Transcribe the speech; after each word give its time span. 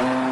Alex 0.00 0.29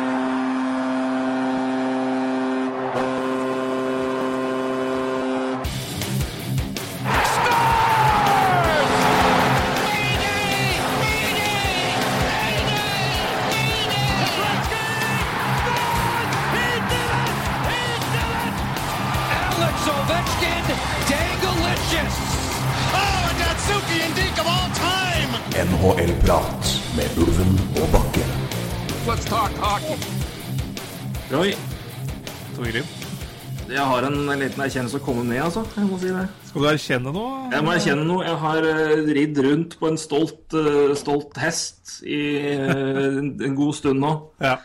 liten 34.59 34.67
erkjennelse 34.67 34.99
å 34.99 35.05
komme 35.05 35.23
med, 35.29 35.39
altså. 35.45 35.63
Jeg 35.77 35.87
må 35.89 35.99
si 36.03 36.09
det. 36.15 36.25
skal 36.49 36.63
du 36.65 36.69
erkjenne 36.73 37.13
noe? 37.15 37.51
Jeg 37.53 37.65
må 37.67 37.73
erkjenne 37.75 38.07
noe. 38.09 38.25
Jeg 38.27 38.39
har 38.43 38.67
eh, 38.67 39.13
ridd 39.19 39.39
rundt 39.45 39.77
på 39.79 39.89
en 39.89 39.99
stolt, 40.01 40.55
eh, 40.59 40.95
stolt 40.99 41.39
hest 41.39 41.95
i 42.03 42.19
eh, 42.57 43.19
en 43.23 43.55
god 43.59 43.75
stund 43.79 44.03
nå. 44.03 44.13
Ja. 44.49 44.57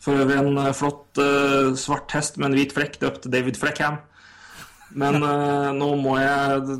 For 0.00 0.16
øvrig 0.16 0.38
en 0.40 0.56
flott 0.72 1.18
svart 1.76 2.12
hest 2.16 2.38
med 2.40 2.46
en 2.50 2.54
hvit 2.56 2.70
flekk 2.72 2.94
døpt 3.02 3.26
David 3.32 3.58
Fleckham. 3.60 3.98
Men 4.96 5.20
nå 5.80 5.88
må 6.00 6.14
jeg 6.16 6.78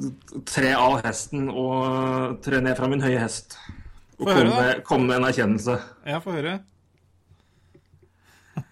tre 0.49 0.71
av 0.73 1.03
hesten 1.05 1.51
og 1.53 2.39
tre 2.45 2.63
ned 2.65 2.79
fra 2.81 2.89
min 2.89 3.05
høye 3.05 3.21
hest. 3.21 3.59
Og 4.21 4.25
komme, 4.31 4.55
med- 4.57 4.81
komme 4.89 5.07
med 5.11 5.19
en 5.21 5.29
erkjennelse. 5.29 5.77
Ja, 6.09 6.17
få 6.25 6.33
høre. 6.39 6.59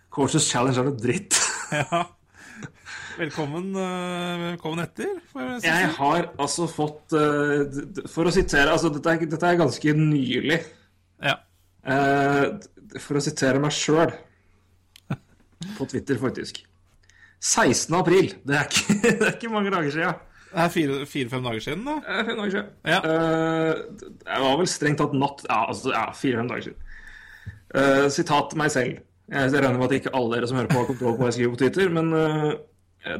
Courses 0.09 0.49
Challenge 0.49 0.81
er 0.81 0.89
noe 0.89 0.97
dritt. 1.05 1.37
Ja. 1.69 2.07
Velkommen, 3.19 3.73
eh, 3.75 4.35
velkommen 4.53 4.85
etter, 4.85 5.09
jeg 5.35 5.61
si. 5.63 5.67
Jeg 5.67 5.89
har 5.97 6.29
altså 6.39 6.69
fått 6.71 7.15
eh, 7.19 7.81
For 8.07 8.29
å 8.29 8.33
sitere 8.35 8.71
Altså, 8.71 8.93
dette 8.95 9.11
er, 9.11 9.25
dette 9.33 9.49
er 9.49 9.59
ganske 9.59 9.95
nylig. 9.99 10.61
Ja. 11.27 11.35
Eh, 11.83 12.45
for 13.03 13.19
å 13.19 13.23
sitere 13.25 13.59
meg 13.63 13.75
sjøl 13.75 14.13
på 15.79 15.89
Twitter, 15.91 16.21
faktisk. 16.23 16.63
16. 17.43 17.97
april. 17.99 18.31
Det 18.47 18.55
er 18.61 18.71
ikke, 18.71 18.99
det 19.03 19.27
er 19.27 19.35
ikke 19.35 19.51
mange 19.53 19.75
dager 19.75 19.91
siden. 19.97 20.23
Det 20.49 20.63
er 20.65 20.71
fire- 20.73 21.03
fire-fem 21.11 21.45
dager 21.51 21.61
siden, 21.67 21.83
da. 21.85 21.97
Er 22.09 22.25
fem 22.25 22.39
dager 22.39 22.55
siden. 22.55 22.71
Ja. 22.89 23.01
Uh, 23.03 24.07
det 24.23 24.39
var 24.47 24.57
vel 24.63 24.71
strengt 24.71 25.03
tatt 25.03 25.13
natt 25.19 25.43
Ja, 25.45 25.59
altså, 25.69 25.91
ja, 25.93 26.07
fire-fem 26.17 26.49
dager 26.55 26.71
siden. 26.71 26.87
Uh, 27.75 28.07
sitat 28.15 28.55
meg 28.57 28.73
selv. 28.73 29.03
Jeg 29.29 29.53
regner 29.53 29.77
med 29.77 29.91
at 29.91 29.99
ikke 29.99 30.15
alle 30.17 30.39
dere 30.39 30.49
som 30.49 30.57
hører 30.57 30.71
på, 30.73 30.79
har 30.81 30.89
kontroll 30.89 31.19
på 31.19 31.21
hva 31.21 31.29
jeg 31.29 31.37
skriver 31.37 31.53
på 31.53 31.61
Twitter, 31.61 31.91
men 31.93 32.07
eh, 32.17 32.53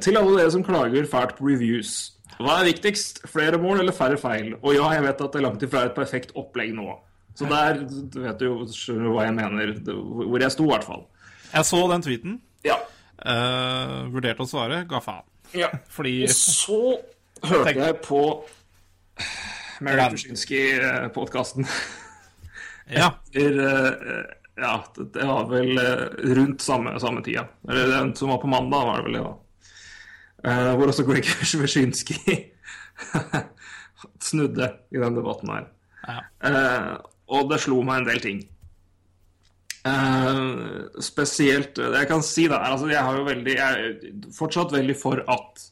til 0.05 0.19
alle 0.19 0.39
dere 0.39 0.53
som 0.55 0.65
klager 0.67 1.07
fælt 1.11 1.37
på 1.39 1.49
reviews. 1.49 1.93
Hva 2.39 2.61
er 2.61 2.69
viktigst? 2.71 3.23
Flere 3.31 3.59
mål 3.59 3.83
eller 3.83 3.95
færre 3.95 4.19
feil? 4.21 4.53
Og 4.63 4.75
ja, 4.77 4.87
jeg 4.95 5.05
vet 5.09 5.23
at 5.25 5.33
det 5.35 5.41
er 5.41 5.47
langt 5.47 5.63
ifra 5.67 5.85
et 5.89 5.97
perfekt 5.97 6.35
opplegg 6.39 6.75
nå. 6.77 6.93
Så 7.39 7.47
der 7.51 7.81
du 7.87 8.21
vet 8.25 8.39
du 8.41 8.45
jo 8.49 9.13
hva 9.15 9.29
jeg 9.29 9.35
mener, 9.37 9.73
hvor 9.87 10.43
jeg 10.43 10.55
sto, 10.55 10.67
i 10.67 10.73
hvert 10.73 10.87
fall. 10.87 11.05
Jeg 11.53 11.67
så 11.67 11.83
den 11.93 12.05
tweeten. 12.05 12.39
Ja. 12.67 12.77
Uh, 13.19 14.07
vurderte 14.15 14.45
å 14.45 14.51
svare, 14.51 14.83
ga 14.91 15.01
faen. 15.03 15.27
ja. 15.55 15.71
Fordi 15.91 16.23
Og 16.27 16.35
så 16.35 16.81
hørte 17.43 17.71
Tenk- 17.73 17.83
jeg 17.83 17.97
på 18.07 18.23
Mary 19.81 20.09
Tuschinski-podkasten. 20.15 21.67
Ja. 22.89 23.11
etter 23.35 23.59
uh, 23.61 24.35
Ja, 24.59 24.79
det, 24.97 25.23
var 25.23 25.45
vel 25.53 25.79
eh, 25.79 26.07
rundt 26.35 26.63
samme, 26.65 26.97
samme 26.99 27.21
tida. 27.23 27.45
Eller 27.69 27.93
den 27.93 28.09
som 28.19 28.33
var 28.33 28.41
på 28.43 28.49
mandag, 28.51 28.89
var 28.89 28.97
det 28.99 29.05
vel 29.05 29.19
det, 29.19 29.21
da. 29.23 29.35
Eh, 30.45 30.75
hvor 30.79 30.91
også 30.91 31.05
Greg 31.07 31.27
Wyszynski 31.61 32.19
snudde 34.29 34.71
i 34.95 35.01
den 35.01 35.19
debatten 35.19 35.51
her. 35.51 35.67
Ja. 36.09 36.21
Uh, 36.41 36.93
og 37.35 37.51
det 37.51 37.59
slo 37.61 37.81
meg 37.85 38.03
en 38.03 38.09
del 38.09 38.23
ting. 38.23 38.39
Uh, 39.89 40.87
spesielt 41.03 41.77
Det 41.79 42.01
jeg 42.01 42.09
kan 42.11 42.23
si, 42.27 42.47
da, 42.51 42.59
er 42.59 42.75
altså 42.75 42.89
jeg 42.91 42.99
har 43.07 43.15
jo 43.15 43.23
veldig 43.25 43.53
Jeg 43.55 43.85
er 43.87 44.33
fortsatt 44.35 44.73
veldig 44.75 44.97
for 44.99 45.23
at 45.23 45.63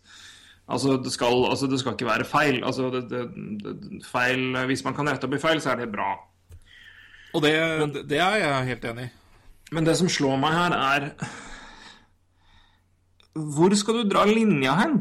Altså 0.71 0.97
det, 1.03 1.13
skal, 1.13 1.45
altså, 1.51 1.67
det 1.71 1.79
skal 1.79 1.95
ikke 1.95 2.09
være 2.09 2.25
feil. 2.27 2.57
Altså, 2.67 2.89
det, 2.91 3.05
det, 3.11 4.01
feil. 4.03 4.57
Hvis 4.67 4.83
man 4.83 4.97
kan 4.97 5.07
rette 5.07 5.29
opp 5.29 5.37
i 5.37 5.39
feil, 5.39 5.61
så 5.63 5.71
er 5.71 5.85
det 5.85 5.93
bra. 5.93 6.09
Og 7.39 7.45
det, 7.45 7.53
det 8.11 8.19
er 8.19 8.41
jeg 8.41 8.65
helt 8.73 8.89
enig 8.91 9.05
i. 9.07 9.13
Men 9.77 9.87
det 9.87 9.95
som 10.01 10.11
slår 10.11 10.41
meg 10.43 10.57
her, 10.57 10.75
er 10.75 11.07
Hvor 13.37 13.75
skal 13.77 14.01
du 14.01 14.09
dra 14.11 14.25
linja 14.29 14.75
hen? 14.81 14.97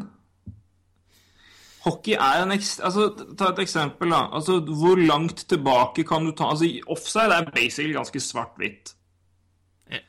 Hockey 1.86 2.16
er 2.18 2.42
en 2.42 2.54
ekst... 2.56 2.82
Altså, 2.86 3.12
ta 3.38 3.52
et 3.52 3.62
eksempel, 3.62 4.10
da. 4.14 4.26
Altså, 4.34 4.58
hvor 4.66 5.00
langt 5.00 5.46
tilbake 5.50 6.06
kan 6.08 6.26
du 6.26 6.34
ta 6.34 6.50
Altså, 6.54 6.70
offside 6.92 7.34
er 7.36 7.52
basically 7.54 7.94
ganske 7.94 8.22
svart-hvitt. 8.22 8.96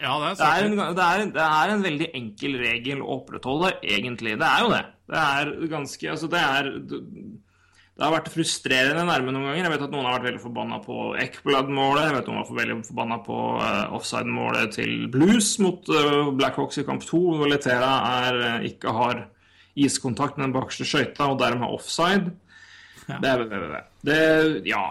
Ja, 0.00 0.14
det 0.22 0.30
er 0.30 0.36
Det 0.38 0.46
er, 0.46 0.64
en, 0.64 0.78
det, 0.78 1.04
er, 1.04 1.24
det 1.34 1.46
er 1.46 1.72
en 1.74 1.82
veldig 1.84 2.06
enkel 2.16 2.56
regel 2.62 3.02
å 3.04 3.18
opprettholde, 3.18 3.74
egentlig. 3.84 4.38
Det 4.40 4.48
er 4.48 4.64
jo 4.64 4.70
det. 4.72 4.84
Det 5.12 5.24
er 5.24 5.52
ganske 5.70 6.10
Altså, 6.14 6.30
det 6.32 6.40
er 6.40 6.70
Det 7.96 8.04
har 8.04 8.12
vært 8.12 8.26
frustrerende 8.28 9.06
nærme 9.08 9.32
noen 9.32 9.46
ganger. 9.46 9.62
Jeg 9.62 9.72
vet 9.72 9.82
at 9.86 9.92
noen 9.94 10.04
har 10.04 10.18
vært 10.18 10.26
veldig 10.26 10.40
forbanna 10.42 10.78
på 10.84 10.96
Ekblad-målet. 11.22 12.02
Jeg 12.04 12.16
vet 12.18 12.26
noen 12.28 12.42
var 12.42 12.58
veldig 12.58 12.76
forbanna 12.84 13.16
på 13.24 13.38
uh, 13.56 13.94
offside-målet 13.96 14.74
til 14.76 15.06
Blues 15.14 15.48
mot 15.64 15.88
uh, 15.88 16.28
Blackhawks 16.36 16.76
i 16.82 16.84
kamp 16.84 17.06
2, 17.08 17.22
hvor 17.38 17.48
Letera 17.48 17.94
er, 18.26 18.42
eh, 18.50 18.68
ikke 18.68 18.92
har 18.92 19.24
iskontakt 19.80 20.36
med 20.36 20.50
den 20.50 20.54
bakerste 20.58 20.84
skøyta, 20.84 21.30
og 21.30 21.40
dermed 21.40 21.64
har 21.64 21.72
offside. 21.72 22.36
Ja. 23.06 23.16
Det, 23.22 23.34
det, 23.48 23.64
det, 23.64 23.82
det, 24.10 24.20
ja, 24.68 24.84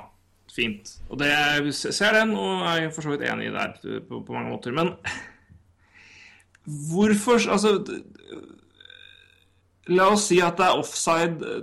fint. 0.56 0.98
Og 1.06 1.22
det, 1.22 1.30
jeg 1.30 1.78
ser 1.78 2.18
den, 2.18 2.34
og 2.34 2.66
er 2.74 2.90
for 2.90 3.06
så 3.06 3.14
vidt 3.14 3.30
enig 3.30 3.52
i 3.52 3.54
der 3.54 3.78
på, 4.10 4.26
på 4.26 4.34
mange 4.34 4.50
måter. 4.50 4.74
Men 4.74 4.96
hvorfor 6.90 7.38
Altså 7.54 7.78
La 9.94 10.08
oss 10.10 10.32
si 10.32 10.40
at 10.42 10.58
det 10.58 10.66
er 10.66 10.80
offside 10.82 11.60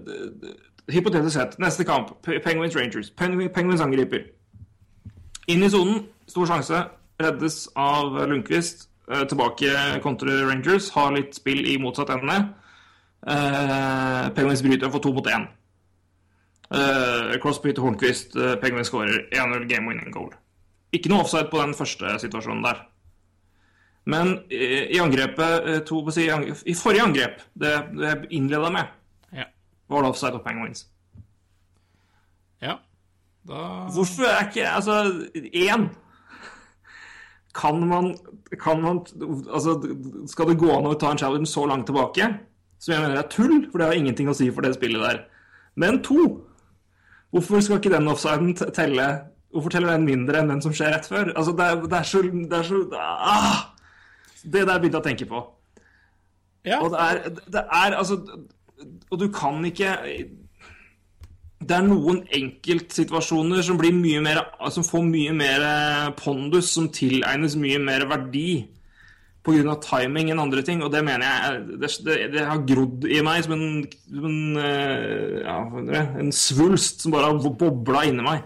Hypotetisk 0.90 1.34
sett. 1.36 1.58
Neste 1.58 1.84
kamp. 1.84 2.10
Penguins 2.22 2.76
Rangers. 2.76 3.10
Penguins, 3.10 3.80
angriper. 3.80 4.24
Inn 5.46 5.62
i 5.62 5.70
sonen. 5.70 6.06
Stor 6.26 6.46
sjanse. 6.46 6.84
Reddes 7.22 7.68
av 7.78 8.16
Lundqvist. 8.28 8.88
Eh, 9.10 9.24
Tilbake 9.28 10.00
kontra 10.02 10.42
Rangers. 10.48 10.90
Har 10.96 11.12
litt 11.14 11.34
spill 11.38 11.66
i 11.66 11.78
motsatt 11.78 12.10
ende. 12.10 12.38
Eh, 13.26 14.30
Penguins 14.34 14.62
bryter 14.62 14.90
får 14.90 15.02
to 15.02 15.12
mot 15.12 15.26
én. 15.26 15.48
Uh, 16.72 17.36
Crosby 17.36 17.74
til 17.76 17.84
Hornquist, 17.84 18.32
Penguins 18.62 18.88
skårer 18.88 19.26
1-0 19.28 19.66
game 19.68 19.90
winning 19.90 20.08
goal. 20.08 20.30
Ikke 20.92 21.10
noe 21.12 21.20
offside 21.20 21.50
på 21.52 21.60
den 21.60 21.74
første 21.76 22.14
situasjonen 22.22 22.64
der. 22.64 22.80
Men 24.04 24.34
eh, 24.50 24.88
i 24.90 24.98
angrepet 24.98 25.68
eh, 25.68 25.78
to, 25.86 26.00
i 26.66 26.74
forrige 26.74 27.04
angrep, 27.06 27.44
det 27.54 27.72
jeg 28.02 28.26
innleda 28.34 28.70
med, 28.74 28.90
Ja. 29.92 30.08
of 30.08 30.20
på 30.20 30.44
Penguins. 30.44 30.86
ja. 32.62 32.78
Da 33.48 33.88
Hvorfor 33.90 34.22
er 34.22 34.48
ikke 34.48 34.68
Altså, 34.70 35.26
én 35.34 35.88
Kan 37.54 37.88
man, 37.88 38.16
kan 38.60 38.82
man 38.82 39.00
Altså, 39.50 39.96
skal 40.26 40.48
det 40.48 40.58
gå 40.58 40.70
an 40.70 40.86
å 40.86 40.94
ta 40.94 41.10
en 41.10 41.18
challenge 41.18 41.46
så 41.46 41.66
langt 41.66 41.86
tilbake? 41.86 42.38
Som 42.78 42.94
jeg 42.94 43.02
mener 43.02 43.18
er 43.18 43.28
tull, 43.28 43.70
for 43.70 43.78
det 43.78 43.86
har 43.86 43.98
ingenting 43.98 44.28
å 44.28 44.34
si 44.34 44.50
for 44.50 44.62
det 44.62 44.74
spillet 44.74 45.02
der. 45.02 45.24
Men 45.74 46.02
to 46.02 46.46
Hvorfor 47.32 47.60
skal 47.60 47.80
ikke 47.80 47.94
den 47.94 48.08
offsiden 48.08 48.54
telle 48.54 49.08
Hvorfor 49.52 49.70
teller 49.70 49.92
den 49.92 50.06
mindre 50.08 50.40
enn 50.40 50.48
den 50.48 50.62
som 50.64 50.72
skjer 50.72 50.94
rett 50.94 51.06
før? 51.06 51.32
Altså, 51.36 51.52
det 51.52 51.64
er, 51.66 51.82
det 51.84 51.98
er 51.98 52.08
så, 52.08 52.22
det 52.22 52.58
er 52.58 52.62
så 52.62 52.78
ah! 52.96 53.58
Det 54.42 54.62
der 54.66 54.78
begynte 54.80 54.96
jeg 54.96 55.02
å 55.02 55.06
tenke 55.06 55.26
på. 55.28 55.42
Ja. 56.64 56.78
Og 56.80 56.94
det 56.94 57.02
er, 57.04 57.18
det 57.52 57.62
er 57.62 57.96
altså 57.98 58.16
Og 59.10 59.18
du 59.20 59.28
kan 59.34 59.64
ikke 59.68 59.96
Det 61.62 61.76
er 61.76 61.84
noen 61.86 62.22
enkeltsituasjoner 62.26 63.62
som 63.62 63.78
mer 63.78 64.42
Som 64.70 64.84
får 64.84 65.02
mye 65.06 65.32
mer 65.32 65.66
pondus, 66.18 66.72
som 66.72 66.88
tilegnes 66.88 67.56
mye 67.56 67.78
mer 67.78 68.06
verdi 68.10 68.68
pga. 69.42 69.76
timing 69.82 70.30
enn 70.30 70.40
andre 70.40 70.62
ting. 70.62 70.82
Og 70.82 70.92
det 70.92 71.04
mener 71.04 71.26
jeg 71.26 71.62
det, 71.80 71.90
det, 72.06 72.18
det 72.34 72.46
har 72.46 72.64
grodd 72.66 73.06
i 73.10 73.20
meg 73.22 73.44
som 73.44 73.56
en, 73.56 73.84
en, 74.12 74.40
eh, 74.56 75.42
ja, 75.42 75.58
en 76.22 76.32
svulst 76.32 77.02
som 77.02 77.14
bare 77.14 77.30
har 77.30 77.54
bobla 77.58 78.06
inni 78.08 78.26
meg. 78.26 78.42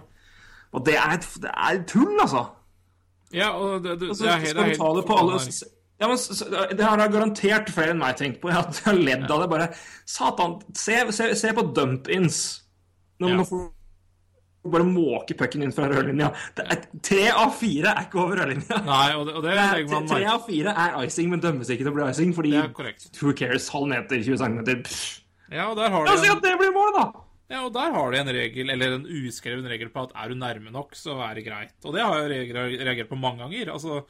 Og 0.76 0.84
det 0.86 0.96
er, 1.00 1.16
det 1.40 1.52
er 1.52 1.82
tull, 1.88 2.18
altså. 2.20 2.44
ja, 3.32 3.48
og 3.50 3.82
det, 3.84 4.00
det, 4.00 4.08
Altså, 4.08 4.24
det 4.24 4.32
er 4.32 4.38
helt, 4.44 4.56
det 4.56 4.62
er 4.62 4.70
helt 4.74 5.06
på 5.06 5.18
alle 5.22 5.40
ja, 6.00 6.08
men 6.10 6.16
Det 6.76 6.84
har 6.84 6.98
jeg 7.00 7.12
garantert 7.14 7.70
flere 7.72 7.94
enn 7.94 8.02
meg 8.02 8.18
tenkt 8.18 8.40
på. 8.42 8.48
Jeg 8.52 8.58
har, 8.84 8.98
ledd 8.98 9.30
av 9.30 9.40
det. 9.44 9.48
bare 9.52 9.68
Satan, 10.04 10.58
se, 10.76 10.98
se, 11.16 11.30
se 11.40 11.52
på 11.56 11.64
dump-ins. 11.76 12.42
Når, 13.22 13.30
Ja. 13.32 13.44
får 13.48 13.64
bare 14.66 14.82
måke 14.88 15.36
pucken 15.38 15.62
inn 15.62 15.70
fra 15.72 15.86
rødlinja. 15.88 16.32
Tre 17.06 17.26
av 17.30 17.52
fire 17.54 17.92
er 17.94 18.08
ikke 18.08 18.18
over 18.18 18.40
rødlinja. 18.42 18.80
Nei, 18.84 19.12
og 19.14 19.28
det, 19.28 19.34
og 19.38 19.44
det 19.46 19.54
man 19.92 20.08
Tre 20.10 20.24
av 20.32 20.42
fire 20.48 20.74
er 20.74 20.96
icing, 21.06 21.30
men 21.30 21.40
dømmes 21.44 21.70
ikke 21.70 21.86
til 21.86 21.92
å 21.92 21.94
bli 21.96 22.08
icing, 22.10 22.32
fordi 22.34 22.52
who 23.22 23.32
cares, 23.38 23.68
halv 23.72 23.86
meter, 23.92 24.18
20 24.26 24.40
cm 24.42 24.60
Ja, 25.54 25.68
og 25.70 25.76
der 25.78 25.92
har 25.94 26.04
La 26.08 26.16
oss 26.16 26.24
si 26.24 26.28
en, 26.28 26.36
at 26.36 26.42
det 26.42 26.56
blir 26.58 26.74
mål, 26.74 26.92
da! 26.98 27.04
ja, 27.54 27.60
og 27.62 27.70
der 27.76 27.92
har 27.94 28.10
de 28.10 28.18
en 28.24 28.32
regel, 28.34 28.70
eller 28.74 28.96
en 28.98 29.06
uskreven 29.06 29.68
regel 29.70 29.92
på 29.94 30.02
at 30.08 30.16
er 30.18 30.32
du 30.34 30.40
nærme 30.42 30.72
nok, 30.74 30.96
så 30.98 31.14
er 31.28 31.38
det 31.38 31.44
greit. 31.46 31.76
Og 31.86 31.94
det 31.94 32.02
har 32.02 32.26
jeg 32.26 32.50
reagert- 32.50 33.08
på 33.12 33.20
mange 33.22 33.44
ganger. 33.46 33.70
Altså 33.76 34.00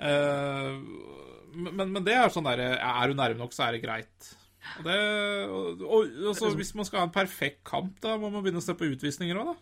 men, 0.00 1.86
men 1.88 2.02
det 2.04 2.12
er 2.12 2.32
sånn 2.32 2.44
derre 2.44 2.74
Er 2.76 3.08
du 3.08 3.16
nærme 3.16 3.40
nok, 3.40 3.54
så 3.56 3.66
er 3.66 3.76
det 3.76 3.84
greit. 3.84 4.34
Og 4.76 4.84
det, 4.84 4.98
og, 5.46 5.86
og, 5.86 6.18
og 6.28 6.36
så 6.36 6.50
hvis 6.58 6.74
man 6.76 6.88
skal 6.88 7.00
ha 7.00 7.06
en 7.08 7.14
perfekt 7.14 7.62
kamp, 7.66 7.94
da 8.02 8.16
må 8.20 8.28
man 8.32 8.44
begynne 8.44 8.60
å 8.60 8.66
se 8.66 8.74
på 8.76 8.90
utvisninger 8.90 9.38
òg, 9.40 9.54
da. 9.54 9.56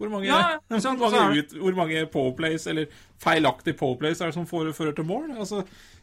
Hvor 0.00 0.08
mange, 0.08 0.30
Ja, 0.30 0.56
sånn, 0.80 0.96
hvor, 1.00 1.12
mange 1.12 1.42
ut, 1.42 1.54
hvor 1.60 1.74
mange 1.76 2.04
powerplays, 2.12 2.64
eller 2.70 2.92
feilaktige 3.20 3.76
powerplays, 3.76 4.20
er 4.22 4.30
det 4.30 4.36
som 4.38 4.46
fører 4.48 4.94
til 4.96 5.04
mål? 5.08 5.26
Altså, 5.34 5.60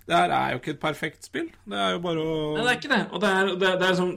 det 0.08 0.16
her 0.16 0.34
er 0.36 0.52
jo 0.54 0.60
ikke 0.62 0.76
et 0.76 0.84
perfekt 0.84 1.26
spill. 1.26 1.48
Det 1.68 1.80
er 1.82 1.96
jo 1.96 2.04
bare 2.04 2.22
å 2.22 2.36
Nei, 2.56 2.66
det 2.68 2.74
er 2.74 2.78
ikke 2.78 2.92
det. 2.94 3.00
Og 3.10 3.24
det 3.24 3.32
er, 3.40 3.50
det, 3.64 3.72
det 3.82 3.88
er 3.88 3.98
som, 3.98 4.12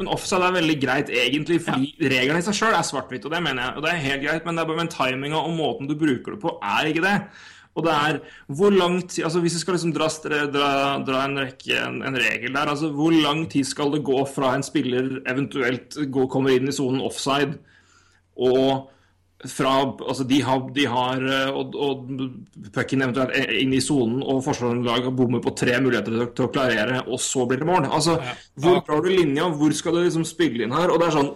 men 0.00 0.10
offside 0.14 0.48
er 0.48 0.56
veldig 0.56 0.78
greit, 0.86 1.12
egentlig, 1.12 1.58
fordi 1.66 1.92
reglene 2.14 2.40
i 2.40 2.46
seg 2.48 2.56
sjøl 2.62 2.78
er 2.78 2.88
svart-hvitt, 2.88 3.28
og 3.28 3.36
det 3.36 3.42
mener 3.44 3.62
jeg. 3.66 3.76
Og 3.76 3.84
det 3.84 3.92
er 3.92 4.02
helt 4.06 4.24
greit, 4.24 4.48
men 4.48 4.56
det 4.56 4.64
er 4.64 4.72
bare 4.72 4.80
med 4.80 4.94
timinga 4.96 5.42
og 5.42 5.54
måten 5.58 5.90
du 5.90 5.94
bruker 6.00 6.34
det 6.34 6.40
på, 6.46 6.56
er 6.72 6.90
ikke 6.90 7.04
det. 7.04 7.14
Og 7.76 7.84
det 7.84 7.92
er 7.94 8.18
hvor 8.58 8.72
lang 8.72 8.98
tid 9.04 9.26
Altså 9.28 9.42
Hvis 9.44 9.58
vi 9.58 9.62
skal 9.62 9.76
liksom 9.76 9.94
dra, 9.96 10.08
dra, 10.52 10.70
dra 11.04 11.22
en, 11.26 11.38
rekke, 11.44 11.76
en, 11.76 12.02
en 12.08 12.18
regel 12.18 12.54
der, 12.56 12.72
altså 12.72 12.90
hvor 12.96 13.14
lang 13.14 13.46
tid 13.52 13.68
skal 13.68 13.92
det 13.94 14.04
gå 14.06 14.24
fra 14.32 14.54
en 14.56 14.66
spiller 14.66 15.20
eventuelt 15.28 15.98
går, 16.12 16.28
kommer 16.32 16.56
inn 16.56 16.70
i 16.70 16.76
sonen 16.76 17.04
offside, 17.04 17.58
og 18.36 18.92
fra 19.44 19.72
Altså, 20.08 20.24
de 20.24 20.38
har, 20.42 20.62
de 20.72 20.86
har 20.88 21.24
og, 21.52 21.74
og 21.76 22.06
pucken 22.72 23.04
eventuelt 23.04 23.34
inn 23.52 23.74
i 23.76 23.82
sonen, 23.84 24.22
og 24.24 24.40
forsvarslaget 24.46 25.12
bommer 25.16 25.42
på 25.44 25.52
tre 25.58 25.76
muligheter 25.84 26.30
til 26.32 26.46
å 26.46 26.52
klarere, 26.54 27.02
og 27.04 27.20
så 27.20 27.44
blir 27.46 27.60
det 27.60 27.68
mål. 27.68 27.90
Altså, 27.92 28.16
hvor 28.56 28.80
drar 28.86 29.04
du 29.04 29.10
linja? 29.12 29.50
Hvor 29.52 29.76
skal 29.76 29.98
du 29.98 30.06
liksom 30.06 30.24
spille 30.26 30.64
inn 30.64 30.74
her? 30.74 30.88
Og 30.88 31.02
det 31.02 31.10
er 31.10 31.18
sånn 31.18 31.32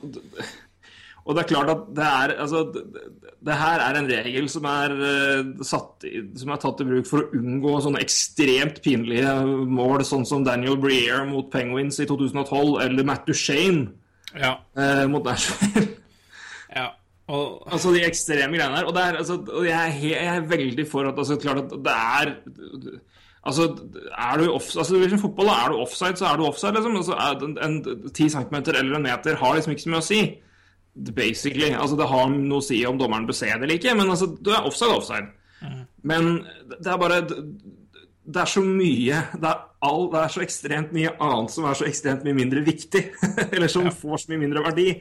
Og 1.30 1.36
det 1.36 1.44
er 1.44 1.50
klart 1.52 1.70
at 1.70 1.82
det 1.94 2.06
er 2.06 2.32
Altså, 2.42 2.64
det, 2.74 3.02
det 3.46 3.56
her 3.56 3.82
er 3.84 3.96
en 3.96 4.08
regel 4.10 4.48
som 4.52 4.66
er, 4.68 4.94
uh, 4.98 5.64
satt 5.64 6.04
som 6.42 6.50
er 6.52 6.60
tatt 6.60 6.82
i 6.82 6.86
bruk 6.88 7.06
for 7.08 7.22
å 7.22 7.38
unngå 7.38 7.76
sånne 7.84 8.02
ekstremt 8.02 8.82
pinlige 8.84 9.32
mål, 9.70 10.02
sånn 10.04 10.26
som 10.28 10.44
Daniel 10.44 10.76
Breer 10.82 11.22
mot 11.28 11.48
Penguins 11.52 12.00
i 12.02 12.08
2012, 12.10 12.74
eller 12.84 13.06
Matt 13.08 13.28
Duchene 13.30 13.86
Ja. 14.34 14.56
uh, 14.76 15.06
mot 15.12 15.24
Nashville. 15.24 15.86
ja. 16.80 16.90
Og, 17.30 17.62
Altså 17.70 17.94
de 17.94 18.02
ekstreme 18.04 18.58
greiene 18.58 18.76
der. 18.80 18.90
Og, 18.90 18.92
det 18.96 19.06
er, 19.06 19.20
altså, 19.22 19.38
og 19.46 19.64
jeg, 19.68 19.78
er 19.78 19.96
he, 20.02 20.12
jeg 20.16 20.34
er 20.34 20.50
veldig 20.50 20.86
for 20.90 21.08
at 21.08 21.22
altså, 21.22 21.38
klart 21.40 21.62
at 21.64 21.78
det 21.86 21.96
er 21.96 22.34
Altså, 23.40 23.70
er 24.12 24.36
du 24.36 24.50
off, 24.52 24.66
altså 24.76 24.98
hvis 25.00 25.14
i 25.16 25.18
fotball 25.18 25.48
er 25.48 25.70
du 25.72 25.78
offside, 25.80 26.16
så 26.20 26.26
er 26.28 26.36
du 26.36 26.44
offside. 26.44 26.74
liksom. 26.76 26.96
Altså, 27.00 27.12
er, 27.16 27.38
en, 27.46 27.54
en 27.64 28.10
10 28.12 28.28
cm 28.34 28.54
eller 28.54 28.96
en 28.98 29.06
meter 29.06 29.38
har 29.40 29.54
liksom 29.56 29.72
ikke 29.72 29.82
så 29.86 29.92
mye 29.94 30.02
å 30.02 30.08
si. 30.10 30.18
Basically. 31.14 31.72
Altså, 31.72 31.96
det 31.96 32.08
har 32.10 32.30
noe 32.32 32.60
å 32.60 32.64
si 32.64 32.80
om 32.88 32.98
dommeren 33.00 33.28
bør 33.28 33.38
se 33.38 33.48
det 33.50 33.64
eller 33.64 33.78
ikke, 33.78 33.94
men 33.98 34.12
altså, 34.12 34.30
du 34.36 34.50
er 34.52 34.66
offside, 34.68 34.96
offside. 34.96 35.28
Men 36.02 36.30
det 36.80 36.88
er 36.88 37.00
bare 37.00 37.18
Det 37.20 38.40
er 38.40 38.48
så 38.48 38.62
mye 38.64 39.18
det 39.36 39.48
er, 39.48 39.58
all, 39.84 40.06
det 40.12 40.20
er 40.22 40.30
så 40.32 40.40
ekstremt 40.44 40.94
mye 40.96 41.10
annet 41.20 41.52
som 41.52 41.66
er 41.68 41.76
så 41.76 41.84
ekstremt 41.88 42.24
mye 42.24 42.36
mindre 42.36 42.62
viktig. 42.64 43.02
eller 43.54 43.68
som 43.72 43.88
får 43.90 44.24
så 44.24 44.32
mye 44.32 44.44
mindre 44.44 44.64
verdi. 44.68 44.92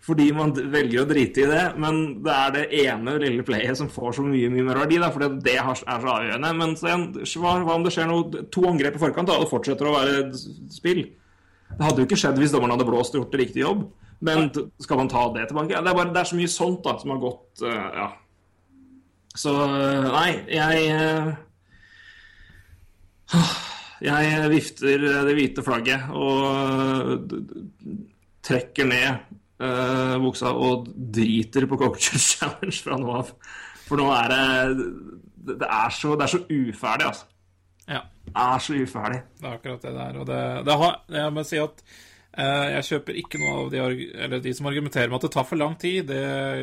Fordi 0.00 0.30
man 0.32 0.54
velger 0.56 1.02
å 1.02 1.08
drite 1.08 1.42
i 1.42 1.48
det, 1.50 1.64
men 1.76 1.98
det 2.24 2.32
er 2.32 2.52
det 2.54 2.62
ene 2.86 3.18
lille 3.20 3.44
playet 3.44 3.76
som 3.76 3.90
får 3.92 4.14
så 4.16 4.22
mye 4.24 4.48
mye 4.48 4.64
mer 4.64 4.80
verdi. 4.80 4.96
Da, 5.02 5.10
fordi 5.12 5.28
det 5.44 5.58
er 5.60 5.74
så 5.76 5.88
avgjørende. 5.92 6.52
Men 6.56 6.72
sen, 6.80 7.08
hva, 7.36 7.58
hva 7.66 7.76
om 7.76 7.84
det 7.84 7.92
skjer 7.92 8.08
noe, 8.08 8.46
to 8.54 8.64
angrep 8.70 8.96
i 8.96 9.02
forkant, 9.02 9.28
da, 9.28 9.36
og 9.36 9.44
det 9.44 9.52
fortsetter 9.52 9.90
å 9.90 9.96
være 9.98 10.22
spill? 10.72 11.02
Det 11.70 11.84
hadde 11.84 12.00
jo 12.00 12.08
ikke 12.08 12.18
skjedd 12.18 12.40
hvis 12.40 12.54
dommeren 12.54 12.74
hadde 12.74 12.88
blåst 12.88 13.14
og 13.14 13.22
gjort 13.22 13.36
det 13.36 13.42
riktig 13.42 13.64
jobb. 13.66 13.84
Men 14.20 14.50
skal 14.80 15.00
man 15.00 15.08
ta 15.08 15.22
det 15.34 15.46
tilbake? 15.48 15.72
Det, 15.72 15.80
er 15.80 15.96
bare, 15.96 16.12
det 16.12 16.20
er 16.20 16.28
så 16.28 16.38
mye 16.38 16.52
sånt 16.52 16.82
da, 16.84 16.96
som 17.00 17.14
har 17.14 17.22
gått 17.22 17.64
uh, 17.64 17.86
Ja. 17.96 18.08
Så 19.30 19.52
eh, 19.62 20.06
nei, 20.10 20.30
jeg 20.50 20.86
uh, 20.90 21.28
Jeg 24.10 24.48
vifter 24.50 25.04
det 25.28 25.34
hvite 25.36 25.62
flagget 25.62 26.08
og 26.16 27.28
trekker 28.42 28.88
ned 28.88 29.36
buksa 30.24 30.54
og 30.56 30.88
driter 30.88 31.66
på 31.68 31.76
Coaches 31.82 32.24
Challenge 32.32 32.78
fra 32.80 32.96
nå 32.96 33.10
av. 33.18 33.34
For 33.84 34.00
nå 34.00 34.06
er 34.14 34.32
det 34.32 34.40
Det 35.60 35.68
er 35.68 35.92
så, 35.92 36.14
det 36.16 36.24
er 36.24 36.32
så 36.32 36.40
uferdig, 36.48 37.10
altså. 37.10 37.28
ja. 37.92 38.00
Det 38.24 38.46
er 38.46 38.64
så 38.64 38.78
uferdig. 38.80 39.20
Det 39.36 39.46
er 39.46 39.58
akkurat 39.58 39.84
det 39.84 39.92
der. 39.98 40.18
Og 40.22 40.26
det, 40.32 40.40
det 40.64 40.78
har, 40.82 40.96
jeg 41.20 41.36
må 41.36 41.44
si 41.44 41.60
at 41.60 41.84
jeg 42.40 42.86
kjøper 42.86 43.18
ikke 43.20 43.38
noe 43.40 43.54
av 43.64 43.70
de, 43.72 44.38
de 44.44 44.52
som 44.56 44.68
argumenterer 44.70 45.10
med 45.10 45.18
at 45.18 45.26
det 45.26 45.32
tar 45.34 45.46
for 45.48 45.60
lang 45.60 45.76
tid. 45.80 46.08
Det 46.08 46.20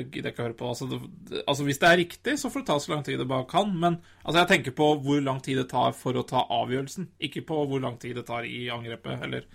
gidder 0.07 0.29
jeg 0.29 0.33
ikke 0.33 0.43
å 0.43 0.47
høre 0.47 0.57
på. 0.57 0.71
Altså, 0.71 0.87
det, 0.91 1.41
altså 1.43 1.67
Hvis 1.67 1.81
det 1.81 1.89
er 1.89 1.99
riktig, 2.01 2.35
så 2.41 2.51
får 2.53 2.63
det 2.63 2.69
ta 2.69 2.77
så 2.81 2.93
lang 2.93 3.05
tid 3.07 3.21
det 3.21 3.29
bare 3.29 3.47
kan. 3.51 3.71
Men 3.73 3.99
altså, 4.23 4.37
jeg 4.39 4.49
tenker 4.53 4.75
på 4.77 4.89
hvor 5.05 5.23
lang 5.23 5.41
tid 5.45 5.61
det 5.61 5.67
tar 5.73 5.95
for 5.97 6.17
å 6.17 6.25
ta 6.27 6.45
avgjørelsen, 6.59 7.09
ikke 7.29 7.45
på 7.49 7.61
hvor 7.69 7.83
lang 7.83 7.97
tid 8.01 8.17
det 8.19 8.25
tar 8.29 8.47
i 8.47 8.67
angrepet. 8.73 9.25
Eller 9.27 9.47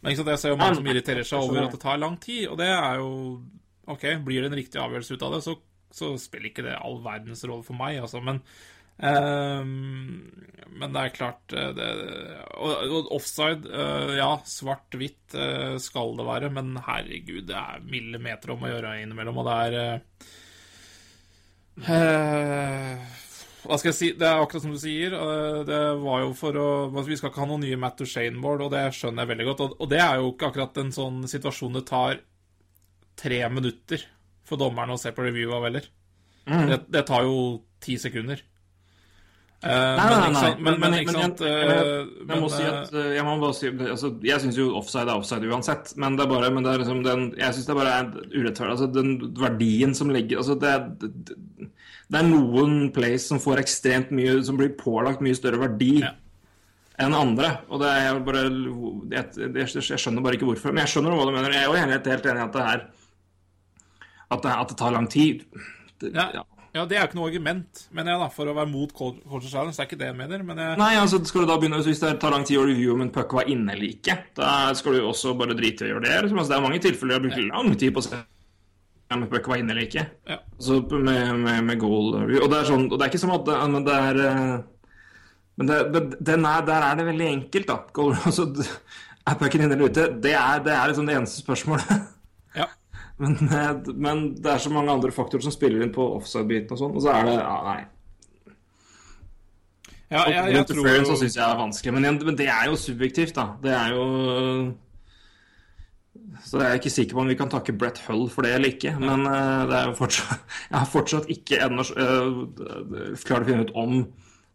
Men 0.00 0.12
ikke 0.12 0.22
sant, 0.22 0.32
jeg 0.34 0.44
ser 0.44 0.54
jo 0.54 0.60
mange 0.60 0.80
som 0.80 0.90
irriterer 0.92 1.26
seg 1.26 1.46
over 1.46 1.62
at 1.64 1.74
det 1.74 1.82
tar 1.82 2.02
lang 2.02 2.18
tid, 2.22 2.46
og 2.52 2.60
det 2.60 2.70
er 2.72 3.00
jo 3.00 3.10
OK, 3.86 4.04
blir 4.26 4.42
det 4.42 4.50
en 4.50 4.58
riktig 4.58 4.82
avgjørelse 4.82 5.16
ut 5.16 5.24
av 5.26 5.36
det, 5.36 5.42
så, 5.46 5.54
så 5.94 6.14
spiller 6.20 6.50
ikke 6.50 6.66
det 6.66 6.78
all 6.78 6.98
verdens 7.04 7.44
rolle 7.46 7.66
for 7.66 7.78
meg, 7.78 8.00
altså. 8.02 8.22
Men 8.24 8.42
men 10.76 10.92
det 10.92 11.02
er 11.02 11.14
klart 11.14 11.52
eh, 11.56 11.70
det, 11.76 11.88
og, 12.60 13.10
offside, 13.16 13.68
eh, 13.68 14.16
ja, 14.18 14.30
svart-hvitt 14.48 15.36
eh, 15.36 15.76
skal 15.82 16.16
det 16.18 16.26
være, 16.28 16.50
men 16.52 16.74
herregud, 16.84 17.46
det 17.48 17.56
er 17.56 17.84
millimeter 17.86 18.52
om 18.54 18.64
å 18.64 18.72
gjøre 18.72 18.96
innimellom, 19.02 19.40
og 19.40 19.48
det 19.48 19.56
er 19.66 19.72
Hva 23.66 23.76
skal 23.76 23.90
jeg 23.90 23.98
si? 23.98 24.10
Det 24.16 24.26
er 24.28 24.40
akkurat 24.40 24.64
som 24.64 24.72
du 24.72 24.80
sier. 24.80 25.12
Det 25.68 25.80
var 26.00 26.22
jo 26.22 26.30
for 26.38 26.56
å 26.56 26.68
Vi 27.04 27.18
skal 27.18 27.28
ikke 27.32 27.42
ha 27.42 27.48
noen 27.50 27.64
nye 27.66 27.80
Matt 27.80 27.98
Duchene-mål, 28.00 28.64
og 28.64 28.72
det 28.72 28.84
skjønner 28.96 29.24
jeg 29.24 29.32
veldig 29.32 29.46
godt. 29.50 29.64
Og, 29.74 29.86
det 29.90 30.00
er 30.00 30.22
jo 30.22 30.30
ikke 30.32 30.48
akkurat 30.52 30.80
en 30.80 30.92
sånn 30.94 31.18
situasjon 31.28 31.76
det 31.76 31.84
tar 31.90 32.22
tre 33.16 33.40
minutter 33.52 34.06
for 34.46 34.60
dommeren 34.60 34.94
å 34.94 35.00
se 35.00 35.12
på 35.12 35.24
review 35.26 35.52
av 35.56 35.66
heller. 35.68 35.88
Det, 36.46 36.78
det 36.94 37.02
tar 37.08 37.26
jo 37.26 37.36
ti 37.82 37.98
sekunder. 38.00 38.40
Eh, 39.64 39.96
Nei, 39.96 40.06
nei, 40.12 40.32
nei. 40.34 40.48
men, 40.60 40.74
men, 40.82 40.94
sant 41.08 41.40
jeg, 41.40 41.48
eh, 41.48 41.70
jeg, 41.72 42.08
jeg 42.28 42.40
må 42.42 42.48
si 42.52 42.60
eh, 42.60 42.74
at 42.76 42.90
Jeg 43.16 43.24
må 43.24 43.36
bare 43.40 43.56
si 43.56 43.70
altså, 43.72 44.10
Jeg 44.28 44.42
syns 44.42 44.58
jo 44.60 44.66
offside 44.76 45.08
er 45.08 45.16
offside 45.16 45.48
uansett, 45.48 45.94
men 45.96 46.18
det 46.18 46.26
er 46.26 46.28
bare 46.28 46.50
men 46.52 46.66
det 46.66 46.74
er 46.74 46.82
liksom 46.82 47.00
den, 47.06 47.22
Jeg 47.40 47.56
syns 47.56 47.70
det 47.70 47.76
bare 47.78 47.94
er 48.02 48.10
urettferdig. 48.36 48.74
Altså, 48.74 48.88
den 48.92 49.14
verdien 49.40 49.94
som 49.96 50.12
ligger 50.12 50.42
altså, 50.42 50.58
det, 50.60 50.74
det, 51.00 51.38
det 52.12 52.20
er 52.20 52.28
noen 52.28 52.76
plays 52.94 53.24
som 53.32 53.40
får 53.42 53.62
ekstremt 53.64 54.12
mye 54.14 54.36
Som 54.46 54.60
blir 54.60 54.74
pålagt 54.78 55.24
mye 55.24 55.38
større 55.38 55.62
verdi 55.64 55.94
Ja. 56.04 56.12
enn 57.00 57.16
andre. 57.16 57.54
Og 57.72 57.80
det 57.80 57.94
er 57.96 58.20
bare 58.28 58.44
jeg, 59.16 59.48
jeg 59.72 59.98
skjønner 60.00 60.22
bare 60.24 60.36
ikke 60.38 60.46
hvorfor. 60.50 60.72
Men 60.76 60.84
jeg 60.84 60.94
skjønner 60.94 61.16
hva 61.16 61.26
du 61.28 61.32
mener. 61.34 61.56
Jeg 61.56 61.64
er 61.64 61.72
jo 61.72 61.80
helt, 61.80 62.12
helt 62.12 62.28
enig 62.30 62.40
i 62.40 62.46
at 62.46 62.54
det 62.54 62.68
her 62.68 62.84
at 64.26 64.42
det, 64.44 64.52
at 64.52 64.68
det 64.72 64.78
tar 64.80 64.94
lang 64.94 65.08
tid. 65.08 65.42
Det, 66.00 66.12
ja, 66.12 66.28
ja. 66.34 66.44
Ja, 66.76 66.84
det 66.88 66.96
er 66.96 67.02
jo 67.02 67.08
ikke 67.08 67.18
noe 67.18 67.30
argument, 67.30 67.82
mener 67.96 68.12
jeg, 68.12 68.20
da, 68.22 68.28
for 68.36 68.50
å 68.50 68.54
være 68.56 68.70
mot 68.70 68.92
Cul- 68.94 69.18
Culture 69.24 69.50
Challenge. 69.50 69.74
Det 69.74 69.82
er 69.82 69.88
ikke 69.88 69.98
det 70.02 70.08
jeg 70.10 70.18
mener, 70.18 70.44
men 70.46 70.60
jeg 70.60 70.78
Nei, 70.80 70.92
altså 71.00 71.20
skal 71.24 71.44
du 71.44 71.50
da 71.50 71.56
begynne 71.60 71.80
Hvis 71.86 72.02
det 72.02 72.12
tar 72.22 72.34
lang 72.34 72.44
tid 72.48 72.60
å 72.60 72.66
reviewe 72.68 72.94
om 72.96 73.04
en 73.06 73.12
puck 73.14 73.34
var 73.38 73.48
inne 73.52 73.74
eller 73.74 73.88
ikke, 73.88 74.16
da 74.38 74.52
skal 74.76 74.96
du 74.96 75.00
jo 75.00 75.10
også 75.10 75.34
bare 75.40 75.56
drite 75.58 75.86
i 75.86 75.90
å 75.90 75.94
gjøre 75.94 76.06
det. 76.06 76.16
Liksom. 76.26 76.40
Altså, 76.42 76.52
det 76.52 76.58
er 76.58 76.66
mange 76.68 76.82
tilfeller 76.84 77.16
jeg 77.16 77.22
har 77.22 77.26
brukt 77.28 77.44
lang 77.50 77.78
tid 77.80 77.94
på 77.96 78.02
å 78.04 78.06
se 78.06 78.22
om 79.14 79.22
en 79.22 79.28
puck 79.30 79.46
var 79.46 79.60
inne 79.62 79.70
eller 79.74 79.86
ikke. 79.86 80.02
Ja. 80.26 80.38
Altså 80.56 80.80
med, 80.98 81.34
med, 81.44 81.64
med 81.68 81.78
goal 81.78 82.12
review. 82.16 82.40
Og 82.42 82.50
det 82.50 82.58
er 82.58 82.70
sånn 82.70 82.88
Og 82.90 82.96
det 82.96 83.04
er 83.06 83.12
ikke 83.12 83.22
som 83.22 83.34
at 83.36 83.46
det, 83.46 83.58
men 83.72 83.86
det 83.86 83.98
er 84.10 84.20
eh, 84.26 84.56
Men 85.56 85.70
det, 85.70 85.76
det, 85.94 86.34
er, 86.34 86.64
der 86.66 86.86
er 86.90 86.98
det 86.98 87.06
veldig 87.06 87.28
enkelt, 87.30 87.70
da. 87.70 87.76
Goal, 87.96 88.16
altså, 88.28 88.48
er 89.26 89.38
pucken 89.40 89.64
inne 89.64 89.78
eller 89.78 89.92
ute? 89.92 90.08
Det 90.22 90.34
er, 90.36 90.60
det 90.66 90.74
er 90.74 90.90
liksom 90.90 91.06
det 91.08 91.16
eneste 91.20 91.44
spørsmålet. 91.44 91.94
ja. 92.58 92.66
Men, 93.16 93.36
eh, 93.48 93.92
men 93.94 94.24
det 94.34 94.50
er 94.52 94.58
så 94.60 94.70
mange 94.72 94.92
andre 94.92 95.12
faktorer 95.14 95.44
som 95.46 95.54
spiller 95.54 95.84
inn 95.84 95.92
på 95.94 96.04
offside-biten 96.18 96.76
og 96.76 96.80
sånn, 96.80 96.96
og 96.96 97.04
så 97.04 97.14
er 97.14 97.28
det 97.28 97.36
ja, 97.38 97.54
nei. 97.64 97.78
ja 100.12 100.24
jeg, 100.28 100.34
jeg, 100.34 100.56
jeg 100.58 100.68
tror 100.72 100.90
jo 100.90 101.14
syns 101.14 101.38
jeg 101.38 101.46
er 101.46 101.62
vanskelig, 101.62 101.94
men, 101.96 102.18
men 102.28 102.36
det 102.36 102.50
er 102.52 102.68
jo 102.68 102.76
subjektivt, 102.80 103.32
da. 103.38 103.46
Det 103.62 103.72
er 103.72 103.96
jo 103.96 104.04
Så 106.44 106.60
jeg 106.60 106.68
er 106.68 106.78
ikke 106.78 106.92
sikker 106.92 107.16
på 107.16 107.24
om 107.24 107.32
vi 107.32 107.38
kan 107.40 107.50
takke 107.50 107.72
Brett 107.80 108.02
Hull 108.04 108.28
for 108.30 108.44
det 108.44 108.52
eller 108.58 108.76
ikke. 108.76 108.92
Men 109.00 109.24
eh, 109.30 109.64
det 109.70 109.80
er 109.80 109.88
jo 109.88 109.98
fortsatt 110.02 110.44
Jeg 110.70 110.76
har 110.76 110.92
fortsatt 110.92 111.32
ikke 111.32 111.64
ennå 111.64 111.88
uh, 111.96 113.16
klart 113.24 113.46
å 113.46 113.48
finne 113.48 113.64
ut 113.64 113.76
om 113.80 113.98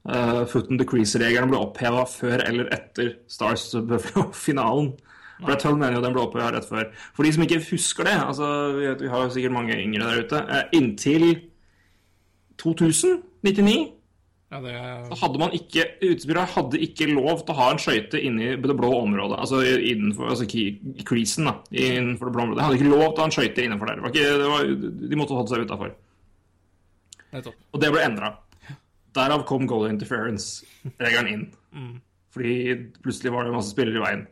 uh, 0.05 0.43
foot 0.45 0.69
and 0.69 0.79
decrease-regelen 0.83 1.49
ble 1.49 1.65
oppheva 1.65 2.05
før 2.05 2.45
eller 2.45 2.69
etter 2.77 3.15
Stars 3.25 3.71
Buffalo-finalen. 3.73 4.93
Hull 5.41 5.79
mener 5.79 5.97
jo 5.97 6.03
den 6.03 6.13
ble 6.15 6.25
opphøya 6.25 6.51
rett 6.55 6.67
før. 6.69 6.89
For 7.15 7.25
de 7.25 7.31
som 7.35 7.45
ikke 7.45 7.61
husker 7.69 8.07
det, 8.07 8.17
altså 8.19 8.51
vi, 8.75 8.85
vet, 8.87 9.01
vi 9.01 9.09
har 9.13 9.25
jo 9.25 9.33
sikkert 9.33 9.55
mange 9.55 9.79
yngre 9.79 10.09
der 10.09 10.21
ute, 10.25 10.43
eh, 10.57 10.77
inntil 10.77 11.25
2000, 12.61 13.21
99, 13.47 13.79
Ja, 14.51 14.59
det 14.59 14.71
så 15.07 15.15
hadde 15.21 15.39
man 15.39 15.53
ikke 15.55 15.85
Utespillere 16.03 16.43
hadde 16.51 16.79
ikke 16.83 17.05
lov 17.07 17.39
til 17.39 17.53
å 17.53 17.55
ha 17.55 17.69
en 17.71 17.79
skøyte 17.79 18.19
inni 18.19 18.49
det 18.59 18.75
blå 18.75 18.89
området. 18.97 19.37
Altså 19.39 19.61
innenfor 19.63 20.27
altså 20.33 20.43
creasen, 21.07 21.47
da. 21.47 21.53
Innenfor 21.71 22.27
det 22.27 22.33
blå 22.35 22.43
området. 22.43 22.59
De 22.59 22.65
hadde 22.65 22.79
ikke 22.81 22.89
lov 22.91 23.05
til 23.05 23.21
å 23.21 23.23
ha 23.23 23.29
en 23.29 23.35
skøyte 23.37 23.63
innenfor 23.63 23.87
der. 23.87 24.01
Det 24.01 24.03
var 24.03 24.11
ikke, 24.11 24.33
det 24.41 24.49
var, 24.51 24.73
de 25.13 25.19
måtte 25.21 25.37
holde 25.39 25.53
seg 25.53 25.63
utafor. 25.63 25.93
Og 27.71 27.79
det 27.79 27.93
ble 27.95 28.03
endra. 28.03 28.33
Derav 29.15 29.45
kom 29.47 29.63
goal 29.71 29.87
interference-regelen 29.87 31.31
inn. 31.31 31.47
Fordi 32.35 32.53
plutselig 33.03 33.31
var 33.33 33.47
det 33.47 33.55
masse 33.55 33.71
spillere 33.71 33.99
i 33.99 34.03
veien. 34.03 34.27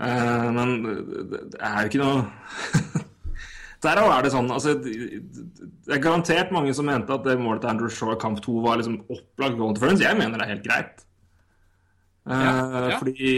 Eh, 0.00 0.50
men 0.56 0.78
det, 0.82 1.40
det 1.52 1.60
er 1.60 1.82
jo 1.82 1.90
ikke 1.90 2.00
noe 2.00 3.02
Derav 3.84 4.08
er 4.14 4.24
det 4.24 4.30
sånn 4.32 4.46
altså, 4.54 4.72
Det 4.80 5.92
er 5.92 6.00
garantert 6.00 6.52
mange 6.54 6.72
som 6.72 6.86
mente 6.88 7.12
at 7.12 7.26
det 7.26 7.34
målet 7.36 7.60
til 7.64 7.72
Andrew 7.74 7.92
Shaw 7.92 8.14
i 8.14 8.20
kamp 8.20 8.40
2 8.40 8.54
var 8.64 8.78
liksom 8.80 9.00
opplagt 9.02 9.58
goal 9.58 9.72
interference. 9.72 10.04
Jeg 10.06 10.16
mener 10.16 10.38
det 10.38 10.46
er 10.46 10.54
helt 10.54 10.68
greit. 10.68 11.02
Uh, 12.22 12.38
Ja, 12.38 12.82
ja. 12.92 12.98
Fordi 13.00 13.32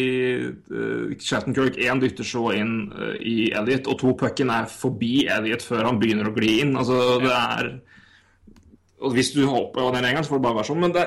uh, 0.68 1.14
Shattenkirk 1.16 1.78
én 1.80 2.02
dytter 2.02 2.28
Shaw 2.28 2.52
inn 2.52 2.74
uh, 2.92 3.14
i 3.16 3.48
Elliot, 3.56 3.88
og 3.88 3.96
to 4.02 4.12
pucken 4.20 4.52
er 4.52 4.68
forbi 4.68 5.24
Elliot 5.32 5.64
før 5.64 5.88
han 5.88 6.00
begynner 6.02 6.28
å 6.28 6.34
gli 6.36 6.58
inn. 6.60 6.76
Altså, 6.76 6.98
det 7.24 7.32
er 7.32 7.70
og 9.04 9.12
hvis 9.12 9.32
du 9.34 9.42
håper 9.44 9.80
på 9.80 9.90
den 9.94 10.06
gang 10.06 10.24
så 10.24 10.32
får 10.32 10.40
det 10.40 10.46
bare 10.46 10.58
være 10.58 10.68
sånn. 10.70 10.80
Men 10.84 10.94
det, 10.94 11.04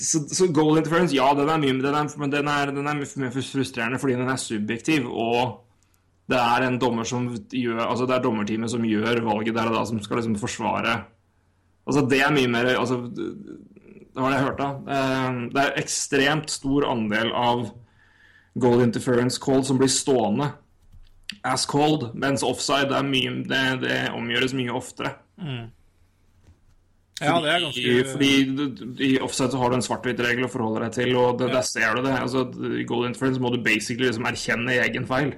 så, 0.00 0.24
så 0.26 0.48
goal 0.50 0.78
interference, 0.78 1.14
ja, 1.14 1.28
den 1.38 1.50
er 1.50 1.60
mye, 1.62 1.76
den 1.82 1.94
er, 1.94 2.08
men 2.18 2.32
den 2.32 2.48
er, 2.50 2.72
den 2.74 2.88
er 2.90 2.98
mye 2.98 3.30
frustrerende 3.30 4.00
fordi 4.02 4.16
den 4.18 4.30
er 4.30 4.40
subjektiv. 4.40 5.06
Og 5.10 5.60
det 6.30 6.40
er 6.40 6.66
en 6.66 6.78
dommer 6.80 7.04
som 7.04 7.28
gjør 7.52 7.82
Altså 7.84 8.06
det 8.08 8.14
er 8.16 8.22
dommerteamet 8.24 8.72
som 8.72 8.84
gjør 8.88 9.20
valget 9.26 9.54
der 9.58 9.68
og 9.68 9.74
da, 9.76 9.82
som 9.84 9.98
skal 10.00 10.16
liksom 10.22 10.38
forsvare 10.40 10.94
Altså 11.84 12.00
det 12.08 12.22
er 12.24 12.32
mye 12.32 12.48
mer 12.48 12.70
altså, 12.72 12.96
Det 13.12 14.16
var 14.16 14.32
det 14.32 14.38
jeg 14.38 14.46
hørte. 14.46 14.62
da. 14.64 14.94
Det 15.52 15.64
er 15.64 15.80
ekstremt 15.82 16.50
stor 16.54 16.86
andel 16.88 17.32
av 17.36 17.66
goal 18.56 18.84
interference 18.86 19.40
call 19.42 19.64
som 19.66 19.76
blir 19.80 19.90
stående 19.92 20.52
as 21.44 21.64
cold, 21.66 22.12
mens 22.14 22.44
offside 22.46 22.88
det, 22.92 23.00
mye, 23.08 23.32
det, 23.48 23.62
det 23.82 23.96
omgjøres 24.14 24.54
mye 24.54 24.72
oftere. 24.76 25.10
Ja, 27.22 27.36
det 27.38 27.50
er 27.52 27.60
ganske 27.62 27.90
Fordi 28.10 28.30
fordi 28.58 29.06
i 29.06 29.18
offside 29.22 29.52
så 29.52 29.58
har 29.60 29.70
du 29.70 29.76
en 29.76 29.84
svart-hvitt-regel 29.86 30.48
å 30.48 30.50
forholde 30.50 30.82
deg 30.82 30.96
til, 30.96 31.12
og 31.20 31.36
det, 31.38 31.52
der 31.54 31.66
ser 31.66 31.94
du 31.94 32.02
det. 32.08 32.14
Altså, 32.18 32.42
I 32.80 32.86
goal 32.88 33.06
interference 33.06 33.42
må 33.42 33.52
du 33.54 33.60
basically 33.62 34.08
liksom 34.08 34.26
erkjenne 34.26 34.74
egen 34.82 35.06
feil. 35.06 35.36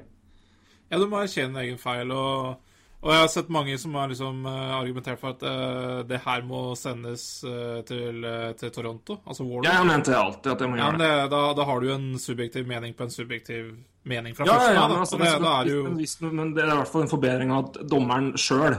Ja, 0.88 1.00
du 1.02 1.04
må 1.10 1.20
erkjenne 1.20 1.60
egen 1.66 1.76
feil, 1.82 2.14
og, 2.16 2.62
og 3.02 3.12
jeg 3.12 3.20
har 3.20 3.28
sett 3.28 3.52
mange 3.52 3.76
som 3.82 3.98
har 3.98 4.08
liksom 4.08 4.46
eh, 4.48 4.72
argumentert 4.78 5.20
for 5.20 5.34
at 5.36 5.44
uh, 5.44 6.00
det 6.08 6.22
her 6.24 6.48
må 6.48 6.62
sendes 6.80 7.26
uh, 7.44 7.82
til, 7.84 8.24
til 8.56 8.72
Toronto, 8.72 9.18
altså 9.26 9.44
Warner. 9.44 9.68
Jeg 9.68 9.82
har 9.82 9.90
ment 9.92 10.08
det 10.08 10.16
alltid 10.16 10.52
at 10.54 10.64
jeg 10.64 10.72
må 10.72 10.80
Ja, 10.80 10.88
gjøre 10.88 11.02
det. 11.02 11.12
det, 11.12 11.30
da, 11.36 11.44
da 11.60 11.68
har 11.68 11.82
du 11.82 11.90
jo 11.90 12.00
en 12.00 12.10
subjektiv 12.22 12.72
mening 12.72 12.96
på 12.96 13.04
en 13.04 13.12
subjektiv 13.12 13.72
mening 14.06 14.32
fra 14.38 14.48
Ja, 14.48 14.56
første 14.56 14.72
ja, 14.72 14.80
ja, 14.80 14.88
men, 14.88 14.98
altså, 15.04 15.20
det, 15.20 15.32
det, 15.44 15.52
er 15.52 15.64
det 15.68 15.76
jo 15.76 16.30
men 16.32 16.56
det 16.56 16.64
er 16.64 16.72
i 16.72 16.80
hvert 16.80 16.94
fall 16.94 17.04
en 17.04 17.16
forbedring 17.18 17.52
av 17.52 17.66
at 17.66 17.82
dommeren 17.90 18.32
sjøl 18.40 18.78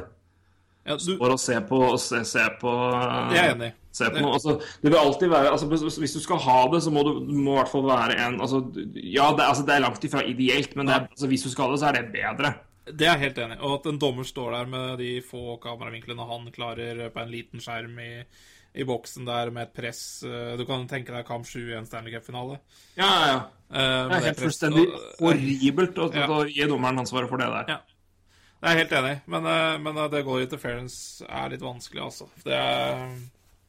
ja, 0.88 0.96
du, 0.96 1.04
står 1.18 1.34
og 1.36 1.40
ser 1.44 1.60
på, 1.70 1.82
og 1.92 2.00
se, 2.00 2.24
ser 2.26 2.56
på 2.62 2.72
Jeg 3.36 3.44
er 3.44 3.56
enig. 3.56 3.74
Altså, 3.98 4.52
det 4.84 4.92
vil 4.92 5.00
alltid 5.00 5.30
være 5.32 5.52
altså, 5.56 5.66
hvis- 5.68 6.14
du 6.14 6.20
skal 6.22 6.38
ha 6.38 6.58
det, 6.74 6.84
så 6.86 6.92
må 6.94 7.02
du, 7.04 7.14
må 7.34 7.56
i 7.56 7.58
hvert 7.62 7.72
fall 7.72 7.86
være 7.88 8.18
en 8.28 8.40
altså, 8.42 8.60
Ja, 8.96 9.32
det, 9.34 9.42
altså, 9.48 9.64
det 9.66 9.74
er 9.76 9.80
langt 9.88 10.04
ifra 10.06 10.22
ideelt, 10.24 10.76
men 10.76 10.86
det 10.88 10.96
er, 10.96 11.08
altså, 11.10 11.28
hvis 11.28 11.44
du 11.44 11.50
skal 11.50 11.66
ha 11.66 11.72
det, 11.72 11.80
så 11.82 11.88
er 11.90 11.98
det 11.98 12.12
bedre. 12.14 12.54
Det 12.88 13.08
er 13.08 13.18
jeg 13.18 13.20
helt 13.26 13.38
enig 13.44 13.58
i. 13.58 13.64
Og 13.68 13.74
at 13.80 13.90
en 13.92 13.98
dommer 14.00 14.24
står 14.24 14.52
der 14.54 14.66
med 14.72 14.98
de 15.02 15.10
få 15.26 15.58
kameravinklene 15.60 16.24
han 16.30 16.46
klarer 16.56 17.10
på 17.12 17.20
en 17.20 17.32
liten 17.34 17.60
skjerm 17.60 17.98
i, 18.00 18.12
i 18.78 18.86
boksen 18.88 19.26
der 19.28 19.50
med 19.52 19.64
et 19.66 19.74
press 19.74 20.24
eh, 20.24 20.54
Du 20.56 20.64
kan 20.70 20.86
tenke 20.88 21.12
deg 21.12 21.26
kamp 21.28 21.44
7 21.50 21.58
i 21.72 21.76
en 21.76 21.86
Stanley 21.90 22.14
Cup-finale. 22.14 22.60
Ja, 22.96 23.10
ja, 23.10 23.28
ja. 23.34 23.42
Eh, 23.74 24.08
Det 24.14 24.16
er 24.22 24.26
helt 24.30 24.40
fullstendig 24.46 24.86
horribelt 25.20 25.98
å, 26.00 26.08
Ja. 26.16 26.28
å 26.32 26.46
gi 26.48 26.64
dommeren 26.70 27.00
ansvaret 27.04 27.28
for 27.34 27.42
det 27.42 27.50
der. 27.52 27.74
Ja. 27.76 27.80
Jeg 28.58 28.74
er 28.74 28.80
helt 28.82 28.94
enig, 28.98 29.16
men, 29.30 29.46
eh, 29.46 29.78
men 29.86 29.98
eh, 30.02 30.08
det 30.10 30.24
går 30.26 30.42
interference 30.48 31.26
er 31.30 31.50
litt 31.54 31.62
vanskelig, 31.62 32.02
altså. 32.08 32.26
Det 32.44 32.54
er 32.58 33.04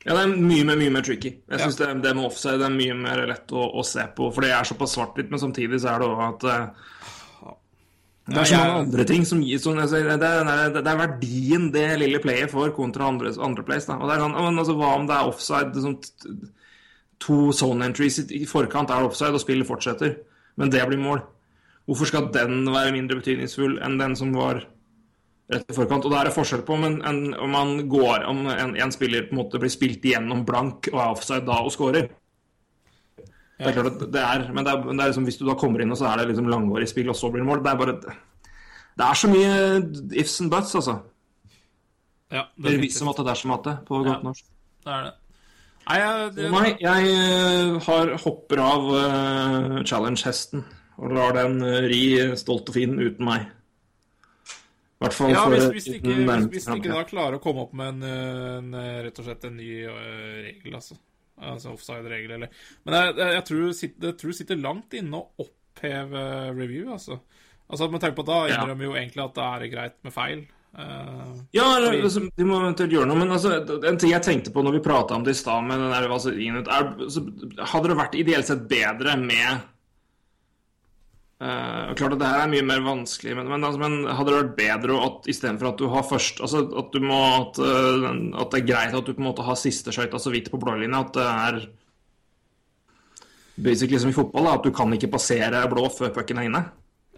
Ja, 0.07 0.15
det 0.15 0.21
er 0.23 0.37
mye 0.39 0.65
mer, 0.65 0.77
mye 0.81 0.93
mer 0.95 1.03
tricky. 1.05 1.35
Jeg 1.51 1.59
Ja. 1.59 1.67
synes 1.67 1.77
det, 1.77 1.89
det 2.03 2.15
med 2.17 2.25
offside 2.25 2.59
det 2.63 2.69
er 2.71 2.77
mye 2.77 2.95
mer 2.97 3.27
lett 3.27 3.51
å, 3.53 3.67
å 3.75 3.85
se 3.85 4.07
på, 4.17 4.31
for 4.33 4.41
det 4.47 4.53
er 4.55 4.65
såpass 4.65 4.95
svart-hvitt, 4.97 5.29
men 5.31 5.43
samtidig 5.43 5.81
så 5.83 5.91
er 5.93 5.99
det 5.99 6.09
òg 6.09 6.23
at 6.29 6.45
uh, 6.45 7.55
Det 8.29 8.37
er 8.39 8.45
så 8.45 8.57
mange 8.61 8.81
andre 8.85 9.05
ting 9.09 9.25
som 9.25 9.41
gir 9.43 9.59
sånn, 9.59 9.79
altså, 9.81 10.01
det, 10.05 10.23
er, 10.23 10.71
det 10.77 10.87
er 10.87 11.01
verdien 11.03 11.71
det 11.73 11.85
lille 11.99 12.21
playet 12.21 12.51
får 12.53 12.73
kontra 12.77 13.09
andre, 13.09 13.33
andre 13.41 13.65
plays. 13.65 13.87
Da. 13.89 13.97
Og 13.99 14.09
det 14.09 14.17
er 14.17 14.25
sånn, 14.25 14.37
men, 14.37 14.59
altså, 14.63 14.77
Hva 14.79 14.95
om 14.97 15.07
det 15.09 15.17
er 15.17 15.29
offside? 15.29 15.73
Sånn, 15.85 15.99
to 17.19 17.53
zone 17.53 17.85
entries 17.89 18.19
i 18.23 18.27
i 18.43 18.47
forkant 18.47 18.91
er 18.95 19.01
det 19.03 19.11
offside, 19.11 19.35
og 19.35 19.41
spillet 19.43 19.67
fortsetter. 19.69 20.19
Men 20.57 20.71
det 20.71 20.85
blir 20.89 21.01
mål. 21.03 21.23
Hvorfor 21.89 22.07
skal 22.07 22.29
den 22.33 22.67
være 22.71 22.93
mindre 22.93 23.17
betydningsfull 23.19 23.79
enn 23.83 23.99
den 23.99 24.15
som 24.17 24.33
var 24.37 24.63
rett 25.53 25.71
i 25.71 25.77
forkant? 25.77 26.07
Og 26.07 26.15
det 26.15 26.21
er 26.21 26.35
forskjell 26.35 26.65
på 26.67 26.77
om, 26.77 26.87
en, 26.89 26.97
en, 27.09 27.21
om 27.35 27.53
man 27.53 27.75
går 27.91 28.25
om 28.31 28.47
en, 28.53 28.75
en 28.77 28.95
spiller 28.95 29.29
på 29.29 29.37
en 29.37 29.43
måte 29.43 29.61
blir 29.61 29.73
spilt 29.73 30.05
igjennom 30.05 30.45
blank 30.49 30.91
og 30.93 30.99
er 30.99 31.13
offside 31.13 31.47
da 31.49 31.61
og 31.65 31.75
scorer. 31.75 32.11
Det 33.59 33.67
er 33.67 33.75
klart 33.75 33.91
at 33.91 34.03
det 34.15 34.23
er, 34.23 34.45
men 34.55 34.67
det 34.67 34.73
er, 34.73 34.83
det 34.87 35.03
er 35.03 35.11
liksom, 35.11 35.25
hvis 35.27 35.39
du 35.41 35.47
da 35.49 35.57
kommer 35.59 35.83
inn 35.83 35.91
og 35.91 35.99
så 35.99 36.07
er 36.13 36.21
det 36.21 36.29
liksom 36.31 36.51
langvarig 36.51 36.87
spill, 36.91 37.11
og 37.11 37.19
så 37.19 37.31
blir 37.33 37.43
det 37.43 37.49
mål 37.49 37.65
Det 37.65 37.73
er 37.73 37.81
bare 37.81 37.95
Det 37.99 39.07
er 39.07 39.19
så 39.19 39.31
mye 39.31 39.55
ifs 40.21 40.41
and 40.45 40.53
buts, 40.53 40.77
altså. 40.79 41.01
Ja, 42.31 42.45
Det 42.55 42.75
er 42.75 42.83
visse 42.83 43.03
er 43.03 43.35
som 43.35 43.55
at 43.57 43.65
det, 43.65 43.77
på 43.89 44.03
godt 44.05 44.23
norsk. 44.23 44.45
Det 44.85 44.93
er 44.95 45.09
det. 45.09 45.15
Nei, 45.89 45.99
jeg, 46.03 46.33
det, 46.37 46.49
Nei, 46.53 46.71
jeg 46.85 47.13
eh, 47.17 47.77
har 47.87 48.11
hopper 48.21 48.61
av 48.61 48.89
uh, 48.93 49.79
challenge-hesten 49.89 50.67
og 50.99 51.15
lar 51.17 51.33
den 51.39 51.63
eh, 51.65 51.87
ri 51.89 52.03
stolt 52.37 52.69
og 52.69 52.77
fin 52.77 52.99
uten 52.99 53.25
meg. 53.25 53.47
Hvert 54.99 55.15
fall 55.15 55.31
ja, 55.31 55.45
for 55.45 55.55
hvis, 55.55 55.69
hvis, 55.77 55.89
ikke, 55.95 56.15
hvis, 56.19 56.47
hvis 56.51 56.65
de 56.67 56.77
ikke 56.81 56.91
da 56.97 57.05
klarer 57.07 57.39
å 57.39 57.43
komme 57.43 57.63
opp 57.63 57.75
med 57.79 57.93
en, 57.93 58.07
eh, 58.09 58.57
en 58.59 58.73
eh, 58.75 58.97
rett 59.07 59.21
og 59.23 59.29
slett 59.29 59.45
en 59.47 59.57
ny 59.61 59.69
eh, 59.87 60.39
regel, 60.49 60.75
altså. 60.81 60.99
Altså 61.39 61.71
offside-regel, 61.71 62.33
eller 62.35 62.49
Men 62.83 62.97
jeg, 62.97 63.13
jeg, 63.37 63.43
tror, 63.47 63.61
jeg 63.71 64.17
tror 64.19 64.33
det 64.33 64.39
sitter 64.41 64.59
langt 64.59 64.97
inne 64.99 65.21
å 65.21 65.45
oppheve 65.45 66.25
review, 66.57 66.89
altså. 66.97 67.21
Altså, 67.69 67.87
Med 67.93 68.03
tanke 68.03 68.19
på 68.19 68.25
at 68.27 68.33
da 68.33 68.39
Ja. 68.49 68.57
innrømmer 68.65 68.89
jo 68.89 68.97
egentlig 68.99 69.23
at 69.23 69.37
det 69.39 69.45
er 69.47 69.71
greit 69.77 69.97
med 70.03 70.13
feil. 70.17 70.47
Uh, 70.75 71.39
Ja, 71.55 71.77
eller, 71.77 71.93
Fordi- 71.93 72.03
altså, 72.03 72.25
de 72.37 72.45
må 72.45 72.59
eventuelt 72.59 72.93
gjøre 72.93 73.07
noe, 73.07 73.19
men 73.23 73.31
altså, 73.31 73.55
en 73.87 73.99
ting 74.03 74.11
jeg 74.11 74.23
tenkte 74.27 74.53
på 74.53 74.63
når 74.67 74.73
vi 74.81 74.85
prata 74.91 75.15
om 75.15 75.23
det 75.25 75.37
i 75.37 75.39
stad, 75.39 75.71
altså, 75.71 76.35
Hadde 77.71 77.89
det 77.89 77.97
vært 78.03 78.19
ideelt 78.19 78.47
sett 78.51 78.67
bedre 78.69 79.15
med 79.17 79.63
eh, 81.41 81.95
Klart 81.99 82.15
at 82.17 82.21
det 82.23 82.29
her 82.31 82.45
er 82.45 82.53
mye 82.53 82.67
mer 82.67 82.81
vanskelig, 82.87 83.35
men, 83.39 83.49
men, 83.53 83.65
altså, 83.65 83.79
men 83.83 83.97
hadde 84.11 84.31
det 84.33 84.39
vært 84.43 84.57
bedre 84.59 85.01
at 85.07 85.29
istedenfor 85.31 85.71
at 85.73 85.79
du 85.83 85.89
har 85.93 86.03
først 86.09 86.41
altså, 86.45 86.65
At 86.83 86.93
du 86.95 87.01
må 87.05 87.19
at, 87.41 87.59
eh, 87.63 88.09
at 88.43 88.51
det 88.55 88.63
er 88.63 88.69
greit 88.73 88.95
at 88.99 89.07
du 89.07 89.13
på 89.15 89.23
en 89.23 89.29
måte 89.31 89.47
har 89.47 89.59
siste 89.61 89.95
skøyta 89.95 90.19
så 90.23 90.33
vidt 90.35 90.51
på 90.53 90.61
blålinja, 90.63 91.05
at 91.07 91.13
det 91.19 91.29
er 91.29 91.61
basically 93.59 93.99
som 93.99 94.11
i 94.11 94.17
fotball, 94.17 94.45
da, 94.47 94.57
at 94.59 94.67
du 94.67 94.71
kan 94.75 94.93
ikke 94.95 95.11
passere 95.11 95.65
blå 95.71 95.89
før 95.91 96.13
pucken 96.15 96.39
er 96.39 96.47
inne. 96.51 96.65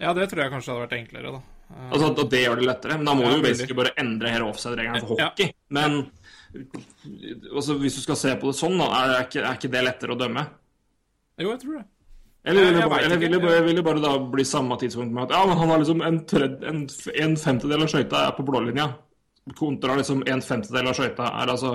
ja, 0.00 0.12
det 0.16 0.30
tror 0.30 0.40
jeg 0.46 0.52
kanskje 0.54 0.72
hadde 0.72 0.84
vært 0.86 0.94
enklere, 0.96 1.32
da. 1.36 1.40
Uh, 1.70 1.90
Altså 1.92 2.06
at 2.10 2.30
det 2.32 2.38
gjør 2.42 2.56
det 2.58 2.64
lettere. 2.66 2.96
Men 2.98 3.06
da 3.06 3.12
må 3.14 3.22
Ja, 3.26 3.28
du 3.30 3.36
jo 3.36 3.42
basically 3.44 3.76
bare 3.78 3.92
endre 4.00 4.30
hele 4.32 4.46
offside-regelen 4.48 5.04
for 5.06 5.20
Ja. 5.20 5.28
hockey. 5.28 5.52
Men 5.68 6.10
altså, 7.54 7.76
hvis 7.78 7.94
du 7.94 8.00
skal 8.02 8.16
se 8.18 8.32
på 8.40 8.48
det 8.50 8.56
sånn, 8.58 8.78
da, 8.80 8.88
er, 9.02 9.12
er, 9.18 9.26
ikke, 9.28 9.44
er 9.44 9.58
ikke 9.60 9.70
det 9.76 9.82
lettere 9.84 10.16
å 10.16 10.18
dømme? 10.18 10.46
jo, 11.38 11.50
jeg 11.52 11.60
tror 11.62 11.76
det. 11.78 11.84
Eller, 12.44 12.64
vil 12.64 12.74
det 12.80 12.88
bare, 12.88 13.04
eller 13.04 13.18
vil, 13.20 13.32
det 13.32 13.40
bare, 13.42 13.62
vil 13.66 13.76
det 13.76 13.82
bare 13.84 14.00
da 14.00 14.14
bli 14.32 14.44
samme 14.48 14.76
tidspunkt 14.80 15.12
med 15.12 15.26
at 15.26 15.34
ja, 15.36 15.40
men 15.46 15.58
han 15.60 15.68
har 15.74 15.80
liksom 15.82 16.00
en, 16.06 16.20
tred, 16.26 16.62
en, 16.64 16.86
en 17.24 17.34
femtedel 17.36 17.84
av 17.84 17.90
skøyta 17.92 18.22
er 18.26 18.36
på 18.38 18.46
blålinja, 18.48 18.86
kontra 19.58 19.96
liksom 19.98 20.22
en 20.26 20.40
femtedel 20.44 20.88
av 20.88 20.96
skøyta 20.96 21.26
er 21.42 21.52
altså 21.52 21.74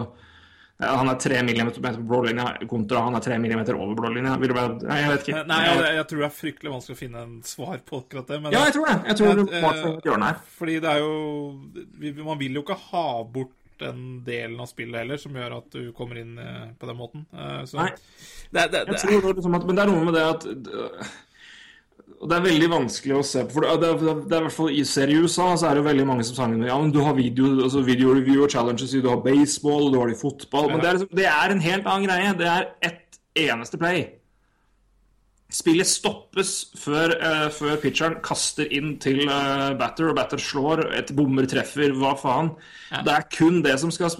ja, 0.75 0.89
Han 0.99 1.07
er 1.07 1.19
tre 1.21 1.37
millimeter 1.45 1.79
på 1.85 2.01
blålinja, 2.09 2.47
kontra 2.67 3.05
han 3.05 3.15
er 3.15 3.23
tre 3.23 3.37
millimeter 3.39 3.77
over 3.79 3.95
blålinja. 3.95 4.33
Nei, 4.35 4.97
jeg 4.99 5.11
vet 5.13 5.29
ikke. 5.29 5.43
Nei, 5.47 5.59
jeg, 5.69 5.83
jeg 5.95 6.07
tror 6.09 6.19
det 6.19 6.25
er 6.27 6.33
fryktelig 6.35 6.73
vanskelig 6.73 6.97
å 6.97 6.99
finne 6.99 7.21
en 7.23 7.37
svar 7.47 7.77
på 7.87 8.01
akkurat 8.01 8.33
det. 8.33 8.39
Men 8.43 8.51
ja, 8.57 8.65
jeg 8.67 8.75
tror 8.75 8.89
det. 8.89 8.97
Jeg 9.07 9.19
tror 9.21 9.39
det 9.39 9.61
Eh, 9.61 10.27
er. 10.27 10.41
Fordi 10.57 10.75
det 10.83 10.91
er 10.91 10.99
jo 10.99 12.25
Man 12.27 12.41
vil 12.41 12.59
jo 12.59 12.65
ikke 12.65 12.75
ha 12.89 13.05
bort 13.23 13.53
den 13.81 14.23
delen 14.25 14.59
av 14.63 14.67
spillet 14.71 15.01
heller 15.01 15.17
som 15.21 15.35
gjør 15.35 15.57
at 15.57 15.69
du 15.75 15.91
kommer 15.97 16.17
inn 16.21 16.37
eh, 16.41 16.65
på 16.79 16.87
den 16.89 16.97
måten. 16.99 17.25
Eh, 17.33 17.61
Så 17.69 17.77
Nei. 17.81 17.91
det, 18.51 18.69
det, 18.71 18.83
Jeg 18.87 19.01
tror 19.03 19.21
det 19.29 19.35
liksom 19.41 19.55
at, 19.59 19.65
men 19.67 19.75
det 19.79 19.83
er 19.85 19.91
noe 19.91 20.05
med 20.07 20.15
det 20.17 20.25
at 20.31 20.45
øh, 20.49 21.13
og 22.15 22.29
Det 22.31 22.35
er 22.37 22.43
veldig 22.45 22.67
vanskelig 22.71 23.15
å 23.17 23.23
se 23.27 23.41
på. 23.45 23.57
For 23.57 23.65
det, 23.65 23.73
det, 23.81 23.87
er- 23.91 24.19
det 24.29 24.35
er 24.37 24.43
i 24.43 24.45
hvert 24.45 24.55
fall 24.55 24.69
I 24.71 25.17
USA 25.19 25.47
så 25.59 25.67
er 25.69 25.75
det 25.79 25.83
veldig 25.85 26.05
mange 26.07 26.23
som 26.23 26.37
sanger 26.37 26.67
Ja, 26.69 26.77
men 26.79 26.93
du 26.95 27.01
har 27.03 27.13
video, 27.17 27.49
altså 27.65 27.81
video 27.85 28.13
review 28.15 28.43
og 28.45 28.53
challenges, 28.53 28.93
du 28.93 29.09
har 29.09 29.19
baseball, 29.25 29.89
du 29.91 29.99
har 29.99 30.07
det 30.09 30.15
i 30.15 30.21
fotball 30.21 30.69
Men 30.71 30.79
det 30.81 30.87
er, 30.89 30.99
liksom, 30.99 31.15
det 31.19 31.25
er 31.31 31.51
en 31.55 31.63
helt 31.65 31.89
annen 31.91 32.07
greie. 32.07 32.33
Det 32.39 32.47
er 32.47 32.69
ett 32.87 33.19
eneste 33.35 33.77
play. 33.81 34.05
Spillet 35.53 35.87
stoppes 35.87 36.51
før, 36.81 37.13
uh, 37.21 37.47
før 37.53 37.77
pitcheren 37.79 38.17
kaster 38.25 38.67
inn 38.73 38.95
til 39.01 39.21
uh, 39.29 39.75
batter, 39.77 40.09
og 40.09 40.17
batter 40.17 40.41
slår, 40.41 40.87
et 40.97 41.13
bommer 41.15 41.45
treffer, 41.49 41.93
hva 41.95 42.15
faen. 42.19 42.49
Det 43.05 43.13
er 43.13 43.27
kun 43.35 43.61
det 43.63 43.77
som 43.79 43.93
skal, 43.93 44.11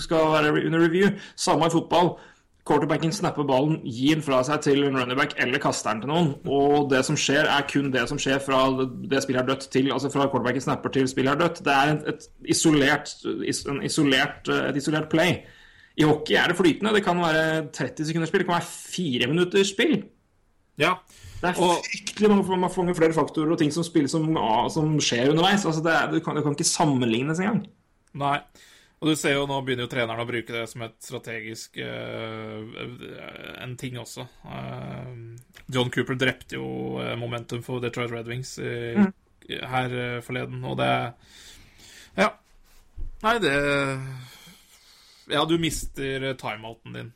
skal 0.00 0.32
være 0.34 0.54
under 0.64 0.80
review. 0.86 1.12
Samme 1.36 1.68
i 1.68 1.74
fotball. 1.74 2.14
Quarterbacken 2.68 3.12
snapper 3.12 3.46
ballen, 3.48 3.78
gir 3.88 4.18
den 4.18 4.24
fra 4.24 4.42
seg 4.46 4.60
til 4.62 4.84
en 4.84 4.98
running 4.98 5.18
back 5.18 5.32
eller 5.40 5.62
kaster 5.62 5.94
den 5.94 6.04
til 6.04 6.12
noen. 6.12 6.28
Og 6.44 6.90
det 6.92 7.00
som 7.08 7.16
skjer, 7.18 7.48
er 7.48 7.64
kun 7.70 7.88
det 7.94 8.04
som 8.10 8.20
skjer 8.20 8.38
fra 8.44 8.60
det 8.78 9.22
spillet 9.24 9.42
er 9.42 9.48
dødt 9.48 9.66
til 9.72 9.88
Altså 9.94 10.10
fra 10.12 10.28
quarterbacken 10.28 10.64
snapper 10.64 10.92
til 10.94 11.08
spillet 11.10 11.32
er 11.34 11.40
dødt. 11.40 11.62
Det 11.66 11.74
er 11.74 11.94
et, 11.94 12.06
et, 12.12 12.28
isolert, 12.54 13.14
is, 13.48 13.64
en 13.66 13.82
isolert, 13.86 14.52
et 14.68 14.78
isolert 14.78 15.08
play. 15.12 15.40
I 15.98 16.06
hockey 16.06 16.36
er 16.38 16.52
det 16.52 16.58
flytende. 16.60 16.94
Det 16.94 17.04
kan 17.04 17.18
være 17.20 17.66
30 17.74 18.10
sekunders 18.10 18.30
spill, 18.30 18.44
det 18.44 18.50
kan 18.50 18.60
være 18.60 18.70
fire 18.70 19.30
minutters 19.32 19.72
spill. 19.74 19.96
Ja. 20.80 20.94
Det 21.40 21.48
er 21.48 21.60
Og- 21.62 21.84
fryktelig 21.84 22.28
mange, 22.28 22.44
mange, 22.48 22.72
mange 22.76 22.94
flere 22.96 23.16
faktorer 23.16 23.52
og 23.52 23.58
ting 23.60 23.72
som 23.72 23.84
spilles 23.84 24.12
som, 24.12 24.26
som 24.72 24.98
skjer 25.00 25.30
underveis. 25.32 25.64
Altså 25.64 25.82
det, 25.84 25.94
du, 26.12 26.20
kan, 26.24 26.36
du, 26.36 26.42
kan 26.44 26.56
ikke 26.56 26.68
sammenlignes 26.68 27.40
engang. 27.40 27.62
Nei. 28.20 28.38
Og 29.00 29.08
du 29.08 29.14
ser 29.16 29.32
jo 29.32 29.46
nå 29.48 29.56
begynner 29.64 29.86
jo 29.86 29.92
treneren 29.94 30.20
å 30.20 30.28
bruke 30.28 30.52
det 30.52 30.66
som 30.68 30.82
et 30.84 30.96
strategisk 31.00 31.78
uh, 31.80 32.60
en 33.64 33.72
ting 33.80 33.96
også. 33.96 34.26
Uh, 34.44 35.38
John 35.72 35.88
Cooper 35.88 36.18
drepte 36.20 36.58
jo 36.58 36.98
eh, 37.00 37.14
momentum 37.16 37.62
for 37.64 37.80
Detroit 37.80 38.12
Red 38.12 38.28
Wings 38.28 38.58
i, 38.60 39.06
her 39.48 39.94
uh, 39.94 40.20
forleden, 40.20 40.60
og 40.68 40.76
det 40.82 40.90
Ja. 42.18 42.28
Nei, 43.22 43.38
det 43.40 43.54
Ja, 45.30 45.46
du 45.46 45.56
mister 45.62 46.34
timeouten 46.34 46.92
din 46.92 47.12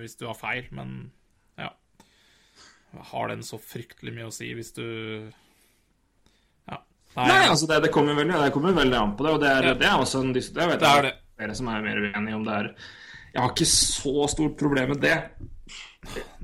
hvis 0.00 0.16
du 0.18 0.26
har 0.26 0.34
feil, 0.38 0.66
men. 0.74 1.12
Har 3.02 3.28
den 3.28 3.42
så 3.42 3.58
fryktelig 3.60 4.14
mye 4.14 4.26
å 4.28 4.32
si 4.32 4.52
hvis 4.54 4.72
du 4.74 4.84
Ja. 6.68 6.78
Nei, 7.16 7.48
altså 7.48 7.66
det, 7.68 7.82
det 7.82 7.92
kommer 7.92 8.14
veldig, 8.14 8.34
det 8.44 8.52
kommer 8.52 8.72
veldig 8.72 8.98
an 9.00 9.16
på 9.16 9.24
det, 9.26 9.32
og 9.34 9.40
det 9.40 9.50
er, 9.50 9.62
Ja. 9.70 9.74
det 9.74 9.86
er 9.86 9.98
også 9.98 10.20
en 10.24 10.32
diskusjon. 10.32 10.60
Det 10.60 10.68
vet 10.72 10.80
Det 10.80 10.88
er 10.88 11.02
det. 11.02 11.14
dere 11.38 11.54
som 11.54 11.68
er 11.68 11.82
mer 11.82 11.96
uenige 11.96 12.34
om 12.34 12.44
det 12.44 12.54
er 12.54 12.74
Jeg 13.34 13.42
har 13.42 13.50
ikke 13.50 13.66
så 13.66 14.28
stort 14.30 14.56
problem 14.56 14.88
med 14.90 15.00
det, 15.00 15.16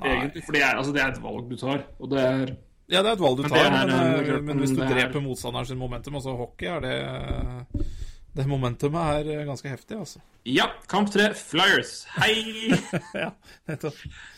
egentlig, 0.03 0.43
for 0.45 0.53
det 0.53 0.63
er, 0.63 0.75
altså, 0.77 0.93
det 0.93 1.03
er 1.03 1.09
et 1.13 1.23
valg 1.23 1.49
du 1.49 1.57
tar, 1.57 1.85
og 2.01 2.11
det 2.11 2.19
er 2.19 2.57
Ja, 2.91 3.03
det 3.03 3.11
er 3.11 3.13
et 3.13 3.21
valg 3.23 3.37
du 3.37 3.43
Men 3.43 3.51
tar, 3.51 3.67
er, 3.67 3.87
men, 3.87 3.91
eh, 4.35 4.41
men 4.43 4.59
hvis 4.59 4.75
du 4.75 4.83
er- 4.83 4.89
dreper 4.91 5.21
motstanderen 5.23 5.67
sin 5.67 5.79
momentum, 5.79 6.15
altså 6.17 6.37
hockey, 6.37 6.67
er 6.67 6.81
det 6.81 7.85
Det 8.33 8.47
momentumet 8.47 9.21
er 9.21 9.31
eh, 9.35 9.47
ganske 9.49 9.71
heftig, 9.73 9.97
altså. 9.99 10.21
Ja, 10.47 10.69
kamp 10.89 11.11
tre, 11.13 11.33
Flyers. 11.35 12.05
Hei! 12.15 12.71
ja, 13.25 13.33
nettopp. 13.69 13.97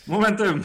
Momentum. 0.09 0.63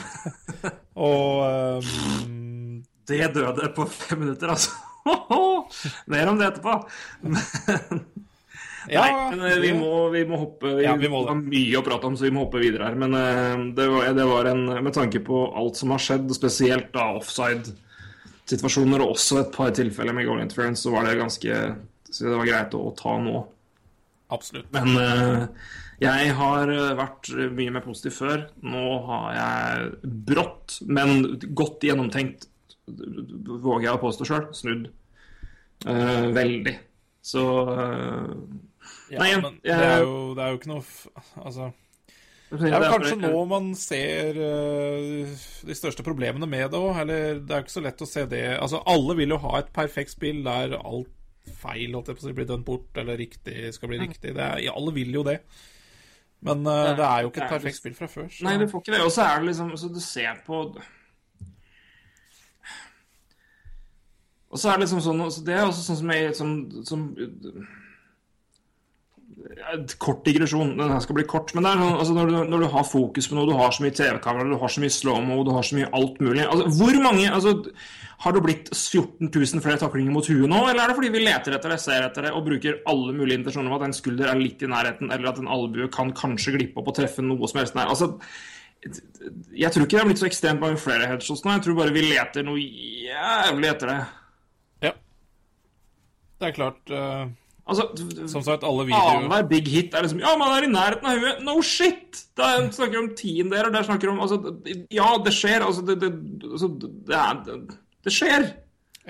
Og 1.08 1.82
um... 1.84 2.84
Det 3.08 3.28
døde 3.36 3.70
på 3.76 3.86
fem 3.88 4.20
minutter, 4.24 4.52
altså. 4.52 4.72
Mer 6.12 6.32
om 6.32 6.40
det 6.40 6.50
etterpå. 6.50 6.74
Ja, 8.88 9.04
Nei, 9.04 9.36
men 9.36 9.44
eh, 9.48 9.58
vi 9.60 9.74
må, 9.76 9.92
vi 10.14 10.24
må 10.28 10.40
hoppe 10.40 10.70
Vi, 10.78 10.86
Ja, 10.86 10.94
vi 11.00 11.10
må 11.12 11.22
det. 11.26 11.34
har 11.34 11.40
mye 11.42 11.80
å 11.80 11.84
prate 11.84 12.08
om, 12.08 12.16
så 12.16 12.28
vi 12.28 12.32
må 12.36 12.46
hoppe 12.46 12.62
videre 12.64 12.88
her. 12.88 12.96
Men 13.00 13.16
eh, 13.20 13.66
det 13.76 13.90
var, 13.92 14.08
det 14.16 14.28
var 14.30 14.52
en 14.54 14.64
Med 14.72 14.94
tanke 14.96 15.20
på 15.28 15.44
alt 15.60 15.80
som 15.80 15.92
har 15.96 16.04
skjedd, 16.04 16.32
spesielt 16.36 16.90
da 16.96 17.10
offside-situasjoner, 17.20 19.04
og 19.04 19.18
også 19.18 19.42
et 19.44 19.52
par 19.56 19.76
tilfeller 19.76 20.16
med 20.16 20.28
goal 20.30 20.44
interference, 20.44 20.86
så 20.86 20.96
var 20.96 21.08
det 21.08 21.20
ganske 21.20 21.60
så 22.18 22.28
det 22.28 22.40
var 22.40 22.50
greit 22.50 22.78
å, 22.78 22.88
å 22.90 22.96
ta 22.98 23.18
nå. 23.22 23.42
absolutt. 24.34 24.72
Men 24.76 24.98
uh, 24.98 25.46
jeg 25.98 26.34
har 26.38 26.70
eh, 26.70 26.92
vært 26.98 27.32
mye 27.58 27.74
mer 27.74 27.82
positiv 27.86 28.20
før. 28.20 28.44
Nå 28.62 28.84
har 29.08 29.32
jeg 29.34 30.12
brått, 30.30 30.78
men 30.86 31.40
godt 31.58 31.88
gjennomtenkt, 31.88 32.46
våger 32.88 33.88
jeg 33.88 33.96
å 33.96 34.04
påstå 34.04 34.28
sjøl, 34.30 34.46
snudd 34.56 34.86
uh, 35.88 36.30
veldig. 36.38 36.78
Så 37.26 37.44
eh, 37.74 38.30
Ja, 39.12 39.20
Nei, 39.24 39.34
men 39.42 39.58
det 39.64 39.74
er, 39.74 40.06
jo, 40.06 40.32
det 40.38 40.44
er 40.44 40.54
jo 40.54 40.58
ikke 40.62 40.70
noe 40.70 40.84
Altså 41.42 41.66
Det 42.54 42.70
er 42.70 42.86
jo 42.86 42.92
kanskje 42.94 43.18
nå 43.20 43.42
man 43.50 43.66
ser 43.76 44.38
de 44.38 45.76
største 45.76 46.06
problemene 46.08 46.48
med 46.48 46.70
det 46.72 46.80
òg. 46.80 47.02
Eller 47.02 47.42
det 47.42 47.52
er 47.52 47.60
jo 47.60 47.66
ikke 47.66 47.74
så 47.74 47.84
lett 47.84 48.06
å 48.06 48.08
se 48.08 48.24
det 48.32 48.46
Altså, 48.54 48.80
alle 48.88 49.18
vil 49.20 49.36
jo 49.36 49.42
ha 49.44 49.58
et 49.60 49.74
perfekt 49.76 50.14
spill 50.16 50.40
der 50.46 50.78
alt 50.78 51.12
feil 51.62 51.96
holdt 51.96 52.12
jeg 52.12 52.20
på 52.20 52.24
å 52.24 52.28
si, 52.28 52.36
blir 52.38 52.50
dømt 52.50 52.68
bort, 52.68 52.92
eller 53.00 53.20
riktig 53.20 53.72
skal 53.76 53.92
bli 53.92 54.00
riktig. 54.04 54.36
Det 54.36 54.44
er, 54.44 54.68
alle 54.74 54.94
vil 54.96 55.16
jo 55.20 55.24
det. 55.28 55.40
Men 56.46 56.62
uh, 56.68 56.94
det 56.98 57.06
er 57.06 57.24
jo 57.26 57.32
ikke 57.32 57.42
et 57.42 57.48
er 57.48 57.56
perfekt 57.56 57.80
spill 57.80 57.96
fra 57.98 58.08
før. 58.12 58.28
Så. 58.30 58.46
Nei, 58.46 58.58
du 58.62 58.68
får 58.70 58.84
ikke 58.84 58.94
det. 58.94 59.02
Og 59.06 59.12
så 59.12 59.26
er 59.26 59.40
det 59.40 59.50
liksom 59.50 59.74
Så 59.78 59.90
du 59.90 60.00
ser 60.04 60.44
på 60.46 60.62
Og 64.48 64.62
så 64.62 64.70
er 64.70 64.78
det 64.78 64.86
liksom 64.86 65.02
sånn 65.04 65.26
Det 65.46 65.56
er 65.56 65.66
også 65.66 65.84
sånn 65.84 66.00
som 66.02 66.14
jeg 66.14 66.36
som, 66.38 66.54
som 66.88 67.08
Kort 70.02 70.26
digresjon. 70.26 70.74
Den 70.78 70.92
her 70.92 71.00
skal 71.04 71.18
bli 71.18 71.26
kort. 71.30 71.54
Men 71.56 71.68
sånn, 71.68 71.96
altså 72.02 72.16
når, 72.16 72.32
du, 72.32 72.38
når 72.52 72.64
du 72.64 72.68
har 72.74 72.88
fokus 72.88 73.30
på 73.30 73.38
noe, 73.38 73.48
du 73.50 73.56
har 73.58 73.72
så 73.76 73.86
mye 73.86 73.96
TV-kamera, 73.96 74.50
du 74.50 74.58
har 74.60 74.74
så 74.74 74.84
mye 74.84 74.94
slow-mo, 74.94 75.40
du 75.48 75.54
har 75.56 75.66
så 75.68 75.78
mye 75.78 75.90
alt 75.98 76.20
mulig 76.24 76.44
altså, 76.46 76.68
Hvor 76.80 77.00
mange 77.04 77.30
altså, 77.32 77.54
Har 78.26 78.36
det 78.36 78.44
blitt 78.44 78.72
14 78.74 79.30
000 79.30 79.64
flere 79.64 79.80
taklinger 79.82 80.14
mot 80.14 80.28
huet 80.28 80.50
nå, 80.50 80.60
eller 80.66 80.84
er 80.84 80.92
det 80.92 80.98
fordi 80.98 81.14
vi 81.14 81.24
leter 81.24 81.56
etter 81.56 81.74
det, 81.74 81.80
ser 81.84 82.08
etter 82.08 82.28
det 82.28 82.34
og 82.36 82.46
bruker 82.48 82.82
alle 82.90 83.16
mulige 83.16 83.40
intensjoner 83.40 83.70
om 83.70 83.78
at 83.78 83.88
en 83.88 83.96
skulder 83.96 84.32
er 84.32 84.42
litt 84.42 84.64
i 84.66 84.70
nærheten, 84.72 85.12
eller 85.14 85.32
at 85.32 85.42
en 85.42 85.52
albue 85.54 85.90
kan 85.94 86.12
kanskje 86.18 86.56
glippe 86.58 86.82
opp 86.82 86.92
og 86.92 86.98
treffe 86.98 87.26
noe 87.26 87.50
som 87.50 87.62
helst 87.62 87.78
nær? 87.78 87.92
Altså, 87.94 88.16
jeg 89.58 89.74
tror 89.74 89.86
ikke 89.86 89.96
det 89.96 90.02
har 90.02 90.10
blitt 90.10 90.22
så 90.22 90.30
ekstremt 90.30 90.64
mange 90.64 90.80
flere 90.82 91.10
headshots 91.10 91.44
nå. 91.46 91.56
Jeg 91.56 91.66
tror 91.66 91.78
bare 91.80 91.94
vi 91.96 92.06
leter 92.08 92.46
noe 92.46 92.62
jævlig 92.62 93.70
etter 93.70 93.92
det. 93.92 94.00
Ja. 94.90 94.94
Det 96.38 96.50
er 96.50 96.58
klart 96.58 96.94
eh, 96.94 97.24
Altså, 97.68 97.88
Som 98.32 98.44
sagt, 98.46 98.64
alle 98.64 98.86
videoer 98.88 99.18
Annenhver 99.18 99.48
big 99.50 99.68
hit 99.72 99.96
er 99.96 100.06
liksom 100.06 100.22
Ja, 100.24 100.36
man 100.40 100.54
er 100.56 100.68
i 100.68 100.72
nærheten 100.72 101.10
av 101.10 101.20
huet. 101.20 101.42
No 101.46 101.58
shit! 101.66 102.24
Da 102.38 102.54
snakker 102.64 102.96
vi 102.96 103.02
om 103.02 103.12
tiendeler. 103.18 103.72
Der 103.74 103.88
snakker 103.88 104.08
vi 104.08 104.14
om 104.14 104.24
Altså, 104.24 104.40
ja, 104.94 105.10
det 105.26 105.34
skjer. 105.36 105.66
Altså, 105.66 105.84
det, 105.88 106.00
det, 106.04 106.14
altså, 106.48 106.72
det, 106.80 107.20
er, 107.20 107.60
det, 108.08 108.14
skjer. 108.14 108.48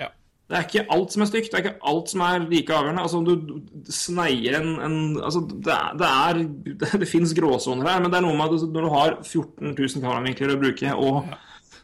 Ja. 0.00 0.10
Det 0.50 0.58
er 0.58 0.66
ikke 0.66 0.86
alt 0.96 1.14
som 1.14 1.24
er 1.24 1.30
stygt. 1.30 1.50
Det 1.52 1.60
er 1.60 1.66
ikke 1.66 1.90
alt 1.92 2.12
som 2.12 2.26
er 2.26 2.46
like 2.50 2.74
avgjørende. 2.74 3.06
Altså, 3.06 3.22
om 3.22 3.28
du 3.28 3.92
sneier 3.94 4.58
en, 4.58 4.72
en 4.82 4.98
Altså, 5.22 5.44
det 5.48 5.78
Det, 6.02 6.12
er, 6.12 6.42
det, 6.82 6.92
det 7.04 7.10
fins 7.10 7.36
gråsoner 7.38 7.92
her, 7.92 8.02
men 8.02 8.10
det 8.10 8.20
er 8.20 8.26
noe 8.26 8.38
med 8.38 8.58
at 8.58 8.70
når 8.74 8.88
du 8.88 8.94
har 8.96 9.18
14 9.22 9.74
000 9.74 10.02
kameravinkler 10.02 10.56
å 10.56 10.62
bruke, 10.64 10.96
og 10.98 11.36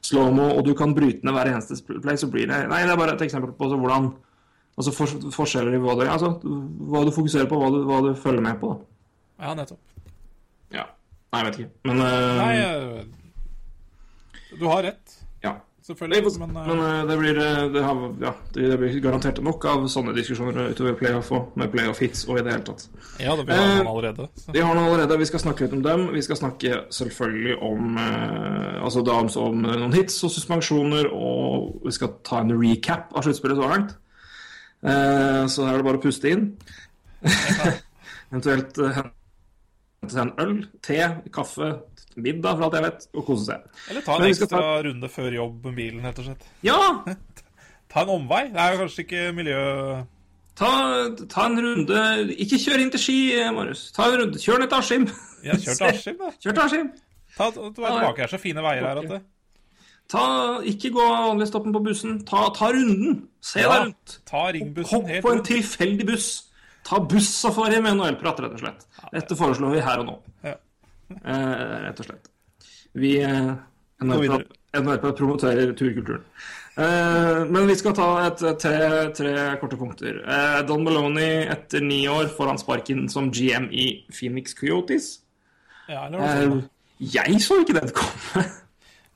slow-mo, 0.05 0.51
og 0.59 0.67
du 0.67 0.75
kan 0.77 0.93
bryte 0.97 1.25
ned 1.25 1.33
hver 1.37 1.55
eneste 1.55 1.79
play, 1.87 2.19
så 2.21 2.29
blir 2.29 2.51
det 2.51 2.65
Nei, 2.69 2.83
det 2.85 2.93
er 2.93 3.01
bare 3.01 3.15
et 3.17 3.25
eksempel 3.25 3.55
på 3.55 3.69
altså, 3.69 3.79
hvordan 3.81 4.11
Altså 4.75 4.95
for, 4.95 5.19
forskjeller 5.35 5.77
i 5.77 5.83
hva 5.83 5.95
du, 5.99 6.07
altså, 6.11 6.33
hva 6.91 7.05
du 7.07 7.13
fokuserer 7.15 7.47
på, 7.51 7.59
hva 7.61 7.71
du, 7.71 7.83
hva 7.87 8.01
du 8.09 8.15
følger 8.19 8.43
med 8.43 8.59
på. 8.63 8.73
Da. 8.75 9.45
Ja, 9.45 9.53
nettopp. 9.59 10.09
Ja. 10.75 10.89
Nei, 11.31 11.43
jeg 11.43 11.47
vet 11.47 11.61
ikke. 11.61 11.71
Men 11.91 12.03
uh, 12.03 12.41
Nei, 12.41 12.57
eh, 12.59 13.23
du 14.59 14.67
har 14.71 14.83
rett, 14.87 15.15
ja. 15.43 15.55
selvfølgelig. 15.87 16.39
Men, 16.39 16.53
Men, 16.53 16.79
eh, 16.79 16.99
eh, 17.01 17.07
det, 17.07 17.17
blir, 17.19 17.39
det, 17.75 17.83
har, 17.83 18.03
ja, 18.23 18.33
det, 18.55 18.69
det 18.71 18.79
blir 18.79 19.01
garantert 19.03 19.41
nok 19.43 19.65
av 19.71 19.87
sånne 19.91 20.15
diskusjoner 20.17 20.71
utover 20.75 20.95
playoff 20.99 21.33
og 21.35 21.57
med 21.59 21.73
playoff 21.75 22.03
hits 22.03 22.25
og 22.29 22.39
i 22.39 22.45
det 22.47 22.55
hele 22.55 22.67
tatt. 22.69 22.87
ja, 23.19 23.35
det 23.39 23.47
har 23.51 23.65
eh, 23.81 23.91
allerede. 23.91 24.29
Så. 24.35 24.55
Vi 24.55 24.63
har 24.63 24.79
noe 24.79 24.87
allerede, 24.91 25.19
vi 25.19 25.29
skal 25.31 25.43
snakke 25.43 25.67
litt 25.67 25.75
om 25.75 25.83
dem. 25.87 26.07
Vi 26.15 26.23
skal 26.23 26.39
snakke 26.39 26.85
selvfølgelig 26.95 27.59
om 27.71 27.99
eh, 27.99 28.79
altså 28.85 29.03
da 29.07 29.19
om 29.23 29.67
noen 29.67 29.99
hits 29.99 30.23
og 30.27 30.35
suspensjoner, 30.35 31.11
og 31.11 31.83
vi 31.87 31.99
skal 31.99 32.15
ta 32.27 32.43
en 32.45 32.55
recap 32.59 33.15
av 33.15 33.27
sluttspillet 33.27 33.59
så 33.59 33.75
langt. 33.75 33.99
Eh, 34.85 35.43
så 35.49 35.65
her 35.65 35.75
er 35.79 35.81
det 35.83 35.87
bare 35.89 36.01
å 36.01 36.05
puste 36.05 36.31
inn. 36.35 36.49
Eventuelt 38.31 38.79
eh, 38.85 38.99
hente 38.99 40.13
seg 40.13 40.23
en 40.27 40.33
øl, 40.45 40.57
te, 40.85 40.99
kaffe, 41.35 41.71
middag, 42.21 42.59
for 42.59 42.67
alt 42.69 42.77
jeg 42.79 42.85
vet, 42.87 43.07
og 43.15 43.27
kose 43.29 43.47
seg. 43.49 43.69
Eller 43.91 44.05
ta 44.07 44.19
en 44.19 44.27
ekstra 44.29 44.49
ta- 44.53 44.83
runde 44.89 45.11
før 45.13 45.39
jobb 45.39 45.71
med 45.71 45.79
bilen, 45.81 46.03
rett 46.05 46.21
og 46.21 46.29
slett. 46.29 46.51
Ja! 46.67 46.81
Ta 47.95 48.03
en 48.03 48.11
omvei. 48.11 48.49
Det 48.51 48.59
er 48.59 48.73
jo 48.75 48.79
kanskje 48.81 49.03
ikke 49.05 49.21
miljø... 49.37 49.59
Ta, 50.59 50.69
ta 51.31 51.45
en 51.47 51.61
runde 51.63 52.01
Ikke 52.43 52.59
kjør 52.59 52.81
inn 52.83 52.91
til 52.91 53.03
Ski, 53.03 53.17
Marius. 53.55 53.85
Ta 53.95 54.09
en 54.09 54.17
runde. 54.19 54.41
Kjør 54.43 54.63
ned 54.63 54.71
til 54.73 54.79
Askim. 54.81 55.05
Ja, 55.45 55.55
kjør 55.63 55.77
til 55.79 55.87
Askim, 55.93 56.17
da. 56.19 56.31
Kjør 56.43 56.57
til 56.57 56.63
Askim. 56.65 56.89
Ta, 57.37 57.47
ta, 57.51 57.53
ta, 57.53 57.71
tilbake 57.77 58.25
her, 58.25 58.33
så 58.33 58.41
fine 58.43 58.65
veier 58.67 58.89
her 58.89 59.01
at 59.05 59.09
det. 59.13 59.21
Ta, 60.13 60.25
ikke 60.69 60.91
gå 60.95 61.05
vanlig 61.09 61.47
stoppen 61.49 61.73
på 61.75 61.81
bussen. 61.83 62.19
Ta, 62.29 62.49
ta 62.55 62.69
runden. 62.75 63.23
Se 63.45 63.63
Ja, 63.65 63.71
deg 63.73 63.87
rundt. 63.89 64.19
ta 64.29 64.43
ringbussen 64.53 64.91
Hopp 65.01 65.09
helt 65.09 65.25
på 65.25 65.33
en 65.33 65.43
tilfeldig 65.47 66.07
buss. 66.07 66.29
Ta 66.85 66.99
bussafari 67.01 67.81
med 67.81 67.97
NHL-prat, 67.97 68.43
rett 68.45 68.53
og 68.59 68.61
slett. 68.61 68.85
Dette 69.15 69.37
foreslår 69.39 69.73
vi 69.79 69.81
her 69.87 70.03
og 70.03 70.07
nå. 70.11 70.17
Ja. 70.45 70.57
Eh, 71.15 71.79
rett 71.87 72.01
og 72.05 72.11
slett. 72.11 72.29
Vi 72.95 73.15
eh. 73.25 73.55
NHL-prat 74.05 75.17
promoterer 75.17 75.73
turkulturen. 75.79 76.25
Eh, 76.77 77.45
men 77.49 77.69
vi 77.71 77.77
skal 77.79 77.95
ta 77.97 78.09
et, 78.27 78.43
tre, 78.61 78.79
tre 79.15 79.35
korte 79.61 79.79
punkter. 79.81 80.21
Eh, 80.27 80.61
Don 80.69 80.85
Maloney 80.85 81.47
etter 81.49 81.81
ni 81.81 82.03
år 82.11 82.29
får 82.35 82.51
han 82.53 82.59
sparken 82.61 83.07
som 83.09 83.31
GM 83.33 83.71
i 83.73 84.05
Phoenix 84.13 84.53
Coyotes. 84.59 85.21
Ja. 85.89 86.09
Eh, 86.11 86.61
jeg 87.15 87.41
så 87.45 87.63
ikke 87.65 87.79
den 87.81 87.95
komme. 87.97 88.45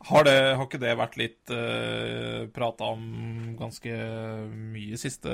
Har, 0.09 0.25
det, 0.25 0.37
har 0.57 0.65
ikke 0.65 0.81
det 0.81 0.95
vært 0.97 1.17
litt 1.21 1.53
uh, 1.53 2.47
prata 2.55 2.87
om 2.95 3.03
ganske 3.59 3.93
mye 4.73 4.97
siste 5.01 5.29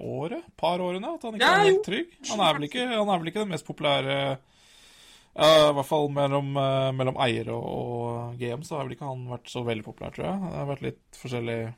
året? 0.00 0.46
Par 0.56 0.80
årene? 0.80 1.14
At 1.18 1.26
han 1.28 1.36
ikke 1.36 1.44
Ja, 1.44 1.58
er 1.60 1.68
helt 1.68 1.84
trygg? 1.84 2.14
Han 2.30 2.40
er 2.40 2.56
vel 2.56 2.68
ikke, 2.70 2.86
han 2.88 3.10
er 3.12 3.20
vel 3.20 3.28
ikke 3.32 3.42
den 3.44 3.52
mest 3.52 3.68
populære 3.68 4.16
uh, 4.38 5.68
I 5.68 5.74
hvert 5.76 5.90
fall 5.90 6.08
mellom, 6.14 6.54
uh, 6.56 6.88
mellom 6.96 7.20
eier 7.20 7.50
og, 7.52 7.64
og 7.68 8.40
GM 8.40 8.64
så 8.64 8.78
har 8.78 8.88
vel 8.88 8.96
ikke 8.96 9.10
han 9.10 9.26
vært 9.28 9.52
så 9.52 9.64
veldig 9.66 9.84
populær, 9.90 10.14
tror 10.16 10.28
jeg. 10.30 10.40
Det 10.46 10.60
har 10.62 10.70
vært 10.72 10.86
litt 10.88 11.20
forskjellig 11.20 11.58
Jeg 11.60 11.74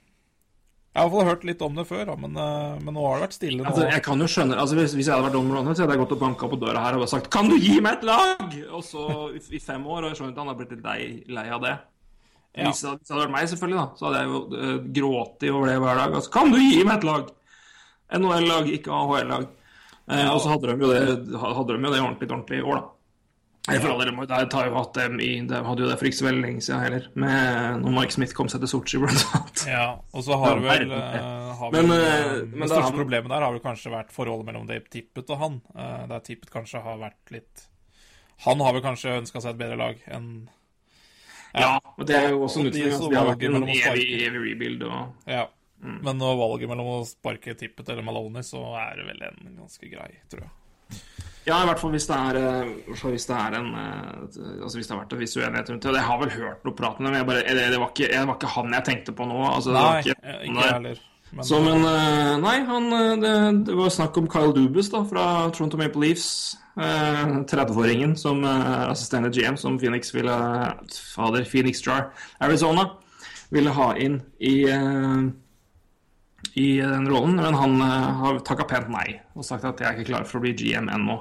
har 1.00 1.02
i 1.02 1.10
hvert 1.10 1.16
fall 1.16 1.28
hørt 1.32 1.48
litt 1.50 1.66
om 1.66 1.74
det 1.76 1.86
før, 1.90 2.04
da, 2.12 2.14
men, 2.20 2.38
eh, 2.40 2.78
men 2.86 2.94
nå 2.96 3.02
har 3.08 3.18
det 3.18 3.26
vært 3.26 3.36
stille. 3.40 3.58
nå. 3.60 3.66
Altså, 3.72 3.88
jeg 3.90 4.04
kan 4.06 4.22
jo 4.22 4.30
skjønne, 4.36 4.60
altså 4.62 4.78
hvis, 4.78 4.94
hvis 4.96 5.10
jeg 5.10 5.16
hadde 5.16 5.26
vært 5.26 5.36
Don 5.36 5.50
Malone, 5.50 5.74
så 5.74 5.84
hadde 5.84 5.98
jeg 5.98 6.04
gått 6.04 6.14
og 6.16 6.22
banka 6.22 6.48
på 6.48 6.60
døra 6.62 6.86
her 6.86 6.96
og 6.96 7.10
sagt 7.10 7.28
'Kan 7.28 7.50
du 7.50 7.58
gi 7.58 7.80
meg 7.80 7.98
et 7.98 8.06
lag?' 8.06 8.56
Og 8.70 8.86
så 8.86 9.04
i, 9.34 9.42
i 9.58 9.60
fem 9.60 9.82
år, 9.84 10.06
og 10.06 10.08
jeg 10.14 10.22
skjønner 10.22 10.32
at 10.32 10.40
han 10.44 10.54
har 10.54 10.58
blitt 10.62 10.72
litt 10.72 10.86
lei, 10.86 11.00
lei 11.28 11.48
av 11.50 11.60
det. 11.66 11.74
Ja. 12.56 12.70
Hvis, 12.70 12.80
det 12.82 12.88
hadde- 12.90 13.20
vært 13.22 13.34
meg, 13.36 13.48
selvfølgelig, 13.52 13.78
da, 13.82 13.86
så 13.98 14.06
hadde 14.06 14.20
jeg 14.22 14.28
jo 14.32 14.40
uh, 14.56 14.78
grått 14.98 15.46
over 15.52 15.66
det 15.68 15.78
hver 15.82 16.00
dag. 16.00 16.14
Altså, 16.16 16.30
'Kan 16.32 16.50
du 16.52 16.58
gi 16.58 16.84
meg 16.84 16.96
et 16.98 17.04
lag?' 17.04 17.30
NHL-lag, 18.16 18.68
ikke 18.70 18.92
AHL-lag. 18.94 19.46
Eh, 20.06 20.28
og 20.30 20.38
så 20.40 20.52
hadde 20.52 20.70
de 20.70 20.84
jo 20.84 20.92
det, 20.92 21.00
hadde 21.42 21.66
de 21.74 21.82
jo 21.82 21.90
det 21.92 22.00
ordentlig, 22.00 22.28
ordentlig 22.30 22.58
i 22.60 22.62
år, 22.62 22.76
da. 22.78 22.92
Jeg 23.66 23.80
for 23.82 23.90
all 23.90 24.26
de, 24.30 24.46
tar 24.46 24.68
jo 24.68 24.74
hatt 24.76 24.92
dem 24.94 25.16
i 25.18 25.40
De 25.42 25.58
hadde 25.66 25.82
jo 25.82 25.88
det 25.90 25.96
for 25.98 26.06
ikke 26.06 26.20
så 26.20 26.26
veldig 26.28 26.42
lenge 26.44 26.60
siden 26.62 26.84
heller, 26.84 27.08
med 27.18 27.80
når 27.82 27.94
Mike 27.96 28.14
Smith 28.14 28.34
kom 28.38 28.46
seg 28.52 28.62
til 28.62 28.70
Sotsji, 28.70 29.00
blant 29.02 29.24
annet. 29.34 29.62
Ja, 29.66 29.86
og 30.14 30.22
så 30.22 30.38
har 30.38 30.60
vel, 30.62 30.92
eh, 30.94 31.56
har 31.58 31.72
Men, 31.74 31.90
vel 31.90 31.96
eh, 31.98 32.14
eh, 32.14 32.44
men 32.52 32.62
Det 32.62 32.68
største 32.70 32.94
problemet 32.94 33.32
der 33.34 33.42
har 33.42 33.50
vel 33.56 33.64
kanskje 33.64 33.90
vært 33.90 34.14
forholdet 34.14 34.46
mellom 34.46 34.68
Dave 34.70 34.86
Tippet 34.92 35.32
og 35.34 35.42
han. 35.42 35.58
eh, 35.74 36.04
Der 36.12 36.22
Tippet 36.28 36.52
kanskje 36.54 36.84
har 36.86 37.00
vært 37.02 37.34
litt 37.34 37.66
Han 38.46 38.60
har 38.62 38.72
vel 38.76 38.82
kanskje 38.86 39.16
ønska 39.18 39.42
seg 39.42 39.56
et 39.56 39.58
bedre 39.64 39.80
lag 39.82 39.98
enn 40.06 40.30
Ja, 41.56 41.76
og 41.80 42.08
det 42.08 42.16
er 42.18 42.30
jo 42.34 42.42
også 42.44 42.60
en 42.60 42.70
utfordring. 42.70 42.92
som 42.92 43.06
Altså, 43.06 43.12
de 43.12 43.16
har 43.16 43.30
vært 43.30 43.46
en 43.48 43.70
evig, 43.72 44.08
evig 44.26 44.42
rebuild. 44.50 44.82
og... 44.88 45.30
Ja. 45.30 45.46
Mm. 45.76 45.98
Men 46.02 46.18
når 46.20 46.38
valget 46.40 46.70
mellom 46.70 46.88
å 46.88 47.00
sparke 47.06 47.52
Tippet 47.58 47.88
eller 47.92 48.04
Maloney, 48.04 48.44
så 48.46 48.62
er 48.80 48.96
det 49.00 49.08
vel 49.10 49.26
en 49.28 49.58
ganske 49.60 49.90
grei, 49.92 50.08
tror 50.32 50.46
jeg. 50.46 50.54
Ja, 51.46 51.60
i 51.62 51.66
hvert 51.68 51.78
fall 51.78 51.92
hvis 51.94 52.08
det 52.08 52.16
er, 52.16 52.36
eh, 52.40 52.70
hvis 52.90 53.28
det 53.28 53.34
er 53.38 53.54
en 53.54 53.68
eh, 53.78 54.62
Altså 54.64 54.80
hvis 54.80 54.88
det 54.88 54.94
har 54.96 55.04
vært 55.04 55.12
en 55.14 55.20
viss 55.20 55.36
uenighet 55.38 55.68
rundt 55.70 55.84
det. 55.86 55.92
Jeg 55.94 56.08
har 56.08 56.22
vel 56.22 56.32
hørt 56.34 56.64
noe 56.66 56.78
prat 56.78 56.98
om 56.98 57.06
det, 57.06 57.12
men 57.12 57.20
jeg 57.20 57.28
bare, 57.28 57.44
det, 57.46 57.66
det, 57.70 57.82
var 57.82 57.92
ikke, 57.92 58.08
det 58.10 58.22
var 58.30 58.38
ikke 58.40 58.54
han 58.56 58.74
jeg 58.74 58.86
tenkte 58.88 59.14
på 59.14 59.28
nå. 59.30 59.36
Altså, 59.46 59.74
det 59.76 59.84
Nei, 59.84 60.00
ikke, 60.00 60.16
ikke, 60.16 60.40
ikke 60.48 60.64
jeg 60.64 60.74
heller. 60.74 61.04
Men, 61.32 61.44
Så, 61.44 61.58
men 61.60 61.82
eh, 61.84 62.34
Nei, 62.40 62.58
han, 62.68 62.86
eh, 62.92 63.14
det, 63.22 63.32
det 63.66 63.78
var 63.78 63.90
snakk 63.92 64.16
om 64.20 64.28
Kyle 64.30 64.54
Dubus 64.56 64.90
da, 64.92 65.02
fra 65.08 65.24
Toronto 65.54 65.80
Maple 65.80 66.04
Leafs. 66.06 66.28
eh, 66.76 67.24
30-åringen 67.50 68.14
som 68.20 68.44
eh, 68.44 68.68
er 68.76 68.92
assisterende 68.92 69.32
GM, 69.34 69.56
som 69.60 69.78
Phoenix 69.80 70.14
ville 70.14 70.36
Fader, 71.14 71.44
Phoenix 71.48 71.82
Jar, 71.84 72.12
Arizona, 72.40 72.90
ville 73.50 73.74
ha 73.74 73.90
inn 74.00 74.20
i 74.40 74.62
eh, 74.70 75.26
i 76.56 76.80
den 76.80 77.08
rollen, 77.08 77.36
men 77.36 77.54
han 77.54 77.80
eh, 77.80 78.10
har 78.20 78.38
takka 78.46 78.66
pent 78.68 78.92
nei 78.92 79.18
og 79.36 79.44
sagt 79.44 79.66
at 79.68 79.80
jeg 79.80 79.88
er 79.88 79.98
ikke 79.98 80.10
klar 80.12 80.28
for 80.28 80.38
å 80.38 80.44
bli 80.46 80.54
GM 80.56 80.88
ennå. 80.92 81.18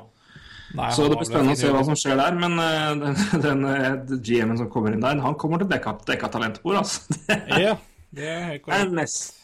nei, 0.77 0.91
Så 0.95 1.09
det 1.09 1.17
blir 1.19 1.27
spennende 1.27 1.55
å 1.57 1.59
se 1.59 1.71
hva 1.73 1.81
som 1.87 1.97
skjer 1.99 2.19
der. 2.21 2.37
Men 2.39 2.59
eh, 2.61 2.91
den, 3.01 3.17
den 3.43 3.65
eh, 3.71 3.89
GM-en 4.15 4.61
som 4.61 4.69
kommer 4.71 4.95
inn 4.95 5.03
der, 5.03 5.19
han 5.23 5.35
kommer 5.39 5.61
til 5.63 5.71
dekka, 5.71 5.97
dekka 6.07 6.31
talentbord, 6.35 6.83
altså. 6.83 7.17
Det 7.27 7.41
Ja, 7.65 7.75
det 8.15 8.29
er 8.31 8.45
helt 8.53 8.69
er 8.69 8.87
korrekt. 8.87 9.41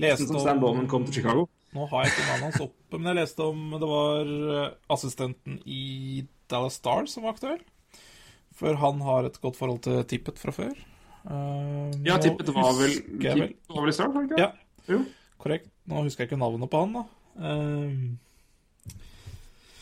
Leste 0.00 0.26
som 0.26 0.38
Stan 0.40 0.60
Bowman 0.60 0.86
kom 0.88 1.04
til 1.04 1.14
Chicago. 1.20 1.46
Nå 1.72 1.86
har 1.88 2.04
jeg 2.04 2.12
ikke 2.12 2.28
navnet 2.28 2.46
hans 2.48 2.60
oppe, 2.64 2.98
men 2.98 3.08
jeg 3.10 3.18
leste 3.22 3.44
om 3.48 3.60
det 3.80 3.88
var 3.88 4.32
eh, 4.56 4.72
assistenten 4.92 5.58
i 5.64 6.24
Dallas 6.52 6.76
Stars 6.80 7.14
som 7.16 7.24
var 7.24 7.32
aktuell. 7.36 7.60
For 8.56 8.76
han 8.76 9.00
har 9.04 9.24
et 9.28 9.38
godt 9.40 9.56
forhold 9.56 9.80
til 9.86 10.02
Tippet 10.08 10.40
fra 10.40 10.52
før. 10.52 10.74
Uh, 11.22 11.88
Ja, 12.04 12.16
tippet 12.18 12.48
var 12.50 12.72
vel, 12.74 12.96
tippet 13.22 13.70
var 13.70 13.84
vel 13.84 13.92
i 13.92 13.94
start, 13.94 14.10
var 14.12 14.24
det 14.26 14.32
ikke? 14.32 14.42
Ja, 14.42 14.50
Jo. 14.90 15.04
korrekt. 15.38 15.68
Nå 15.86 16.02
husker 16.02 16.24
jeg 16.24 16.32
ikke 16.32 16.40
navnet 16.42 16.70
på 16.70 16.80
han, 16.82 16.92
da. 16.98 17.02
Uh, 17.38 17.92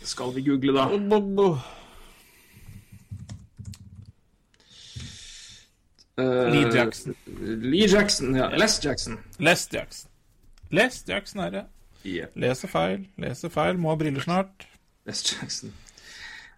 Skal 0.07 0.35
vi 0.37 0.43
google, 0.47 0.73
da? 0.77 0.85
Eh, 6.21 6.53
Lee 6.55 6.71
Jackson. 6.75 7.17
Lee 7.65 7.89
Jackson, 7.91 8.35
ja. 8.37 8.49
Les 8.61 8.79
Jackson. 8.85 9.19
Les 9.39 9.67
Jackson. 9.73 10.11
Les 10.71 11.01
Jackson 11.09 11.41
er 11.47 11.51
det. 11.55 11.65
Yep. 12.05 12.37
Leser 12.41 12.71
feil, 12.73 13.07
leser 13.21 13.51
feil, 13.53 13.77
må 13.81 13.91
ha 13.93 13.97
briller 14.01 14.25
snart. 14.25 14.67
Les 15.09 15.21
Jackson. 15.33 15.73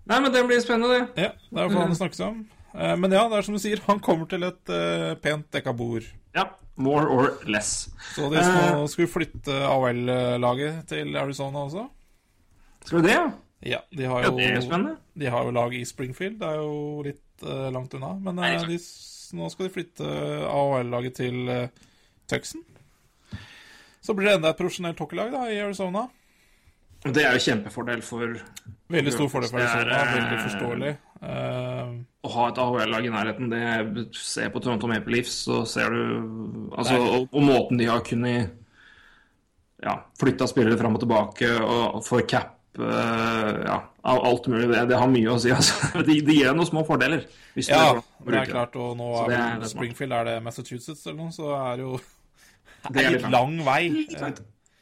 Nei, 0.07 0.18
men 0.20 0.33
det 0.35 0.42
blir 0.48 0.61
spennende, 0.62 0.98
det. 1.14 1.25
Ja, 1.29 1.31
det 1.51 1.62
er 1.62 1.70
hva 1.72 1.87
han 1.87 1.94
snakkes 1.98 2.20
om. 2.27 2.42
Eh, 2.75 2.96
Men 2.98 3.12
ja, 3.14 3.22
det 3.31 3.38
er 3.38 3.46
som 3.46 3.55
du 3.57 3.61
sier, 3.62 3.81
han 3.87 4.01
kommer 4.03 4.27
til 4.31 4.42
et 4.46 4.70
uh, 4.72 5.12
pent 5.22 5.46
dekka 5.55 5.75
bord. 5.77 6.07
Ja. 6.35 6.48
More 6.81 7.05
or 7.12 7.35
less. 7.46 7.88
Så 8.14 8.31
de 8.33 8.40
nå 8.40 8.87
skulle 8.88 9.11
flytte 9.12 9.53
AOL-laget 9.68 10.87
til 10.88 11.16
Arizona 11.20 11.66
også. 11.66 11.85
Skal 12.87 13.03
vi 13.03 13.09
det, 13.09 13.16
ja? 13.18 13.27
Ja, 13.62 13.79
de 13.94 14.07
har 14.09 14.25
Ja, 14.25 14.31
det 14.35 14.46
er 14.57 14.61
spennende. 14.64 14.96
de 15.14 15.27
har 15.31 15.44
jo 15.44 15.53
lag 15.55 15.75
i 15.77 15.85
Springfield. 15.87 16.38
Det 16.40 16.48
er 16.48 16.57
jo 16.62 17.03
litt 17.07 17.44
langt 17.75 17.92
unna. 17.94 18.14
Men 18.25 18.40
Nei, 18.40 18.57
de, 18.66 18.79
nå 19.36 19.48
skal 19.52 19.68
de 19.68 19.74
flytte 19.74 20.08
AHL-laget 20.48 21.18
til 21.20 21.40
uh, 21.48 21.88
Tuxen. 22.30 22.64
Så 24.02 24.16
blir 24.18 24.28
det 24.28 24.38
enda 24.38 24.50
et 24.50 24.58
profesjonelt 24.58 24.98
hockeylag 24.98 25.32
da, 25.34 25.46
i 25.52 25.60
Arizona. 25.62 26.08
Det 27.02 27.24
er 27.26 27.34
jo 27.34 27.42
kjempefordel 27.42 28.02
for 28.06 28.36
Veldig 28.92 29.12
stor 29.14 29.28
fordel 29.30 29.50
for 29.50 29.62
Arizona. 29.62 29.82
er, 29.82 30.06
eh, 30.06 30.14
Veldig 30.18 30.40
forståelig. 30.46 30.92
Uh, 31.22 32.00
å 32.22 32.32
ha 32.34 32.48
et 32.50 32.58
AHL-lag 32.62 33.06
i 33.06 33.12
nærheten. 33.14 33.52
Det 33.52 34.06
ser 34.18 34.50
på 34.54 34.62
Toronto 34.62 34.90
Maple 34.90 35.16
Leafs, 35.16 35.36
så 35.46 35.62
ser 35.66 35.94
du 35.94 36.02
altså, 36.76 36.98
og, 36.98 37.28
og 37.30 37.46
måten 37.46 37.78
de 37.78 37.90
har 37.90 38.02
kunnet 38.06 38.58
ja, 39.82 39.96
flytta 40.18 40.46
spillere 40.50 40.78
fram 40.78 40.98
og 40.98 41.02
tilbake 41.02 41.48
og, 41.58 41.98
og 41.98 42.04
for 42.06 42.26
cap 42.28 42.52
eh, 42.54 42.62
ja, 42.78 43.76
alt 44.08 44.46
mulig. 44.48 44.70
Det, 44.70 44.87
det 44.88 45.00
har 45.00 45.11
mye 45.11 45.35
å 45.35 45.37
si. 45.42 45.52
Altså. 45.52 45.90
Det, 46.00 46.16
de 46.28 46.38
gir 46.38 46.48
deg 46.48 46.56
noen 46.56 46.70
små 46.70 46.87
fordeler. 46.88 47.26
Hvis 47.56 47.68
ja, 47.72 47.98
det 48.24 48.40
er 48.40 48.54
klart. 48.54 48.78
Og 48.80 48.96
nå 48.96 49.11
er 49.24 49.32
det 49.32 49.38
er 49.40 49.52
smart. 49.58 49.74
Springfield 49.76 50.16
er 50.16 50.30
det 50.30 50.38
Massachusetts 50.46 51.04
eller 51.06 51.20
noe, 51.20 51.35
så 51.35 51.52
er 51.58 51.80
det 51.80 51.87
jo 51.87 52.00
Det 52.00 52.96
det 52.96 53.04
er 53.04 53.16
litt 53.18 53.30
lang 53.35 53.61
vei. 53.66 53.85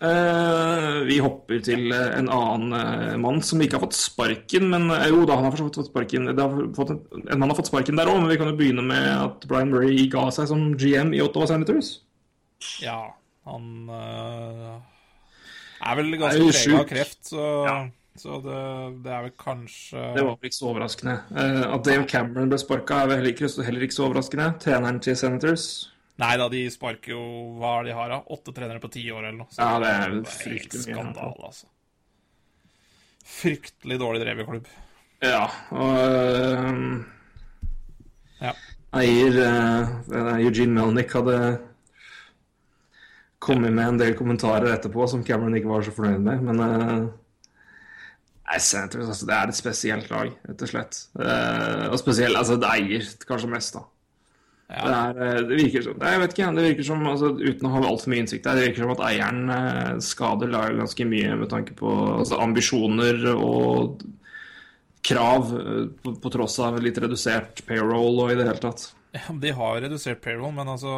Eh, 0.01 1.03
vi 1.05 1.19
hopper 1.21 1.59
til 1.61 1.91
eh, 1.93 2.15
en 2.17 2.31
annen 2.33 2.73
uh, 2.73 3.19
mann 3.21 3.43
som 3.45 3.61
ikke 3.61 3.77
har 3.77 3.83
fått 3.83 3.99
sparken, 3.99 4.71
men 4.73 4.89
uh, 4.89 5.05
jo 5.11 5.27
da, 5.29 5.37
han 5.37 5.45
har 5.45 5.53
for 5.53 5.69
fått 5.69 5.91
sparken. 5.91 6.25
Det 6.31 6.41
har 6.41 6.55
fått 6.73 6.95
en, 6.95 7.03
en 7.21 7.43
mann 7.43 7.53
har 7.53 7.59
fått 7.59 7.69
sparken 7.69 8.01
der 8.01 8.09
òg, 8.09 8.17
men 8.23 8.33
vi 8.33 8.39
kan 8.41 8.49
jo 8.49 8.57
begynne 8.57 8.81
med 8.87 9.05
at 9.13 9.45
Brian 9.51 9.69
Murray 9.69 10.09
ga 10.09 10.23
seg 10.33 10.49
som 10.49 10.73
GM 10.81 11.13
i 11.13 11.21
Ottawa 11.21 11.45
Senators. 11.51 12.01
Ja, 12.81 13.13
han 13.45 13.91
er 13.91 14.81
vel 16.01 16.17
ganske 16.17 16.49
prega 16.49 16.81
av 16.81 16.89
kreft, 16.89 17.20
så, 17.31 17.47
Ja. 17.67 17.77
så 18.19 18.41
det, 18.45 18.59
det 19.07 19.13
er 19.15 19.23
vel 19.29 19.35
kanskje 19.41 20.03
Det 20.17 20.25
var 20.27 20.35
vel 20.37 20.51
ikke 20.51 20.59
så 20.59 20.69
overraskende. 20.73 21.15
Eh, 21.37 21.63
at 21.77 21.85
Dave 21.87 22.05
Cameron 22.11 22.51
ble 22.53 22.59
sparka, 22.61 23.03
er 23.05 23.11
vel 23.13 23.21
heller 23.23 23.33
ikke, 23.37 23.51
heller 23.69 23.87
ikke 23.87 23.97
så 23.99 24.07
overraskende. 24.09 24.49
Treneren 24.63 25.01
til 25.05 25.17
Senators. 25.17 25.69
Nei 26.21 26.35
da, 26.37 26.51
de 26.53 26.67
sparker 26.69 27.15
jo 27.15 27.21
Hva 27.57 27.79
er 27.81 27.87
de 27.89 27.93
har, 27.97 28.11
da? 28.13 28.19
Åtte 28.37 28.53
trenere 28.53 28.81
på 28.83 28.91
ti 28.93 29.07
år 29.09 29.23
eller 29.31 29.39
noe. 29.39 29.49
Så 29.55 29.63
Ja, 29.65 29.79
det 29.81 29.93
er 29.95 30.19
fryktelig 30.29 30.83
mye. 30.83 30.89
skandale, 30.91 31.47
altså. 31.49 31.71
Fryktelig 33.31 33.99
dårlig 34.03 34.21
drevet 34.25 34.49
klubb. 34.51 34.69
Ja, 35.23 35.47
og 35.77 35.97
eh, 36.01 36.77
Ja. 38.41 38.53
eier 38.97 39.37
uh, 39.45 40.39
Eugene 40.41 40.73
Melnick 40.81 41.13
hadde 41.13 41.37
kommet 43.41 43.73
med 43.77 43.87
en 43.87 43.99
del 44.01 44.15
kommentarer 44.19 44.73
etterpå 44.75 45.07
som 45.09 45.23
Cameron 45.25 45.55
ikke 45.57 45.69
var 45.71 45.85
så 45.87 45.93
fornøyd 45.97 46.25
med, 46.25 46.43
men 46.49 46.61
eh, 46.65 47.05
Nei, 48.51 48.59
Senators, 48.59 49.07
altså, 49.07 49.27
det 49.29 49.35
er 49.37 49.51
et 49.53 49.59
spesielt 49.61 50.09
lag, 50.11 50.31
rett 50.49 50.63
og 50.67 50.71
slett. 50.73 50.97
Eh, 51.23 51.85
og 51.87 51.99
spesielt, 52.01 52.35
altså, 52.35 52.57
det 52.59 52.71
eier 52.75 53.05
kanskje 53.29 53.51
mest, 53.53 53.77
da. 53.77 53.85
Det, 54.71 54.91
er, 54.95 55.17
eh, 55.19 55.41
det 55.49 55.57
virker 55.59 55.83
som 55.83 56.03
jeg 56.07 56.19
vet 56.23 56.35
ikke, 56.35 56.49
det 56.55 56.65
virker 56.65 56.87
som, 56.87 57.01
altså, 57.11 57.31
uten 57.39 57.67
å 57.67 57.73
ha 57.75 57.81
altfor 57.89 58.13
mye 58.13 58.23
innsikt 58.23 58.45
der, 58.47 58.59
det 58.59 58.69
virker 58.69 58.85
som 58.85 58.93
at 58.95 59.03
eieren 59.09 59.41
eh, 59.55 59.97
skader 60.07 60.51
laget 60.53 60.79
ganske 60.79 61.07
mye 61.11 61.39
med 61.41 61.51
tanke 61.51 61.75
på 61.79 61.95
altså, 62.21 62.39
ambisjoner 62.43 63.25
og 63.33 64.05
krav, 65.07 65.51
eh, 65.59 65.89
på, 66.03 66.15
på 66.23 66.33
tross 66.37 66.59
av 66.63 66.79
litt 66.83 67.01
redusert 67.03 67.65
payroll 67.67 68.23
og 68.27 68.31
i 68.31 68.39
det 68.39 68.47
hele 68.47 68.63
tatt. 68.63 68.87
Ja, 69.15 69.27
De 69.43 69.55
har 69.59 69.81
redusert 69.83 70.23
payroll, 70.23 70.53
men 70.55 70.69
altså 70.71 70.93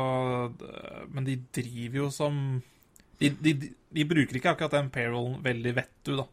Men 1.15 1.25
de 1.25 1.39
driver 1.57 1.97
jo 1.97 2.09
som 2.13 2.35
De, 3.17 3.31
de, 3.41 3.55
de 3.89 4.05
bruker 4.05 4.37
ikke 4.37 4.53
akkurat 4.53 4.75
den 4.77 4.91
payrollen 4.93 5.39
veldig 5.41 5.73
vettu, 5.79 6.19
da. 6.19 6.27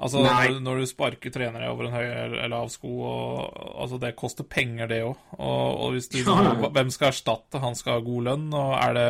Altså, 0.00 0.22
når, 0.24 0.54
når 0.64 0.78
du 0.80 0.86
sparker 0.88 1.32
trenere 1.34 1.68
over 1.68 1.84
en 1.90 1.92
høy 1.92 2.06
eller 2.08 2.48
lav 2.48 2.70
sko, 2.72 2.88
og, 3.04 3.58
altså 3.84 3.98
det 4.00 4.14
koster 4.16 4.46
penger, 4.48 4.88
det 4.88 5.02
òg. 5.04 5.18
Og, 5.36 5.66
og 5.84 5.92
hvis 5.92 6.08
du, 6.08 6.18
Ja, 6.24 6.54
hvem 6.72 6.88
skal 6.94 7.10
erstatte? 7.12 7.60
Han 7.60 7.76
skal 7.76 7.98
ha 7.98 8.04
god 8.06 8.24
lønn, 8.30 8.46
og 8.56 8.72
er 8.80 8.96
det 8.96 9.08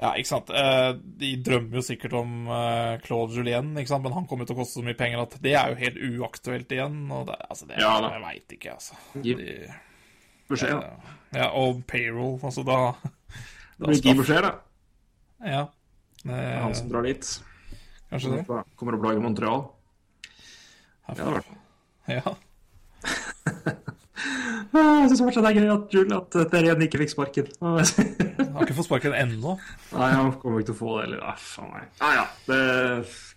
Ja, 0.00 0.12
ikke 0.16 0.30
sant. 0.30 0.48
Eh, 0.54 0.92
De 1.20 1.32
drømmer 1.44 1.80
jo 1.80 1.82
sikkert 1.84 2.14
om 2.16 2.46
eh, 2.48 2.94
Claude 3.04 3.34
Julien, 3.36 3.74
ikke 3.76 3.90
sant? 3.90 4.06
men 4.06 4.14
han 4.16 4.28
kommer 4.30 4.46
til 4.48 4.54
å 4.56 4.60
koste 4.62 4.78
så 4.78 4.84
mye 4.86 4.96
penger 4.96 5.24
at 5.26 5.34
det 5.44 5.52
er 5.58 5.74
jo 5.74 5.80
helt 5.82 5.98
uaktuelt 6.22 6.70
igjen. 6.72 7.02
Og 7.12 7.26
det, 7.28 7.36
altså, 7.50 7.66
det, 7.68 7.82
Ja, 7.82 7.96
jeg 8.14 8.22
veit 8.24 8.56
ikke, 8.56 8.78
altså. 8.78 8.96
Gi- 9.26 9.36
beskjed. 10.48 10.80
da. 10.80 11.12
Ja, 11.36 11.50
og 11.58 11.82
payroll, 11.90 12.38
altså 12.42 12.64
da, 12.66 12.78
da 13.82 13.92
Gi 13.98 14.14
beskjed, 14.22 14.46
da. 14.48 14.54
Ja. 15.50 15.66
Det 16.24 16.36
er 16.38 16.58
han 16.62 16.70
Eh, 16.72 16.78
som 16.80 16.88
drar 16.94 17.02
dit. 17.10 17.28
Kanskje 18.10 18.34
det. 18.36 18.44
Kommer 18.76 18.96
opp 18.98 19.06
laget 19.08 19.22
Montreal. 19.24 19.64
Ja, 21.08 21.14
Det 21.14 21.24
hadde 21.24 21.38
vært 21.40 21.50
Ja. 22.10 22.34
Jeg 24.70 25.08
syns 25.10 25.22
fortsatt 25.24 25.46
det 25.46 25.50
er 25.50 25.56
gøy 25.64 25.70
at 25.72 25.94
Julie 25.94 26.16
at 26.18 26.36
Terjen 26.52 26.82
ikke 26.84 27.00
fikk 27.00 27.12
sparken. 27.14 27.46
han 27.64 27.80
Har 27.80 28.66
ikke 28.66 28.76
fått 28.76 28.86
sparken 28.86 29.16
ennå. 29.16 29.56
Nei, 29.96 30.10
han 30.12 30.30
kommer 30.42 30.60
ikke 30.60 30.70
til 30.70 30.76
å 30.76 30.80
få 30.82 30.92
det, 30.98 31.06
heller. 31.08 31.24
ah, 31.32 31.40
faen 31.40 31.72
meg. 31.72 31.88
Ja, 32.02 32.10
ja. 32.20 32.24
Det 32.46 32.60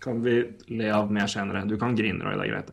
kan 0.04 0.20
vi 0.26 0.36
le 0.76 0.92
av 0.94 1.10
mer 1.16 1.32
senere. 1.32 1.64
Du 1.70 1.78
kan 1.82 1.96
grine, 1.98 2.22
Roy. 2.22 2.36
Det 2.38 2.46
er 2.46 2.52
greit. 2.54 2.70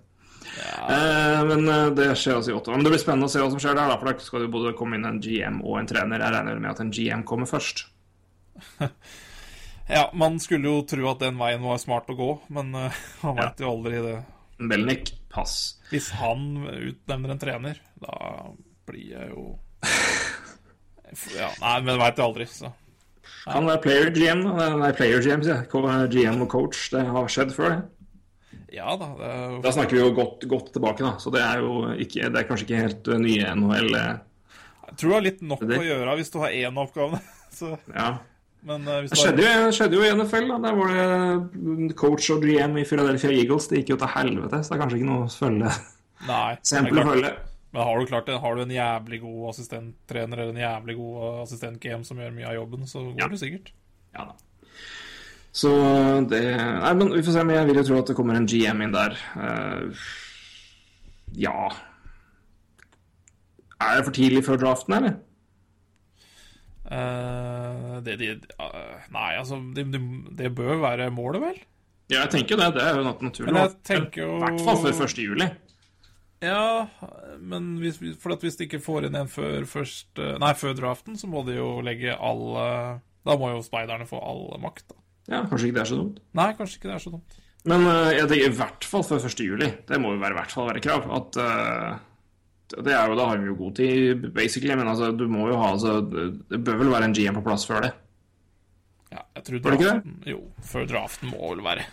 Eh, 0.91 1.41
men 1.47 1.65
eh, 1.71 1.87
det 1.97 2.11
skjer 2.19 2.41
altså 2.41 2.53
i 2.53 2.57
Ottawa. 2.59 2.77
Men 2.77 2.85
det 2.89 2.93
blir 2.97 3.03
spennende 3.05 3.31
å 3.31 3.33
se 3.33 3.41
hva 3.41 3.49
som 3.55 3.63
skjer 3.63 3.79
der, 3.79 3.95
for 3.95 4.11
da 4.11 4.27
skal 4.27 4.45
det 4.45 4.53
både 4.53 4.75
komme 4.77 4.99
inn 4.99 5.09
en 5.09 5.23
GM 5.23 5.63
og 5.63 5.79
en 5.81 5.91
trener. 5.95 6.21
Jeg 6.27 6.35
regner 6.37 6.61
med 6.61 6.73
at 6.75 6.83
en 6.85 6.93
GM 6.93 7.25
kommer 7.29 7.49
først. 7.49 7.87
Ja, 9.90 10.11
man 10.14 10.38
skulle 10.42 10.70
jo 10.70 10.83
tro 10.87 11.09
at 11.11 11.18
den 11.22 11.38
veien 11.40 11.62
var 11.64 11.79
smart 11.83 12.09
å 12.12 12.16
gå, 12.18 12.31
men 12.55 12.74
eh, 12.79 13.00
man 13.26 13.37
Ja. 13.42 13.48
jo 13.59 13.70
aldri 13.74 14.03
det. 14.05 14.18
Belnik, 14.61 15.14
pass. 15.33 15.79
Hvis 15.90 16.11
han 16.20 16.50
utnevner 16.68 17.33
en 17.35 17.40
trener, 17.42 17.79
da 18.03 18.50
blir 18.87 19.14
jeg 19.16 19.31
jo 19.33 19.59
Ja, 21.35 21.48
nei, 21.61 21.76
men 21.83 21.98
veit 21.98 22.18
jeg 22.20 22.24
aldri, 22.26 22.46
så. 22.46 22.70
Kan 23.44 23.66
være 23.66 23.81
player 23.83 24.11
GM, 24.14 24.42
nei, 24.79 24.90
player 24.94 25.22
GM, 25.24 25.42
sier 25.42 25.62
jeg. 25.64 26.11
GM 26.12 26.42
og 26.44 26.50
coach. 26.53 26.85
Det 26.92 27.03
har 27.09 27.31
skjedd 27.33 27.55
før, 27.57 27.72
det. 27.79 28.61
Ja 28.76 28.92
da. 29.00 29.09
Det 29.18 29.26
er 29.26 29.40
jo 29.57 29.61
Da 29.64 29.72
snakker 29.74 29.96
vi 29.96 30.03
jo 30.05 30.11
godt, 30.14 30.44
godt 30.50 30.68
tilbake, 30.76 31.03
da. 31.03 31.16
Så 31.18 31.33
det 31.35 31.40
er 31.42 31.62
jo 31.64 31.72
ikke, 32.05 32.29
det 32.31 32.38
er 32.42 32.46
kanskje 32.46 32.66
ikke 32.68 32.83
helt 32.85 33.09
eh, 33.11 33.18
nye 33.24 33.55
NHL. 33.59 33.88
eh, 33.98 34.61
Jeg 34.90 34.98
tror 35.00 35.09
du 35.11 35.14
har 35.16 35.24
litt 35.26 35.42
nok 35.42 35.64
Det- 35.66 35.81
å 35.81 35.88
gjøre 35.88 36.14
hvis 36.20 36.31
du 36.31 36.38
har 36.44 36.55
én 36.61 36.79
oppgave. 36.85 37.18
Så, 37.59 37.72
Ja. 37.90 38.11
Men 38.66 38.83
uh, 38.88 39.01
Det 39.09 39.16
skjedde 39.18 39.44
jo, 39.46 39.70
skjedde 39.77 39.96
jo 39.96 40.03
i 40.05 40.11
NFL. 40.14 40.49
da 40.51 40.59
Der 40.66 40.75
var 40.79 40.90
det 40.96 41.94
coach 41.96 42.31
og 42.35 42.42
GM 42.44 42.77
i 42.81 42.85
Philadelphia 42.88 43.31
Eagles. 43.33 43.68
Det 43.70 43.81
gikk 43.81 43.94
jo 43.94 44.01
til 44.03 44.12
helvete, 44.16 44.61
så 44.62 44.73
det 44.73 44.77
er 44.77 44.83
kanskje 44.85 44.99
ikke 45.01 45.11
noe 45.11 45.25
å 45.25 45.33
følge. 45.33 45.73
Nei. 46.29 46.51
Eksempel 46.61 47.01
å 47.03 47.07
følge. 47.09 47.33
Men 47.70 47.87
har 47.87 48.01
du 48.01 48.07
klart 48.11 48.27
det, 48.27 48.37
har 48.42 48.57
du 48.59 48.62
en 48.64 48.73
jævlig 48.75 49.20
god 49.23 49.42
assistenttrener 49.53 50.40
eller 50.42 50.57
en 50.57 50.64
jævlig 50.64 50.96
god 50.99 51.42
assistent-GM 51.44 52.03
som 52.09 52.18
gjør 52.18 52.33
mye 52.35 52.49
av 52.51 52.57
jobben, 52.59 52.87
så 52.90 53.05
går 53.12 53.20
Ja. 53.23 53.29
det 53.31 53.38
sikkert. 53.38 53.70
Ja 54.16 54.25
da. 54.27 54.35
Så 55.53 55.70
det 56.31 56.42
Nei, 56.59 56.90
men 56.94 57.12
vi 57.14 57.23
får 57.27 57.33
se. 57.35 57.44
Men 57.46 57.57
jeg 57.57 57.68
vil 57.70 57.79
jo 57.81 57.87
tro 57.88 57.99
at 58.03 58.11
det 58.11 58.16
kommer 58.18 58.37
en 58.38 58.46
GM 58.51 58.83
inn 58.85 58.92
der. 58.94 59.14
Uh, 59.38 59.94
ja 61.38 61.70
Er 63.81 63.96
det 63.96 64.05
for 64.07 64.14
tidlig 64.14 64.44
før 64.46 64.59
draften, 64.61 64.94
eller? 64.99 65.16
Eh, 66.90 67.98
det, 68.03 68.16
de, 68.18 68.31
uh, 68.59 69.03
nei, 69.14 69.33
altså 69.38 69.61
det, 69.76 69.87
de, 69.92 70.00
det 70.38 70.50
bør 70.59 70.81
være 70.83 71.11
målet, 71.14 71.42
vel? 71.44 71.59
Ja, 72.11 72.24
jeg 72.24 72.33
tenker 72.35 72.59
det. 72.59 72.72
Det 72.74 72.83
er 72.83 72.98
jo 72.98 73.05
naturlig. 73.07 73.53
Men 73.53 73.61
jeg 73.62 74.07
jo 74.18 74.31
I 74.35 74.40
hvert 74.42 74.64
fall 74.66 74.81
før 74.83 75.05
1. 75.07 75.20
juli. 75.22 75.46
Ja, 76.40 76.88
men 77.38 77.74
hvis, 77.83 78.00
for 78.18 78.35
at 78.35 78.42
hvis 78.42 78.57
de 78.59 78.66
ikke 78.66 78.81
får 78.83 79.07
inn 79.07 79.18
en 79.20 79.31
før, 79.31 79.66
først, 79.68 80.09
eh, 80.18 80.38
nei, 80.42 80.55
før 80.59 80.74
draften, 80.79 81.18
så 81.20 81.31
må 81.31 81.44
de 81.46 81.59
jo 81.59 81.76
legge 81.85 82.16
all 82.16 82.98
Da 83.29 83.37
må 83.37 83.53
jo 83.53 83.61
speiderne 83.62 84.09
få 84.09 84.18
all 84.24 84.48
makt, 84.62 84.88
da. 84.88 84.98
Ja, 85.31 85.44
Kanskje 85.46 85.68
ikke 85.68 85.76
det 85.76 85.85
er 85.85 85.90
så 85.92 86.00
dumt. 86.00 86.22
Nei, 86.35 86.48
kanskje 86.59 86.81
ikke 86.81 86.88
det 86.88 86.96
er 86.96 87.03
så 87.05 87.12
dumt. 87.12 87.40
Men 87.68 87.85
jeg 88.16 88.24
tenker 88.24 88.48
i 88.48 88.57
hvert 88.57 88.87
fall 88.88 89.05
før 89.05 89.26
1. 89.29 89.42
juli. 89.44 89.68
Det 89.87 89.98
må 90.00 90.14
jo 90.16 90.22
være, 90.22 90.33
i 90.33 90.38
hvert 90.40 90.55
fall 90.57 90.70
være 90.72 90.83
krav. 90.83 91.05
At 91.20 91.38
eh, 91.44 92.00
det 92.70 92.94
er 92.94 93.11
jo, 93.11 93.16
Da 93.18 93.26
har 93.26 93.40
vi 93.40 93.50
jo 93.50 93.56
god 93.59 93.74
tid, 93.74 94.30
basically. 94.35 94.74
Men 94.74 94.88
altså, 94.88 95.11
du 95.12 95.26
må 95.28 95.48
jo 95.50 95.59
ha 95.59 95.72
altså, 95.72 96.00
Det 96.50 96.64
bør 96.64 96.80
vel 96.85 96.92
være 96.94 97.11
en 97.11 97.16
GM 97.16 97.38
på 97.40 97.44
plass 97.46 97.66
før 97.66 97.87
det. 97.88 97.92
Ja, 99.11 99.24
jeg 99.37 99.44
tror 99.44 99.59
draften, 99.64 100.16
det 100.24 100.30
Jo, 100.30 100.40
før 100.62 100.85
draften 100.87 101.33
må 101.33 101.54
vel 101.54 101.64
være 101.64 101.87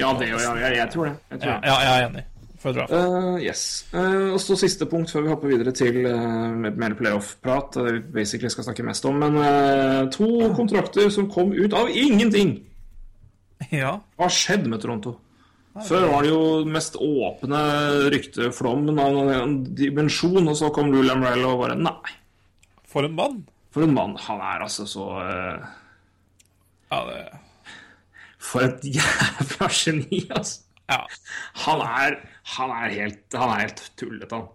Ja, 0.00 0.14
det 0.18 0.30
ja, 0.30 0.38
jeg, 0.56 0.76
jeg 0.76 0.88
tror 0.94 1.10
det. 1.10 1.16
Jeg 1.30 1.40
tror 1.40 1.50
Ja, 1.50 1.56
det. 1.60 1.68
ja 1.68 1.80
jeg 1.84 2.02
er 2.02 2.08
enig. 2.08 2.24
Før 2.62 2.72
draften. 2.72 2.96
Uh, 2.96 3.42
yes. 3.42 3.62
Uh, 3.92 4.32
og 4.32 4.40
så 4.40 4.56
siste 4.56 4.86
punkt 4.86 5.10
før 5.10 5.24
vi 5.26 5.32
hopper 5.32 5.50
videre 5.50 5.72
til 5.76 5.98
uh, 6.06 6.54
mer 6.54 6.94
playoff-prat. 6.94 7.74
Det 7.74 7.94
vi 7.96 8.00
basically 8.14 8.48
skal 8.54 8.64
snakke 8.64 8.86
mest 8.86 9.04
om. 9.04 9.18
Men 9.18 9.36
uh, 9.36 10.10
to 10.14 10.28
kontrakter 10.56 11.10
som 11.10 11.28
kom 11.30 11.52
ut 11.52 11.74
av 11.74 11.90
ingenting. 11.90 12.60
Ja. 13.70 13.96
Hva 14.16 14.28
har 14.28 14.34
skjedd 14.34 14.68
med 14.70 14.80
Toronto? 14.82 15.16
Før 15.72 16.04
var 16.10 16.24
det 16.24 16.32
jo 16.32 16.40
mest 16.68 16.98
åpne 17.00 17.60
rykteflommen 18.12 18.98
av 19.00 19.20
en 19.32 19.54
dimensjon, 19.76 20.44
og 20.44 20.56
så 20.58 20.68
kom 20.74 20.90
Lou 20.92 21.00
Lamrell 21.06 21.46
og 21.48 21.62
bare 21.62 21.78
Nei, 21.80 22.12
For 22.92 23.08
en 23.08 23.14
mann. 23.16 23.38
for 23.72 23.86
en 23.86 23.94
mann. 23.96 24.18
Han 24.28 24.42
er 24.44 24.66
altså 24.66 24.84
så 24.86 25.06
uh... 25.16 25.70
Ja, 26.92 26.98
det 27.08 27.22
For 28.42 28.66
et 28.66 28.84
jævla 28.98 29.70
geni, 29.72 30.26
altså. 30.28 30.60
Ja. 30.92 30.98
Han 31.64 31.80
er, 31.80 32.18
han 32.58 32.72
er 32.74 32.92
helt 32.92 33.36
Han 33.38 33.54
helt 33.62 33.80
tullete, 33.96 34.42
han. 34.42 34.50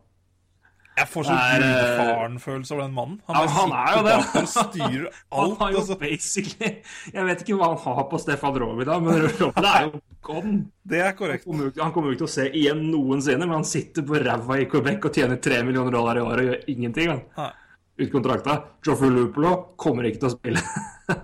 Jeg 0.98 1.08
får 1.12 1.28
så 1.28 1.34
Det 1.38 1.38
er, 1.38 1.64
eh, 1.64 2.72
over 2.74 2.82
den 2.82 2.94
mannen. 2.98 3.18
Han, 3.28 3.36
Ja, 3.38 3.48
han 3.54 3.74
er 3.78 3.92
jo 3.98 4.04
det. 4.08 4.16
Han 4.34 4.48
styrer 4.50 5.06
alt. 5.08 5.38
Han 5.38 5.56
har 5.60 5.72
jo 5.76 5.78
Altså. 5.84 5.98
basically 6.02 6.72
Jeg 7.14 7.26
vet 7.28 7.44
ikke 7.46 7.58
hva 7.60 7.68
han 7.76 7.96
har 7.98 8.08
på 8.10 8.20
Stefan 8.24 8.58
Rovida, 8.58 8.98
men 9.00 9.22
Rovi 9.42 9.52
er 9.62 9.86
jo 9.92 10.02
gone. 10.26 10.56
Det 10.88 11.00
er 11.06 11.14
korrekt. 11.20 11.46
Han 11.46 11.92
kommer 11.94 12.10
jo 12.10 12.16
ikke 12.18 12.24
til 12.26 12.32
å 12.32 12.36
se 12.40 12.48
igjen 12.50 12.82
noensinne, 12.92 13.46
men 13.46 13.60
han 13.60 13.68
sitter 13.68 14.02
på 14.10 14.18
ræva 14.26 14.58
i 14.62 14.66
Quebec 14.72 15.06
og 15.06 15.14
tjener 15.14 15.38
3 15.38 15.62
millioner 15.70 15.92
dollar 15.94 16.18
i 16.18 16.26
året 16.26 16.42
og 16.44 16.50
gjør 16.52 16.68
ingenting. 16.76 17.14
Han. 17.14 17.22
Nei. 17.38 17.52
Ut 17.98 18.12
kontrakta. 18.14 18.58
Joffrey 18.86 19.10
Lupolo 19.10 19.54
kommer 19.78 20.06
ikke 20.10 20.20
til 20.26 20.30
å 20.32 20.36
spille. 20.36 20.62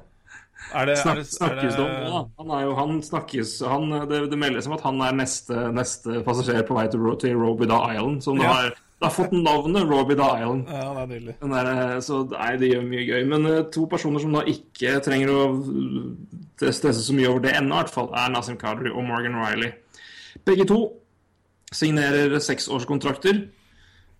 Er 0.73 0.87
det, 0.89 0.93
er 0.95 1.01
Snak, 1.03 1.17
det, 1.19 1.21
er 1.21 1.35
snakkes 1.35 1.75
det 1.77 1.83
om 1.83 1.89
ja. 2.07 2.19
Han 2.39 2.51
er 2.55 2.61
jo, 2.65 2.71
han 2.79 2.93
snakkes, 3.05 3.49
han, 3.69 3.91
det, 4.09 4.21
det 4.31 4.37
meldes 4.41 4.65
om 4.65 4.73
at 4.73 4.81
han 4.87 5.01
er 5.05 5.11
neste, 5.19 5.67
neste 5.75 6.23
passasjer 6.25 6.63
på 6.65 6.73
vei 6.79 6.87
til, 6.89 7.03
Ro- 7.03 7.17
til 7.21 7.35
Robida 7.37 7.77
Island, 7.93 8.23
som 8.25 8.39
da 8.39 8.47
Ja. 8.47 8.53
har, 8.57 8.71
det 9.03 9.09
har 9.09 9.15
fått 9.17 9.33
navnet 9.35 9.83
Robida 9.83 10.25
Island. 10.39 10.69
Ja, 10.71 10.93
det 10.95 11.01
er 11.01 11.07
nydelig. 11.09 11.33
Der, 11.41 11.69
eh, 11.71 11.97
så 11.99 12.21
nei, 12.31 12.51
det 12.61 12.69
gjør 12.69 12.83
mye 12.87 13.01
gøy. 13.03 13.23
Men 13.27 13.47
eh, 13.49 13.63
to 13.75 13.83
personer 13.91 14.21
som 14.23 14.35
da 14.37 14.43
ikke 14.47 14.93
trenger 15.03 15.31
å 15.33 15.41
eh, 15.51 16.69
stresse 16.71 17.03
så 17.03 17.15
mye 17.17 17.27
over 17.27 17.43
det 17.43 17.51
ennå, 17.57 17.73
i 17.75 17.81
hvert 17.81 17.91
fall, 17.91 18.07
er 18.15 18.31
Nazim 18.31 18.55
Kadri 18.61 18.93
og 18.93 19.03
Morgan 19.03 19.35
Riley. 19.41 19.73
Begge 20.47 20.67
to 20.69 20.77
signerer 21.75 22.37
seksårskontrakter. 22.39 23.43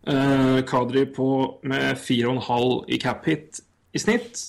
Uh, 0.03 0.59
Kadri 0.67 1.05
på 1.15 1.29
med 1.63 1.95
4,5 1.95 2.89
i 2.91 2.99
cap 2.99 3.23
hit 3.29 3.61
i 3.95 4.01
snitt. 4.03 4.41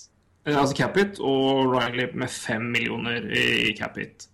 Eh, 0.42 0.56
altså 0.56 0.74
cap 0.80 0.98
hit, 0.98 1.20
og 1.22 1.70
Riley 1.76 2.10
med 2.10 2.32
5 2.32 2.66
millioner 2.74 3.30
i 3.30 3.70
cap 3.78 3.94
hit. 4.02 4.26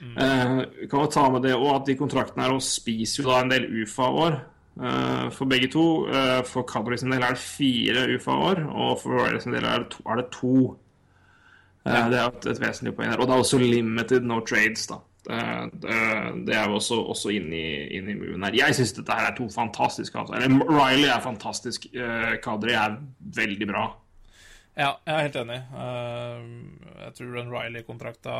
Kan 0.00 0.62
vi 0.62 0.86
kan 0.88 1.02
jo 1.02 1.10
ta 1.12 1.26
med 1.28 1.42
det 1.44 1.52
og 1.58 1.74
at 1.74 1.90
de 1.90 1.98
kontraktene 1.98 2.46
her 2.46 2.54
og 2.54 2.62
spiser 2.64 3.24
jo 3.24 3.32
da 3.32 3.42
en 3.42 3.50
del 3.50 3.66
UFA-år. 3.82 4.38
Eh, 4.80 5.26
for 5.36 5.46
begge 5.50 5.68
to. 5.72 5.84
Eh, 6.08 6.40
for 6.48 6.62
Kadri 6.68 6.98
sin 6.98 7.12
del 7.12 7.22
er 7.22 7.36
det 7.36 7.42
fire 7.42 8.06
UFA-år, 8.16 8.64
og 8.70 8.96
for 9.02 9.18
Riley 9.18 9.40
sin 9.44 9.52
del 9.56 9.64
er 9.68 9.84
det 9.84 9.90
to. 9.96 10.02
Er 10.08 10.16
det 10.22 10.26
to. 10.34 10.54
Eh, 11.86 12.08
Det 12.10 12.18
er 12.18 12.26
et, 12.28 12.46
et 12.54 12.60
vesentlig 12.60 12.94
poeng 12.96 13.10
her. 13.12 13.20
Og 13.20 13.28
det 13.28 13.34
er 13.36 13.44
også 13.44 13.60
limited 13.62 14.26
no 14.28 14.40
trades, 14.40 14.86
da. 14.90 15.00
Det, 15.20 15.38
det, 15.82 15.96
det 16.46 16.54
er 16.56 16.64
jo 16.70 16.78
også, 16.78 16.96
også 17.12 17.28
inn 17.36 17.50
i, 17.52 17.64
inn 17.98 18.08
i 18.08 18.14
moven 18.16 18.42
her. 18.48 18.56
Jeg 18.56 18.74
syns 18.78 18.94
dette 18.96 19.12
her 19.12 19.28
er 19.28 19.36
to 19.36 19.48
fantastiske 19.52 20.16
avtaler. 20.16 20.46
Eller 20.48 20.70
Riley 20.72 21.10
er 21.12 21.20
fantastisk. 21.20 21.84
Kadri 22.42 22.72
er 22.72 22.96
veldig 23.36 23.68
bra. 23.68 23.84
Ja, 24.78 24.94
jeg 25.04 25.12
er 25.12 25.26
helt 25.26 25.36
enig. 25.42 25.58
Jeg 27.04 27.12
tror 27.18 27.36
den 27.36 27.52
Riley-kontrakta 27.52 28.38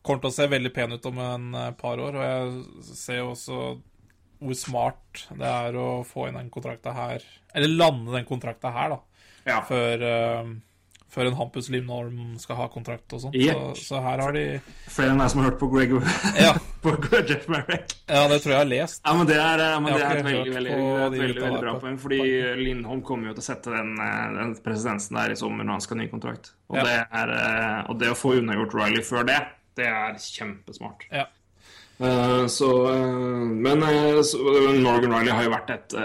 kommer 0.00 0.22
til 0.22 0.30
å 0.30 0.32
se 0.32 0.46
veldig 0.48 0.72
pen 0.72 0.96
ut 0.96 1.08
om 1.10 1.18
en 1.26 1.46
par 1.76 2.00
år. 2.00 2.16
Og 2.16 2.24
jeg 2.24 2.96
ser 2.96 3.20
jo 3.20 3.30
også 3.34 3.58
hvor 4.40 4.56
smart 4.56 5.26
det 5.36 5.46
er 5.46 5.76
å 5.76 5.86
få 6.08 6.28
inn 6.28 6.38
den 6.40 6.50
kontrakta 6.50 6.92
her 6.96 7.22
Eller 7.54 7.68
lande 7.68 8.12
den 8.16 8.24
kontrakta 8.28 8.70
her, 8.72 8.96
da. 8.96 9.00
Ja. 9.46 9.60
Før, 9.68 10.02
uh, 10.04 10.50
før 11.10 11.26
en 11.30 11.34
Hampus 11.38 11.68
Limnorm 11.72 12.36
skal 12.38 12.56
ha 12.60 12.66
kontrakt 12.70 13.10
og 13.16 13.22
sånn. 13.24 13.34
Yep. 13.34 13.62
Så, 13.80 13.86
så 13.88 14.00
her 14.04 14.20
har 14.22 14.32
de 14.36 14.44
Flere 14.92 15.10
enn 15.14 15.18
meg 15.18 15.30
som 15.32 15.40
har 15.42 15.48
hørt 15.50 15.58
på 15.58 15.68
Greg 15.72 15.94
Ja, 16.38 16.52
på 16.84 16.92
Jeff 17.26 17.48
Merrick. 17.50 17.96
ja 18.06 18.20
det 18.30 18.38
tror 18.44 18.52
jeg 18.52 18.54
jeg 18.54 18.60
har 18.62 18.70
lest. 18.70 19.00
Ja, 19.04 19.14
men 19.18 19.26
det 19.26 19.38
er, 19.40 19.64
eh, 19.64 19.80
men 19.80 19.90
det 19.96 20.04
er 20.06 20.20
et 20.20 20.28
veldig, 20.28 20.54
veldig, 20.54 20.76
de 20.76 21.00
veldig, 21.24 21.42
veldig 21.42 21.62
bra 21.64 21.74
på- 21.74 21.82
poeng. 21.86 21.98
Fordi 22.04 22.20
Lindholm 22.62 23.02
kommer 23.02 23.32
jo 23.32 23.34
til 23.40 23.42
å 23.42 23.48
sette 23.48 23.74
den, 23.74 23.90
eh, 24.06 24.28
den 24.38 24.54
presidensen 24.64 25.18
der 25.18 25.34
i 25.34 25.40
sommer 25.40 25.66
når 25.66 25.78
han 25.80 25.84
skal 25.88 25.98
ha 25.98 26.04
ny 26.04 26.08
kontrakt. 26.12 26.52
Og, 26.70 26.78
Ja. 26.78 26.84
det 26.86 26.96
er, 27.24 27.34
og 27.90 27.98
det 27.98 28.12
å 28.14 28.18
få 28.22 28.36
unnagjort 28.38 28.78
Riley 28.78 29.02
før 29.02 29.26
det, 29.26 29.40
det 29.80 29.86
er 29.90 30.14
kjempesmart. 30.14 31.08
Ja. 31.10 31.26
Eh, 32.00 32.46
så 32.46 32.92
eh, 32.94 33.46
Men 33.64 33.82
eh, 33.82 34.22
så, 34.22 34.38
Morgan 34.80 35.12
Riley 35.14 35.32
har 35.32 35.44
jo 35.44 35.52
vært 35.52 35.74
et 35.74 35.98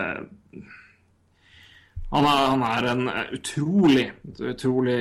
han 2.15 2.23
er, 2.23 2.41
han 2.47 2.61
er 2.63 2.85
en 2.87 3.07
utrolig 3.35 4.03
utrolig 4.39 4.99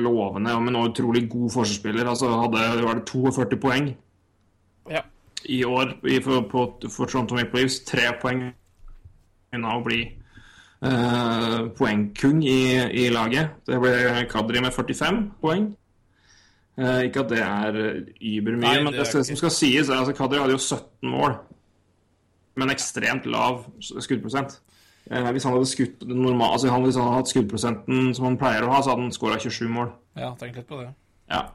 lovende, 0.00 0.54
men 0.64 0.76
også 0.78 0.92
utrolig 0.94 1.22
god 1.28 1.50
forsvarsspiller. 1.52 2.08
Altså 2.08 2.30
hadde 2.30 2.62
var 2.86 3.00
det 3.00 3.04
42 3.10 3.58
poeng 3.60 3.90
ja. 4.88 5.02
i 5.44 5.58
år 5.64 5.92
i, 6.08 6.20
for, 6.24 6.46
på, 6.48 6.62
for 6.94 7.10
Toronto 7.10 7.36
Maple 7.36 7.60
Leafs. 7.66 7.82
Tre 7.84 8.06
poeng 8.22 8.46
unna 9.52 9.74
å 9.76 9.84
bli 9.84 10.00
eh, 10.06 11.58
poengkung 11.76 12.40
i, 12.46 12.62
i 13.02 13.08
laget. 13.12 13.58
Det 13.68 13.82
ble 13.82 14.24
Kadri 14.32 14.64
med 14.64 14.72
45 14.72 15.20
poeng. 15.42 15.68
Eh, 16.78 17.00
ikke 17.08 17.24
at 17.24 17.32
det 17.32 17.42
er 17.42 17.78
übermye, 18.22 18.62
Nei, 18.62 18.74
men 18.84 18.94
det 18.94 19.02
det, 19.02 19.24
som 19.26 19.38
skal 19.40 19.50
sies, 19.50 19.88
er 19.90 19.98
altså 19.98 20.14
Kadri 20.14 20.38
hadde 20.38 20.54
jo 20.54 20.62
17 20.62 21.10
mål, 21.10 21.34
men 22.58 22.70
ekstremt 22.70 23.26
lav 23.26 23.64
skuddprosent. 23.82 24.60
Eh, 25.10 25.30
hvis 25.32 25.46
han 25.48 25.56
hadde 25.56 25.68
skutt 25.70 26.04
normal, 26.06 26.52
altså 26.54 26.70
han, 26.70 26.84
hvis 26.84 26.98
han 27.00 27.08
hadde 27.08 27.22
hatt 27.22 27.32
skuddprosenten 27.32 28.10
som 28.14 28.28
han 28.28 28.38
pleier 28.40 28.66
å 28.66 28.72
ha, 28.74 28.82
så 28.84 28.92
hadde 28.92 29.06
han 29.08 29.14
skåra 29.16 29.38
27 29.40 29.68
mål. 29.72 29.90
Ja, 30.20 30.34
tenk 30.38 30.58
litt 30.60 30.68
på 30.68 30.82
det. 30.82 30.90
Ja. 31.32 31.46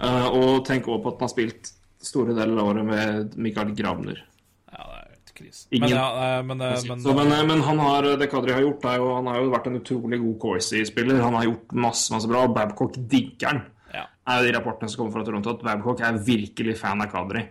Eh, 0.00 0.28
og 0.28 0.64
tenk 0.68 0.88
også 0.88 1.02
på 1.04 1.12
at 1.12 1.20
han 1.20 1.28
har 1.28 1.34
spilt 1.34 1.70
store 2.06 2.34
deler 2.36 2.62
av 2.62 2.72
året 2.72 2.88
med 2.88 3.36
Mikael 3.40 3.70
Grabner. 3.76 4.18
Ja, 4.72 4.88
det 5.04 5.30
er 5.30 5.36
krise. 5.36 5.66
Men, 5.72 5.88
ja, 5.92 6.06
eh, 6.24 6.42
men, 6.48 6.60
eh, 6.60 6.76
men, 6.88 7.04
Så, 7.04 7.14
men, 7.16 7.32
men 7.52 7.64
han 7.68 7.80
har, 7.84 8.10
det 8.20 8.30
Kadri 8.32 8.56
har 8.56 8.64
gjort, 8.64 8.84
er 8.84 9.00
jo 9.02 9.14
Han 9.14 9.30
har 9.30 9.40
jo 9.40 9.54
vært 9.54 9.70
en 9.70 9.80
utrolig 9.80 10.20
god 10.24 10.36
Corsi-spiller. 10.42 11.22
Han 11.22 11.38
har 11.38 11.48
gjort 11.50 11.72
masse 11.86 12.12
masse 12.14 12.28
bra. 12.28 12.44
og 12.48 12.54
Babcock 12.56 12.96
digger 12.96 13.52
han. 13.52 13.64
Er 14.26 14.40
jo 14.40 14.46
de 14.48 14.54
rapportene 14.56 14.90
som 14.90 15.02
kommer 15.02 15.14
fra 15.16 15.24
Toronto, 15.26 15.54
at 15.54 15.62
Babcock 15.66 16.02
er 16.04 16.18
virkelig 16.26 16.76
fan 16.80 17.02
av 17.04 17.12
Kadri. 17.12 17.44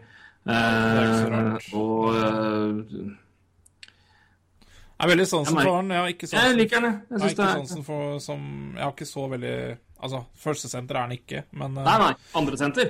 rart. 0.46 1.70
og 1.74 2.10
uh, 2.14 3.14
Jeg 4.96 5.08
er 5.08 5.12
veldig 5.12 5.28
sansen 5.28 5.58
for 5.58 5.76
han. 5.76 5.90
Jeg 5.92 6.04
har 6.04 6.14
ikke 6.14 6.30
Jeg 6.32 6.58
liker 6.60 6.82
han, 6.82 6.86
jeg. 6.92 7.02
Jeg 7.10 7.20
jeg 7.20 7.40
er 7.40 7.60
sansen 7.60 7.84
for 7.88 8.20
som 8.24 8.46
Jeg 8.76 8.84
har 8.84 8.94
ikke 8.94 9.10
så 9.10 9.28
veldig 9.32 9.58
Altså, 10.06 10.20
førstesenter 10.38 10.98
er 10.98 11.06
han 11.08 11.14
ikke, 11.16 11.46
men, 11.56 11.78
eh, 11.80 11.86
Nei, 11.88 11.98
nei. 12.02 12.14
Andre 12.36 12.58
senter. 12.60 12.90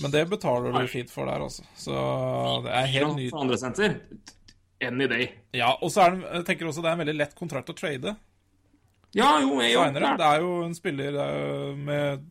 men 0.00 0.10
det 0.14 0.22
betaler 0.30 0.72
du 0.72 0.86
fint 0.86 1.10
for 1.10 1.26
der, 1.26 1.42
altså. 1.42 1.64
Så 1.76 1.92
det 2.64 2.70
er 2.72 2.86
helt 2.86 3.16
nytt. 3.16 3.30
For 3.34 3.42
andre 3.42 3.58
senter. 3.58 3.96
Any 4.80 5.08
day. 5.10 5.26
Ja, 5.52 5.72
og 5.82 5.90
så 5.90 6.06
er 6.06 6.14
det, 6.14 6.22
jeg 6.38 6.44
tenker 6.46 6.70
også 6.70 6.84
det 6.84 6.88
er 6.88 6.96
en 6.96 7.02
veldig 7.02 7.16
lett 7.18 7.34
kontrakt 7.34 7.68
å 7.68 7.74
trade 7.74 8.14
Ja, 9.12 9.40
jo, 9.42 9.58
jeg, 9.60 9.74
jo. 9.74 9.82
Det 9.90 10.28
er 10.28 10.40
jo 10.44 10.52
en 10.62 10.74
spiller 10.78 11.18
med, 11.74 12.22
med 12.22 12.28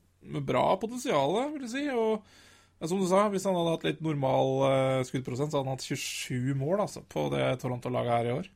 bra 0.47 0.65
potensial, 0.81 1.35
vil 1.53 1.65
jeg 1.67 1.73
si. 1.73 1.85
Og 1.93 2.87
som 2.87 2.99
du 3.01 3.07
sa, 3.09 3.23
hvis 3.33 3.45
han 3.49 3.57
hadde 3.57 3.73
hatt 3.73 3.85
litt 3.87 4.01
normal 4.05 4.51
uh, 4.61 5.05
skuddprosent, 5.07 5.49
så 5.51 5.59
hadde 5.59 5.71
han 5.71 5.77
hatt 5.77 5.87
27 5.87 6.53
mål 6.59 6.83
altså, 6.85 7.01
på 7.09 7.27
det 7.33 7.45
Toronto-laget 7.63 8.13
her 8.13 8.29
i 8.29 8.35
år. 8.35 8.51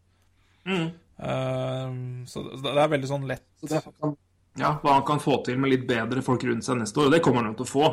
Mm. 0.70 0.90
Uh, 1.22 2.28
så 2.30 2.44
det, 2.46 2.62
det 2.68 2.78
er 2.78 2.92
veldig 2.92 3.08
sånn 3.10 3.26
lett 3.30 3.46
Så 3.62 3.68
det 3.70 4.12
Ja, 4.62 4.76
hva 4.82 4.94
han 5.00 5.06
kan 5.08 5.22
få 5.22 5.40
til 5.46 5.58
med 5.62 5.72
litt 5.74 5.84
bedre 5.90 6.22
folk 6.26 6.44
rundt 6.46 6.66
seg 6.66 6.78
neste 6.82 7.02
år, 7.02 7.10
og 7.10 7.16
det 7.16 7.22
kommer 7.26 7.42
han 7.42 7.54
jo 7.54 7.62
til 7.62 7.70
å 7.70 7.72
få. 7.72 7.92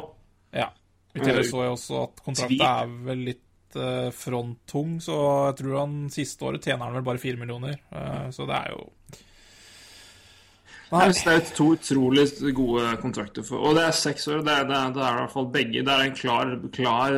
Ja. 0.57 0.69
I 1.17 1.23
tillegg 1.23 1.49
så 1.49 1.63
jeg 1.65 1.75
også 1.75 2.01
at 2.03 2.23
kontrakten 2.25 2.65
er 2.67 2.91
vel 3.09 3.25
litt 3.31 3.79
uh, 3.79 4.11
fronttung, 4.15 4.99
så 5.05 5.17
jeg 5.49 5.59
tror 5.63 5.79
han 5.81 5.97
siste 6.13 6.45
året 6.49 6.69
tjener 6.69 6.85
han 6.85 6.99
vel 6.99 7.07
bare 7.07 7.23
fire 7.23 7.41
millioner. 7.41 7.81
Eh, 7.89 8.29
så 8.35 8.47
det 8.49 8.59
er 8.59 8.75
jo 8.75 8.85
Er 10.89 11.13
to 11.53 11.67
utrolig 11.75 12.25
gode 12.57 12.97
kontrakter. 13.03 13.45
For, 13.45 13.61
og 13.61 13.75
det 13.77 13.83
er 13.85 13.97
seks 13.97 14.25
år. 14.33 14.41
Det 14.47 14.53
er, 14.55 14.65
det, 14.71 14.77
er, 14.79 14.93
det 14.97 15.03
er 15.05 15.11
i 15.13 15.21
hvert 15.21 15.33
fall 15.35 15.49
begge. 15.53 15.83
Det 15.85 15.93
er 15.95 16.05
en 16.07 16.15
klar, 16.17 16.53
klar 16.73 17.17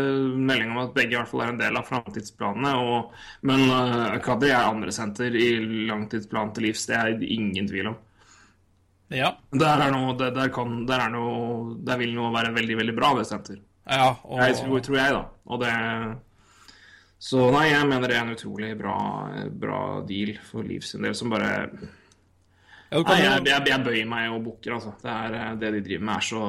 melding 0.50 0.72
om 0.74 0.80
at 0.83 0.94
begge 0.96 1.14
i 1.14 1.18
hvert 1.20 1.30
fall 1.30 1.44
er 1.44 1.52
en 1.52 1.61
del 1.61 1.78
av 1.78 1.87
framtidsplanene. 1.87 2.72
og- 2.83 3.12
Men 3.46 3.62
uh, 3.70 4.16
Kadri 4.24 4.50
er 4.50 4.66
andresenter 4.66 5.37
i 5.38 5.50
langtidsplanen 5.87 6.54
til 6.56 6.66
livs. 6.66 6.87
Det 6.90 6.96
er 6.98 7.14
ingen 7.22 7.68
tvil 7.70 7.92
om. 7.92 7.98
Ja. 9.11 9.37
Der, 9.54 9.85
er 9.87 9.94
noe, 9.94 10.16
der, 10.18 10.35
der, 10.35 10.50
kan, 10.54 10.85
der, 10.87 11.06
er 11.06 11.14
noe, 11.14 11.76
der 11.87 11.98
vil 12.02 12.12
noe 12.14 12.33
være 12.35 12.52
veldig 12.54 12.76
veldig 12.83 12.96
bra 12.98 13.12
ved 13.18 13.26
senter. 13.30 13.61
ja 13.87 14.16
og, 14.22 14.38
Jeg 14.42 14.59
tror, 14.64 14.83
tror 14.87 14.98
jeg, 14.98 15.14
da. 15.14 15.22
Og 15.46 15.62
det 15.62 15.72
Så 17.20 17.50
nei, 17.52 17.68
jeg 17.70 17.87
mener 17.87 18.09
det 18.09 18.16
er 18.16 18.22
en 18.26 18.35
utrolig 18.35 18.74
bra, 18.78 18.98
bra 19.50 19.80
deal 20.09 20.38
for 20.46 20.62
Liv 20.66 20.80
sin 20.87 21.02
del, 21.02 21.14
som 21.14 21.30
bare 21.30 21.68
ja, 22.90 23.03
Nei, 23.07 23.18
jeg, 23.22 23.42
jeg, 23.46 23.66
jeg 23.70 23.85
bøyer 23.87 24.07
meg 24.11 24.33
og 24.35 24.40
bukker, 24.48 24.76
altså. 24.76 24.94
Det, 25.03 25.11
er, 25.12 25.37
eh, 25.38 25.50
det 25.61 25.72
de 25.76 25.83
driver 25.87 26.07
med, 26.09 26.14
er 26.16 26.26
så, 26.26 26.40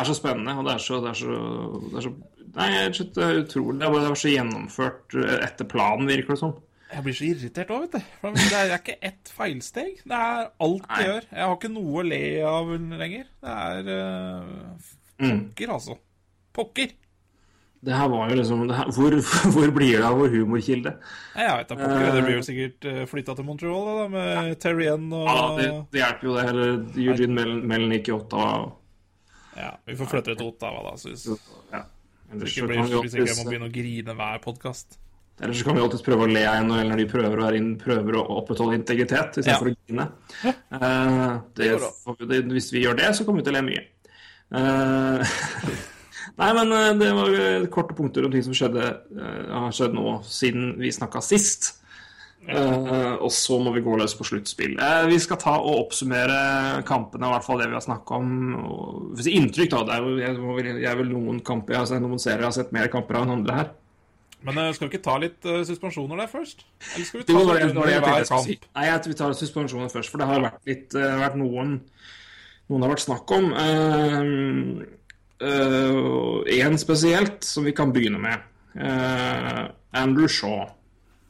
er 0.00 0.08
så 0.10 0.16
spennende. 0.18 0.56
Og 0.60 0.66
det 0.66 0.74
er 0.74 0.82
så, 0.84 0.98
det 1.04 1.12
er 1.14 1.20
så, 1.22 1.38
det 1.86 2.02
er 2.02 2.06
så 2.08 2.16
Nei, 2.50 2.66
det 2.90 3.22
er 3.22 3.36
utrolig. 3.44 3.78
Det 3.78 3.88
var 3.94 4.18
så 4.18 4.32
gjennomført 4.32 5.14
eh, 5.20 5.36
etter 5.46 5.68
planen, 5.70 6.08
virker 6.10 6.34
det 6.34 6.40
som. 6.42 6.56
Jeg 6.90 7.04
blir 7.06 7.14
så 7.14 7.26
irritert 7.28 7.70
òg, 7.70 7.84
vet 7.84 7.92
du. 7.94 8.14
For 8.18 8.34
det 8.34 8.56
er 8.58 8.72
ikke 8.74 8.96
ett 9.06 9.30
feilsteg. 9.30 10.00
Det 10.02 10.16
er 10.16 10.48
alt 10.66 10.88
Nei. 10.88 10.96
jeg 10.98 11.06
gjør. 11.12 11.28
Jeg 11.30 11.46
har 11.46 11.54
ikke 11.60 11.70
noe 11.76 12.00
å 12.00 12.06
le 12.08 12.22
av 12.50 12.72
lenger. 13.02 13.28
Det 13.44 13.58
er 13.60 13.92
uh, 13.94 14.96
Mm. 15.20 15.40
pokker, 15.50 15.70
altså. 15.74 15.98
Pokker. 16.56 16.94
Det 17.80 17.94
her 17.96 18.08
var 18.12 18.28
jo 18.28 18.36
liksom 18.36 18.66
det 18.68 18.76
her, 18.76 18.90
hvor, 18.92 19.14
hvor 19.54 19.70
blir 19.72 19.94
det 19.96 20.04
av 20.04 20.18
vår 20.20 20.34
humorkilde? 20.34 20.90
Jeg 21.36 21.54
vet 21.56 21.70
da 21.70 21.76
pokker. 21.80 22.10
Det 22.16 22.24
blir 22.26 22.34
jo 22.36 22.42
sikkert 22.44 22.88
uh, 22.90 22.98
flytta 23.08 23.36
til 23.38 23.46
Montreal 23.48 23.86
da, 23.88 24.08
med 24.12 24.58
Terrien 24.60 25.06
og 25.16 25.24
Ja, 25.30 25.38
det, 25.56 25.68
det 25.94 26.02
hjelper 26.02 26.28
jo 26.28 26.34
det. 26.36 26.44
Eller 26.50 26.74
Eugene 27.06 27.38
Mel- 27.38 27.62
Melnick 27.72 28.10
i 28.10 28.12
Ottawa. 28.12 28.72
Ja, 29.56 29.70
Vi 29.88 29.96
får 29.96 30.10
flytte 30.12 30.34
det 30.34 30.38
til 30.42 30.50
Ottawa, 30.52 30.82
da. 30.90 30.92
syns 31.00 31.24
jeg. 31.30 31.38
Ja. 31.72 31.80
Ellers 32.30 32.52
så 32.54 32.66
blir 32.68 32.78
kan 32.82 32.92
hvis 33.00 33.16
ikke 33.16 33.26
jeg 33.32 33.38
må 33.40 33.48
begynne 33.48 33.70
å 33.70 33.72
grine 33.74 34.14
hver 34.20 34.42
podkast. 34.44 34.98
Ellers 35.40 35.58
så 35.62 35.64
kan 35.70 35.78
vi 35.78 35.80
alltids 35.82 36.04
prøve 36.04 36.26
å 36.26 36.30
le 36.30 36.42
av 36.46 36.60
NHL 36.68 36.90
når 36.92 37.00
de 37.00 37.06
prøver 37.10 37.40
å, 37.40 37.48
inn, 37.56 37.70
prøver 37.80 38.18
å 38.20 38.26
opprettholde 38.42 38.76
integritet 38.76 39.40
Ja. 39.40 39.56
istedenfor 39.56 39.64
for 39.64 39.72
å 39.72 39.78
grine. 39.88 40.06
Eh, 40.44 41.32
det, 41.56 41.70
bra. 41.80 41.88
får 42.04 42.18
vi- 42.20 42.28
det, 42.34 42.42
hvis 42.52 42.68
vi 42.76 42.84
gjør 42.84 43.00
det, 43.00 43.08
så 43.16 43.24
kommer 43.24 43.40
vi 43.40 43.48
til 43.48 43.56
å 43.56 43.58
le 43.58 43.64
mye. 43.70 43.86
Eh, 44.52 45.24
nei, 46.40 46.50
men 46.56 46.72
eh, 46.76 46.94
det 47.00 47.10
var 47.16 47.68
korte 47.74 47.96
punkter 47.98 48.26
om 48.26 48.32
ting 48.32 48.44
som 48.46 48.56
skjedde, 48.56 48.86
eh, 49.16 49.52
har 49.52 49.74
skjedd 49.76 49.94
nå 49.96 50.20
siden 50.26 50.74
vi 50.80 50.92
snakka 50.94 51.22
sist. 51.24 51.76
Eh, 52.48 53.12
og 53.20 53.28
så 53.34 53.58
må 53.60 53.72
vi 53.74 53.82
gå 53.84 53.96
løs 54.00 54.14
på 54.16 54.24
sluttspill. 54.26 54.78
Vi 55.10 55.18
skal 55.22 55.38
ta 55.40 55.58
og 55.60 55.84
oppsummere 55.84 56.80
kampene, 56.88 57.28
i 57.28 57.34
hvert 57.34 57.46
fall 57.46 57.60
det 57.60 57.68
vi 57.68 57.76
har 57.76 57.84
snakka 57.84 58.16
om. 58.16 58.30
Og, 58.64 59.20
inntrykk, 59.28 59.74
da. 59.74 59.82
Det 59.86 59.98
er 59.98 60.06
jo, 60.06 60.14
jeg, 60.64 60.78
jeg 60.80 60.88
er 60.90 60.98
vel 61.02 61.12
noen 61.12 61.42
kamper 61.44 61.76
jeg 61.76 61.84
har 61.84 61.90
sett, 61.92 62.04
noen 62.04 62.22
serier 62.22 62.46
jeg 62.46 62.50
har 62.50 62.58
sett 62.62 62.74
mer 62.76 62.90
kamper 62.92 63.20
av 63.20 63.28
enn 63.28 63.36
andre 63.38 63.58
her. 63.60 63.72
Men 64.40 64.56
uh, 64.56 64.70
skal 64.72 64.86
vi 64.86 64.94
ikke 64.94 65.04
ta 65.04 65.18
litt 65.20 65.44
uh, 65.44 65.58
suspensjoner 65.68 66.22
der 66.22 66.30
først? 66.32 66.64
Eller 66.94 67.04
skal 67.04 67.20
vi 67.20 67.26
ta 67.28 67.42
det, 67.44 67.58
det 67.60 67.88
det 67.90 67.98
hver 68.06 68.22
si. 68.24 68.30
kamp? 68.32 68.70
Nei, 68.78 68.86
jeg 68.88 69.02
vi 69.04 69.18
tar 69.18 69.34
suspensjoner 69.36 69.92
først, 69.92 70.12
for 70.12 70.22
det 70.22 70.30
har 70.30 70.46
vært 70.46 70.70
litt 70.70 70.96
vært 70.96 71.36
noen 71.40 71.76
Noen 72.70 72.84
har 72.86 72.92
vært 72.92 73.02
snakk 73.02 73.32
om. 73.34 73.48
Én 75.40 76.78
spesielt 76.78 77.44
som 77.44 77.64
vi 77.64 77.72
kan 77.72 77.92
begynne 77.92 78.20
med. 78.20 78.46
Eh, 78.76 79.64
Andrew 79.92 80.28
Shaw. 80.28 80.68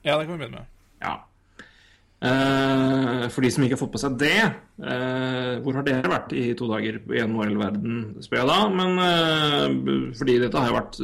Ja, 0.02 0.18
det 0.18 0.26
kan 0.26 0.34
vi 0.34 0.44
begynne 0.44 0.62
med. 0.62 0.66
Ja. 1.00 1.14
Eh, 2.20 3.28
for 3.32 3.40
de 3.40 3.50
som 3.50 3.64
ikke 3.64 3.78
har 3.78 3.80
fått 3.80 3.94
på 3.94 4.00
seg 4.02 4.16
det, 4.20 4.40
eh, 4.84 5.54
hvor 5.64 5.78
har 5.78 5.86
dere 5.86 6.10
vært 6.12 6.34
i 6.36 6.50
to 6.58 6.68
dager 6.68 6.98
i 7.16 7.22
NHL-verden, 7.24 7.94
spør 8.20 8.42
jeg 8.42 8.50
da. 8.50 8.58
Men 8.76 8.98
eh, 9.06 10.10
fordi 10.18 10.36
dette 10.42 10.60
har 10.60 10.68
jo 10.68 10.76
vært 10.76 11.00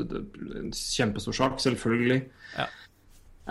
en 0.61 0.73
kjempestor 0.77 1.39
sak, 1.39 1.61
selvfølgelig. 1.65 2.21
Ja. 2.59 2.69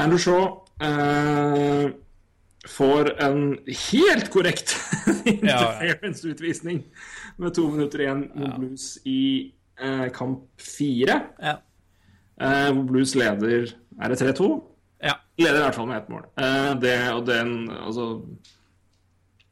Andrew 0.05 0.21
Shaw 0.21 0.43
eh, 0.83 1.89
får 2.69 3.11
en 3.23 3.41
helt 3.91 4.29
korrekt 4.33 4.75
interference-utvisning 5.25 6.83
med 7.37 7.53
to 7.55 7.67
minutter 7.71 8.01
igjen 8.05 8.23
mot 8.35 8.55
Blues 8.59 8.87
i 9.05 9.51
eh, 9.81 10.07
kamp 10.15 10.45
fire. 10.61 11.19
Ja. 11.41 11.57
Eh, 12.41 12.71
hvor 12.73 12.83
Blues 12.89 13.15
leder 13.15 13.69
Er 14.01 14.11
det 14.11 14.19
3-2? 14.21 14.49
ja. 15.05 15.13
Leder 15.37 15.59
i 15.59 15.63
hvert 15.65 15.75
fall 15.75 15.87
med 15.87 15.97
ett 16.01 16.09
mål. 16.11 16.25
Eh, 16.39 16.73
det, 16.79 16.95
og 17.13 17.25
den 17.27 17.69
Altså 17.69 18.21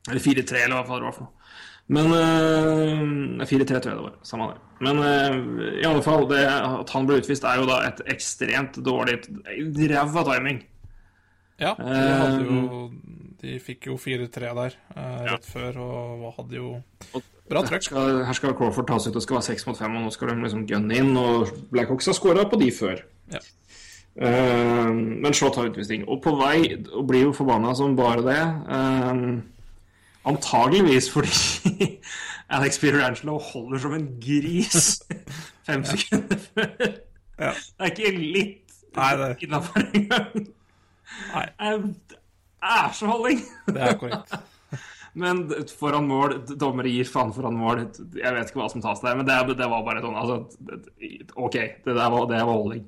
Eller 0.10 0.20
4-3, 0.20 0.64
eller 0.66 0.84
hva 0.84 1.00
det 1.00 1.08
var 1.08 1.16
for 1.16 1.28
noe. 1.28 1.40
Men 1.94 2.14
eh, 2.16 3.46
4-3 3.48 3.66
tror 3.68 3.92
jeg 3.92 3.98
det 4.00 4.06
var. 4.06 4.14
Samme 4.24 4.50
det. 4.54 4.60
Men 4.84 5.00
eh, 5.04 5.36
i 5.82 5.86
alle 5.88 6.04
fall, 6.04 6.26
det, 6.32 6.44
at 6.48 6.92
han 6.96 7.08
ble 7.08 7.20
utvist, 7.22 7.44
er 7.48 7.60
jo 7.62 7.68
da 7.70 7.82
et 7.88 8.00
ekstremt 8.12 8.80
dårlig 8.84 9.20
Ræva 9.92 10.24
timing. 10.32 10.64
Ja, 11.60 11.76
de, 11.78 11.84
Eh, 11.86 12.18
hadde 12.20 12.46
jo, 12.48 12.92
de 13.42 13.60
fikk 13.62 13.88
jo 13.92 13.98
4-3 13.98 14.54
der 14.58 14.74
eh, 14.96 15.24
rett 15.30 15.46
før, 15.46 15.78
og 15.84 16.34
hadde 16.40 16.56
jo 16.58 16.72
bra 17.50 17.62
Her 17.62 17.68
trøkk. 17.70 17.84
skal, 17.84 18.24
her 18.26 18.34
skal 18.34 18.56
Crawford 18.58 18.88
tas 18.88 19.08
ut 19.08 19.16
og 19.16 19.22
skal 19.22 19.38
være 19.38 19.48
6 19.52 19.68
mot 19.68 19.78
5, 19.78 19.96
og 20.00 20.06
nå 20.08 20.12
skal 20.16 20.32
de 20.32 20.36
liksom 20.42 20.66
gunne 20.68 20.98
inn. 20.98 21.12
Og 21.18 21.52
Blackhawks 21.72 22.10
har 22.10 22.18
skåra 22.18 22.46
på 22.50 22.60
de 22.62 22.72
før. 22.74 23.04
Ja. 23.32 23.40
Eh, 24.16 24.90
men 24.94 25.34
så 25.34 25.50
tar 25.54 25.70
utvisning. 25.70 26.08
Og 26.08 26.22
på 26.24 26.34
vei, 26.40 26.78
og 26.94 27.08
blir 27.10 27.28
jo 27.28 27.34
forbanna 27.38 27.74
som 27.78 27.96
bare 28.00 28.24
det. 28.26 28.42
eh, 28.78 29.42
antageligvis 30.26 31.10
fordi 31.12 32.00
Alex 32.56 32.78
Pirangelo 32.80 33.38
holder 33.44 33.80
som 33.84 33.94
en 33.98 34.06
gris 34.24 35.02
fem 35.68 35.84
sekunder 35.86 36.38
før. 36.54 36.76
Ja. 37.40 37.52
Det 37.54 37.80
er 37.80 37.92
ikke 37.92 38.12
litt 38.20 38.60
innafor 39.44 39.84
engang. 39.94 40.48
Nei. 41.34 41.46
Er 42.64 43.08
holdning! 43.10 43.44
Det 43.68 43.82
er 43.82 43.98
korrekt. 44.00 44.36
Men 45.20 45.44
foran 45.78 46.08
mål, 46.10 46.40
dommere 46.58 46.90
gir 46.90 47.06
faen 47.06 47.34
foran 47.36 47.58
mål. 47.60 47.84
Jeg 48.18 48.34
vet 48.34 48.50
ikke 48.50 48.62
hva 48.64 48.70
som 48.72 48.82
tas 48.82 49.02
der, 49.04 49.14
men 49.20 49.28
det, 49.28 49.36
det 49.60 49.68
var 49.70 49.84
bare 49.86 50.02
sånn 50.02 50.16
altså, 50.18 50.40
OK, 51.38 51.58
det 51.86 51.94
der 51.94 52.10
var, 52.10 52.26
det 52.32 52.40
var 52.42 52.50
holdning. 52.50 52.88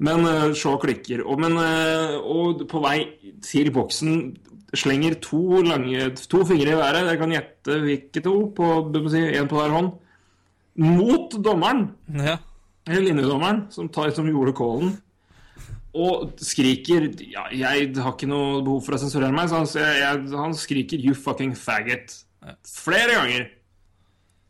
Men 0.00 0.24
uh, 0.24 0.54
Shaw 0.56 0.78
klikker. 0.80 1.20
Og, 1.26 1.36
men, 1.42 1.58
uh, 1.60 2.16
og 2.24 2.64
på 2.70 2.80
vei 2.80 3.02
til 3.44 3.68
boksen 3.74 4.30
slenger 4.78 5.18
to, 5.24 5.60
lange, 5.66 6.10
to 6.30 6.40
fingre 6.48 6.72
i 6.72 6.78
været. 6.78 7.10
Jeg 7.10 7.20
kan 7.20 7.34
gjette 7.36 7.78
hvilke 7.84 8.22
to. 8.24 8.34
På, 8.56 8.70
si, 9.12 9.24
en 9.36 9.50
på 9.50 9.60
hver 9.60 9.74
hånd. 9.74 9.92
Mot 10.78 11.34
dommeren, 11.42 11.88
Ja. 12.14 12.38
linjedommeren, 12.88 13.66
som, 13.74 13.88
tar, 13.92 14.12
som 14.14 14.28
gjorde 14.30 14.54
callen. 14.56 14.94
Og 15.96 16.34
skriker 16.44 17.06
ja, 17.24 17.46
Jeg 17.54 17.94
har 17.96 18.12
ikke 18.12 18.28
noe 18.28 18.58
behov 18.60 18.82
for 18.84 18.96
å 18.96 19.00
sensurere 19.00 19.32
meg, 19.32 19.48
så 19.48 19.62
han, 19.62 19.68
jeg, 19.72 20.24
han 20.36 20.56
skriker 20.56 21.00
'you 21.00 21.16
fucking 21.16 21.54
faggot' 21.56 22.24
flere 22.66 23.14
ganger. 23.14 23.48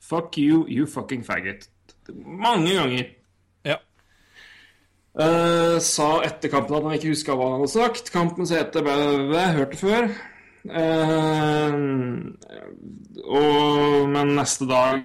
Fuck 0.00 0.38
you, 0.38 0.64
you 0.68 0.86
fucking 0.86 1.24
faggot. 1.24 1.68
Mange 2.24 2.74
ganger. 2.74 3.06
ja. 3.64 3.76
Uh, 5.18 5.78
sa 5.82 6.22
etter 6.24 6.48
kampen 6.52 6.76
at 6.78 6.86
han 6.86 6.96
ikke 6.96 7.12
huska 7.12 7.36
hva 7.36 7.50
han 7.50 7.60
hadde 7.60 7.72
sagt. 7.74 8.12
Kampens 8.14 8.52
hete 8.54 8.82
ble 8.84 9.44
hørte 9.58 9.80
før. 9.80 10.08
Uh, 10.68 11.74
og, 13.24 14.08
men 14.14 14.34
neste 14.38 14.68
dag 14.68 15.04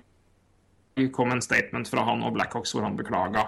kom 1.15 1.33
en 1.33 1.41
statement 1.41 1.89
fra 1.89 2.05
han 2.05 2.23
og 2.23 2.35
Blackhawks 2.37 2.75
hvor 2.75 2.85
han 2.85 2.97
beklaga. 2.99 3.47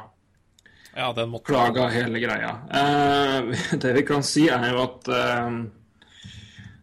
Ja, 0.95 1.09
den 1.15 1.31
måtte 1.31 1.51
Beklaga 1.51 1.89
hele 1.93 2.21
greia. 2.23 2.51
Eh, 2.71 3.49
det 3.83 3.95
vi 3.99 4.05
kan 4.07 4.23
si, 4.25 4.47
er 4.51 4.69
jo 4.73 4.83
at 4.85 5.09
eh, 5.11 5.57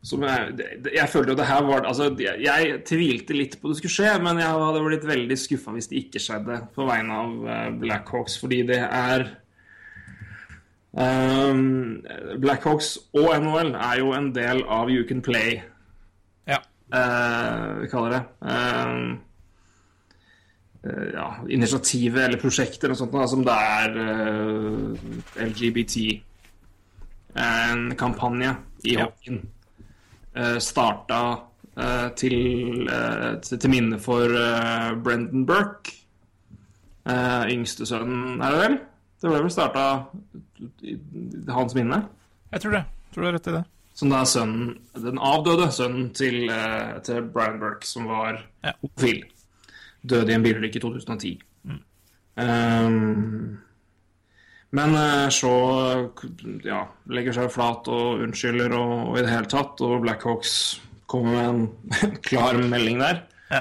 som 0.02 0.24
jeg, 0.26 0.64
jeg 0.90 1.10
følte 1.10 1.32
jo 1.32 1.38
det 1.38 1.46
her 1.46 1.62
var 1.66 1.86
altså, 1.86 2.08
jeg, 2.18 2.40
jeg 2.42 2.80
tvilte 2.88 3.36
litt 3.38 3.60
på 3.62 3.70
det 3.70 3.78
skulle 3.78 3.94
skje, 3.94 4.16
men 4.24 4.40
jeg 4.42 4.50
hadde 4.64 4.82
blitt 4.88 5.06
veldig 5.06 5.38
skuffa 5.38 5.74
hvis 5.76 5.88
det 5.92 6.00
ikke 6.04 6.22
skjedde 6.22 6.58
på 6.74 6.88
vegne 6.88 7.20
av 7.24 7.46
eh, 7.46 7.70
Blackhawks, 7.84 8.40
fordi 8.42 8.64
det 8.72 8.82
er 8.88 9.30
Um, 10.92 12.02
Blackhawks 12.36 12.98
og 13.16 13.30
NHL 13.40 13.70
er 13.80 14.00
jo 14.02 14.10
en 14.12 14.26
del 14.36 14.58
av 14.68 14.90
You 14.92 15.06
Can 15.08 15.22
Play, 15.24 15.62
Ja. 16.46 16.58
uh, 16.92 17.80
vi 17.80 17.88
kaller 17.88 18.10
det. 18.12 18.22
Um, 18.44 18.50
eh, 18.50 19.16
ja, 21.14 21.26
initiativet 21.48 22.24
eller 22.26 22.40
prosjektet 22.42 22.84
eller 22.84 22.96
noe 22.96 23.02
sånt, 23.04 23.30
som 23.30 23.44
det 23.46 23.54
er 23.54 23.96
eh, 24.02 25.46
LGBT. 25.46 25.96
En 27.38 27.94
kampanje 27.96 28.56
i 28.84 28.96
Ja. 28.98 29.06
hockeyen. 29.06 29.42
Uh, 30.36 30.56
starta 30.64 31.18
eh, 31.76 32.08
til, 32.16 32.88
eh, 32.88 33.34
til, 33.44 33.68
minne 33.70 33.98
for 34.00 34.24
eh, 34.32 34.94
Brendan 35.04 35.44
Burke. 35.46 35.92
Yngste 37.52 37.84
sønnen, 37.88 38.40
er 38.40 38.50
det 38.54 38.60
vel? 38.62 38.76
Det 39.22 39.30
ble 39.30 39.40
vel 39.42 39.50
starta 39.52 39.84
hans 41.52 41.74
minne. 41.74 41.98
Jeg 42.52 42.60
tror 42.64 42.76
det. 42.78 42.82
Jeg 42.86 43.14
Tror 43.14 43.22
du 43.22 43.26
har 43.28 43.34
rett 43.36 43.48
i 43.50 43.54
det. 43.58 43.62
Som 43.94 44.08
da 44.12 44.20
er 44.22 44.28
sønnen, 44.30 44.68
den 44.96 45.18
avdøde 45.20 45.66
sønnen 45.74 46.06
til, 46.16 46.48
eh, 46.48 46.94
til 47.04 47.22
Brian 47.34 47.58
Burke, 47.60 47.84
som 47.86 48.06
var 48.08 48.40
Ja. 48.64 48.72
homofil. 48.80 49.24
Døde 50.02 50.32
i 50.32 50.34
en 50.38 50.42
bilulykke 50.46 50.80
i 50.80 50.82
2010. 50.82 51.32
Um, 52.42 53.58
men 54.72 54.94
så 54.96 55.36
Shaw 55.36 56.06
ja, 56.64 56.78
legger 57.12 57.36
seg 57.36 57.50
flat 57.52 57.90
og 57.92 58.22
unnskylder 58.24 58.72
og, 58.78 58.94
og 59.10 59.18
i 59.20 59.24
det 59.26 59.34
hele 59.34 59.50
tatt, 59.52 59.82
og 59.84 60.00
Blackhawks 60.06 60.54
kommer 61.12 61.36
med 61.36 62.06
en 62.06 62.16
klar 62.28 62.56
melding 62.56 63.02
der. 63.02 63.20
Ja. 63.52 63.60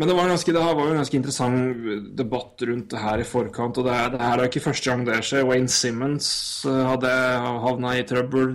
Men 0.00 0.08
det 0.08 0.14
var, 0.16 0.30
ganske, 0.32 0.54
det 0.56 0.62
var 0.64 0.78
jo 0.80 0.94
en 0.94 1.00
ganske 1.02 1.18
interessant 1.18 2.14
debatt 2.16 2.64
rundt 2.70 2.88
det 2.94 3.02
her 3.02 3.20
i 3.20 3.26
forkant. 3.28 3.76
Og 3.82 3.84
det, 3.84 3.92
er- 3.92 4.14
det 4.14 4.22
her 4.24 4.40
er 4.40 4.48
ikke 4.48 4.64
første 4.64 4.88
gang 4.88 5.04
det 5.04 5.18
skjer. 5.28 5.44
Wayne 5.50 5.68
Simmons 5.68 6.30
eh, 6.64 6.80
hadde 6.88 7.12
havna 7.66 7.92
i 8.00 8.06
trøbbel. 8.08 8.48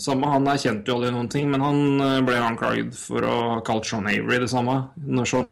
Samme, 0.00 0.32
han 0.32 0.48
erkjente 0.48 0.88
jo 0.88 0.96
aldri 0.96 1.12
noen 1.12 1.28
ting, 1.34 1.52
men 1.52 1.60
han 1.66 1.84
eh, 2.00 2.16
ble 2.24 2.40
anklaget 2.40 2.96
for 2.96 3.28
å 3.28 3.36
ha 3.58 3.60
kalt 3.68 3.84
Sean 3.90 4.08
Avery 4.08 4.40
det 4.46 4.48
samme. 4.54 4.80
Når 5.04 5.28
Sean 5.34 5.50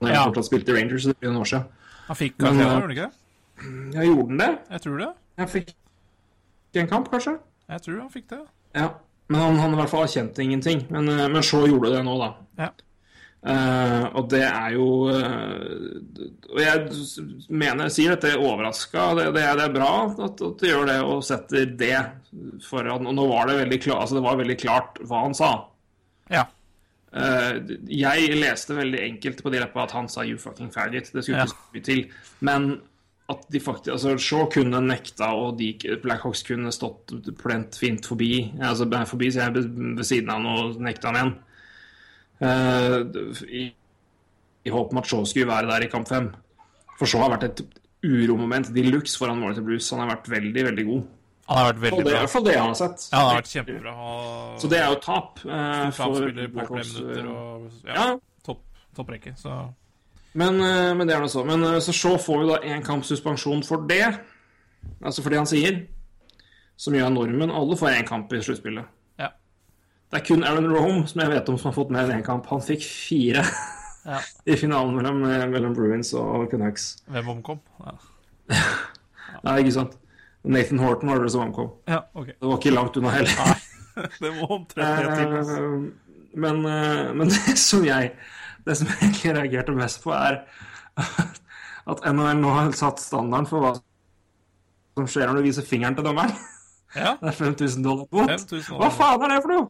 Avery 0.00 0.14
Ja. 0.14 0.24
fortsatt 0.28 0.48
spilte 0.50 0.72
i 0.72 0.78
Rangers 0.78 1.06
for 1.08 1.26
noen 1.26 1.40
år 1.42 1.50
siden. 1.50 1.64
Han 2.08 2.16
fikk 2.16 2.38
Men, 2.38 2.46
karriere, 2.46 2.62
eh, 2.62 2.72
gjorde 2.72 2.82
han 2.82 2.96
ikke 2.96 3.08
det? 3.08 3.94
Ja, 3.94 4.02
gjorde 4.02 4.28
han 4.28 4.38
det? 4.38 4.58
Jeg 4.70 4.80
tror 4.80 4.98
det. 4.98 5.12
Han 5.38 5.48
fikk 5.48 5.74
en 6.74 6.88
kamp, 6.88 7.10
kanskje? 7.10 7.38
Jeg 7.68 7.82
tror 7.82 8.00
han 8.00 8.10
fikk 8.10 8.28
det. 8.28 8.42
Ja. 8.74 8.90
Men 9.28 9.40
han, 9.40 9.58
han 9.58 9.72
i 9.74 9.76
hvert 9.76 9.90
fall 9.90 10.04
erkjente 10.06 10.44
ingenting. 10.44 10.86
Men, 10.90 11.08
eh, 11.08 11.28
men 11.28 11.42
så 11.42 11.66
gjorde 11.68 11.92
det 11.96 12.04
nå, 12.06 12.18
da. 12.20 12.34
Ja. 12.58 12.70
Uh, 13.38 14.08
og 14.18 14.24
det 14.32 14.40
er 14.42 14.72
jo 14.74 14.86
uh, 15.14 15.92
Og 16.50 16.58
jeg 16.58 16.88
mener, 17.46 17.84
jeg 17.86 17.94
sier 17.94 18.16
dette 18.16 18.32
overraska. 18.34 19.12
Det, 19.14 19.28
det, 19.36 19.44
det 19.60 19.66
er 19.68 19.76
bra 19.76 19.90
at, 20.10 20.42
at 20.42 20.58
du 20.58 20.64
gjør 20.66 20.88
det 20.90 20.96
og 21.06 21.22
setter 21.22 21.68
det 21.78 22.00
foran. 22.66 23.06
Og 23.06 23.14
nå 23.14 23.28
var 23.30 23.46
det 23.46 23.60
veldig 23.60 23.78
klart, 23.84 24.02
altså 24.02 24.18
det 24.18 24.24
var 24.26 24.40
veldig 24.40 24.58
klart 24.58 24.98
hva 25.06 25.22
han 25.28 25.38
sa. 25.38 25.52
Ja. 26.34 26.48
Eh, 27.16 27.58
jeg 27.88 28.34
leste 28.36 28.76
veldig 28.76 29.00
enkelt 29.00 29.42
på 29.42 29.52
de 29.52 29.62
rappa 29.62 29.86
at 29.86 29.94
han 29.96 30.08
sa 30.08 30.22
'you 30.22 30.38
fucking 30.38 30.70
faggot'. 30.70 31.12
Det 31.12 31.24
skulle 31.24 31.38
Ja. 31.38 31.44
ikke 31.44 31.74
mye 31.74 31.84
til. 31.84 32.06
Men 32.40 32.80
at 33.28 33.50
de 33.50 33.60
faktisk 33.60 33.92
Altså, 33.92 34.16
Shaw 34.18 34.48
kunne 34.50 34.80
nekta, 34.80 35.32
og 35.34 35.58
de, 35.58 35.74
Blackhawks 36.02 36.42
kunne 36.42 36.72
stått 36.72 37.12
plent 37.38 37.76
fint 37.76 38.06
forbi. 38.06 38.52
Altså 38.60 38.84
forbi, 39.06 39.30
så 39.30 39.40
jeg 39.40 39.54
ved 39.54 40.04
siden 40.04 40.30
av 40.30 40.42
han 40.42 40.46
og 40.46 40.80
nekta 40.80 41.12
han 41.12 41.16
igjen. 41.16 41.34
Uh, 42.40 43.44
i, 43.50 43.72
I 44.64 44.70
håp 44.70 44.92
om 44.92 44.98
at 44.98 45.06
Shaw 45.06 45.24
skulle 45.24 45.46
være 45.48 45.66
der 45.66 45.86
i 45.86 45.90
kamp 45.90 46.08
fem. 46.08 46.32
For 46.98 47.06
Shaw 47.06 47.20
har 47.20 47.36
vært 47.38 47.44
et 47.44 47.66
uromoment 48.04 48.72
de 48.72 48.82
luxe 48.82 49.18
foran 49.18 49.40
målet 49.40 49.56
til 49.56 49.64
Blues. 49.64 49.90
Han 49.90 50.00
har 50.00 50.16
vært 50.16 50.30
veldig, 50.30 50.64
veldig 50.64 50.86
god. 50.86 51.02
Han 51.48 51.56
har 51.58 51.68
vært 51.72 51.80
veldig 51.82 52.04
det 52.04 52.06
er 52.06 52.08
i 52.08 52.12
bra. 52.12 52.20
hvert 52.20 52.30
fall 52.34 52.44
det 52.44 52.52
jeg 52.54 52.62
har 52.62 52.74
sett. 52.76 53.04
Ja, 53.12 53.18
han 53.18 53.26
har 53.30 53.36
vært 53.40 53.52
kjempebra. 53.54 53.92
Og 53.96 54.60
Så 54.60 54.68
det 54.68 54.78
er 54.82 54.88
jo 54.92 54.96
tap. 55.00 55.38
eh, 55.44 55.90
for 55.90 55.92
framspiller 55.98 56.48
på 56.52 56.66
flere 56.68 56.88
minutter 56.92 57.28
og 57.32 57.70
ja, 57.86 57.94
Ja, 57.94 58.08
topp, 58.44 58.60
topprekke. 58.96 59.32
Så 59.40 59.54
Men, 60.34 60.60
eh, 60.60 60.92
men 60.94 61.06
det 61.08 61.14
er 61.16 61.20
noe 61.24 61.32
så. 61.32 61.44
Men 61.48 61.64
eh, 61.64 61.78
så 61.80 61.92
Shaw 61.96 62.18
får 62.20 62.42
jo 62.44 62.48
da 62.52 62.58
én 62.68 62.84
kamps 62.84 63.08
suspensjon 63.08 63.64
for 63.64 63.86
det. 63.88 64.02
Altså 65.02 65.22
for 65.24 65.30
det 65.30 65.38
han 65.40 65.46
sier. 65.48 65.86
Som 66.76 66.94
gjør 66.94 67.10
normen. 67.10 67.50
Alle 67.50 67.76
får 67.80 67.96
én 67.96 68.06
kamp 68.06 68.32
i 68.32 68.42
sluttspillet. 68.44 68.84
ja. 69.18 69.30
Det 70.10 70.20
er 70.20 70.24
kun 70.24 70.44
Aaron 70.44 70.68
Rome 70.72 71.06
som 71.08 71.20
jeg 71.20 71.30
vet 71.30 71.48
om 71.48 71.56
som 71.58 71.70
har 71.72 71.76
fått 71.76 71.90
mer 71.90 72.04
enn 72.08 72.20
én 72.20 72.24
kamp. 72.24 72.46
Han 72.52 72.60
fikk 72.60 72.84
fire 72.84 73.42
Ja. 74.04 74.20
i 74.46 74.54
finalen 74.56 74.94
mellom, 74.96 75.24
eh, 75.24 75.46
mellom 75.48 75.72
Bruins 75.74 76.12
og 76.14 76.50
Canucks. 76.50 76.98
Hvem 77.08 77.28
omkom? 77.28 77.58
Ja, 77.80 77.96
Nei, 79.44 79.58
ikke 79.62 79.72
sant? 79.74 79.96
Nathan 80.44 80.78
Horton 80.78 81.08
var 81.10 81.22
det 81.24 81.32
som 81.32 81.40
omkom. 81.48 81.70
ja 81.88 82.02
okay. 82.14 82.34
Det 82.40 82.46
var 82.48 82.58
ikke 82.58 82.74
langt 82.74 82.96
unna 82.96 83.10
heller. 83.10 83.64
Det 84.22 84.30
må 84.36 84.46
omtrent 84.54 85.00
tre 85.00 85.16
timer. 85.16 85.48
Eh, 85.58 85.80
Men, 86.38 86.60
eh, 86.66 87.08
men 87.18 87.28
det 87.32 87.56
som 87.58 87.82
jeg 87.84 88.12
Det 88.66 88.76
som 88.76 88.86
jeg 88.86 88.96
egentlig 89.02 89.32
reagerte 89.34 89.72
mest 89.74 90.02
på, 90.04 90.12
er 90.12 90.44
at 91.88 92.02
NHL 92.12 92.36
nå 92.42 92.50
har 92.52 92.70
satt 92.76 93.00
standarden 93.00 93.46
for 93.48 93.64
hva 93.64 93.72
som 94.98 95.06
skjer 95.08 95.26
når 95.30 95.38
du 95.40 95.46
viser 95.48 95.64
fingeren 95.66 95.94
til 95.96 96.04
dommeren. 96.04 96.32
Ja. 96.94 97.14
Det 97.20 97.28
er 97.30 97.36
5000 97.38 97.84
dollar 97.84 98.04
bot. 98.10 98.28
5000 98.28 98.74
dollar 98.74 98.82
Hva 98.84 98.90
faen 98.98 99.24
er 99.24 99.34
det 99.34 99.42
for 99.44 99.52
noe?! 99.54 99.68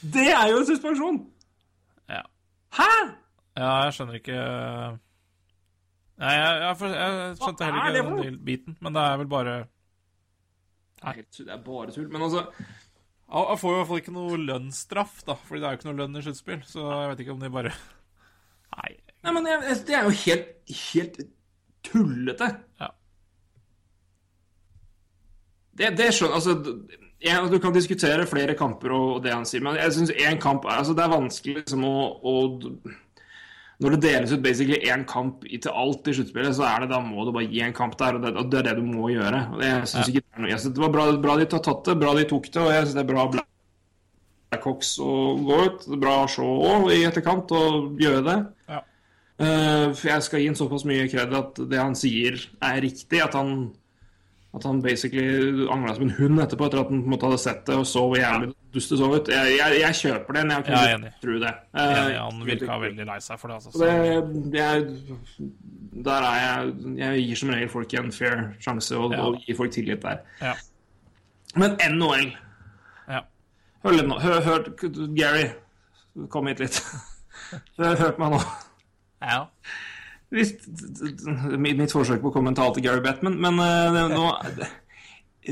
Det 0.00 0.26
er 0.32 0.48
jo 0.50 0.58
en 0.62 0.66
suspensjon! 0.66 1.18
Ja. 2.08 2.22
Hæ?! 2.78 2.90
ja, 3.60 3.70
jeg 3.84 3.92
skjønner 3.96 4.18
ikke 4.20 4.38
Nei, 6.20 6.32
jeg, 6.36 6.56
jeg, 6.66 6.76
for- 6.76 6.94
jeg 7.00 7.36
skjønte 7.40 7.66
heller 7.68 7.80
er 7.80 8.00
ikke 8.02 8.24
den 8.26 8.38
biten, 8.44 8.76
men 8.84 8.96
det 8.96 9.02
er 9.08 9.20
vel 9.22 9.30
bare 9.32 9.54
er, 11.00 11.20
det 11.38 11.46
er 11.48 11.62
bare 11.64 11.94
tull. 11.94 12.10
Men 12.12 12.26
altså 12.26 12.42
Han 13.30 13.46
han 13.48 13.58
får 13.62 13.70
jo 13.70 13.74
i 13.74 13.78
hvert 13.78 13.88
fall 13.88 14.00
ikke 14.02 14.12
noe 14.16 14.40
lønnsstraff, 14.42 15.20
da, 15.24 15.36
fordi 15.46 15.62
det 15.62 15.68
er 15.68 15.72
jo 15.76 15.78
ikke 15.80 15.88
noe 15.90 15.98
lønn 16.02 16.18
i 16.20 16.24
sluttspill, 16.26 16.62
så 16.68 16.86
jeg 16.90 17.10
vet 17.12 17.22
ikke 17.24 17.36
om 17.36 17.44
de 17.44 17.50
bare 17.56 17.72
Nei. 18.76 18.90
Nei, 19.24 19.32
men 19.36 19.46
jeg, 19.48 19.76
det 19.88 19.96
er 19.96 20.06
jo 20.08 20.12
helt, 20.24 20.50
helt 20.92 21.20
tullete. 21.84 22.48
Ja. 22.80 22.88
Det, 25.80 25.90
det 25.98 26.10
skjønner 26.16 26.36
Altså, 26.38 26.54
jeg, 27.20 27.50
du 27.52 27.58
kan 27.62 27.74
diskutere 27.76 28.26
flere 28.28 28.54
kamper 28.58 28.92
og, 28.96 29.06
og 29.16 29.22
det 29.24 29.32
han 29.34 29.46
sier, 29.48 29.62
men 29.64 29.76
jeg 29.80 29.92
syns 29.96 30.12
én 30.16 30.40
kamp 30.42 30.64
er 30.68 30.80
Altså, 30.82 30.94
det 30.96 31.04
er 31.04 31.12
vanskelig 31.14 31.56
liksom 31.62 31.84
å, 31.88 31.94
å 32.20 32.34
Når 33.80 33.94
det 33.94 34.00
deles 34.04 34.32
ut 34.34 34.42
basically 34.44 34.76
én 34.92 35.06
kamp 35.08 35.46
til 35.48 35.70
alt 35.72 36.08
i 36.10 36.12
sluttspillet, 36.16 36.52
så 36.56 36.66
er 36.68 36.82
det 36.82 36.90
da 36.90 36.98
må 37.00 37.24
du 37.24 37.32
bare 37.32 37.48
gi 37.48 37.62
en 37.64 37.76
kamp 37.76 37.94
der, 38.00 38.18
og 38.18 38.26
det, 38.26 38.34
og 38.36 38.50
det 38.52 38.58
er 38.60 38.66
det 38.68 38.74
du 38.76 38.84
må 38.84 39.08
gjøre. 39.08 39.40
Og 39.54 39.62
det, 39.62 39.70
jeg 39.70 39.88
synes 39.92 40.10
ikke 40.10 40.22
det 40.26 40.50
er 40.50 40.60
synes 40.60 40.74
det 40.76 40.82
var 40.84 40.92
bra, 40.92 41.06
bra 41.22 41.36
de 41.40 41.46
tatt 41.48 41.80
det, 41.88 41.94
bra 42.02 42.12
de 42.18 42.26
tok 42.28 42.50
det, 42.50 42.60
og 42.60 42.74
jeg 42.74 42.84
syns 42.84 42.98
det 42.98 43.04
er 43.06 43.08
bra 43.08 43.24
Blackhawks 44.50 44.92
å 45.00 45.14
gå 45.48 45.58
ut. 45.64 45.86
Det 45.86 45.96
er 45.96 46.02
bra 46.04 46.14
Shaw 46.28 46.60
òg 46.74 46.86
i 46.92 47.00
etterkant 47.08 47.56
å 47.56 47.64
gjøre 48.00 48.22
det. 48.28 48.38
Ja. 48.68 48.82
Uh, 49.40 49.86
for 49.96 50.10
jeg 50.10 50.26
skal 50.26 50.42
gi 50.42 50.50
ham 50.50 50.58
såpass 50.58 50.84
mye 50.84 51.08
kred 51.08 51.32
at 51.38 51.62
det 51.70 51.80
han 51.80 51.96
sier, 51.96 52.36
er 52.60 52.82
riktig. 52.84 53.22
At 53.24 53.38
han, 53.38 53.70
at 54.54 54.64
han 54.66 54.80
basically 54.82 55.66
angla 55.70 55.92
som 55.94 56.02
en 56.08 56.14
hund 56.16 56.40
etterpå, 56.42 56.66
etter 56.66 56.80
at 56.80 56.88
han 56.90 57.02
på 57.04 57.06
en 57.06 57.12
måte 57.12 57.28
hadde 57.28 57.38
sett 57.38 57.60
det 57.68 57.76
og 57.78 57.84
så 57.86 58.00
hvor 58.02 58.18
jævlig 58.18 58.48
dust 58.74 58.90
det 58.90 58.98
så 58.98 59.10
ut. 59.14 59.28
Jeg, 59.30 59.52
jeg, 59.60 59.76
jeg 59.80 59.94
kjøper 60.00 60.36
det, 60.36 60.42
men 60.46 60.50
jeg 60.56 60.64
Jeg 60.74 60.94
enig. 60.96 61.10
ikke 61.12 61.22
tro 61.26 61.36
det. 61.44 61.52
Eh, 61.74 61.92
Enig, 62.00 62.16
han 62.18 62.40
virka 62.48 62.78
veldig 62.82 63.06
lei 63.06 63.18
seg 63.22 63.38
for 63.38 63.48
det, 63.48 63.54
altså. 63.60 63.70
så 63.70 63.78
Så, 63.78 63.86
det, 64.50 64.58
jeg 64.58 65.52
der 66.04 66.22
er 66.26 66.36
jeg 66.40 66.98
Jeg 66.98 67.22
gir 67.28 67.36
som 67.36 67.50
regel 67.54 67.68
folk 67.68 67.94
en 67.94 68.12
fair 68.12 68.42
sjanse 68.62 68.96
og, 68.98 69.12
Ja. 69.14 69.22
og 69.26 69.38
gir 69.46 69.56
folk 69.58 69.70
tillit 69.74 70.02
der. 70.02 70.18
Ja. 70.42 70.54
Men 71.56 71.76
NHL 71.90 72.26
ja. 73.10 73.20
Hør 73.84 73.96
litt 73.96 74.06
nå. 74.10 74.18
Hør, 74.22 74.40
hør 74.40 74.66
Gary, 75.18 75.46
kom 76.28 76.46
hit 76.50 76.60
litt. 76.62 76.82
Hør 77.78 78.10
på 78.14 78.18
meg 78.26 78.34
nå. 78.36 78.42
ja. 79.22 79.40
Hvis, 80.30 80.52
mitt 81.58 81.90
forsøk 81.90 82.20
på 82.22 82.30
å 82.30 82.34
komme 82.34 82.52
mentalt 82.52 82.76
til 82.78 82.84
Gary 82.86 83.02
Bettman, 83.02 83.34
men 83.42 83.58
uh, 83.58 84.06
nå 84.12 84.28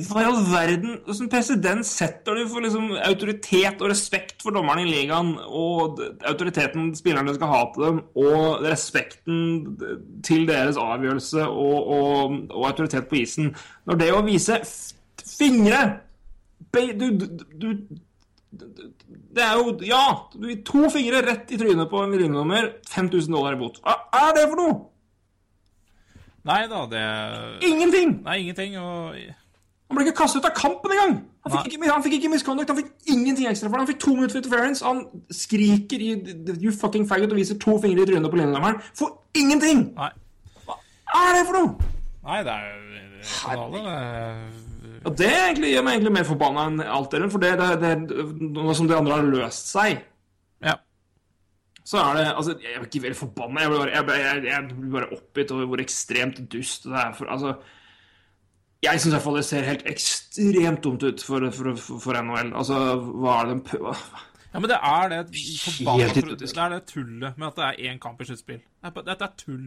Hva 0.06 0.22
i 0.22 0.26
all 0.28 0.42
verden? 0.46 0.98
Hvilken 1.06 1.30
president 1.32 1.86
setter 1.88 2.38
du 2.38 2.44
for 2.46 2.62
liksom 2.62 2.92
autoritet 3.02 3.80
og 3.82 3.90
respekt 3.90 4.44
for 4.44 4.54
dommerne 4.54 4.84
i 4.84 4.90
ligaen, 4.90 5.32
og 5.48 5.98
autoriteten 6.28 6.92
spillerne 6.94 7.34
skal 7.34 7.50
ha 7.50 7.62
til 7.74 7.86
dem, 7.88 8.02
og 8.20 8.62
respekten 8.68 9.40
til 10.26 10.46
deres 10.50 10.78
avgjørelse 10.78 11.48
og, 11.48 11.78
og, 11.98 12.36
og 12.52 12.68
autoritet 12.70 13.08
på 13.10 13.22
isen? 13.24 13.54
Når 13.88 14.02
det 14.04 14.12
å 14.14 14.22
vise 14.28 14.60
fingre 15.24 15.82
du, 16.74 17.08
du, 17.18 17.26
du 17.58 17.68
det 18.50 19.42
er 19.44 19.58
jo 19.58 19.78
Ja! 19.84 20.04
To 20.64 20.88
fingre 20.92 21.20
rett 21.26 21.50
i 21.52 21.58
trynet 21.60 21.90
på 21.90 22.02
en 22.02 22.14
linjenummer. 22.16 22.70
5000 22.88 23.34
dollar 23.34 23.56
i 23.56 23.60
bot. 23.60 23.80
Hva 23.84 23.98
er 24.16 24.36
det 24.36 24.46
for 24.48 24.60
noe?! 24.60 24.78
Nei 26.48 26.62
da, 26.70 26.84
det 26.88 27.02
Ingenting! 27.68 28.22
Nei, 28.24 28.38
ingenting. 28.46 28.78
Og 28.80 29.16
Han 29.88 29.96
ble 29.96 30.04
ikke 30.06 30.20
kastet 30.22 30.40
ut 30.40 30.48
av 30.48 30.54
kampen 30.56 30.92
engang! 30.94 31.18
Han 31.48 31.52
fikk, 31.54 31.78
ikke, 31.78 31.88
han 31.88 32.02
fikk 32.04 32.14
ikke 32.18 32.28
misconduct, 32.28 32.68
han 32.68 32.76
fikk 32.76 33.12
ingenting 33.12 33.48
ekstra 33.48 33.68
for 33.68 33.76
det. 33.76 33.84
Han 33.84 33.88
fikk 33.88 34.00
to 34.04 34.14
minutter 34.16 34.34
for 34.34 34.42
interference. 34.42 34.84
Han 34.84 35.04
skriker 35.32 36.02
i 36.04 36.10
You 36.60 36.72
fucking 36.76 37.08
faggot 37.08 37.32
og 37.32 37.40
viser 37.40 37.56
to 37.60 37.78
fingre 37.80 38.04
i 38.04 38.10
trynet 38.10 38.32
på 38.32 38.40
linjedommeren. 38.40 38.80
For 38.96 39.22
ingenting! 39.36 39.86
Nei. 39.96 40.10
Hva 40.68 41.24
er 41.24 41.38
det 41.38 41.44
for 41.48 41.56
noe?! 41.56 41.92
Nei, 42.28 42.42
det 42.44 42.52
er 42.52 42.64
jo 42.68 42.78
det 45.08 45.12
Og 45.12 45.16
det 45.18 45.30
egentlig 45.32 45.72
gjør 45.72 45.84
meg 45.86 45.96
egentlig 45.96 46.12
mer 46.18 46.26
forbanna 46.28 46.66
enn 46.68 46.82
alt 46.84 47.10
delen, 47.14 47.30
for 47.32 47.42
det, 47.42 47.54
det, 47.60 47.78
det, 47.80 47.94
nå 48.54 48.74
som 48.76 48.88
de 48.90 48.96
andre 48.96 49.16
har 49.18 49.28
løst 49.32 49.72
seg, 49.72 50.04
Ja. 50.64 50.74
så 51.84 51.98
er 52.02 52.14
det 52.18 52.26
Altså, 52.36 52.54
jeg 52.60 52.76
er 52.76 52.84
ikke 52.86 53.02
veldig 53.06 53.16
forbanna. 53.16 53.60
Jeg 53.64 53.70
blir 53.72 53.78
bare, 53.78 53.90
jeg, 53.96 54.22
jeg, 54.22 54.44
jeg 54.52 54.76
blir 54.76 54.94
bare 54.98 55.12
oppgitt 55.16 55.52
over 55.56 55.66
hvor 55.72 55.80
ekstremt 55.84 56.40
dust 56.52 56.84
det 56.84 56.96
er. 57.00 57.12
For 57.16 57.26
altså 57.32 57.54
Jeg 58.82 59.00
syns 59.00 59.10
i 59.10 59.14
hvert 59.16 59.24
fall 59.24 59.36
det 59.40 59.44
ser 59.48 59.64
helt 59.66 59.86
ekstremt 59.90 60.82
dumt 60.84 61.02
ut 61.02 61.22
for, 61.26 61.48
for, 61.50 61.76
for, 61.76 61.98
for 62.04 62.20
NHL. 62.22 62.52
Altså, 62.54 62.76
hva 63.00 63.40
er 63.40 63.48
det 63.48 63.56
de 63.56 63.64
prøver 63.72 64.02
Ja, 64.52 64.60
men 64.62 64.70
det 64.70 64.76
er 64.78 65.08
det 65.12 65.22
forbanna. 65.64 66.04
Det 66.14 66.52
er 66.56 66.68
det 66.76 66.84
tullet 66.92 67.38
med 67.40 67.46
at 67.50 67.56
det 67.58 67.64
er 67.66 67.90
én 67.90 67.98
kamp 68.00 68.20
i 68.22 68.28
sluttspill. 68.28 68.60
Det 68.84 69.06
Dette 69.08 69.24
er 69.26 69.34
tull. 69.40 69.66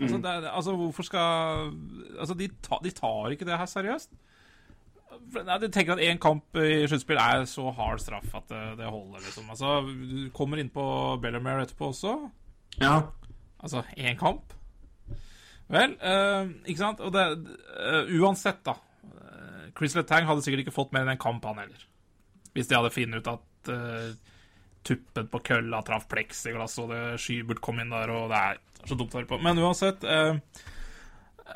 Altså, 0.00 0.16
det 0.16 0.30
er, 0.32 0.44
altså, 0.50 0.74
hvorfor 0.80 1.02
skal 1.04 1.72
Altså, 2.18 2.34
de, 2.38 2.46
ta, 2.62 2.78
de 2.84 2.90
tar 2.90 3.32
ikke 3.34 3.44
det 3.48 3.58
her 3.58 3.66
seriøst. 3.68 4.10
Nei, 5.30 5.56
du 5.62 5.66
tenker 5.70 5.94
at 5.96 6.02
én 6.04 6.18
kamp 6.22 6.56
i 6.58 6.84
sluttspill 6.90 7.18
er 7.22 7.44
så 7.50 7.70
hard 7.74 8.00
straff 8.02 8.32
at 8.38 8.46
det, 8.50 8.62
det 8.80 8.88
holder, 8.90 9.22
liksom. 9.24 9.48
Altså, 9.52 9.76
du 9.86 10.30
kommer 10.34 10.58
inn 10.62 10.70
på 10.74 10.84
Bellamere 11.22 11.64
etterpå 11.66 11.90
også. 11.92 12.14
Ja. 12.82 12.96
Altså, 13.62 13.82
én 13.98 14.18
kamp. 14.18 14.54
Vel, 15.70 15.94
eh, 16.02 16.50
ikke 16.66 16.82
sant? 16.82 17.02
Og 17.06 17.12
det, 17.14 17.24
eh, 17.78 18.10
uansett, 18.18 18.62
da. 18.66 18.74
eh, 19.10 19.68
Chris 19.78 19.94
Letang 19.98 20.26
hadde 20.26 20.42
sikkert 20.46 20.64
ikke 20.64 20.74
fått 20.74 20.92
mer 20.94 21.06
enn 21.06 21.14
en 21.14 21.22
kamp, 21.22 21.44
han 21.46 21.60
heller. 21.62 21.86
Hvis 22.54 22.66
de 22.70 22.78
hadde 22.78 22.90
funnet 22.94 23.22
ut 23.22 23.30
at 23.36 23.70
eh, 23.74 24.08
tuppen 24.86 25.28
på 25.30 25.42
kølla 25.46 25.82
traff 25.86 26.08
pleksiglass, 26.10 26.78
og 26.82 26.90
det 26.90 27.02
Skybert 27.22 27.60
kom 27.62 27.78
inn 27.82 27.92
der, 27.94 28.10
og 28.10 28.30
det 28.32 28.40
er 28.40 28.60
så 28.88 28.96
dumt 28.98 29.14
å 29.14 29.20
høre 29.20 29.30
på. 29.30 29.38
Men 29.44 29.58
uansett 29.62 30.02
eh, 30.08 30.38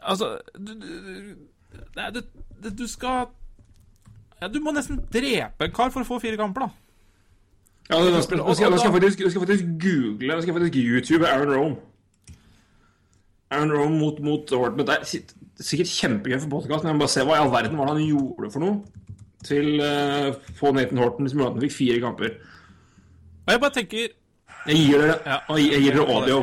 Altså 0.04 0.34
du, 0.58 0.72
du, 0.74 2.18
du, 2.18 2.70
du 2.70 2.86
skal 2.90 3.30
ja, 4.40 4.48
Du 4.48 4.60
må 4.60 4.72
nesten 4.74 5.00
drepe 5.12 5.68
en 5.68 5.72
kar 5.74 5.90
for 5.94 6.04
å 6.04 6.08
få 6.08 6.20
fire 6.22 6.36
kamper, 6.40 6.66
da. 6.66 6.70
ja 7.90 8.00
nå 8.00 8.22
skal, 8.24 8.38
nå 8.40 8.54
skal, 8.56 8.72
jeg 8.72 8.94
faktisk, 8.96 9.20
nå 9.20 9.30
skal 9.30 9.40
jeg 9.40 9.46
faktisk 9.46 9.66
google 9.84 10.30
Nå 10.34 10.40
skal 10.40 10.52
jeg 10.52 10.58
faktisk 10.58 10.78
YouTube 10.80 11.28
Aaron 11.28 11.52
Rome. 11.54 11.76
Aaron 13.50 13.72
Rome 13.72 13.98
mot, 14.00 14.18
mot 14.24 14.50
Horton. 14.50 14.84
Det 14.86 14.96
er 14.98 15.04
sikkert- 15.62 15.92
kjempegøy 15.94 16.40
for 16.40 16.50
podkasten, 16.56 16.90
men 16.90 16.98
bare 16.98 17.12
se 17.12 17.22
hva 17.22 17.36
i 17.38 17.42
all 17.44 17.52
verden 17.52 17.78
var 17.78 17.86
det 17.92 17.98
han 18.00 18.08
gjorde 18.10 18.50
for 18.50 18.64
noe 18.64 18.82
til 19.44 19.80
uh, 19.84 20.32
på 20.58 20.70
Nathan 20.72 20.98
Horton 21.02 21.28
som 21.28 21.38
gjorde 21.38 21.50
at 21.52 21.58
han 21.58 21.64
fikk 21.66 21.74
fire 21.76 22.00
kamper. 22.00 22.36
Og 23.44 23.52
jeg 23.52 23.60
bare 23.60 23.74
tenker 23.76 24.06
Jeg 24.64 24.76
gir 24.80 25.02
dere, 25.02 25.16
jeg 25.60 25.82
gir 25.84 25.92
dere 25.98 26.06
audio. 26.16 26.38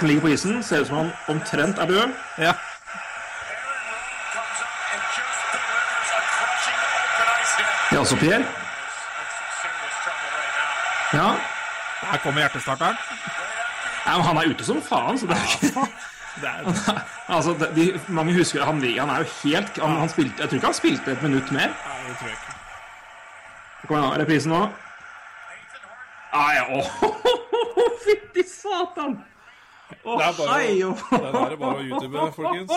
Ja, 0.00 0.06
ligger 0.06 0.20
på 0.20 0.28
isen. 0.28 0.62
Ser 0.62 0.80
ut 0.80 0.86
som 0.86 0.96
han 0.96 1.12
omtrent 1.28 1.78
er 1.78 1.86
død. 1.86 2.12
Ja. 2.38 2.52
Ja, 7.92 8.04
så 8.04 8.16
Pierre. 8.16 8.44
Ja. 11.12 11.34
Her 12.02 12.18
kommer 12.18 12.40
hjertestarteren. 12.40 12.96
ja, 14.06 14.16
men 14.16 14.22
han 14.26 14.36
er 14.36 14.50
ute 14.50 14.64
som 14.64 14.82
faen, 14.82 15.18
så 15.18 15.26
det 15.26 15.36
er 15.36 15.42
ikke 15.42 15.86
Det 16.40 16.48
er, 16.48 17.00
Altså, 17.34 17.52
det, 17.52 17.68
de, 17.76 18.00
mange 18.08 18.34
husker 18.34 18.64
han, 18.64 18.82
han 18.98 19.10
er 19.10 19.18
jo 19.18 19.24
helt 19.42 19.78
han, 19.82 19.96
han 19.96 20.08
spilte, 20.08 20.34
Jeg 20.38 20.48
tror 20.48 20.56
ikke 20.56 20.66
han 20.66 20.74
spilte 20.74 21.12
et 21.12 21.22
minutt 21.22 21.50
mer. 21.52 21.66
Nei, 21.66 22.08
det 22.08 22.16
tror 22.16 22.28
jeg 22.28 22.36
ikke. 22.38 22.54
Kom 23.88 23.96
igjen. 23.96 24.20
Reprisen 24.20 24.52
nå. 24.52 24.68
Ah, 26.32 26.54
ja, 26.54 26.64
åh, 26.70 26.90
Fytti 28.04 28.42
satan! 28.48 29.18
Å, 30.04 30.16
Det 30.18 30.26
er 30.26 30.34
bare 30.38 30.56
hei, 30.56 30.82
oh, 30.84 31.04
det 31.10 31.52
er 31.52 31.56
bare 31.60 31.76
å 31.76 31.86
YouTube, 31.86 32.26
folkens. 32.36 32.70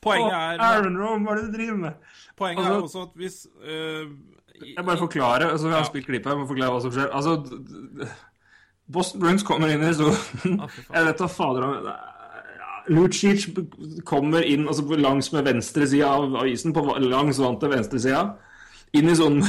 Poenget 0.00 0.32
er, 0.32 0.60
Aaron 0.64 0.96
Rome, 0.96 1.26
hva 1.26 1.34
er 1.34 1.40
det 1.42 1.50
du 1.52 1.56
driver 1.58 1.76
med? 1.76 1.94
poenget 2.40 2.64
er 2.64 2.70
altså- 2.72 2.84
også 2.88 3.02
at 3.02 3.16
hvis 3.20 3.46
uh, 3.60 4.06
i- 4.64 4.74
Jeg 4.76 4.84
bare 4.86 4.96
forklarer. 4.98 5.50
altså 5.50 5.68
Jeg 5.68 5.76
har 5.76 5.84
spilt 5.84 6.06
klippet, 6.06 6.30
jeg 6.32 6.38
må 6.38 6.46
forklare 6.48 6.70
hva 6.72 6.80
som 6.80 6.90
skjer. 6.90 7.10
Altså, 7.12 7.34
Boston 8.90 9.20
Bruns 9.20 9.42
kommer 9.42 9.68
inn 9.68 9.82
i 9.82 9.86
historien. 9.86 10.16
fy. 10.16 10.48
Jeg 10.94 11.04
vet 11.06 11.18
da 11.18 11.26
fader 11.26 11.62
om 11.62 11.90
Lucic 12.90 13.44
kommer 14.04 14.42
inn 14.42 14.66
altså 14.66 14.82
langs 14.98 15.32
med 15.32 15.44
venstre 15.44 15.86
side 15.86 16.02
av 16.08 16.46
isen, 16.48 16.72
på 16.74 16.82
langs 16.98 17.38
vant 17.38 17.60
til 17.60 17.70
venstre 17.70 18.00
sida. 18.00 18.24
Inn 18.94 19.08
i 19.08 19.14
sonen 19.20 19.44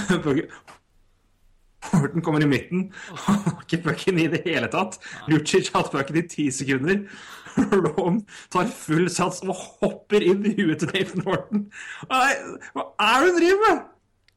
Horton 1.89 2.21
kommer 2.25 2.43
i 2.45 2.49
midten. 2.49 2.87
Han 3.25 3.39
har 3.45 3.61
ikke 3.65 3.81
pucken 3.89 4.19
i 4.21 4.27
det 4.31 4.43
hele 4.45 4.69
tatt. 4.73 4.99
Lucic 5.31 5.71
har 5.73 5.83
hatt 5.85 5.93
pucken 5.93 6.19
i 6.21 6.25
ti 6.29 6.47
sekunder. 6.53 7.03
Rom 7.97 8.21
tar 8.53 8.69
full 8.71 9.09
sats 9.11 9.41
og 9.43 9.55
hopper 9.81 10.23
inn 10.23 10.45
i 10.47 10.53
huet 10.59 10.79
til 10.83 10.91
Nathan 10.93 11.25
Horton. 11.27 11.65
Nei, 12.11 12.29
hva 12.77 12.85
er 13.03 13.25
det 13.25 13.31
hun 13.33 13.39
driver 13.41 13.65
med? 13.65 13.81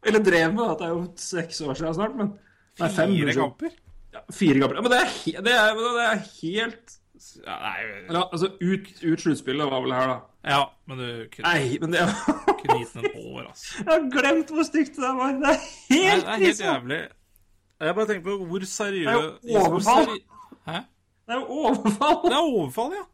Eller 0.05 0.21
drev 0.27 0.51
med, 0.57 0.73
det 0.81 0.85
er 0.89 0.91
jo 0.93 1.05
seks 1.17 1.61
år 1.65 1.79
siden 1.79 1.95
snart, 1.97 2.17
men 2.19 2.33
Nei, 2.83 2.89
fem. 2.93 3.13
fire 3.15 3.35
kamper 3.39 3.71
Ja, 4.13 4.21
fire 4.35 4.59
kamper. 4.61 4.81
Men 4.85 4.93
det 4.93 4.99
er, 5.01 5.15
det 5.47 5.55
er, 5.55 5.79
det 5.79 6.03
er 6.09 6.19
helt 6.43 6.97
ja, 7.47 7.55
Nei, 7.63 7.77
ja, 8.11 8.25
Altså, 8.27 8.51
ut, 8.61 8.91
ut 9.01 9.23
sluttspillet 9.23 9.71
var 9.71 9.81
vel 9.87 9.95
her, 9.97 10.11
da. 10.11 10.19
ja, 10.57 10.59
men 10.91 11.01
du 11.01 11.07
kunne 11.33 11.55
Nei, 11.55 11.79
men 11.81 11.95
det 11.95 12.03
kunne 12.59 12.77
gitt 12.83 12.93
den 12.99 13.07
en 13.09 13.17
år, 13.31 13.47
altså. 13.47 13.71
Jeg 13.79 13.89
har 13.95 14.05
glemt 14.19 14.53
hvor 14.59 14.67
stygt 14.69 14.99
det 14.99 15.07
der 15.07 15.17
var. 15.23 15.39
Det 15.39 15.55
er 15.55 15.63
Nei, 15.63 16.03
helt 16.03 16.27
det 16.27 16.35
er 16.35 16.45
helt 16.45 16.65
jævlig. 16.67 17.01
Jeg 17.85 17.97
bare 17.99 18.07
tenker 18.11 18.25
på 18.29 18.37
hvor 18.51 18.65
Det 18.65 18.71
er 18.81 19.19
jo 19.19 19.65
overfall. 19.65 20.15
Hæ? 20.69 20.79
Det 21.25 21.35
er 21.35 21.41
jo 21.41 21.59
overfall. 21.65 22.17
Det 22.25 22.33
er 22.37 22.41
overfall, 22.45 22.97
ja. 22.99 23.05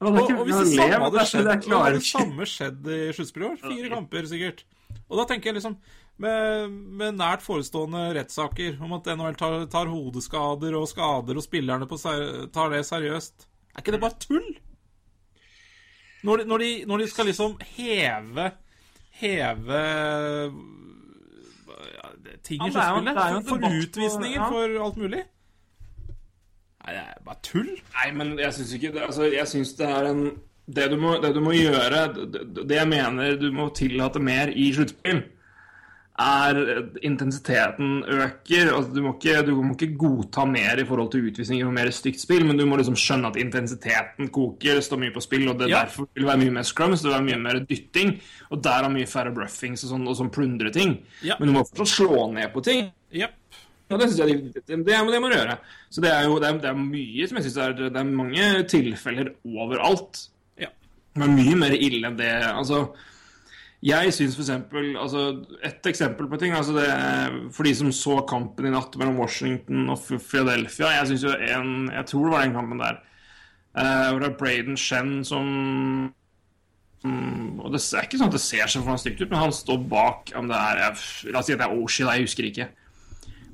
Og, 0.00 0.14
og 0.16 0.44
hvis 0.48 0.56
det 0.56 0.68
samme 0.78 1.00
hadde 1.04 1.24
skjedd, 1.28 1.48
det 1.50 1.94
det 1.98 2.04
samme 2.08 2.46
skjedd 2.48 2.86
i 2.88 3.00
sluttspillet 3.12 3.46
i 3.46 3.50
år, 3.50 3.58
fire 3.66 3.90
kamper 3.92 4.28
sikkert. 4.30 4.62
Og 5.10 5.18
da 5.20 5.26
tenker 5.28 5.50
jeg 5.50 5.58
liksom 5.58 5.74
med, 6.20 6.72
med 7.00 7.18
nært 7.18 7.44
forestående 7.44 8.06
rettssaker 8.16 8.80
om 8.84 8.94
at 8.96 9.10
NHL 9.12 9.36
tar, 9.40 9.58
tar 9.72 9.90
hodeskader 9.92 10.76
og 10.78 10.88
skader, 10.88 11.36
og 11.36 11.44
spillerne 11.44 11.88
på, 11.90 11.98
ser- 12.00 12.48
tar 12.54 12.72
det 12.72 12.82
seriøst 12.88 13.46
Er 13.74 13.82
ikke 13.84 13.94
det 13.96 14.00
bare 14.02 14.18
tull? 14.24 14.48
Når 16.24 16.42
de, 16.42 16.48
når 16.48 16.64
de, 16.64 16.70
når 16.88 16.98
de 17.04 17.08
skal 17.12 17.30
liksom 17.30 17.54
heve 17.76 18.50
Heve 19.20 19.84
ting 22.46 22.62
i 22.62 22.70
er 22.70 22.72
det 22.72 23.14
er 23.16 23.34
jo 23.34 23.40
en 23.40 23.48
for, 23.48 23.66
utvisninger 23.82 24.40
ja. 24.40 24.48
for 24.48 24.78
alt 24.86 25.00
mulig 25.00 25.22
Nei, 26.80 26.94
det 26.96 27.00
er 27.02 27.18
bare 27.26 27.36
tull. 27.44 27.66
Nei, 27.92 28.06
men 28.16 28.38
jeg 28.40 28.54
syns 28.56 28.70
ikke 28.72 28.94
det, 28.94 29.02
Altså, 29.04 29.26
jeg 29.28 29.48
syns 29.50 29.74
det 29.76 29.88
er 29.88 30.06
en 30.08 30.22
det 30.70 30.86
du, 30.92 30.96
må, 31.02 31.16
det 31.18 31.32
du 31.34 31.40
må 31.42 31.52
gjøre, 31.56 32.04
det, 32.14 32.42
det 32.68 32.76
jeg 32.76 32.88
mener 32.88 33.36
du 33.40 33.48
må 33.52 33.68
tillate 33.74 34.20
mer 34.22 34.52
i 34.54 34.68
sluttspill, 34.74 35.24
er 36.20 36.58
intensiteten 37.06 38.02
øker. 38.04 38.70
Altså, 38.76 38.90
du, 38.94 39.00
må 39.04 39.14
ikke, 39.16 39.38
du 39.46 39.54
må 39.62 39.74
ikke 39.76 39.96
godta 40.00 40.44
mer 40.48 40.80
i 40.82 40.84
forhold 40.88 41.10
til 41.14 41.26
utvisninger 41.30 41.66
og 41.66 41.74
mer 41.76 41.90
stygt 41.94 42.20
spill, 42.22 42.44
men 42.48 42.58
du 42.60 42.66
må 42.68 42.76
liksom 42.80 42.96
skjønne 42.98 43.30
at 43.32 43.38
intensiteten 43.40 44.28
koker, 44.34 44.80
står 44.84 45.00
mye 45.00 45.14
på 45.14 45.22
spill, 45.24 45.48
og 45.52 45.58
det 45.60 45.70
Ja. 45.70 45.84
derfor 45.84 46.08
vil 46.14 46.26
være 46.28 46.42
mye 46.44 46.54
mer 46.58 46.68
scrums, 46.68 47.00
det 47.02 47.08
vil 47.10 47.16
være 47.18 47.28
mye 47.30 47.42
mer 47.42 47.60
dytting, 47.64 48.14
og 48.50 48.62
der 48.64 48.84
er 48.86 48.94
mye 48.94 49.06
færre 49.10 49.34
bruffings 49.34 49.84
og 49.84 49.90
sånn, 49.94 50.08
og 50.08 50.16
sånn 50.18 50.32
plundre 50.34 50.72
ting. 50.74 50.98
Ja. 51.24 51.36
Men 51.40 51.48
du 51.48 51.54
må 51.58 51.64
fortsatt 51.64 51.94
slå 51.96 52.32
ned 52.34 52.52
på 52.52 52.62
ting. 52.64 52.90
Ja. 53.12 53.28
Og 53.90 53.98
det 53.98 54.06
synes 54.10 54.18
jeg 54.20 54.28
de, 54.28 54.52
det, 54.54 54.66
det, 54.68 54.84
det 54.86 54.98
må 55.20 55.28
du 55.28 55.34
gjøre. 55.34 55.56
Så 55.90 56.02
det 56.04 56.10
er 56.14 56.26
jo 56.28 56.36
det 56.38 56.46
er, 56.48 56.58
det 56.62 56.68
er 56.70 56.76
mye 56.78 57.26
som 57.26 57.38
jeg 57.40 57.44
synes 57.48 57.56
er 57.64 57.72
Det 57.80 57.96
er 57.96 58.04
mange 58.04 58.50
tilfeller 58.70 59.32
overalt. 59.44 60.28
Ja. 60.60 60.68
Men 61.18 61.34
mye 61.34 61.56
mer 61.58 61.74
ille 61.74 62.06
enn 62.06 62.18
det. 62.20 62.30
Altså, 62.52 62.84
jeg 63.82 64.12
syns 64.12 64.36
eksempel 64.36 64.90
altså, 65.00 65.20
Et 65.64 65.86
eksempel 65.88 66.26
på 66.28 66.38
ting 66.40 66.52
altså 66.52 66.74
det, 66.76 66.88
For 67.56 67.64
de 67.64 67.74
som 67.78 67.92
så 67.96 68.18
kampen 68.28 68.66
i 68.68 68.72
natt 68.74 68.96
mellom 69.00 69.16
Washington 69.22 69.88
og 69.88 70.02
Philadelphia 70.04 70.90
Jeg 70.98 71.06
synes 71.06 71.24
jo 71.24 71.32
en 71.32 71.70
Jeg 71.88 72.06
tror 72.10 72.26
det 72.26 72.34
var 72.34 72.44
den 72.44 72.56
kampen 72.58 72.82
der. 72.82 72.98
uh, 73.78 74.10
hvor 74.10 74.20
det 74.20 74.28
er 74.28 74.38
Braden 74.42 74.76
Shen 74.76 75.24
som 75.24 75.46
um, 77.04 77.60
og 77.60 77.72
Det 77.72 77.80
er 77.80 78.04
ikke 78.04 78.20
sånn 78.20 78.28
at 78.28 78.36
det 78.36 78.44
ser 78.44 78.68
så 78.68 78.82
for 78.84 79.00
stygt 79.00 79.22
ut, 79.22 79.30
men 79.30 79.40
han 79.46 79.52
står 79.54 79.80
bak 79.88 80.34
om 80.36 80.48
det 80.50 80.60
er 80.60 80.84
jeg- 80.84 81.32
La 81.32 81.40
oss 81.40 81.46
si 81.48 81.56
at 81.56 81.62
det 81.62 81.68
er 81.70 81.80
Oshie, 81.80 82.04
jeg 82.04 82.28
husker 82.28 82.50
ikke 82.50 82.68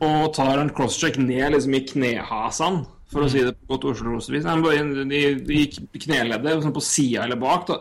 og 0.05 0.35
tar 0.37 0.59
en 0.61 0.69
crosscheck 0.77 1.17
ned 1.17 1.55
liksom 1.55 1.75
i 1.77 1.81
knehasene 1.89 2.85
for 3.09 3.25
å 3.25 3.31
si 3.31 3.39
det 3.47 3.55
på 3.63 3.77
godt 3.79 3.87
Oslo-vis. 3.95 4.45
De, 4.45 5.21
de 5.47 5.61
gikk 5.63 5.79
kneleddet 6.05 6.65
sånn 6.65 6.75
på 6.75 6.83
sida 6.85 7.23
eller 7.25 7.39
bak, 7.41 7.69
da, 7.71 7.79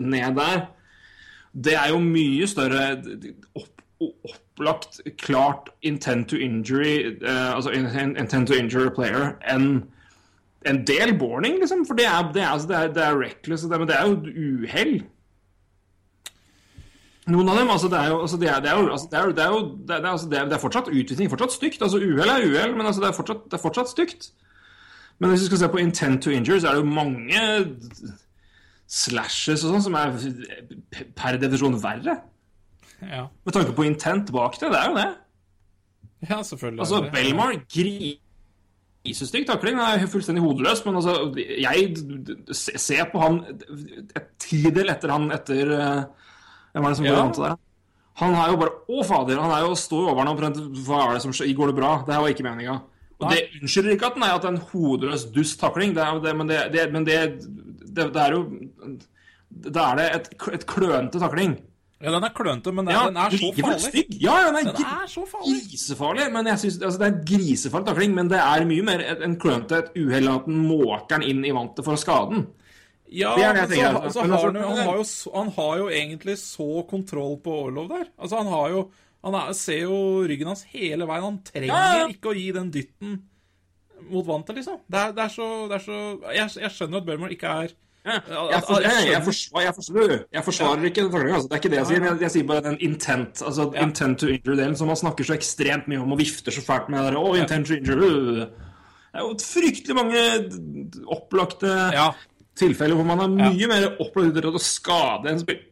ned 0.00 0.34
der. 0.38 0.64
Det 1.52 1.74
er 1.74 1.92
jo 1.92 1.98
mye 2.02 2.46
større 2.46 2.98
opp, 3.56 3.84
opplagt, 4.00 5.00
klart 5.18 5.70
intent 5.82 6.28
to 6.30 6.36
injury 6.36 7.18
uh, 7.22 7.56
Altså 7.56 7.72
intent 7.74 8.48
to 8.48 8.54
injure 8.54 8.90
player 8.94 9.32
enn 9.48 9.88
en 10.66 10.80
del 10.86 11.14
borning, 11.18 11.60
liksom. 11.62 11.84
For 11.86 11.94
det 11.94 12.06
er, 12.06 12.32
det 12.34 12.42
er, 12.42 12.48
altså, 12.48 12.68
det 12.68 12.76
er, 12.76 12.90
det 12.92 13.04
er 13.04 13.20
reckless, 13.20 13.64
men 13.70 13.88
det 13.88 13.94
er 13.96 14.08
jo 14.08 14.16
uhell. 14.26 14.94
Noen 17.28 17.50
av 17.52 17.58
dem, 17.60 17.70
altså 17.70 17.90
det 17.92 17.98
er 17.98 18.08
jo, 18.08 18.20
altså 18.24 18.36
det 18.40 18.48
er, 18.48 18.60
det 18.64 18.70
er 18.72 18.78
jo, 18.80 18.90
altså 18.90 19.08
det 19.10 19.18
er, 19.18 19.32
det 19.36 19.44
er 19.44 19.54
jo 19.54 19.60
det 19.88 19.96
er, 19.96 20.06
altså 20.10 20.28
det 20.32 20.38
er, 20.40 20.60
fortsatt 20.62 20.88
utvisning, 20.88 21.30
fortsatt 21.30 21.52
stygt. 21.52 21.82
Altså 21.82 22.00
uhell 22.00 22.32
er 22.32 22.46
uhell, 22.46 22.76
men 22.76 22.86
altså 22.86 23.04
det 23.04 23.10
er 23.10 23.18
fortsatt, 23.18 23.44
det 23.44 23.58
er 23.58 23.64
fortsatt 23.64 23.92
stygt. 23.92 24.30
Men 25.18 25.30
hvis 25.30 25.44
vi 25.44 25.50
skal 25.50 25.58
se 25.62 25.68
på 25.68 25.82
intent 25.82 26.22
to 26.22 26.30
injure, 26.30 26.60
så 26.60 26.70
er 26.70 26.78
det 26.78 26.84
jo 26.84 26.96
mange 26.96 27.42
slashes 28.88 29.64
og 29.66 29.74
sånn 29.74 29.84
som 29.84 29.96
er 30.00 30.14
per 31.18 31.36
definisjon 31.40 31.76
verre. 31.82 32.14
Ja. 33.04 33.26
Med 33.44 33.54
tanke 33.54 33.74
på 33.76 33.84
intent 33.86 34.32
bak 34.34 34.56
det. 34.58 34.70
Det 34.72 34.78
er 34.80 34.88
jo 34.90 34.96
det. 34.96 35.08
ja, 36.30 36.38
selvfølgelig. 36.42 36.80
Altså, 36.82 37.02
det. 37.04 37.12
Belmar 37.14 37.52
grisestygg 37.70 39.46
takling. 39.46 39.78
Han 39.78 40.00
er 40.00 40.10
fullstendig 40.10 40.42
hodeløs, 40.42 40.82
men 40.86 40.98
altså 40.98 41.14
Jeg 41.36 41.94
ser 42.56 43.04
på 43.12 43.22
han 43.22 43.38
et 44.16 44.32
tidel 44.42 44.90
etter 44.94 45.12
han 45.14 45.28
etter 45.36 45.70
eh, 45.76 46.02
Hvem 46.72 46.84
er 46.84 46.88
det 46.94 46.98
som 46.98 47.06
går 47.06 47.14
Ja. 47.16 47.22
an 47.28 47.32
til 47.36 47.46
det? 47.46 47.54
Han 48.18 48.34
er 48.34 48.50
jo 48.50 48.58
bare 48.64 48.74
Å, 48.88 49.04
fader! 49.06 49.38
Han 49.38 49.52
er 49.54 49.62
jo 49.68 49.76
står 49.78 50.10
over 50.10 50.24
ham 50.24 50.32
omtrent 50.34 50.58
Hva 50.88 51.04
er 51.06 51.14
det 51.18 51.22
som 51.22 51.32
skjer? 51.36 51.52
Går 51.54 51.70
det 51.70 51.78
bra? 51.78 51.92
Det 52.06 52.16
her 52.16 52.24
var 52.24 52.32
ikke 52.34 52.48
meninga. 52.48 52.80
Og 53.18 53.28
Nei. 53.28 53.36
det 53.36 53.62
unnskylder 53.62 53.94
ikke 53.94 54.06
at 54.10 54.14
den 54.18 54.22
er 54.26 54.34
at 54.38 54.44
en 54.46 54.58
hodeløs 54.72 55.24
dust 55.34 55.58
takling, 55.60 55.94
det 55.94 56.02
er, 56.04 56.18
det, 56.22 56.34
men, 56.38 56.46
det, 56.50 56.58
det, 56.74 56.84
men 56.94 57.06
det, 57.06 57.16
det, 57.98 58.06
det 58.14 58.22
er 58.26 58.36
jo 58.36 58.42
Da 59.74 59.88
er 59.92 59.98
det 60.00 60.06
et, 60.18 60.28
et 60.58 60.66
klønete 60.68 61.20
takling. 61.22 61.56
Ja, 61.98 62.12
den 62.14 62.22
er 62.28 62.30
klønete, 62.36 62.70
men 62.70 62.86
den, 62.86 62.94
Ja, 62.94 63.06
den 63.08 63.16
er 63.18 63.32
så 63.34 63.48
farlig. 63.56 63.80
stygg. 63.88 64.12
Ja, 64.22 64.34
den 64.46 64.58
er, 64.60 64.68
Den 64.76 64.84
er 64.86 65.08
så 65.10 65.24
farlig. 65.26 65.54
grisefarlig. 65.66 66.26
Men 66.36 66.46
jeg 66.46 66.60
synes, 66.62 66.76
altså, 66.86 66.98
det 67.00 67.06
er 67.08 67.14
en 67.16 67.24
grisefarlig 67.32 67.88
takling, 67.88 68.12
men 68.14 68.28
det 68.30 68.38
er 68.38 68.66
mye 68.70 68.84
mer 68.86 69.02
en 69.16 69.34
klønete, 69.42 69.80
et 69.82 69.96
uhell 69.98 70.28
at 70.30 70.46
den 70.46 70.60
måker 70.68 71.24
inn 71.26 71.42
i 71.48 71.50
vantet 71.56 71.82
for 71.88 71.96
å 71.96 71.98
skade 71.98 72.36
den. 72.36 72.44
Ja, 73.10 73.32
Det 73.34 73.48
det 73.72 73.78
jeg 73.80 73.88
men 73.96 74.12
så, 74.12 74.20
altså. 74.20 74.20
har 74.28 74.44
han, 74.46 74.56
han, 74.62 74.78
har 74.84 74.96
jo, 75.00 75.04
han 75.34 75.50
har 75.56 75.74
jo 75.80 75.88
egentlig 75.88 76.36
så 76.38 76.68
kontroll 76.90 77.38
på 77.42 77.56
Orlov 77.64 77.88
der. 77.90 78.06
Altså, 78.20 78.36
han 78.44 78.52
har 78.52 78.68
jo 78.76 78.90
Han 79.24 79.34
er, 79.34 79.52
ser 79.58 79.80
jo 79.88 79.96
ryggen 80.30 80.46
hans 80.46 80.62
hele 80.70 81.02
veien. 81.08 81.24
Han 81.24 81.38
trenger 81.42 81.72
Ja, 81.72 81.96
ja. 82.04 82.06
ikke 82.12 82.30
å 82.30 82.36
gi 82.38 82.52
den 82.54 82.68
dytten 82.70 83.16
mot 84.12 84.24
vantet, 84.28 84.54
liksom. 84.60 84.76
Det 84.86 85.00
er, 85.00 85.10
det 85.16 85.24
er 85.24 85.32
så, 85.34 85.48
det 85.72 85.80
så 85.82 85.96
jeg, 86.36 86.52
jeg 86.62 86.70
skjønner 86.76 87.00
at 87.02 87.08
Bellmore 87.08 87.34
ikke 87.34 87.50
er 87.64 87.74
jeg, 88.06 88.62
for, 88.64 88.80
jeg 88.80 89.08
jeg, 89.10 89.22
forsvarer, 89.24 89.64
jeg, 89.64 89.74
forsvarer, 89.74 90.22
jeg 90.32 90.44
forsvarer 90.44 90.84
ikke 90.88 91.02
den 91.02 91.10
taklinga. 91.12 91.34
Altså. 91.34 91.48
Det 91.48 91.56
er 91.56 91.60
ikke 91.62 91.72
det 91.72 91.78
jeg 91.78 91.86
sier. 91.90 92.04
Jeg, 92.06 92.20
jeg 92.20 92.30
sier 92.30 92.46
bare 92.48 92.64
den 92.64 92.78
intent 92.80 93.42
altså 93.42 93.66
Ja. 93.74 93.82
intent 93.84 94.18
to 94.22 94.26
injury-delen 94.32 94.76
som 94.76 94.86
man 94.88 94.96
snakker 94.96 95.24
så 95.28 95.34
ekstremt 95.36 95.88
mye 95.90 96.00
om 96.00 96.12
og 96.12 96.18
vifter 96.22 96.54
så 96.54 96.62
fælt 96.64 96.88
med. 96.88 97.04
Der, 97.04 97.18
oh, 97.20 97.36
intent 97.38 97.66
to 97.68 97.74
injure. 97.74 98.08
øh. 98.08 98.46
Det 99.08 99.20
er 99.20 99.24
jo 99.26 99.34
fryktelig 99.42 99.96
mange 99.96 100.22
opplagte 101.06 101.74
Ja. 101.92 102.10
tilfeller 102.56 102.94
hvor 102.94 103.04
man 103.08 103.20
er 103.20 103.28
mye 103.28 103.66
mer 103.70 103.88
opplagt 104.00 104.34
til 104.36 104.46
å 104.50 104.58
skade 104.62 105.30
en 105.32 105.40
spiller 105.40 105.64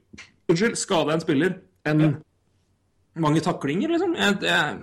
Unnskyld, 0.48 0.76
skade 0.78 1.10
en 1.12 1.20
spiller 1.20 1.56
enn 1.86 2.16
mange 3.18 3.40
taklinger, 3.42 3.88
liksom. 3.90 4.12
Jeg, 4.14 4.36
jeg 4.42 4.78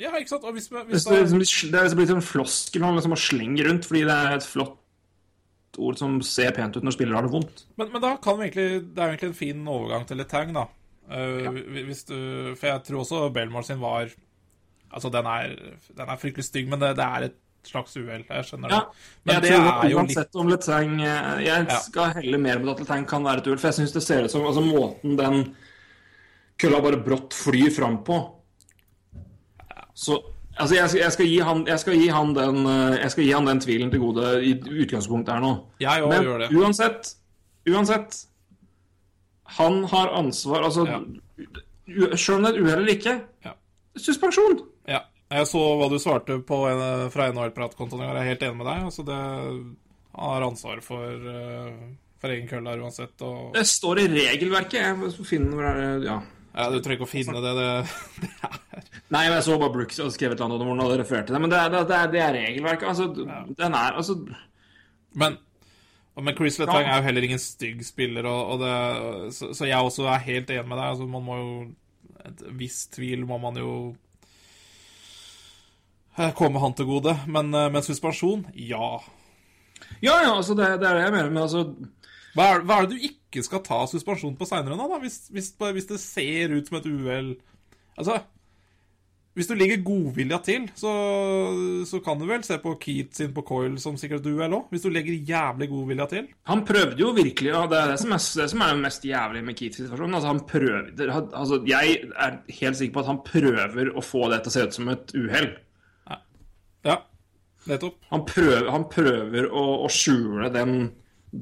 ja, 0.00 0.10
ikke 0.16 0.28
sant? 0.30 0.44
Og 0.44 0.52
hvis, 0.56 0.68
det, 0.68 0.84
hvis 0.88 1.06
er 1.06 1.10
da, 1.10 1.36
liksom, 1.36 1.70
det 1.72 1.78
er 1.78 1.84
liksom 1.84 1.98
blitt 2.00 2.10
en 2.14 2.22
floskel 2.24 2.80
man 2.84 2.94
liksom 2.96 3.12
må 3.12 3.18
slenge 3.20 3.64
rundt 3.68 3.84
fordi 3.88 4.04
det 4.08 4.16
er 4.16 4.36
et 4.38 4.46
flott 4.46 4.76
ord 5.78 5.98
som 6.00 6.18
ser 6.22 6.52
pent 6.56 6.76
ut 6.76 6.82
når 6.86 6.94
spillere 6.96 7.16
har 7.20 7.26
det 7.28 7.32
vondt. 7.32 7.64
men, 7.76 7.92
men 7.92 8.02
da 8.02 8.16
kan 8.22 8.38
vi 8.38 8.48
egentlig 8.48 8.94
Det 8.94 9.02
er 9.02 9.06
jo 9.06 9.14
egentlig 9.16 9.28
en 9.32 9.40
fin 9.40 9.66
overgang 9.68 10.06
til 10.08 10.16
Letang, 10.20 10.52
da. 10.56 10.66
Eh, 11.10 11.48
hvis 11.86 12.04
du, 12.08 12.16
for 12.58 12.66
jeg 12.66 12.82
tror 12.88 13.00
også 13.04 13.32
Belmore 13.32 13.64
sin 13.64 13.80
var 13.80 14.08
Altså, 14.92 15.10
den 15.10 15.26
er, 15.26 15.52
den 15.98 16.08
er 16.08 16.16
fryktelig 16.16 16.44
stygg, 16.46 16.68
men 16.70 16.80
det, 16.80 16.92
det 16.96 17.04
er 17.04 17.24
et 17.26 17.34
slags 17.66 17.96
uhell. 17.98 18.22
Jeg 18.30 18.44
skjønner 18.46 18.70
Ja, 18.70 18.78
det. 18.86 19.04
Men 19.26 19.34
jeg 19.34 19.42
det 19.42 19.50
tror 19.50 19.66
er 19.82 19.90
jo 19.90 19.98
uansett 19.98 20.36
om 20.38 20.48
Letang 20.48 20.92
eh, 21.02 21.40
Jeg 21.44 21.66
Ja. 21.68 21.78
skal 21.82 22.12
helle 22.20 22.38
mer 22.38 22.58
med 22.62 22.70
at 22.76 22.80
Letang 22.84 23.06
kan 23.10 23.24
være 23.26 23.42
et 23.42 23.46
uhell, 23.50 23.58
for 23.58 23.68
jeg 23.72 23.78
syns 23.80 23.92
det 23.96 24.02
ser 24.06 24.24
ut 24.24 24.30
som 24.32 24.46
altså 24.46 24.62
måten 24.64 25.16
den 25.18 25.42
kølla 26.62 26.80
bare 26.80 27.02
brått 27.04 27.34
flyr 27.36 27.70
fram 27.74 27.98
på. 28.06 28.16
Så 29.94 30.16
Altså, 30.58 30.74
jeg 30.76 30.88
skal, 30.88 31.00
jeg, 31.00 31.12
skal 31.12 31.26
han, 31.44 31.66
jeg, 31.68 31.78
skal 31.80 31.94
den, 32.34 32.66
eh, 32.66 32.96
jeg 33.02 33.10
skal 33.12 33.24
gi 33.24 33.32
han 33.36 33.46
den 33.50 33.60
tvilen 33.60 33.90
til 33.92 34.00
gode 34.00 34.30
i 34.42 34.54
utgangspunktet 34.56 35.34
her 35.34 35.40
nå. 35.44 35.50
Jeg 35.80 36.08
Men 36.08 36.22
gjør 36.24 36.38
det. 36.38 36.48
uansett 36.56 37.10
Uansett 37.68 38.16
Han 39.58 39.84
har 39.90 40.08
ansvar 40.16 40.62
Altså, 40.64 40.86
Ja. 40.86 41.00
sjøl 42.16 42.36
om 42.38 42.42
det 42.46 42.54
er 42.54 42.56
et 42.56 42.62
uhell 42.64 42.80
eller 42.80 42.94
ikke 42.94 43.20
Ja. 43.44 43.52
Suspensjon! 43.96 44.58
Ja. 44.88 45.00
Jeg 45.30 45.46
så 45.46 45.58
hva 45.80 45.88
du 45.90 45.98
svarte 45.98 46.36
på 46.46 46.56
en, 46.70 47.10
fra 47.10 47.30
NHL-pratkontoen 47.32 48.02
i 48.02 48.06
går. 48.06 48.14
Jeg 48.16 48.22
er 48.24 48.28
helt 48.30 48.42
enig 48.46 48.56
med 48.56 48.66
deg. 48.66 48.82
Altså 48.86 49.04
det, 49.06 49.16
han 50.16 50.30
har 50.30 50.44
ansvar 50.46 50.82
for, 50.84 51.02
eh, 51.32 51.72
for 52.20 52.28
egen 52.34 52.46
kølle 52.48 52.70
her 52.70 52.82
uansett. 52.84 53.22
Og, 53.26 53.52
Det 53.54 53.64
står 53.66 53.98
i 54.04 54.06
regelverket. 54.12 54.80
Jeg 54.84 55.26
finner 55.26 55.56
hvor 55.56 55.64
er 55.64 55.98
det 55.98 56.06
Ja. 56.06 56.20
Ja, 56.56 56.70
du 56.72 56.78
trenger 56.80 56.96
ikke 56.96 57.04
å 57.04 57.10
finne 57.10 57.40
det. 57.44 57.50
det, 57.58 57.70
det 58.22 58.30
er. 58.48 58.84
Nei, 59.12 59.26
men 59.28 59.34
jeg 59.36 59.44
så 59.44 59.56
bare 59.60 59.74
Brooks 59.74 59.98
og 60.00 60.12
skrevet 60.14 60.38
et 60.38 60.40
eller 60.40 60.48
annet 60.48 60.62
om 60.62 60.70
hvordan 60.70 60.80
han 60.80 60.88
hadde 60.88 61.00
referert 61.02 61.28
til 61.28 61.36
det. 61.36 61.40
Men 61.44 61.52
det 61.52 61.58
er, 61.60 61.74
det 61.74 61.98
er, 61.98 62.12
det 62.14 62.22
er 62.22 62.38
regelverket. 62.38 62.86
Altså, 62.92 63.08
den 63.60 63.76
er 63.76 63.98
altså 64.00 64.16
Men, 65.16 65.36
men 66.16 66.36
Chris 66.38 66.56
Letang 66.60 66.88
er 66.88 66.96
jo 66.96 67.06
heller 67.10 67.26
ingen 67.28 67.42
stygg 67.42 67.84
spiller, 67.84 68.28
og, 68.30 68.54
og 68.54 68.64
det, 68.64 68.72
så, 69.36 69.50
så 69.56 69.68
jeg 69.68 69.90
også 69.90 70.08
er 70.08 70.24
helt 70.30 70.54
enig 70.54 70.64
med 70.70 70.80
deg. 70.80 70.88
Altså, 70.94 71.10
man 71.12 71.26
må 71.28 71.38
jo 71.42 71.52
Et 72.26 72.42
visst 72.58 72.96
tvil 72.96 73.22
må 73.28 73.36
man 73.38 73.60
jo 73.60 73.72
eh, 76.16 76.32
komme 76.34 76.58
han 76.58 76.74
til 76.74 76.88
gode. 76.88 77.14
Men, 77.28 77.52
med 77.52 77.76
men 77.76 77.84
suspensjon, 77.84 78.48
ja. 78.56 78.96
Ja, 80.00 80.16
ja, 80.24 80.32
altså, 80.32 80.56
det, 80.56 80.72
det 80.80 80.88
er 80.88 80.96
det 80.96 81.04
jeg 81.04 81.14
mener. 81.14 81.30
Men 81.30 81.44
altså 81.44 81.62
Hva 82.36 82.46
er, 82.52 82.64
hva 82.68 82.78
er 82.78 82.86
det 82.86 82.96
du 82.96 83.08
ikke 83.08 83.42
skal 83.44 83.64
ta 83.64 83.82
suspensjon 83.88 84.36
på 84.38 84.48
seinere 84.48 84.78
da? 84.78 85.00
Hvis, 85.02 85.26
hvis, 85.32 85.52
hvis 85.56 85.90
det 85.90 86.00
ser 86.02 86.56
ut 86.56 86.68
som 86.68 86.80
et 86.80 86.90
uhell 86.90 87.36
Altså, 87.96 88.18
hvis 89.36 89.48
du 89.50 89.52
ligger 89.56 89.82
godvilja 89.84 90.38
til, 90.44 90.62
så, 90.76 90.90
så 91.88 91.98
kan 92.04 92.16
du 92.20 92.26
vel 92.28 92.44
se 92.44 92.56
på 92.60 92.70
Keat 92.80 93.18
sin 93.18 93.34
på 93.36 93.42
Coil 93.44 93.74
som 93.80 93.98
sikkert 94.00 94.24
et 94.24 94.30
uhell 94.32 94.54
òg? 94.56 94.70
Hvis 94.72 94.86
du 94.86 94.88
legger 94.92 95.16
jævlig 95.28 95.68
godvilja 95.68 96.06
til? 96.08 96.30
Han 96.48 96.62
prøvde 96.68 97.00
jo 97.00 97.10
virkelig 97.16 97.52
og 97.52 97.68
Det 97.72 97.80
er 97.82 97.92
det 97.92 97.98
som 98.00 98.14
er, 98.16 98.22
det 98.40 98.46
som 98.52 98.64
er 98.64 98.72
det 98.72 98.84
mest 98.86 99.04
jævlige 99.04 99.48
med 99.48 99.58
Keats 99.58 99.80
situasjon. 99.82 100.16
Altså, 100.16 100.30
han 100.32 100.40
prøvde 100.52 101.08
altså, 101.24 101.60
Jeg 101.68 101.98
er 102.28 102.38
helt 102.60 102.80
sikker 102.80 102.94
på 102.94 103.04
at 103.04 103.10
han 103.12 103.20
prøver 103.28 103.92
å 103.92 104.04
få 104.04 104.30
det 104.32 104.40
til 104.40 104.52
å 104.52 104.56
se 104.56 104.64
ut 104.64 104.78
som 104.78 104.92
et 104.94 105.16
uhell. 105.16 105.50
Ja, 106.86 106.96
nettopp. 107.68 107.98
Han 108.14 108.24
prøver, 108.28 108.70
han 108.72 108.88
prøver 108.88 109.50
å, 109.50 109.66
å 109.84 109.92
skjule 109.92 110.48
den, 110.54 110.76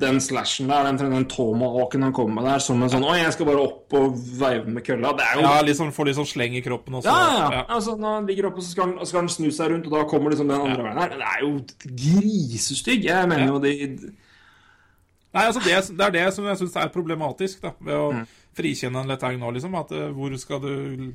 den 0.01 0.17
slashen 0.21 0.67
der, 0.69 0.85
den, 0.89 0.99
den 1.13 1.25
tomahawken 1.31 2.03
han 2.03 2.13
kommer 2.17 2.41
med 2.43 2.49
der, 2.51 2.59
som 2.65 2.83
en 2.83 2.91
sånn 2.91 3.05
Oi, 3.07 3.19
jeg 3.21 3.33
skal 3.37 3.47
bare 3.47 3.63
opp 3.63 3.93
og 3.99 4.17
veive 4.41 4.67
med 4.75 4.83
kølla. 4.87 5.13
Det 5.19 5.25
er 5.27 5.39
jo 5.39 5.45
Ja, 5.47 5.53
liksom, 5.63 5.93
Får 5.95 6.09
litt 6.09 6.17
sånn 6.19 6.27
sleng 6.31 6.57
i 6.59 6.63
kroppen 6.65 6.99
også. 6.99 7.07
Ja, 7.13 7.29
ja, 7.39 7.49
Ja. 7.59 7.63
Altså, 7.77 7.95
når 8.01 8.15
han 8.19 8.27
ligger 8.31 8.49
oppe, 8.51 8.63
så 8.65 8.73
skal 8.75 8.89
han, 8.89 8.95
så 9.03 9.07
skal 9.13 9.21
han 9.23 9.29
snu 9.35 9.51
seg 9.55 9.71
rundt, 9.71 9.87
og 9.87 9.93
da 9.97 10.05
kommer 10.11 10.31
liksom 10.35 10.49
den 10.51 10.61
andre 10.61 10.83
veien 10.89 10.99
her. 11.03 11.15
Det 11.15 11.29
er 11.31 11.41
jo 11.45 11.53
grisestygg. 12.03 13.05
Jeg 13.07 13.29
mener 13.29 13.47
jo 13.53 13.59
de 13.63 13.75
Nei, 15.35 15.45
altså 15.51 15.61
det, 15.65 15.75
det 15.99 16.05
er 16.07 16.13
det 16.15 16.27
som 16.37 16.45
jeg 16.47 16.59
syns 16.61 16.77
er 16.79 16.91
problematisk 16.95 17.63
da, 17.65 17.73
ved 17.83 17.95
å 17.99 18.11
Mm. 18.15 18.27
frikjenne 18.55 19.01
en 19.03 19.09
Letang 19.11 19.39
nå, 19.41 19.49
liksom. 19.57 19.75
At 19.75 19.91
eh, 19.91 20.11
hvor 20.15 20.31
skal 20.39 20.61
du 20.63 20.69
Jeg 20.69 21.13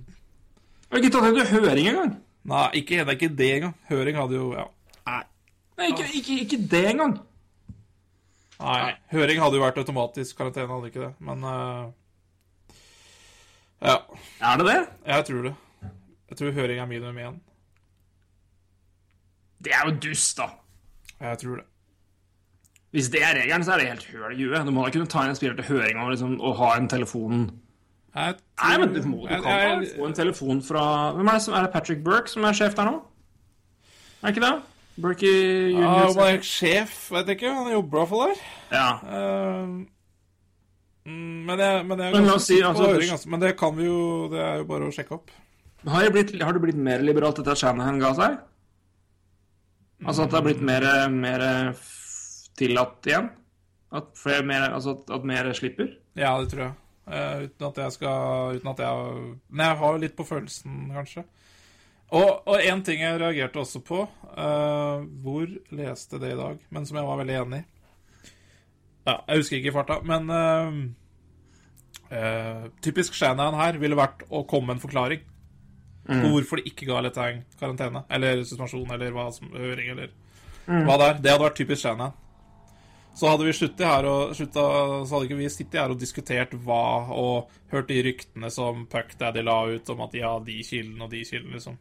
Har 0.92 1.00
ikke 1.00 1.12
tatt 1.14 1.24
henne 1.24 1.46
til 1.46 1.60
høring 1.62 1.88
engang. 1.88 2.12
Nei, 2.50 2.66
ikke, 2.82 2.98
det 3.06 3.08
er 3.14 3.16
ikke 3.20 3.36
det 3.38 3.50
engang. 3.56 3.74
Høring 3.90 4.16
hadde 4.20 4.36
jo 4.36 4.50
Ja. 4.58 4.66
Nei, 5.80 5.88
ikke, 5.94 6.04
ikke, 6.20 6.40
ikke 6.44 6.58
det 6.72 6.86
engang. 6.92 7.14
Nei. 8.60 8.92
Høring 9.14 9.40
hadde 9.40 9.56
jo 9.56 9.64
vært 9.64 9.78
automatisk 9.80 10.36
karantene, 10.38 10.68
hadde 10.68 10.90
ikke 10.92 11.04
det. 11.06 11.12
Men 11.24 11.44
uh, 11.48 11.92
Ja, 13.82 13.94
Er 14.44 14.58
det 14.60 14.66
det? 14.68 14.80
jeg 15.08 15.26
tror 15.30 15.46
det. 15.48 15.54
Jeg 16.30 16.38
tror 16.42 16.52
høring 16.58 16.80
er 16.84 16.90
minimum 16.90 17.18
én. 17.24 17.38
Det 19.64 19.72
er 19.76 19.88
jo 19.90 19.96
dust, 20.04 20.38
da. 20.40 20.50
Jeg 21.24 21.40
tror 21.42 21.56
det. 21.62 21.66
Hvis 22.92 23.10
det 23.14 23.22
er 23.24 23.36
regelen, 23.38 23.64
så 23.64 23.74
er 23.76 23.78
det 23.84 23.88
helt 23.92 24.06
høl 24.12 24.34
i 24.34 24.44
huet. 24.50 24.66
Du 24.66 24.72
må 24.74 24.84
da 24.86 24.92
kunne 24.96 25.08
ta 25.12 25.24
inn 25.24 25.32
en 25.34 25.38
spiller 25.38 25.56
til 25.60 25.68
høring 25.76 26.00
og, 26.02 26.12
liksom, 26.14 26.38
og 26.42 26.56
ha 26.62 26.70
en 26.80 26.88
telefon 26.90 27.44
tror... 28.10 28.40
Nei, 28.60 28.78
men 28.82 28.94
du, 28.96 29.04
må, 29.06 29.20
du 29.28 29.30
kan 29.30 29.44
jeg, 29.46 29.68
jeg- 29.86 29.92
få 30.00 30.08
en 30.10 30.16
telefon 30.18 30.62
fra 30.66 30.82
Hvem 31.16 31.28
er 31.30 31.38
det 31.38 31.44
som 31.46 31.54
er 31.54 31.68
det 31.68 31.72
Patrick 31.76 32.00
Burke 32.04 32.32
som 32.32 32.44
er 32.50 32.58
sjef 32.58 32.74
der 32.76 32.90
nå? 32.90 32.96
Er 34.24 34.34
ikke 34.34 34.42
det? 34.44 34.56
Burke 35.00 35.30
junior. 35.30 35.84
Ja, 35.84 36.10
om 36.10 36.20
han 36.20 36.36
er 36.36 36.44
sjef, 36.46 36.96
vet 37.14 37.32
jeg 37.32 37.40
ikke. 37.40 37.54
Han 37.56 37.72
jobber 37.74 38.02
iallfall 38.02 38.24
der. 38.26 38.44
Ja. 38.74 38.90
Eh, 39.18 39.72
mm, 41.10 41.38
men 41.50 41.64
jeg, 41.64 41.86
men 41.90 42.04
jeg 42.04 42.12
er 42.12 42.18
Men 42.18 42.30
la 42.30 42.36
oss 42.36 42.50
si, 42.50 42.60
altså, 42.60 42.90
høring, 42.90 43.14
altså. 43.16 43.32
Men 43.34 43.44
det 43.44 43.56
kan 43.60 43.78
vi 43.78 43.88
jo 43.88 44.02
Det 44.34 44.44
er 44.44 44.62
jo 44.62 44.68
bare 44.70 44.90
å 44.90 44.94
sjekke 44.96 45.18
opp. 45.18 45.34
Har 45.88 46.06
det 46.06 46.14
blitt, 46.16 46.36
har 46.44 46.56
det 46.56 46.64
blitt 46.64 46.80
mer 46.90 47.04
liberalt 47.06 47.40
etter 47.40 47.56
at 47.56 47.62
Shanahan 47.62 48.02
ga 48.02 48.12
seg? 48.18 48.40
Altså 50.04 50.26
at 50.26 50.32
det 50.32 50.38
har 50.40 50.46
blitt 50.48 50.64
mer, 50.64 50.86
mer 51.12 51.44
tillatt 52.60 53.08
igjen? 53.08 53.32
At, 53.96 54.12
flere, 54.20 54.44
mer, 54.46 54.68
altså 54.76 54.94
at, 54.98 55.10
at 55.16 55.26
mer 55.26 55.50
slipper? 55.58 55.96
Ja, 56.20 56.36
det 56.42 56.52
tror 56.52 56.68
jeg. 56.68 56.76
Uh, 57.10 57.48
uten 57.48 57.66
at 57.72 57.80
jeg 57.82 57.94
skal 57.96 58.60
Uten 58.60 58.70
at 58.70 58.82
jeg 58.84 59.14
Men 59.50 59.64
jeg 59.64 59.78
har 59.80 59.96
jo 59.96 60.02
litt 60.04 60.14
på 60.14 60.26
følelsen, 60.28 60.92
kanskje. 60.94 61.24
Og, 62.16 62.56
en 62.58 62.80
ting 62.86 63.04
jeg 63.04 63.20
reagerte 63.22 63.62
også 63.62 63.84
på 63.86 64.00
uh, 64.02 65.02
Hvor 65.22 65.50
leste 65.78 66.18
det 66.22 66.32
i 66.34 66.40
dag, 66.40 66.62
men 66.74 66.88
som 66.88 66.98
jeg 66.98 67.06
var 67.06 67.20
veldig 67.22 67.36
enig 67.44 67.60
i. 67.60 67.68
Ja, 69.06 69.16
jeg 69.28 69.42
husker 69.42 69.58
ikke 69.60 69.70
i 69.72 69.74
farta, 69.74 70.00
men 70.06 70.30
uh, 70.34 70.80
uh, 72.10 72.64
Typisk 72.86 73.18
Shanahan 73.18 73.58
her 73.60 73.78
ville 73.82 73.98
vært 73.98 74.26
å 74.30 74.44
komme 74.50 74.72
med 74.72 74.80
en 74.80 74.86
forklaring 74.88 75.28
på 76.10 76.32
hvorfor 76.34 76.58
de 76.58 76.72
ikke 76.72 76.88
ga 76.90 77.04
Letang 77.06 77.44
karantene. 77.60 78.02
Eller 78.10 78.42
suspensjon, 78.42 78.90
eller 78.96 79.14
hva 79.14 79.28
som 79.34 79.52
høring, 79.54 79.92
eller 79.94 80.10
hva 80.66 80.96
det 80.98 81.10
er. 81.12 81.20
Det 81.22 81.34
hadde 81.34 81.44
vært 81.44 81.60
typisk 81.62 81.84
Shanahan. 81.84 82.16
Så 83.20 83.28
hadde 83.28 83.46
vi 83.46 83.54
sluttet 83.54 83.86
her 83.86 84.08
og 84.08 84.34
slutta, 84.38 84.64
så 85.04 85.16
hadde 85.16 85.28
ikke 85.28 85.38
vi 85.42 85.52
sittet 85.52 85.80
her 85.82 85.94
og 85.94 86.00
diskutert 86.02 86.54
hva, 86.66 87.10
og 87.14 87.54
hørt 87.74 87.90
de 87.92 88.02
ryktene 88.06 88.50
som 88.54 88.86
Puck 88.90 89.16
Daddy 89.20 89.44
la 89.46 89.60
ut 89.70 89.94
om 89.94 90.04
at 90.06 90.18
ja, 90.18 90.32
de 90.46 90.58
kildene 90.66 91.06
og 91.06 91.14
de 91.14 91.24
kildene, 91.28 91.58
liksom. 91.58 91.78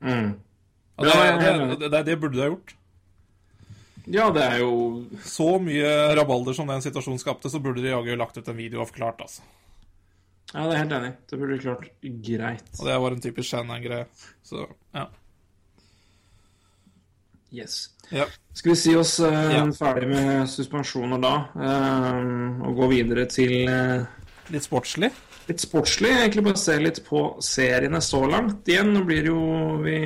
Og 0.00 1.06
det, 1.06 1.14
Ja, 1.14 1.24
er 1.24 1.40
det, 1.40 1.78
det, 1.80 1.90
det, 1.92 2.04
det 2.08 2.18
burde 2.20 2.36
du 2.36 2.42
ha 2.42 2.50
gjort. 2.50 2.74
Ja, 4.10 4.26
det 4.34 4.42
er 4.42 4.58
jo 4.62 5.04
Så 5.22 5.58
mye 5.62 5.90
rabalder 6.18 6.56
som 6.56 6.68
den 6.70 6.82
situasjonen 6.82 7.20
skapte, 7.20 7.50
så 7.52 7.60
burde 7.62 7.82
de 7.84 7.92
jaggu 7.92 8.14
lagt 8.18 8.38
ut 8.40 8.48
en 8.48 8.58
video 8.58 8.82
og 8.82 8.90
forklart, 8.90 9.22
altså. 9.26 9.44
Ja, 10.50 10.64
det 10.66 10.74
er 10.74 10.80
helt 10.82 10.94
enig. 10.96 11.10
Det 11.30 11.38
burde 11.38 11.58
klart 11.62 11.88
greit. 12.02 12.70
Og 12.80 12.86
det 12.88 12.98
var 13.04 13.14
en 13.14 13.22
typisk 13.22 13.52
Shannon-greie. 13.52 14.06
Så, 14.42 14.64
ja. 14.96 15.06
Yes. 17.54 17.90
ja. 18.14 18.26
Skal 18.54 18.72
vi 18.72 18.78
si 18.78 18.94
oss 18.94 19.16
uh, 19.20 19.30
Ja. 19.30 19.62
ferdig 19.74 20.06
med 20.10 20.46
suspensjoner 20.50 21.18
da, 21.22 21.32
uh, 21.54 22.60
og 22.68 22.76
gå 22.78 22.90
videre 22.92 23.26
til 23.30 23.66
uh, 23.66 24.06
Litt 24.50 24.66
sportslig. 24.66 25.12
Litt 25.50 25.62
sportslig? 25.62 26.14
Egentlig 26.14 26.46
bare 26.46 26.62
se 26.62 26.78
litt 26.80 27.02
på 27.06 27.26
seriene 27.44 28.00
så 28.04 28.22
langt. 28.30 28.62
Igjen, 28.70 28.94
nå 28.94 29.04
blir 29.08 29.26
det 29.26 29.32
jo 29.34 29.44
vi 29.84 29.98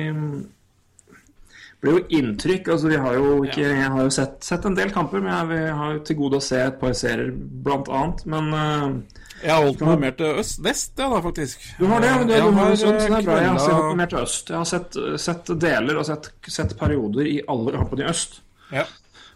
blir 1.85 1.99
jo 1.99 2.19
inntrykk. 2.19 2.69
altså 2.73 2.87
Vi 2.91 2.97
har 3.01 3.17
jo 3.17 3.43
ikke 3.45 3.61
Jeg 3.61 3.91
har 3.91 4.01
jo 4.01 4.13
sett, 4.13 4.39
sett 4.43 4.65
en 4.65 4.77
del 4.77 4.91
kamper, 4.95 5.21
men 5.23 5.33
jeg, 5.33 5.49
vi 5.51 5.77
har 5.79 5.93
jo 5.93 6.01
til 6.07 6.19
gode 6.21 6.39
å 6.39 6.45
se 6.45 6.61
et 6.63 6.79
par 6.81 6.95
serier, 6.97 7.31
blant 7.65 7.89
annet. 7.89 8.25
Men 8.31 8.51
uh, 8.53 9.21
Jeg 9.43 9.53
har 9.53 9.63
holdt 9.63 9.85
meg 9.85 10.03
mer 10.07 10.17
til 10.19 10.41
øst 10.41 10.61
vest, 10.65 10.93
ja 10.97 11.09
da, 11.11 11.21
faktisk. 11.23 11.69
du 11.79 11.87
har 11.91 12.03
det, 12.03 12.11
du, 12.25 12.33
Jeg 12.33 12.41
du 12.41 12.49
har 12.49 12.59
har, 12.59 12.75
sånn, 12.75 12.99
sånn, 12.99 12.99
det 12.99 13.21
er 13.21 13.29
bra. 13.29 13.39
Jeg 13.43 13.53
har 13.53 13.63
sett 13.67 14.01
mer 14.01 14.11
til 14.11 14.21
øst. 14.23 14.51
Jeg 14.51 14.57
har 14.57 14.69
sett, 14.73 14.99
sett 15.27 15.55
deler 15.67 16.01
og 16.01 16.09
sett, 16.09 16.31
sett 16.59 16.77
perioder 16.79 17.31
i 17.31 17.39
alle 17.51 17.77
kampene 17.77 18.05
i 18.05 18.11
øst. 18.11 18.39
Ja. 18.73 18.85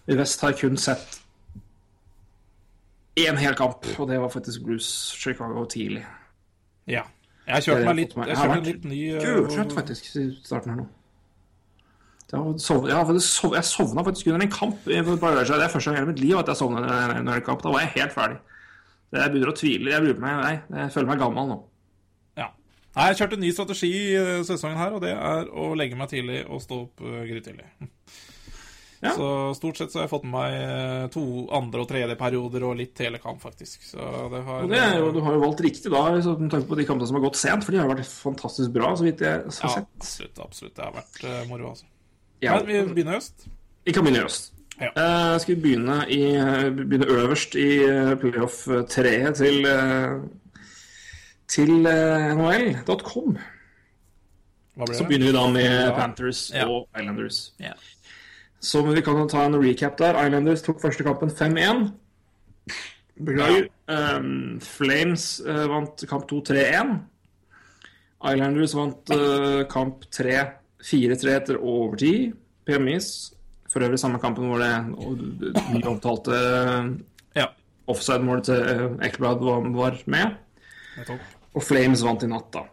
I 0.09 0.17
vest 0.17 0.41
har 0.41 0.55
jeg 0.55 0.63
kun 0.63 0.79
sett 0.81 1.19
én 3.17 3.39
hel 3.39 3.55
kamp, 3.57 3.85
og 3.97 4.09
det 4.09 4.19
var 4.21 4.29
faktisk 4.29 4.63
Blues 4.67 4.89
Chicago 5.17 5.65
tidlig. 5.65 6.05
ja. 6.87 7.05
Jeg 7.49 7.55
har 7.55 7.63
kjørt 7.65 7.85
meg 7.87 7.95
litt 7.97 8.11
Jeg 8.13 8.37
kjørte 8.37 8.65
litt 8.67 8.83
ny 8.85 8.97
eh, 9.09 9.23
Gultrøtt, 9.25 9.71
faktisk, 9.73 10.09
i 10.21 10.25
starten 10.45 10.69
her 10.69 10.83
nå. 10.83 10.87
Har 12.29 12.51
jeg, 12.53 13.21
sov, 13.25 13.55
jeg 13.57 13.65
sovna 13.65 14.03
faktisk 14.05 14.27
under 14.29 14.43
en 14.45 14.51
kamp. 14.53 14.83
Det 14.85 14.99
er 14.99 15.71
første 15.73 15.89
gang 15.89 15.95
i 15.95 15.97
hele 15.97 16.11
mitt 16.11 16.21
liv 16.21 16.37
at 16.37 16.51
jeg 16.51 16.59
sovna 16.59 16.83
under 16.83 17.33
en- 17.33 17.41
kamp. 17.41 17.63
Da 17.63 17.71
var 17.73 17.79
jeg 17.79 17.95
helt 17.95 18.13
ferdig. 18.13 18.37
Jeg 19.11 19.31
begynner 19.31 19.49
å 19.49 19.57
tvile. 19.57 19.89
Jeg 19.89 20.19
meg, 20.21 20.35
nei, 20.43 20.81
jeg 20.83 20.91
føler 20.93 21.09
meg 21.09 21.19
gammel 21.23 21.49
nå. 21.49 21.57
Ja. 22.37 22.51
Nei, 22.95 23.07
jeg 23.09 23.17
kjørte 23.17 23.39
en 23.39 23.41
ny 23.41 23.49
strategi 23.51 23.93
eh, 24.13 24.43
sesongen 24.45 24.77
her, 24.77 24.93
og 24.93 25.01
det 25.01 25.15
er 25.15 25.49
å 25.49 25.71
legge 25.73 25.97
meg 25.97 26.11
tidlig 26.13 26.43
og 26.45 26.61
stå 26.61 26.83
opp 26.83 27.01
uh, 27.01 27.23
grytidlig. 27.25 27.65
Ja. 29.01 29.13
Så 29.15 29.27
stort 29.55 29.77
sett 29.79 29.91
så 29.93 29.99
har 29.99 30.03
jeg 30.07 30.11
fått 30.11 30.25
med 30.27 30.33
meg 30.33 30.55
eh, 30.59 31.05
to 31.13 31.21
andre 31.55 31.81
og 31.85 31.87
tredje 31.87 32.15
perioder 32.19 32.65
og 32.67 32.75
litt 32.81 32.91
telekamp, 32.99 33.39
faktisk. 33.39 33.85
Så 33.87 33.97
det 34.33 34.41
har 34.43 34.65
det 34.67 34.77
er 34.83 34.97
jo, 34.99 35.11
Du 35.15 35.21
har 35.23 35.37
jo 35.37 35.43
valgt 35.45 35.61
riktig 35.63 35.91
da, 35.93 36.01
med 36.17 36.51
tanke 36.51 36.67
på 36.67 36.75
de 36.75 36.83
kampene 36.89 37.07
som 37.07 37.15
har 37.15 37.23
gått 37.29 37.39
sent, 37.39 37.63
for 37.63 37.71
de 37.71 37.79
har 37.79 37.87
vært 37.93 38.03
fantastisk 38.11 38.73
bra, 38.75 38.91
så 38.99 39.07
vidt 39.07 39.23
jeg 39.23 39.31
har 39.31 39.45
Ja, 39.47 39.69
sett. 39.77 39.87
absolutt. 40.01 40.39
absolutt. 40.43 40.75
Det 40.75 40.83
har 40.83 40.97
vært 40.99 41.23
eh, 41.23 41.43
moro, 41.47 41.69
altså. 41.71 41.85
Ja. 42.43 42.57
Men 42.59 42.65
vi 42.67 42.81
begynner 42.99 43.15
i 43.15 43.21
øst. 43.23 43.47
Vi 43.85 43.93
kan 43.95 44.03
begynne 44.03 44.23
i 44.25 44.27
øst. 44.27 44.51
Ja. 44.79 44.89
Uh, 44.95 45.37
skal 45.43 45.55
vi 45.55 45.61
begynne, 45.61 45.95
i, 46.07 46.19
eh, 46.39 46.69
begynne 46.71 47.07
øverst 47.11 47.55
i 47.59 47.69
eh, 47.83 48.13
playoff-treet 48.19 49.35
til, 49.39 49.65
eh, 49.67 50.19
til 51.51 51.85
eh, 51.87 52.29
NHL.com. 52.35 53.37
Så 54.95 55.03
begynner 55.03 55.27
vi 55.27 55.31
da 55.35 55.47
med 55.51 55.65
Ja. 55.65 55.91
Panthers 55.97 56.51
Ja. 56.55 56.67
og 56.71 56.87
Islanders. 56.95 57.51
Ja. 57.59 57.73
Så 58.59 58.81
vi 58.83 59.01
kan 59.01 59.17
jo 59.17 59.27
ta 59.31 59.45
en 59.47 59.55
recap 59.59 59.97
der. 59.99 60.17
Islanders 60.25 60.63
tok 60.65 60.81
første 60.81 61.03
kampen 61.07 61.31
5-1. 61.31 61.85
Beklager. 63.19 63.69
Um, 63.89 64.59
Flames 64.63 65.39
uh, 65.47 65.65
vant 65.71 66.03
kamp 66.09 66.27
2 66.29 66.41
3-1. 66.51 66.93
Islanders 68.33 68.75
vant 68.75 69.13
uh, 69.15 69.63
kamp 69.71 70.03
3 70.11 70.35
4-3 70.83 71.35
etter 71.35 71.59
overtid. 71.59 72.33
PMIs. 72.67 73.33
For 73.69 73.85
øvrig 73.85 73.99
samme 74.01 74.19
kampen 74.19 74.49
hvor 74.49 74.61
det 74.61 74.73
nyomtalte 75.75 76.35
Ja. 77.37 77.45
offside-målet 77.87 78.43
til 78.43 78.91
uh, 78.99 79.19
var, 79.19 79.69
var 79.75 80.03
med. 80.05 80.35
Og 81.53 81.63
Flames 81.63 82.03
vant 82.03 82.23
i 82.23 82.27
natt, 82.27 82.51
da. 82.53 82.65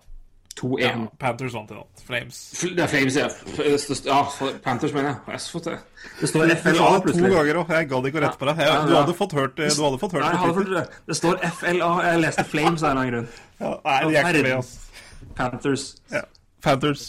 2-1. 0.57 0.81
Ja, 0.81 0.93
Panthers 1.21 1.53
vant 1.53 1.71
i 1.71 1.75
natt. 1.77 2.03
Flames. 2.07 2.37
Fl- 2.57 2.75
Det 2.77 2.85
er 2.85 2.89
Flames, 2.89 3.17
ja. 3.17 3.27
F- 3.29 4.07
Ja, 4.07 4.21
Panthers, 4.65 4.93
mener 4.95 5.11
jeg. 5.11 5.17
jeg. 5.27 5.33
har 5.33 5.39
fått 5.53 5.65
det. 5.65 5.79
det 6.21 6.29
står 6.31 6.55
FLA 6.57 6.73
to 7.01 7.29
ganger 7.35 7.59
òg. 7.61 7.69
Jeg 7.77 7.89
gadd 7.91 8.09
ikke 8.09 8.21
å 8.21 8.25
rette 8.25 8.39
på 8.41 8.47
deg. 8.49 8.63
Jeg, 8.65 8.87
du 8.89 8.95
hadde 8.97 9.15
fått 9.19 9.33
hørt, 9.37 9.57
du 9.57 9.63
hadde 9.85 9.99
fått 10.01 10.13
hørt 10.17 10.25
Nei, 10.25 10.33
hadde 10.41 10.55
fått 10.57 10.73
det. 10.73 10.87
Det 11.07 11.17
står 11.19 11.37
FLA. 11.61 11.91
Jeg 12.09 12.21
leste 12.25 12.45
Flames 12.45 12.83
av 12.83 12.91
en 12.91 12.97
eller 12.97 13.03
annen 13.03 13.13
grunn. 13.13 13.29
Ja, 13.61 13.75
nei, 13.85 14.01
de 14.09 14.17
er 14.17 14.33
ikke 14.33 14.43
med, 14.43 14.57
altså. 14.57 14.81
Panthers. 15.37 15.85
Ja. 16.13 16.23
Panthers. 16.63 17.05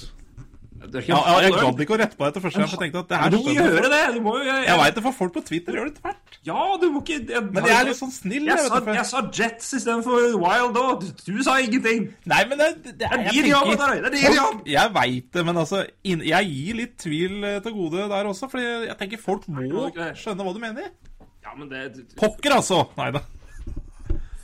Ja, 0.78 1.18
ja, 1.18 1.36
jeg 1.42 1.54
gadd 1.58 1.80
ikke 1.84 1.96
å 1.96 1.98
rette 2.00 2.16
på 2.18 2.24
det 2.24 2.30
etter 2.32 2.44
første 2.44 2.60
gang, 2.62 2.70
jeg 2.70 2.80
tenkte 2.82 3.00
at 3.02 3.08
det 3.10 3.18
her 3.18 3.32
Du 3.34 3.38
må 3.42 3.54
gjøre 3.56 3.90
det! 3.92 4.02
Du 4.14 4.20
må 4.22 4.34
jo 4.38 4.44
jeg, 4.46 4.66
Jeg 4.68 4.78
veit 4.82 4.96
det, 4.98 5.04
for 5.08 5.16
folk 5.18 5.34
på 5.34 5.42
Twitter 5.48 5.78
gjør 5.78 5.88
det 5.88 5.94
etter 5.96 6.06
hvert. 6.08 6.38
Ja, 6.48 6.66
du 6.82 6.86
må 6.94 7.02
ikke 7.02 7.18
jeg, 7.18 7.42
Men 7.56 7.66
jeg 7.68 7.76
er 7.78 7.88
litt 7.90 7.98
sånn 8.00 8.12
snill. 8.14 8.46
jeg, 8.46 8.60
Jeg, 8.62 8.70
sa, 8.70 8.82
jeg 8.98 9.06
sa 9.10 9.22
Jets 9.40 9.72
istedenfor 9.80 10.28
Wild 10.44 10.78
òg. 10.82 11.02
Du, 11.04 11.34
du 11.34 11.42
sa 11.48 11.56
ingenting. 11.64 12.06
Nei, 12.30 12.42
men 12.52 12.62
det, 12.62 12.68
det, 12.86 12.94
det 13.02 13.10
er 13.10 13.24
Det 13.26 13.34
din 13.36 13.50
jobb, 13.52 13.72
det 13.74 13.88
er 13.90 14.16
din 14.16 14.38
jobb. 14.38 14.62
Jeg 14.70 14.94
veit 15.00 15.32
det, 15.34 15.46
men 15.50 15.62
altså 15.64 15.82
Jeg 16.06 16.52
gir 16.54 16.80
litt 16.84 16.94
tvil 17.02 17.40
eh, 17.44 17.58
til 17.66 17.76
gode 17.80 18.06
der 18.14 18.30
også, 18.32 18.50
Fordi 18.52 18.68
jeg 18.88 18.98
tenker 19.02 19.24
folk 19.24 19.48
må 19.50 19.90
skjønne 20.22 20.46
hva 20.46 20.54
du 20.56 20.62
mener. 20.64 20.92
Ja, 21.44 21.56
men 21.58 21.72
det 21.72 21.88
du- 21.96 22.04
Pokker, 22.20 22.54
altså! 22.60 22.84
Nei 23.00 23.10
da. 23.18 23.24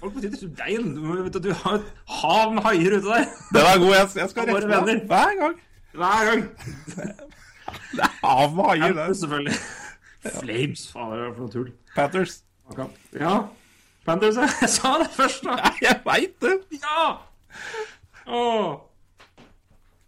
Folk 0.02 0.16
på 0.18 0.24
Twitter 0.24 0.50
er 0.66 0.82
du, 0.84 1.04
vet 1.24 1.38
du, 1.38 1.40
du 1.46 1.54
har 1.62 1.78
et 1.78 1.94
hav 2.20 2.52
med 2.58 2.64
haier 2.66 2.98
ute 2.98 3.06
der. 3.08 3.30
Den 3.54 3.70
er 3.70 3.78
god. 3.86 3.94
Jeg, 3.96 4.10
jeg 4.24 4.30
skal 4.34 4.50
rette 4.50 4.68
på 4.74 5.14
hver 5.14 5.38
gang. 5.40 5.56
Hver 5.94 6.30
gang. 6.30 6.44
Det 7.98 8.04
er 8.04 8.16
av 8.26 8.56
med 8.56 8.66
haier 8.66 8.94
der. 8.98 9.14
selvfølgelig. 9.14 9.54
Flames, 10.39 10.91
faen, 10.91 11.10
hva 11.10 11.18
er 11.18 11.26
det 11.28 11.36
for 11.36 11.44
noe 11.44 11.52
tull? 11.54 11.70
Panthers. 11.96 12.36
Ja. 13.14 13.34
Panthers. 14.06 14.39
Jeg 14.62 14.70
sa 14.70 14.94
det 15.02 15.10
først, 15.14 15.44
da. 15.46 15.58
Nei, 15.60 15.74
jeg 15.82 16.00
veit 16.06 16.36
det. 16.41 16.56
Ja! 16.82 17.04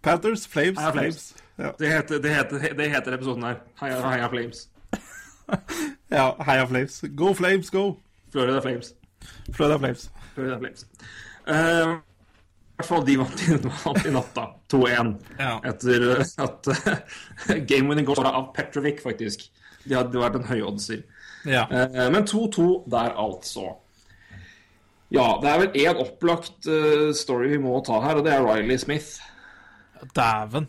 Panthers, 0.04 0.48
Flames, 0.48 0.80
Heia 0.80 0.92
Flames. 0.92 0.94
Flames. 0.94 1.36
Ja. 1.58 1.72
Det 1.80 1.92
heter, 1.94 2.22
det, 2.22 2.36
heter, 2.36 2.74
det 2.78 2.90
heter 2.92 3.14
episoden 3.14 3.44
her. 3.44 3.56
Heia, 3.82 4.00
heia 4.10 4.28
Flames. 4.28 4.70
ja, 6.18 6.26
heia 6.44 6.66
Flames. 6.66 7.04
Go 7.16 7.34
Flames, 7.34 7.70
go! 7.70 7.96
Florida 8.32 8.62
Flames. 8.62 8.94
Florida 9.54 9.78
Flames. 9.80 10.10
Florida 10.34 10.58
Flames. 10.60 10.86
Eh, 11.48 11.96
hvert 12.76 12.90
fall 12.90 13.06
de 13.08 13.16
vant 13.22 13.44
i, 13.46 13.56
vant 13.86 14.06
i 14.06 14.14
natta. 14.14 14.46
2-1. 14.74 15.14
Ja. 15.40 15.54
Etter 15.72 16.06
at 16.20 16.70
at 16.70 16.70
game 17.70 17.90
winning 17.92 18.08
går 18.08 18.24
av 18.28 18.52
Petrovic, 18.56 19.02
faktisk. 19.04 19.48
De 19.86 19.96
hadde 19.98 20.20
vært 20.22 20.40
en 20.40 20.48
høyoddser. 20.50 21.04
Ja. 21.46 21.66
Uh, 21.70 22.08
Men 22.14 22.26
2-2 22.28 22.68
der, 22.92 23.14
altså. 23.22 23.76
Ja, 25.14 25.28
det 25.42 25.50
er 25.52 25.60
vel 25.62 25.82
én 25.86 26.00
opplagt 26.02 26.66
uh, 26.68 27.12
story 27.16 27.54
vi 27.54 27.62
må 27.62 27.78
ta 27.86 28.00
her, 28.04 28.20
og 28.20 28.26
det 28.26 28.34
er 28.34 28.46
Riley 28.46 28.80
Smith. 28.82 29.22
Dæven. 30.18 30.68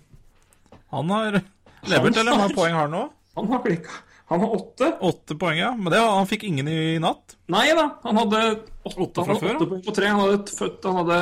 Han 0.93 1.11
har 1.11 1.41
levert, 1.89 2.19
eller? 2.21 2.37
Hvor 2.45 2.59
poeng 2.61 2.77
har 2.77 2.87
han 2.87 2.95
nå? 2.95 3.07
Han 3.37 3.49
har 3.51 3.65
klikka. 3.65 4.03
Han 4.31 4.43
har 4.43 4.55
åtte. 4.59 4.93
Åtte 5.07 5.37
poeng, 5.39 5.59
ja. 5.59 5.73
Men 5.79 5.93
det, 5.93 6.01
han 6.03 6.29
fikk 6.29 6.47
ingen 6.49 6.69
i 6.71 6.97
natt. 7.03 7.37
Nei 7.53 7.69
da, 7.79 7.89
han 8.05 8.19
hadde 8.21 8.41
åtte, 8.87 9.25
fra 9.27 9.35
før, 9.41 9.57
åtte 9.61 9.81
på 9.87 9.95
tre. 9.97 10.07
Han 10.13 10.21
hadde, 10.21 10.53
født, 10.59 10.85
han 10.87 10.97
hadde 11.03 11.19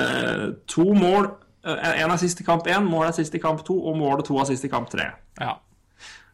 eh, 0.00 0.44
to 0.70 0.86
mål. 0.96 1.30
Én 1.60 2.08
er 2.08 2.16
sist 2.22 2.40
i 2.40 2.44
kamp 2.46 2.66
én, 2.72 2.86
mål 2.88 3.10
er 3.10 3.12
sist 3.18 3.34
i 3.36 3.38
kamp 3.42 3.60
to, 3.66 3.74
og 3.90 3.98
målet 4.00 4.24
to 4.30 4.38
er 4.40 4.46
sist 4.48 4.64
i 4.64 4.70
kamp 4.72 4.88
tre. 4.90 5.10
Ja. 5.40 5.58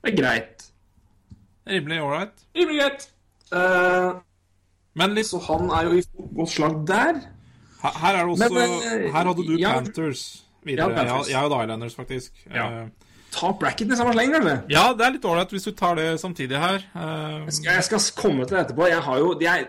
Det 0.05 0.12
er 0.12 0.16
greit. 0.20 0.66
Rimelig 1.66 1.99
ålreit. 2.07 2.44
Rimelig 2.57 2.78
greit. 2.80 3.09
Eh, 3.53 4.12
Men 4.97 5.14
litt 5.16 5.26
så 5.28 5.40
han 5.49 5.66
er 5.76 5.88
jo 5.90 5.97
i 5.99 6.05
godt 6.36 6.51
slag 6.55 6.76
der. 6.88 7.18
Her 7.82 7.99
her 8.03 8.14
er 8.20 8.22
det 8.22 8.30
også 8.36 8.49
Men, 8.55 8.70
eh, 8.86 9.11
Her 9.12 9.24
hadde 9.32 9.42
du 9.49 9.57
ja. 9.61 9.72
Panthers 9.80 10.22
videre. 10.64 10.90
Ja, 10.90 10.97
Panthers. 11.03 11.26
Jeg, 11.28 11.34
jeg 11.34 11.40
hadde 11.42 11.59
Islanders, 11.66 11.94
faktisk. 11.99 12.47
Ja. 12.55 12.68
Eh, 12.84 12.86
Ta 13.36 13.51
bracketen 13.53 13.92
i 13.92 13.97
samme 13.99 14.12
sleng, 14.14 14.32
kanskje. 14.32 14.55
ja, 14.72 14.84
det 14.97 15.05
er 15.05 15.11
litt 15.12 15.24
ålreit 15.28 15.51
hvis 15.53 15.66
du 15.66 15.72
tar 15.76 15.94
det 15.99 16.07
samtidig 16.22 16.57
her. 16.57 16.78
Eh, 16.97 17.51
Jeg 17.66 17.82
skal 17.84 18.01
komme 18.16 18.47
til 18.47 18.57
det 18.57 18.62
etterpå. 18.70 18.86
Jeg 18.88 19.03
har 19.03 19.18
jo 19.18 19.34
jeg, 19.42 19.66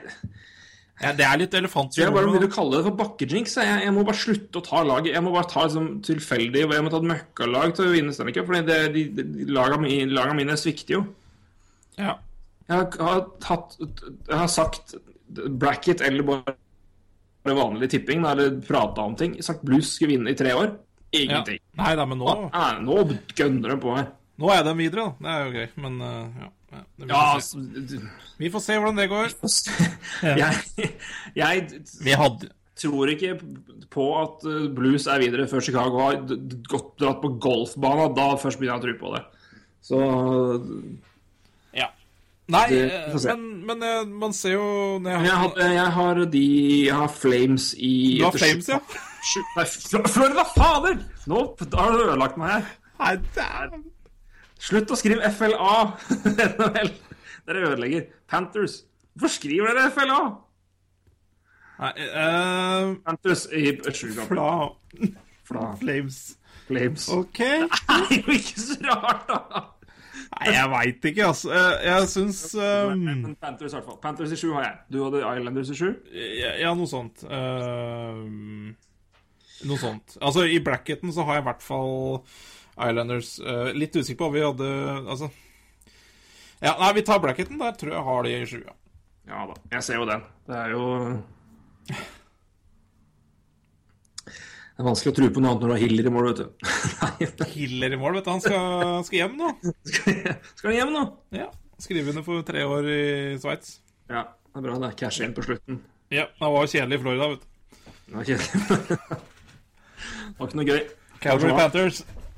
ja, 0.98 1.12
det 1.14 1.26
er 1.28 1.38
litt 1.38 1.54
elefant 1.54 1.94
i 1.94 2.02
jeg 2.02 2.14
bare 2.14 2.26
begynner 2.26 2.50
å 2.50 2.54
kalle 2.56 2.80
det 2.80 2.88
for 2.88 2.98
bakkejinks. 2.98 3.58
Jeg, 3.62 3.82
jeg 3.86 3.94
må 3.94 4.06
bare 4.08 4.18
slutte 4.18 4.58
å 4.58 4.66
ta 4.66 4.80
laget. 4.82 5.12
Jeg 5.14 5.22
må 5.26 5.34
bare 5.36 5.50
ta 5.52 5.66
liksom, 5.68 5.90
tilfeldig 6.08 6.64
Jeg 6.64 6.86
må 6.86 6.94
ta 6.94 7.02
et 7.04 7.10
møkkalag 7.12 7.76
til 7.78 7.86
å 7.86 7.92
vinne 7.94 8.16
Stanley 8.16 8.34
Cup. 8.34 8.50
Det, 8.66 8.78
de, 8.96 9.04
de, 9.14 9.26
de, 9.36 9.46
lagene, 9.54 9.92
lagene 10.10 10.40
mine 10.40 10.58
svikter 10.58 10.98
jo. 10.98 11.04
Ja. 12.00 12.16
Jeg 12.68 12.74
har, 12.80 12.90
har, 13.06 13.22
tatt, 13.44 13.78
jeg 13.78 14.34
har 14.34 14.50
sagt 14.52 14.98
bracket 15.62 16.02
eller 16.04 16.26
bare 16.28 16.58
vanlig 17.46 17.92
tipping, 17.94 18.26
eller 18.26 18.58
prata 18.66 19.06
om 19.06 19.14
ting. 19.16 19.38
Sagt 19.46 19.62
Blues 19.68 19.94
skulle 19.94 20.16
vinne 20.16 20.34
i 20.34 20.40
tre 20.40 20.58
år. 20.58 20.74
ja. 21.14 21.22
Ingenting. 21.22 21.62
Nei 21.78 21.94
da, 21.96 22.10
men 22.10 22.20
nå, 22.20 22.34
Nei, 22.52 22.72
nå 22.84 23.04
gønner 23.38 23.76
de 23.76 23.78
på 23.86 23.94
her. 23.96 24.10
nå 24.42 24.50
er 24.52 24.66
de 24.66 24.74
videre, 24.82 25.06
da. 25.06 25.14
Det 25.22 25.36
er 25.36 25.46
jo 25.46 25.62
gøy. 25.62 25.68
Men 25.86 26.02
uh, 26.02 26.42
ja. 26.42 26.50
Ja 26.78 26.84
vi, 26.98 27.08
Ja, 27.10 27.24
får 27.34 27.42
se. 27.42 27.58
altså 27.58 28.38
vi 28.38 28.50
får 28.54 28.64
se 28.68 28.78
hvordan 28.78 29.00
det 29.02 29.10
går. 29.10 29.34
jeg, 30.42 30.92
jeg 31.36 31.82
Vi 32.06 32.16
hadde 32.22 32.50
tror 32.78 33.10
ikke 33.10 33.32
på 33.90 34.04
at 34.22 34.44
uh, 34.46 34.68
Blues 34.78 35.08
er 35.10 35.24
videre 35.24 35.48
før 35.50 35.64
Chicago 35.66 36.04
har 36.04 36.20
gått 36.70 36.92
dratt 37.02 37.22
på 37.24 37.32
golfbanen. 37.42 38.14
Da 38.18 38.28
først 38.38 38.60
begynner 38.62 38.78
jeg 38.78 38.84
å 38.84 38.86
tro 38.86 38.96
på 39.02 39.14
det. 39.16 39.24
Så 39.88 40.02
Ja. 41.78 41.88
Nei, 42.48 42.66
Det- 42.70 42.92
eh, 42.94 43.16
men, 43.36 43.66
men 43.66 43.82
eh, 43.84 44.06
man 44.08 44.34
ser 44.34 44.54
jo 44.54 44.68
når 45.04 45.12
jeg, 45.18 45.26
jeg, 45.26 45.36
har, 45.42 45.58
jeg 45.74 45.92
har 45.98 46.22
de 46.32 46.44
Jeg 46.86 46.96
har 46.96 47.10
Flames 47.12 47.74
i 47.76 47.94
Du 48.22 48.24
har 48.24 48.38
Flames, 48.38 48.70
ja? 48.72 48.80
Nei, 49.58 49.66
Fl- 49.68 50.08
Florida, 50.08 50.46
fader! 50.56 51.02
Nå 51.28 51.42
har 51.74 51.92
du 51.92 52.04
ødelagt 52.06 52.38
meg 52.40 52.54
her. 52.54 52.70
Nei, 53.02 53.16
dæven. 53.36 53.84
Slutt 54.58 54.92
å 54.92 54.98
skrive 54.98 55.30
FLA! 55.32 55.76
Dere 57.48 57.64
ødelegger. 57.70 58.08
Panthers. 58.28 58.82
Hvorfor 59.16 59.34
skriver 59.34 59.74
dere 59.78 59.92
FLA? 59.94 60.20
Nei, 61.78 61.92
uh, 62.10 62.96
Panthers 63.06 63.46
i 63.54 63.72
sju 63.94 64.10
kamper. 64.18 64.34
Fla 64.34 64.50
Fla. 65.48 65.70
Flames. 65.80 66.18
Flames. 66.68 67.08
OK. 67.14 67.40
Det 68.10 68.18
er 68.18 68.24
jo 68.26 68.36
ikke 68.36 68.60
så 68.60 68.78
rart, 68.84 69.30
da! 69.30 69.62
Nei, 70.28 70.50
jeg 70.52 70.70
veit 70.74 71.06
ikke, 71.08 71.28
altså. 71.30 71.54
Eh, 71.56 71.86
Jeg 71.88 72.08
syns 72.12 72.42
um, 72.60 73.06
Panthers, 73.40 73.72
i 73.72 73.78
hvert 73.78 73.86
fall. 73.88 74.00
Panthers 74.04 74.34
i 74.36 74.40
sju 74.42 74.50
har 74.58 74.66
jeg. 74.66 74.76
Du 74.92 74.98
hadde 75.06 75.22
Islanders 75.24 75.72
i 75.72 75.78
sju? 75.80 75.88
ja, 76.60 76.74
noe 76.76 76.90
sånt. 76.92 77.24
Uh, 77.24 78.28
noe 79.70 79.80
sånt. 79.82 80.18
Altså, 80.20 80.44
i 80.52 80.60
bracketen 80.66 81.14
så 81.16 81.24
har 81.30 81.40
jeg 81.40 81.46
i 81.46 81.48
hvert 81.48 81.64
fall 81.64 81.96
Islanders. 82.78 83.40
Eh, 83.40 83.72
litt 83.74 83.96
usikker 83.98 84.20
på 84.22 84.30
hva 84.30 84.36
vi 84.36 84.46
hadde 84.46 84.68
Altså 85.08 85.32
Ja, 86.62 86.76
nei, 86.80 86.92
vi 86.98 87.06
tar 87.06 87.22
bracketen. 87.24 87.58
Der 87.62 87.74
tror 87.80 87.96
jeg 87.96 88.06
har 88.10 88.28
de 88.28 88.36
i 88.36 88.46
sju. 88.50 88.62
Ja. 88.66 88.76
Ja 89.28 89.44
da, 89.50 89.58
jeg 89.74 89.84
ser 89.84 90.00
jo 90.00 90.06
den. 90.08 90.22
Det 90.48 90.56
er 90.56 90.72
jo 90.72 90.84
Det 94.78 94.84
er 94.84 94.88
vanskelig 94.88 95.12
å 95.12 95.18
tro 95.18 95.28
på 95.34 95.42
noe 95.42 95.52
annet 95.52 95.64
når 95.64 95.72
du 95.72 95.74
har 95.74 95.82
Hiller 95.82 96.08
i 96.08 96.14
mål, 96.14 96.28
vet 96.30 96.42
du. 96.44 96.48
Nei, 97.02 97.48
Hiller 97.56 97.96
i 97.96 98.00
mål, 98.00 98.20
vet 98.20 98.28
du. 98.28 98.32
Han 98.36 98.44
skal, 98.44 99.00
skal 99.08 99.20
hjem 99.24 99.38
nå. 99.40 99.52
Skal 99.90 100.70
han 100.70 100.78
hjem 100.78 100.94
nå? 100.94 101.04
Ja. 101.34 101.48
Skrive 101.82 102.14
under 102.14 102.26
for 102.26 102.46
tre 102.46 102.64
år 102.66 102.90
i 102.94 103.02
Sveits. 103.42 103.80
Ja, 104.10 104.24
det 104.54 104.62
er 104.62 104.68
bra 104.68 104.78
det. 104.86 104.92
Cash 105.02 105.26
inn 105.26 105.34
på 105.38 105.46
slutten. 105.46 105.82
Ja, 106.14 106.28
det 106.30 106.52
var 106.54 106.70
kjedelig 106.70 107.02
i 107.02 107.04
Florida, 107.04 107.32
vet 107.34 107.42
du. 107.42 107.82
Det 108.08 108.20
var 108.20 108.30
kjedelig. 108.30 108.54
Det 109.98 110.38
var 110.38 110.50
ikke 110.52 110.60
noe 110.60 110.70
gøy. 110.70 110.82
Calgary 111.24 111.90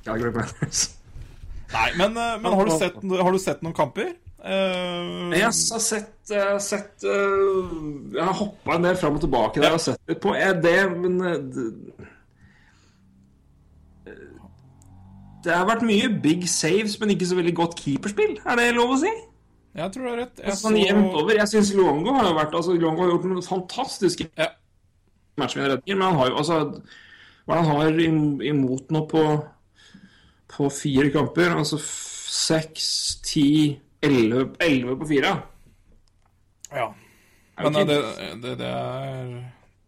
Ja. 0.08 0.16
Panthers. 0.16 0.90
Nei, 1.74 1.90
men, 2.00 2.18
eh, 2.18 2.38
men 2.42 2.54
har, 2.54 2.66
du 2.66 2.72
sett, 2.72 2.96
har 2.98 3.32
du 3.32 3.40
sett 3.42 3.62
noen 3.62 3.76
kamper? 3.78 4.14
Eh, 4.40 5.36
Jeg 5.36 5.44
har 5.44 5.52
sett, 5.52 6.32
eh, 6.32 6.56
sett 6.64 7.04
uh, 7.04 7.74
Jeg 8.16 8.24
har 8.24 8.38
hoppa 8.40 8.78
en 8.78 8.86
del 8.88 8.96
fram 8.96 9.18
og 9.18 9.22
tilbake 9.26 9.60
der 9.60 9.76
og 9.76 9.82
sett 9.84 10.00
litt 10.08 10.22
på 10.24 10.32
er 10.34 10.54
det, 10.64 10.78
men 10.96 11.18
eh, 11.28 11.42
det, 11.44 11.66
det 15.44 15.56
har 15.56 15.68
vært 15.68 15.84
mye 15.88 16.08
big 16.24 16.48
saves, 16.52 16.96
men 17.00 17.14
ikke 17.14 17.28
så 17.30 17.38
veldig 17.38 17.54
godt 17.56 17.78
keeperspill. 17.84 18.38
Er 18.44 18.60
det 18.60 18.70
lov 18.76 18.96
å 18.96 19.02
si? 19.04 19.12
Jeg 19.80 19.94
tror 19.94 20.04
du 20.04 20.10
har 20.10 20.18
rett. 20.24 20.42
Jeg 20.44 20.58
Sånn 20.60 20.80
jevnt 20.80 21.14
over. 21.14 21.36
Jeg 21.38 21.52
syns 21.52 21.70
Luongo 21.78 22.16
har 22.18 22.34
vært 22.36 22.56
Altså, 22.58 22.74
Luongo 22.76 23.06
har 23.06 23.12
gjort 23.14 23.28
noen 23.30 23.46
fantastiske 23.46 24.26
Ja. 24.40 24.50
matchvinnerredninger, 25.40 25.96
men 25.96 26.08
han 26.08 26.18
har 26.20 26.32
jo 26.32 26.40
altså 26.42 26.58
Hva 27.48 27.60
han 27.62 27.70
har 27.70 28.00
imot 28.50 28.92
nå 28.92 29.04
på 29.12 29.24
på 30.50 30.70
fire 30.74 31.10
kamper? 31.14 31.54
Altså 31.58 31.80
seks, 31.80 32.90
ti, 33.26 33.78
elleve 34.02 34.98
på 35.00 35.08
fire? 35.10 35.36
Ja. 36.74 36.90
Men 37.64 37.76
eh, 37.76 37.86
det, 37.86 37.98
det, 38.42 38.56
det 38.60 38.68
er 38.68 39.32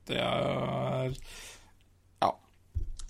Det 0.07 0.18
er 0.18 1.14
Ja. 2.22 2.32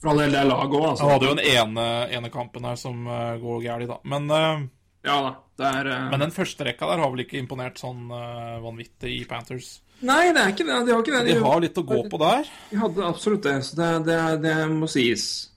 For 0.01 0.11
all 0.11 0.21
del, 0.21 0.35
det 0.35 0.41
er 0.41 0.49
laget 0.49 0.75
òg, 0.75 0.89
altså. 0.91 1.05
Han 1.05 1.15
hadde 1.15 1.29
jo 1.29 1.37
den 1.37 1.47
ene, 1.53 1.87
ene 2.17 2.33
kampen 2.33 2.67
her 2.67 2.77
som 2.79 3.07
eh, 3.07 3.37
går 3.41 3.63
galt, 3.65 3.89
da. 3.89 3.99
Men, 4.15 4.29
eh, 4.35 4.67
Ja 5.07 5.21
da. 5.27 5.31
Det 5.61 5.69
er 5.69 5.87
men 6.09 6.23
den 6.23 6.31
første 6.33 6.65
rekka 6.65 6.87
der 6.89 7.01
har 7.03 7.09
vel 7.13 7.21
ikke 7.21 7.37
imponert 7.37 7.77
sånn 7.77 8.07
vanvittig 8.09 9.11
i 9.19 9.25
Panthers. 9.29 9.75
Nei, 10.01 10.31
det 10.33 10.41
er 10.41 10.53
ikke 10.55 10.65
det. 10.65 10.77
De 10.87 10.93
har 10.95 11.03
ikke 11.03 11.13
det. 11.13 11.35
De 11.35 11.35
har 11.43 11.61
litt 11.61 11.77
å 11.77 11.83
gå 11.85 11.99
på 12.09 12.17
der. 12.17 12.49
de 12.71 12.79
hadde 12.81 13.03
absolutt 13.05 13.43
det, 13.45 13.53
så 13.67 13.77
det, 13.77 13.89
det, 14.07 14.17
det 14.41 14.55
må 14.73 14.89
sies. 14.89 15.50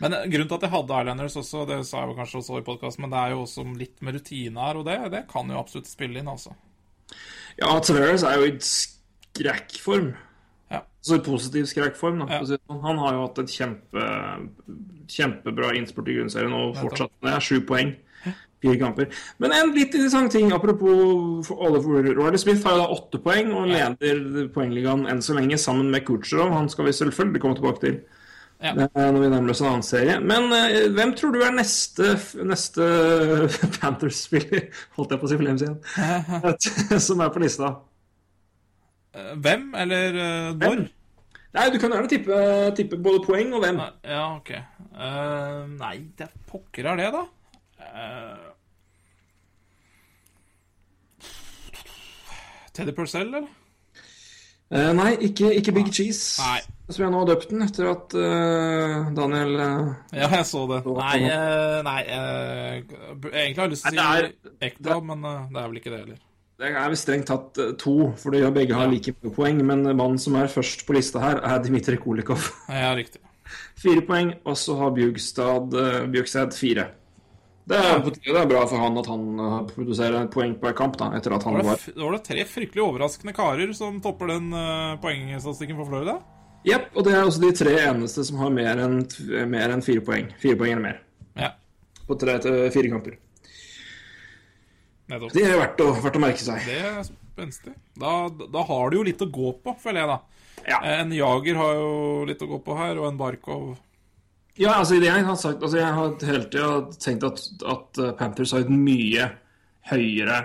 Men 0.00 0.16
eh, 0.16 0.26
grunnen 0.32 0.48
til 0.50 0.58
at 0.58 0.66
jeg 0.66 0.74
hadde 0.74 1.02
Islanders 1.04 1.38
også, 1.42 1.66
det 1.68 1.78
sa 1.88 2.04
jeg 2.04 2.16
kanskje 2.18 2.40
også 2.40 2.58
i 2.60 2.66
podkasten, 2.66 3.04
men 3.04 3.14
det 3.14 3.20
er 3.20 3.34
jo 3.34 3.44
også 3.44 3.66
litt 3.76 4.00
med 4.04 4.18
rutine 4.18 4.66
her, 4.66 4.80
og 4.80 4.88
det, 4.88 4.98
det 5.14 5.22
kan 5.30 5.52
jo 5.52 5.60
absolutt 5.60 5.90
spille 5.90 6.22
inn, 6.22 6.30
altså. 6.30 6.56
Ja, 7.60 7.72
Taveras 7.84 8.24
er 8.24 8.40
jo 8.40 8.48
i 8.48 8.56
skrekkform. 8.64 10.12
Ja. 10.70 10.84
Så 11.02 11.18
i 11.18 11.24
positiv 11.24 11.66
skrekkform. 11.70 12.22
Da. 12.22 12.38
Ja. 12.38 12.44
sånn. 12.46 12.84
Han 12.84 13.00
har 13.02 13.16
jo 13.16 13.24
hatt 13.26 13.40
et 13.42 13.56
kjempe, 13.56 14.06
kjempebra 15.10 15.74
innspurt 15.76 16.08
i 16.08 16.20
grunnserien 16.20 16.54
og 16.54 16.78
fortsatt 16.78 17.12
med 17.18 17.34
det. 17.34 17.42
Sju 17.44 17.58
poeng. 17.66 17.96
Fire 18.60 18.76
kamper. 18.76 19.06
Men 19.40 19.54
en 19.56 19.70
litt 19.72 19.94
interessant 19.96 20.32
ting 20.34 20.50
apropos 20.52 21.48
Oliver 21.54 22.18
Ole 22.20 22.38
Smith 22.38 22.60
har 22.66 22.76
jo 22.76 22.82
da 22.82 22.88
åtte 22.92 23.20
poeng 23.24 23.54
og 23.56 23.70
leder 23.70 24.50
poengligaen 24.52 25.06
enn 25.08 25.22
så 25.24 25.36
lenge 25.38 25.56
sammen 25.60 25.88
med 25.92 26.04
Kucherov. 26.04 26.52
Han 26.52 26.68
skal 26.68 26.90
vi 26.90 26.92
selvfølgelig 26.98 27.40
komme 27.40 27.56
tilbake 27.56 27.82
til 27.86 27.96
Ja. 28.60 28.74
eh, 28.76 29.10
når 29.12 29.20
vi 29.22 29.28
nærmer 29.32 29.54
oss 29.54 29.60
en 29.62 29.70
annen 29.70 29.84
serie. 29.86 30.18
Men 30.20 30.50
uh, 30.52 30.92
hvem 30.92 31.14
tror 31.16 31.32
du 31.32 31.40
er 31.44 31.52
neste, 31.56 32.12
neste 32.44 32.86
Panthers-spiller, 33.80 34.66
holdt 34.98 35.14
jeg 35.14 35.20
på 35.22 35.28
å 35.28 35.30
si 35.30 35.38
Flames 35.40 35.64
igjen, 35.64 35.78
som 37.08 37.22
er 37.24 37.32
på 37.32 37.40
lista? 37.40 37.70
Eh, 39.16 39.30
Hvem, 39.40 39.70
eller 39.80 40.18
uh, 40.20 40.50
når? 40.60 40.82
Nei, 41.56 41.64
du 41.72 41.78
kan 41.82 41.90
gjerne 41.96 42.10
tippe, 42.12 42.40
tippe 42.78 42.98
både 43.02 43.22
poeng 43.24 43.54
og 43.56 43.64
hvem. 43.64 43.80
Nei, 43.80 43.90
Ja, 44.12 44.26
ok. 44.36 44.52
Uh, 44.92 45.64
nei, 45.80 45.94
det 46.20 46.28
pokker 46.50 46.90
er 46.92 47.00
det, 47.00 47.08
da. 47.16 47.24
Teddy 52.76 52.92
Purcell, 52.94 53.32
eller? 53.32 53.48
Nei, 54.94 55.16
ikke, 55.26 55.48
ikke 55.58 55.74
Big 55.74 55.88
Cheese. 55.96 56.36
Nei. 56.44 56.60
Som 56.90 57.04
jeg 57.04 57.12
nå 57.12 57.20
har 57.22 57.28
døpt 57.28 57.52
den 57.52 57.62
etter 57.62 57.88
at 57.90 58.14
uh, 58.18 59.10
Daniel 59.14 59.52
uh, 59.60 59.92
Ja, 60.16 60.26
jeg 60.32 60.46
så 60.48 60.64
det. 60.70 60.80
Nei, 60.86 61.18
uh, 61.30 61.78
nei 61.86 62.00
Egentlig 62.10 63.60
har 63.60 63.68
jeg 63.68 63.74
lyst 63.76 63.86
til 63.86 64.00
å 64.02 64.08
si 64.10 64.66
Ekdal, 64.70 65.04
men 65.06 65.22
det 65.22 65.62
er 65.62 65.70
vel 65.70 65.80
ikke 65.80 65.92
det 65.92 66.00
heller. 66.02 66.20
Det 66.60 66.68
er 66.74 66.90
vel 66.92 66.98
strengt 67.00 67.30
tatt 67.30 67.60
to, 67.80 67.94
for 68.20 68.34
de 68.34 68.42
har 68.44 68.52
begge 68.52 68.76
har 68.76 68.90
like 68.90 69.14
mange 69.16 69.34
poeng. 69.36 69.60
Men 69.64 69.86
mannen 69.88 70.18
som 70.20 70.34
er 70.36 70.50
først 70.52 70.82
på 70.88 70.96
lista 70.96 71.22
her, 71.22 71.38
er 71.46 71.62
Dmitrij 71.64 72.00
Kolikov. 72.02 72.50
Ja, 72.82 72.90
riktig. 72.98 73.22
Fire 73.80 74.02
poeng, 74.06 74.34
og 74.44 74.58
så 74.58 74.76
har 74.78 74.92
Bjugstad, 74.94 75.72
Bjugstad 76.12 76.52
fire. 76.58 76.90
Det 77.70 77.78
er, 77.78 78.02
det 78.02 78.34
er 78.34 78.50
bra 78.50 78.64
for 78.66 78.82
han 78.82 78.98
at 78.98 79.08
han 79.08 79.24
produserer 79.70 80.18
et 80.24 80.32
poeng 80.34 80.56
på 80.58 80.68
en 80.68 80.76
kamp, 80.76 80.98
da, 80.98 81.12
etter 81.16 81.36
at 81.36 81.46
han 81.46 81.60
var 81.60 81.68
var 81.70 81.80
det, 81.86 81.96
var 82.02 82.16
da 82.16 82.22
tre 82.26 82.44
fryktelig 82.50 82.82
overraskende 82.82 83.34
karer 83.36 83.72
som 83.78 84.00
topper 84.02 84.32
den 84.34 84.50
uh, 84.50 84.98
poengstatistikken 85.02 85.78
for 85.78 85.88
Florida. 85.92 86.18
Jepp, 86.66 86.90
og 86.92 87.06
det 87.06 87.14
er 87.16 87.24
også 87.24 87.40
de 87.40 87.50
tre 87.56 87.72
eneste 87.86 88.24
som 88.28 88.40
har 88.42 88.50
mer 88.52 88.80
enn 88.84 88.98
mer 89.48 89.72
enn 89.72 89.82
fire 89.84 90.02
poeng. 90.04 90.26
Fire 90.42 90.58
poeng 90.60 90.74
eller 90.74 90.84
mer 90.84 90.98
Ja, 91.40 91.54
på 92.08 92.16
tre 92.20 92.34
til 92.44 92.66
fire 92.74 92.90
kamper. 92.92 93.16
nettopp. 95.10 95.32
Det 95.34 95.44
er 95.46 95.56
verdt 95.58 95.80
å, 95.84 95.88
verdt 96.04 96.18
å 96.18 96.22
merke 96.22 96.44
seg. 96.44 96.66
Det 96.68 96.76
er 96.86 97.00
spenstig. 97.06 97.72
Da, 97.98 98.12
da 98.28 98.64
har 98.68 98.90
du 98.92 98.98
jo 99.00 99.06
litt 99.08 99.22
å 99.24 99.30
gå 99.32 99.54
på, 99.64 99.74
føler 99.80 100.02
jeg, 100.04 100.10
da. 100.12 100.18
Ja. 100.68 100.78
En 101.00 101.12
Jager 101.16 101.56
har 101.56 101.78
jo 101.78 101.92
litt 102.28 102.42
å 102.44 102.50
gå 102.50 102.58
på 102.66 102.76
her, 102.76 102.98
og 103.00 103.06
en 103.08 103.16
Barkov 103.20 103.78
Ja, 104.60 104.74
altså 104.76 104.98
det 105.00 105.08
jeg 105.08 105.24
har 105.24 105.36
sagt 105.40 105.62
Altså 105.64 105.78
jeg 105.78 105.94
har 105.96 106.10
hele 106.28 106.42
tida 106.52 106.66
tenkt 107.00 107.24
at, 107.24 107.40
at 107.64 108.00
uh, 108.02 108.10
Panthers 108.18 108.52
har 108.52 108.66
et 108.66 108.68
mye 108.74 109.30
høyere 109.88 110.42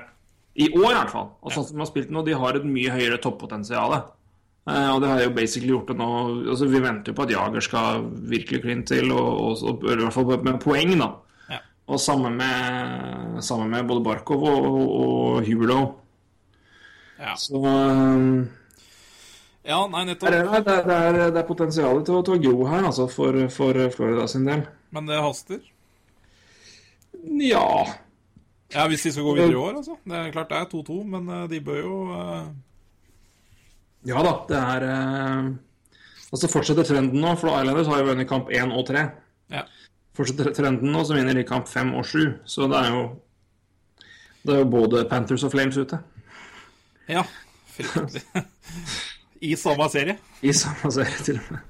I 0.56 0.70
år, 0.72 0.86
i 0.88 0.96
hvert 0.96 1.12
fall. 1.12 1.28
Og 1.44 1.52
sånn 1.52 1.68
som 1.68 1.84
har 1.84 1.90
spilt 1.90 2.14
nå, 2.16 2.24
de 2.24 2.38
har 2.40 2.56
et 2.56 2.64
mye 2.70 2.94
høyere 2.96 3.20
toppotensial. 3.20 3.98
Eh, 4.66 4.88
og 4.90 5.02
det 5.04 5.10
har 5.12 5.20
jo 5.22 5.34
basically 5.36 5.70
gjort 5.70 5.92
det 5.92 5.96
nå 6.00 6.06
altså 6.50 6.66
Vi 6.66 6.80
venter 6.82 7.12
jo 7.12 7.18
på 7.20 7.26
at 7.28 7.34
Jager 7.36 7.62
skal 7.62 8.08
virkelig 8.32 8.64
kline 8.64 8.86
til, 8.90 9.12
og, 9.14 9.28
og, 9.62 9.84
og 9.84 9.92
i 9.94 10.00
hvert 10.02 10.16
fall 10.16 10.32
med 10.48 10.58
poeng, 10.64 10.96
da. 10.98 11.12
Ja. 11.54 11.60
Og 11.94 12.02
sammen 12.02 12.40
med, 12.40 13.44
sammen 13.46 13.70
med 13.70 13.86
både 13.86 14.04
Barkov 14.08 14.48
og, 14.50 14.80
og, 14.82 15.46
Huberlow. 15.46 15.92
Ja, 17.20 17.36
Så 17.40 17.62
um, 17.62 18.48
ja 19.66 19.78
nei, 19.90 20.02
det, 20.06 20.16
nettopp. 20.16 20.34
er, 20.34 20.42
det, 20.42 20.74
er, 20.74 20.90
det, 20.90 20.96
er, 20.96 21.22
det 21.34 21.40
er 21.44 21.48
potensial 21.48 22.02
til, 22.02 22.18
til 22.26 22.36
å 22.36 22.42
gro 22.42 22.66
her, 22.70 22.90
altså, 22.90 23.06
for, 23.10 23.38
for 23.54 23.80
Florida 23.94 24.26
sin 24.30 24.50
del. 24.50 24.66
Men 24.94 25.08
det 25.10 25.22
haster. 25.22 25.62
Ja 27.42 27.86
Ja, 28.74 28.88
Hvis 28.90 29.06
de 29.06 29.12
skal 29.14 29.24
gå 29.24 29.34
videre 29.38 29.54
i 29.54 29.62
år, 29.62 29.78
altså. 29.80 29.96
Det 30.04 30.18
er 30.20 30.34
klart 30.34 30.50
det 30.52 30.58
er 30.58 30.70
2-2, 30.74 30.98
men 31.14 31.30
eh, 31.30 31.46
de 31.54 31.62
bør 31.64 31.80
jo 31.80 31.98
eh, 32.18 32.48
Ja 34.06 34.22
da, 34.26 34.34
det 34.50 34.58
er 34.60 34.86
eh, 34.90 35.52
Altså 36.36 36.50
fortsetter 36.52 36.86
trenden 36.88 37.22
nå, 37.24 37.32
for 37.40 37.54
Islanders 37.56 37.88
har 37.88 38.02
jo 38.02 38.10
vunnet 38.10 38.28
kamp 38.30 38.50
1 38.52 38.74
og 38.76 38.84
3. 38.90 39.04
Ja. 39.54 39.62
Fortsetter 40.18 40.52
trenden 40.58 40.92
nå, 40.92 41.04
så 41.08 41.16
vinner 41.16 41.38
de 41.38 41.46
kamp 41.48 41.70
5 41.72 41.94
og 41.96 42.06
7. 42.10 42.26
Så 42.50 42.68
det 42.72 42.82
er 42.82 42.90
jo 42.96 43.04
Det 44.46 44.54
er 44.56 44.60
jo 44.64 44.70
både 44.70 45.06
Panthers 45.10 45.46
og 45.48 45.54
Flames 45.56 45.78
ute 45.78 45.98
Ja, 47.10 47.24
fryktelig. 47.76 48.24
I 49.46 49.54
samme 49.60 49.86
serie. 49.92 50.16
i 50.42 50.52
samme 50.56 50.90
serie, 50.96 51.18
til 51.26 51.38
og 51.38 51.50
med. 51.52 51.64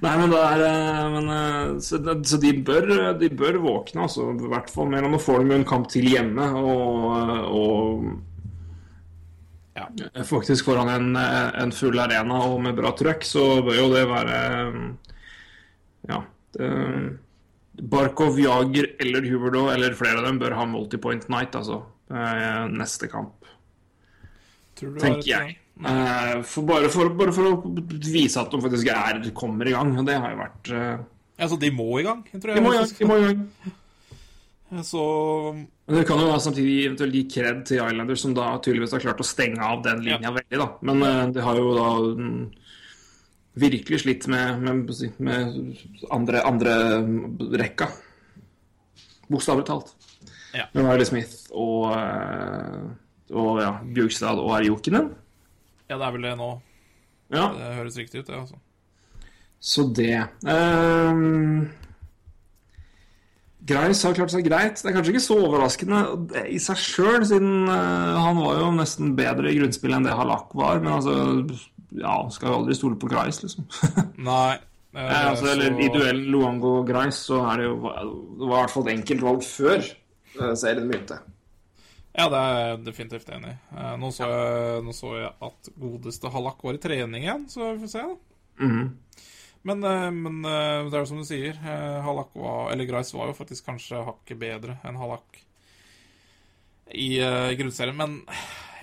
Nei, 0.00 0.12
men 0.16 0.30
det 0.32 0.38
er 0.40 0.62
eh, 0.64 1.08
men, 1.12 1.26
eh, 1.34 1.72
Så, 1.84 1.98
så 2.24 2.38
de, 2.40 2.52
bør, 2.64 3.12
de 3.20 3.28
bør 3.36 3.58
våkne, 3.60 4.06
altså. 4.06 4.30
I 4.32 4.48
hvert 4.54 4.70
fall 4.72 4.88
mellom 4.92 5.18
å 5.18 5.20
få 5.20 5.36
dem 5.42 5.50
en 5.58 5.66
kamp 5.68 5.88
til 5.92 6.06
hjemme 6.08 6.46
og, 6.56 7.10
og 7.50 8.06
Ja. 9.80 10.24
faktisk 10.28 10.64
foran 10.68 10.88
en, 10.92 11.10
en 11.16 11.72
full 11.72 11.98
arena 12.02 12.40
og 12.50 12.60
med 12.64 12.76
bra 12.78 12.92
trøkk, 12.98 13.24
så 13.26 13.44
bør 13.66 13.78
jo 13.80 13.88
det 13.94 14.04
være 14.10 14.38
Ja. 16.08 16.22
Det, 16.56 16.70
Barkov, 17.80 18.36
Jager 18.40 18.90
eller 19.00 19.24
Huberdo 19.30 19.68
eller 19.72 19.94
flere 19.96 20.18
av 20.20 20.26
dem 20.26 20.38
bør 20.42 20.52
ha 20.58 20.64
multipoint 20.68 21.28
night, 21.32 21.54
altså. 21.56 21.78
eh, 22.12 22.66
Neste 22.74 23.08
kamp, 23.08 23.46
Tror 24.76 24.94
du 24.94 25.00
tenker 25.00 25.28
jeg. 25.30 25.56
Eh, 25.80 26.42
For 26.44 26.66
bare, 26.68 26.90
for, 26.92 27.08
bare 27.16 27.32
for 27.32 27.46
å 27.48 27.54
vise 27.88 28.40
at 28.42 28.50
de 28.52 28.60
faktisk 28.60 28.90
er, 28.92 29.22
kommer 29.32 29.68
i 29.68 29.72
gang. 29.72 29.94
Og 29.96 30.04
det 30.08 30.18
har 30.20 30.34
jo 30.34 30.40
vært 30.42 30.72
eh, 30.76 30.98
Altså, 31.40 31.56
de 31.62 31.70
må 31.72 31.86
i 32.00 32.04
gang, 32.04 32.20
tror 32.34 32.52
jeg. 32.52 32.58
De 32.58 32.64
må 32.66 32.74
i 32.74 32.76
gang. 32.76 32.90
De 32.98 33.06
må 33.08 33.16
i 33.16 33.22
gang. 33.30 33.46
Så 34.70 35.04
Men 35.86 35.96
det 35.96 36.04
kan 36.06 36.20
jo 36.22 36.36
samtidig 36.38 36.84
eventuelt 36.84 37.14
gi 37.14 37.24
kred 37.34 37.64
til 37.66 37.80
Islanders, 37.82 38.22
som 38.22 38.34
da 38.36 38.52
tydeligvis 38.62 38.94
har 38.94 39.02
klart 39.02 39.22
å 39.22 39.26
stenge 39.26 39.66
av 39.66 39.82
den 39.82 40.04
linja 40.04 40.30
veldig, 40.30 40.60
da. 40.60 40.68
Men 40.86 41.02
uh, 41.02 41.24
det 41.34 41.42
har 41.42 41.58
jo 41.58 41.72
da 41.74 41.88
um, 41.98 42.44
virkelig 43.58 44.04
slitt 44.04 44.28
med, 44.30 44.62
med, 44.62 44.92
med 45.18 45.58
andre, 46.14 46.44
andre 46.46 46.76
rekka. 47.58 47.90
Bokstavelig 49.30 49.66
talt. 49.66 49.94
Ja. 50.54 50.66
Med 50.72 50.86
Riley 50.86 51.06
Smith 51.06 51.50
og, 51.54 51.92
eh, 51.94 52.86
og 53.38 53.60
ja, 53.62 53.74
Bjugstad 53.94 54.40
og 54.42 54.56
Arjokinen. 54.56 55.12
Ja, 55.86 55.98
det 55.98 56.06
er 56.06 56.16
vel 56.16 56.26
det 56.26 56.32
nå. 56.38 56.50
Ja, 57.30 57.44
Det 57.54 57.74
høres 57.76 57.98
riktig 57.98 58.24
ut, 58.24 58.26
det, 58.26 58.34
altså. 58.34 58.56
så 59.62 59.84
det 59.94 60.16
um, 60.42 61.68
Grice 63.70 64.06
har 64.08 64.16
klart 64.18 64.32
seg 64.34 64.44
greit. 64.46 64.80
Det 64.82 64.90
er 64.90 64.96
kanskje 64.98 65.14
ikke 65.14 65.22
så 65.24 65.36
overraskende 65.46 66.00
i 66.50 66.58
seg 66.62 66.80
sjøl, 66.82 67.22
siden 67.30 67.68
eh, 67.70 68.18
han 68.26 68.40
var 68.42 68.58
jo 68.64 68.70
nesten 68.76 69.14
bedre 69.18 69.52
i 69.52 69.58
grunnspillet 69.60 70.00
enn 70.00 70.08
det 70.10 70.16
Halak 70.18 70.52
var. 70.58 70.82
Men 70.82 70.96
altså, 70.98 71.14
ja, 72.02 72.16
skal 72.34 72.52
jo 72.52 72.58
aldri 72.60 72.76
stole 72.78 72.98
på 73.00 73.08
Grice, 73.10 73.46
liksom. 73.46 73.66
Nei. 74.30 74.58
eh, 74.58 74.66
Eh, 74.90 75.26
altså, 75.30 75.46
eller 75.52 75.76
I 75.78 75.86
duellen 75.94 76.24
Luango 76.34 76.80
og 76.80 76.88
Grice 76.88 77.20
så 77.28 77.36
er 77.46 77.60
det 77.60 77.66
jo 77.68 77.76
Det 77.78 78.46
var 78.50 78.56
i 78.56 78.62
hvert 78.64 78.72
fall 78.74 78.88
et 78.88 78.96
enkelt 78.96 79.20
valg 79.22 79.44
før 79.46 79.76
eh, 79.78 80.54
serien 80.58 80.88
begynte. 80.90 81.20
Ja, 82.10 82.24
det 82.26 82.40
er 82.40 82.56
jeg 82.58 82.80
definitivt 82.88 83.28
enig 83.30 83.52
i. 83.52 83.58
Eh, 83.78 83.92
Nå, 84.02 84.10
så 84.10 84.26
nå 84.82 84.90
så 84.96 85.12
jeg 85.20 85.30
at 85.46 85.70
godeste 85.78 86.32
Halak 86.34 86.64
var 86.66 86.74
i 86.74 86.82
trening 86.82 87.22
igjen, 87.22 87.44
så 87.52 87.68
vi 87.70 87.84
får 87.84 87.92
se, 87.92 88.02
da. 88.02 88.66
Mhm. 88.66 88.88
Men, 89.68 89.84
eh, 89.84 90.08
men 90.10 90.40
eh, 90.48 90.88
det 90.88 90.96
er 90.96 91.02
jo 91.02 91.10
som 91.10 91.20
du 91.20 91.26
sier, 91.28 91.58
Halak 92.06 92.32
var 92.32 92.70
Eller 92.72 92.88
Grice 92.88 93.16
var 93.16 93.28
jo 93.28 93.36
faktisk 93.36 93.66
kanskje 93.68 94.00
hakket 94.06 94.40
bedre 94.40 94.78
enn 94.88 94.96
Halak 94.96 95.42
i 96.94 97.20
eh, 97.20 97.52
grunnserien. 97.58 97.96
Men 97.96 98.20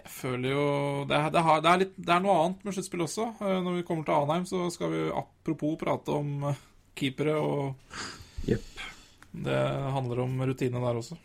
jeg 0.03 0.11
føler 0.11 0.53
jo 0.53 0.65
Det 1.09 1.19
det 1.33 1.43
har, 1.43 1.61
det 1.61 1.71
er, 1.71 1.81
litt, 1.83 1.95
det 1.97 2.13
er 2.13 2.23
noe 2.23 2.39
annet 2.43 2.65
med 2.65 2.77
sluttspill 2.77 3.05
også. 3.07 3.29
Eh, 3.41 3.59
Når 3.65 3.79
vi 3.79 3.85
kommer 3.87 4.07
til 4.07 4.17
Anheim, 4.17 4.47
så 4.49 4.67
skal 4.73 4.93
vi 4.93 5.05
apropos 5.11 5.77
prate 5.81 6.15
om 6.15 6.49
eh, 6.51 6.65
keepere, 6.97 7.37
og 7.37 8.49
yep. 8.49 8.65
det 9.31 9.61
handler 9.93 10.23
om 10.23 10.41
rutine 10.49 10.81
der 10.81 11.01
også. 11.03 11.17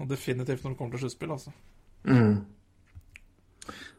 Og 0.00 0.08
definitivt 0.08 0.62
når 0.64 0.74
det 0.74 0.78
kommer 0.78 0.96
til 0.96 1.04
sluttspill, 1.04 1.32
altså. 1.34 1.52
Mm. 2.04 2.44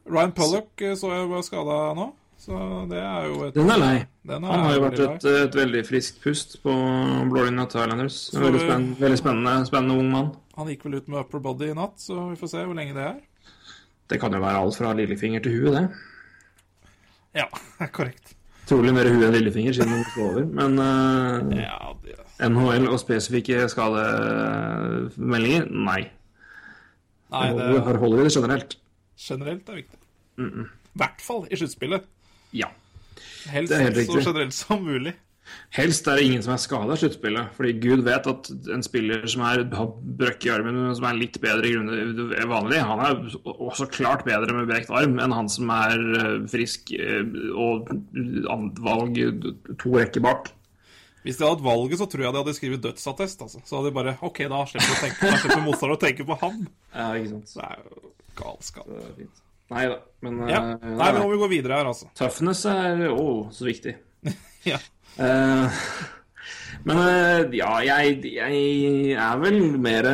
Ryan 0.09 0.31
Pollock 0.33 0.81
eh, 0.81 0.95
så 0.97 1.11
jeg 1.13 1.29
var 1.29 1.43
skada 1.45 1.79
nå, 1.97 2.07
så 2.41 2.57
det 2.89 2.97
er 2.97 3.27
jo 3.29 3.43
et 3.47 3.53
Den 3.57 3.69
er 3.69 3.77
lei. 3.77 3.97
Den 4.25 4.43
Han 4.49 4.63
har 4.65 4.73
jo 4.75 4.81
vært 4.87 4.99
et, 5.05 5.25
et 5.45 5.55
veldig 5.59 5.81
friskt 5.85 6.21
pust 6.23 6.55
på 6.63 6.73
blålinja. 7.29 7.67
En 7.69 8.09
Så- 8.09 8.39
Veldig, 8.41 8.61
spenn, 8.65 8.87
veldig 8.99 9.17
spennende, 9.21 9.65
spennende 9.69 9.97
ung 10.01 10.09
mann. 10.11 10.31
Han 10.57 10.67
gikk 10.67 10.83
vel 10.85 10.95
ut 10.99 11.07
med 11.07 11.19
upper 11.21 11.39
body 11.39 11.69
i 11.69 11.73
natt, 11.77 11.99
så 12.01 12.29
vi 12.31 12.35
får 12.35 12.49
se 12.49 12.65
hvor 12.65 12.75
lenge 12.75 12.93
det 12.97 13.03
er. 13.05 13.19
Det 14.09 14.19
kan 14.19 14.33
jo 14.33 14.39
være 14.41 14.57
alt 14.59 14.75
fra 14.75 14.93
lillefinger 14.97 15.39
til 15.45 15.51
huet, 15.59 15.73
det. 15.77 15.85
Ja, 17.35 17.47
korrekt. 17.95 18.33
Trolig 18.67 18.93
mer 18.93 19.07
hue 19.09 19.25
enn 19.27 19.33
lillefinger, 19.35 19.73
siden 19.77 19.93
hun 19.95 20.05
sover. 20.15 20.45
Men 20.45 20.79
uh, 20.79 21.39
Ja, 21.57 21.93
det, 22.03 22.17
NHL 22.49 22.87
og 22.89 22.99
spesifikke 23.01 23.67
skademeldinger? 23.71 25.67
Nei. 25.71 26.01
nei, 27.31 27.47
Her 27.53 27.97
holder 28.01 28.17
vi 28.17 28.23
det 28.27 28.33
generelt. 28.35 28.75
generelt 29.17 29.69
er 29.69 29.75
viktig. 29.81 29.99
I 30.41 30.65
hvert 30.97 31.21
fall 31.23 31.45
i 31.51 31.55
sluttspillet. 31.59 32.03
Ja. 32.55 32.71
Helst 33.51 33.73
Det 33.73 33.77
er 33.77 33.89
helt 33.89 34.07
så 34.07 34.23
generelt 34.23 34.55
som 34.55 34.85
mulig. 34.85 35.15
Helst 35.75 36.07
er 36.07 36.19
det 36.19 36.27
ingen 36.27 36.43
som 36.43 36.53
er 36.53 36.61
skada 36.61 36.95
i 36.95 36.99
sluttspillet. 37.01 37.51
Fordi 37.57 37.71
Gud 37.83 38.03
vet 38.05 38.27
at 38.27 38.49
en 38.75 38.83
spiller 38.85 39.25
som 39.31 39.43
er, 39.47 39.63
har 39.75 39.89
brøkk 40.21 40.47
i 40.47 40.51
armen, 40.53 40.77
men 40.77 40.95
som 40.95 41.07
er 41.09 41.19
litt 41.19 41.39
bedre 41.43 41.67
i 41.67 41.73
grunnen 41.75 42.31
vanlig, 42.51 42.79
han 42.87 43.03
er 43.03 43.19
også 43.51 43.87
klart 43.91 44.25
bedre 44.27 44.55
med 44.55 44.69
brekt 44.71 44.91
arm 44.93 45.19
enn 45.23 45.35
han 45.35 45.51
som 45.51 45.71
er 45.75 46.05
eh, 46.21 46.39
frisk 46.51 46.93
eh, 46.95 47.23
og 47.51 47.91
annet 47.91 48.81
valg 48.83 49.21
to 49.81 49.95
rekker 49.95 50.23
bak. 50.23 50.51
Hvis 51.21 51.37
de 51.37 51.45
hadde 51.45 51.59
hatt 51.59 51.67
valget, 51.67 51.99
så 52.01 52.07
tror 52.09 52.25
jeg 52.25 52.33
de 52.33 52.41
hadde 52.41 52.57
skrevet 52.57 52.83
dødsattest. 52.83 53.43
Altså. 53.45 53.61
Så 53.65 53.77
hadde 53.77 53.91
de 53.91 53.97
bare 53.99 54.15
OK, 54.25 54.41
da 54.49 54.63
slipper 54.69 55.03
tenke 55.03 55.29
Da 55.29 55.37
slipper 55.37 55.63
motstanderen 55.67 55.99
å 55.99 56.01
tenke 56.01 56.25
på 56.25 56.37
han. 56.41 56.63
Ja, 56.95 57.11
ikke 57.13 57.35
sant. 57.35 57.53
Det 57.53 57.67
er 57.67 57.83
jo 57.85 58.13
galskap. 58.41 58.89
Det 58.89 59.03
er 59.05 59.13
fint. 59.19 59.43
Nei 59.71 59.87
da, 59.87 59.99
men 60.25 60.39
Ja. 60.49 60.61
eh, 60.75 60.87
Nei, 60.89 61.11
men 61.11 61.19
nå 61.21 61.27
må 61.27 61.35
vi 61.35 61.41
gå 61.41 61.51
videre 61.53 61.77
her, 61.79 61.89
altså. 61.93 62.09
Tøffnes 62.17 62.63
er 62.69 63.05
å, 63.11 63.27
så 63.55 63.67
viktig. 63.69 63.97
Ja. 64.61 64.77
Uh, 65.17 65.73
men 66.85 66.99
uh, 67.01 67.47
ja, 67.57 67.71
jeg, 67.81 68.19
jeg 68.29 69.15
er 69.17 69.39
vel 69.41 69.57
mer 69.81 70.05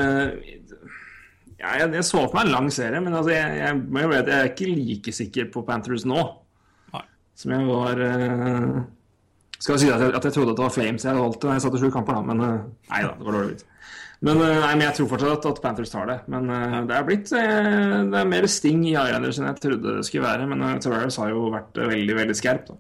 ja, 1.60 1.74
jeg, 1.82 1.90
jeg 1.98 2.06
så 2.08 2.22
for 2.22 2.38
meg 2.38 2.48
en 2.48 2.54
lang 2.54 2.70
serie, 2.72 3.02
men 3.04 3.18
altså, 3.18 3.34
jeg, 3.34 3.58
jeg, 3.60 3.82
jeg 3.92 4.22
er 4.38 4.48
ikke 4.54 4.70
like 4.72 5.14
sikker 5.18 5.50
på 5.52 5.66
Panthers 5.68 6.08
nå 6.08 6.22
Nei. 6.96 7.04
som 7.36 7.54
jeg 7.58 7.68
var 7.68 8.02
Skal 9.60 9.76
jeg 9.76 9.84
si 9.84 9.92
at 9.92 10.06
jeg, 10.06 10.16
at 10.16 10.30
trodde 10.32 10.56
at 10.56 10.62
det 10.62 10.66
var 10.70 10.76
Flames 10.78 11.08
jeg 11.10 11.20
valgte 11.20 11.50
da 11.50 11.58
jeg 11.58 11.66
satt 11.68 11.76
i 11.76 11.84
sju 11.84 11.92
kamper, 11.92 12.16
da, 12.16 12.24
men 12.32 12.44
nei 12.46 13.04
da, 13.04 13.12
det 13.12 13.28
var 13.28 13.38
dårlig 13.42 13.52
vits. 13.58 13.68
Men, 14.26 14.40
eh, 14.42 14.60
nei, 14.64 14.72
men 14.74 14.86
jeg 14.88 14.96
tror 14.98 15.10
fortsatt 15.12 15.36
at, 15.36 15.46
at 15.46 15.60
Panthers 15.62 15.92
tar 15.94 16.08
det. 16.10 16.18
Men 16.34 16.50
eh, 16.50 16.78
det 16.90 16.96
er 16.98 17.06
blitt 17.06 17.32
eh, 17.38 17.98
Det 18.10 18.18
er 18.18 18.30
mer 18.30 18.48
sting 18.50 18.82
i 18.88 18.96
Islanders 18.96 19.38
enn 19.38 19.50
jeg 19.52 19.62
trodde 19.62 19.98
det 20.00 20.06
skulle 20.08 20.26
være. 20.26 20.48
Men 20.50 20.64
uh, 20.66 20.72
Tavares 20.82 21.20
har 21.22 21.30
jo 21.34 21.52
vært 21.54 21.78
veldig, 21.78 22.16
veldig 22.18 22.38
skerp. 22.38 22.72
Da. 22.72 22.80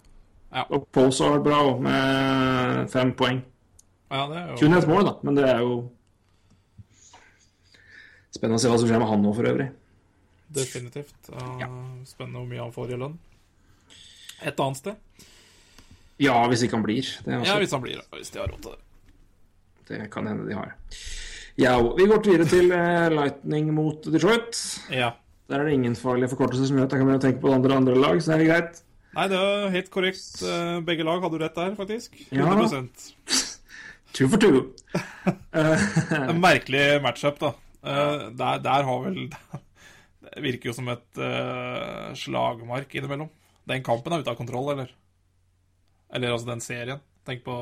Ja. 0.57 0.63
Og 0.73 0.87
Pose 0.95 1.27
har 1.27 1.35
vært 1.35 1.45
bra 1.45 1.59
òg, 1.67 1.83
med 1.85 2.89
fem 2.93 3.13
poeng. 3.19 3.43
Ja, 4.07 4.23
det 4.31 4.41
jo 4.47 4.57
Kun 4.63 4.77
et 4.77 4.89
mål, 4.89 5.03
da, 5.09 5.13
men 5.27 5.37
det 5.37 5.45
er 5.51 5.61
jo 5.65 5.77
Spennende 8.31 8.59
å 8.59 8.61
se 8.61 8.69
hva 8.69 8.77
som 8.77 8.87
skjer 8.87 9.01
med 9.01 9.09
han 9.09 9.23
nå, 9.23 9.31
for 9.33 9.49
øvrig. 9.49 9.65
definitivt. 10.53 11.29
Ja, 11.57 11.69
Spennende 12.05 12.43
hvor 12.43 12.49
mye 12.51 12.61
han 12.61 12.73
får 12.75 12.91
i 12.93 12.99
lønn. 13.01 13.15
Et 14.45 14.59
annet 14.61 14.77
sted. 14.77 15.23
Ja, 16.21 16.35
hvis 16.49 16.63
ikke 16.65 16.77
han 16.77 16.85
blir. 16.85 17.07
Det, 17.25 17.33
er 17.33 17.45
Ja, 17.47 17.55
hvis 17.61 17.73
han 17.73 17.81
blir. 17.81 18.03
Hvis 18.13 18.29
de 18.33 18.41
har 18.41 18.51
råd 18.51 18.61
til 18.61 18.75
det. 18.75 18.83
det 19.89 20.11
kan 20.13 20.29
hende 20.29 20.45
de 20.45 20.57
har. 20.57 20.75
Ja, 21.57 21.77
vi 21.81 22.05
går 22.05 22.19
videre 22.21 22.45
til 22.45 22.67
eh, 22.69 23.07
Lightning 23.09 23.71
mot 23.73 24.03
Detroit. 24.13 24.57
Ja. 24.93 25.15
Der 25.49 25.61
er 25.61 25.65
det 25.65 25.73
ingen 25.73 25.95
farlige 25.97 26.29
forkortelser 26.29 26.67
som 26.69 26.77
gjør 26.77 26.85
at 26.85 26.93
jeg 26.93 27.01
kan 27.01 27.07
begynne 27.07 27.21
å 27.21 27.23
tenke 27.23 27.41
på 27.41 27.53
andre, 27.55 27.79
andre 27.79 27.95
lag, 27.97 28.19
så 28.21 28.35
er 28.35 28.43
det 28.43 28.49
greit. 28.51 28.81
Nei, 29.17 29.25
det 29.31 29.39
er 29.41 29.73
helt 29.73 29.89
korrekt. 29.89 30.43
Eh, 30.45 30.75
Begge 30.85 31.07
lag 31.07 31.23
hadde 31.25 31.39
rett 31.41 31.57
der, 31.57 31.71
faktisk. 31.79 32.19
Ja. 32.29 32.45
100 32.51 32.83
Two 34.13 34.29
for 34.29 34.37
two. 34.37 34.67
En 36.29 36.43
merkelig 36.43 36.85
matchup, 37.01 37.41
da. 37.41 37.51
Eh, 37.81 38.27
der, 38.37 38.61
der 38.67 38.85
har 38.91 39.03
vel 39.07 39.19
Det 40.27 40.43
virker 40.45 40.69
jo 40.69 40.77
som 40.77 40.89
et 40.91 41.21
uh, 41.23 42.13
slagmark 42.19 42.91
innimellom. 42.93 43.29
Den 43.65 43.81
kampen 43.85 44.13
er 44.13 44.21
ute 44.21 44.29
av 44.29 44.37
kontroll, 44.37 44.73
eller? 44.75 44.91
Eller 46.13 46.35
altså 46.35 46.51
den 46.51 46.61
serien. 46.61 47.01
Tenk 47.25 47.45
på 47.47 47.55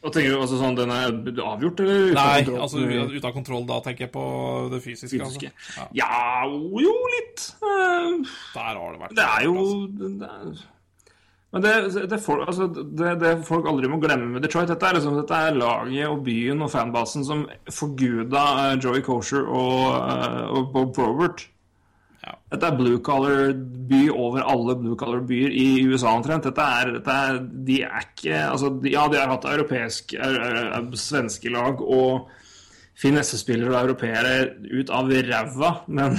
Og 0.00 0.12
tenker 0.14 0.32
du 0.32 0.40
altså 0.40 0.56
sånn, 0.56 0.76
Den 0.78 0.92
er 0.94 1.12
avgjort, 1.44 1.80
eller? 1.84 2.06
uten 2.08 2.16
Nei, 2.16 2.40
kontroll? 2.40 2.60
altså 2.64 3.12
ute 3.12 3.28
av 3.28 3.34
kontroll, 3.36 3.64
da 3.68 3.80
tenker 3.84 4.06
jeg 4.06 4.12
på 4.14 4.24
det 4.72 4.80
fysiske. 4.84 5.18
Fysiske. 5.20 5.52
Altså. 5.52 5.86
Ja, 5.92 6.08
Ja, 6.08 6.50
jo, 6.86 6.94
litt. 7.16 7.46
Eh, 7.60 8.36
der 8.54 8.70
har 8.80 8.92
det 8.94 9.02
vært 9.02 9.16
Det 9.18 9.26
er 9.26 9.44
jo 9.44 9.56
altså. 9.60 10.12
det 10.22 10.30
er, 10.30 10.62
Men 11.52 11.62
det, 11.66 11.74
det, 12.10 12.20
folk, 12.22 12.46
altså, 12.46 12.68
det, 12.70 13.12
det 13.20 13.30
folk 13.44 13.66
aldri 13.66 13.88
må 13.90 13.98
glemme 14.00 14.28
med 14.36 14.44
Detroit, 14.46 14.68
dette 14.70 14.86
er, 14.86 14.96
liksom, 15.00 15.16
dette 15.18 15.34
er 15.34 15.56
laget 15.58 16.06
og 16.08 16.20
byen 16.24 16.62
og 16.62 16.70
fanbasen 16.70 17.26
som 17.26 17.44
forguda 17.74 18.44
eh, 18.70 18.76
Joey 18.80 19.02
Kosher 19.02 19.44
og, 19.44 19.96
eh, 19.98 20.44
og 20.48 20.70
Bob 20.72 20.94
Probert. 20.96 21.48
Dette 22.50 22.66
er 22.66 22.74
blue 22.74 22.98
collar 23.06 23.52
by 23.90 24.00
over 24.10 24.42
alle 24.42 24.74
blue 24.80 24.98
collar 24.98 25.22
byer 25.26 25.52
i 25.54 25.84
USA 25.86 26.16
omtrent. 26.16 26.48
Dette 26.48 26.66
er, 26.80 26.92
dette 26.96 27.16
er 27.28 27.38
De 27.68 27.78
er 27.86 28.06
ikke 28.08 28.42
altså, 28.48 28.72
Ja, 28.90 29.06
de 29.10 29.20
har 29.20 29.30
hatt 29.30 29.46
europeisk, 29.52 30.16
er, 30.18 30.38
er, 30.40 30.88
svenske 30.98 31.52
lag 31.54 31.78
og 31.84 32.30
finessespillere 33.00 33.70
og 33.70 33.78
europeere 33.84 34.32
ut 34.66 34.90
av 34.92 35.12
ræva, 35.30 35.74
men 35.88 36.18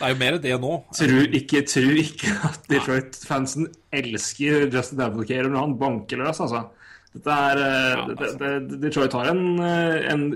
Det 0.00 0.06
er 0.08 0.12
jo 0.14 0.18
mer 0.20 0.36
det 0.40 0.58
nå. 0.60 0.74
Tror 0.96 1.34
ikke, 1.38 1.62
tror 1.68 2.02
ikke 2.02 2.34
at 2.48 2.66
Detroit-fansen 2.72 3.66
elsker 3.92 4.66
Justin 4.72 5.02
Applicare 5.04 5.48
når 5.48 5.60
han 5.60 5.74
banker 5.80 6.22
løs, 6.22 6.40
altså. 6.40 6.66
Dette 7.10 7.36
er, 7.50 7.58
ja, 7.58 8.02
altså. 8.04 8.36
det, 8.38 8.50
det, 8.70 8.76
Detroit 8.84 9.14
har 9.18 9.30
en, 9.32 9.40
eh, 9.66 10.12
en 10.12 10.26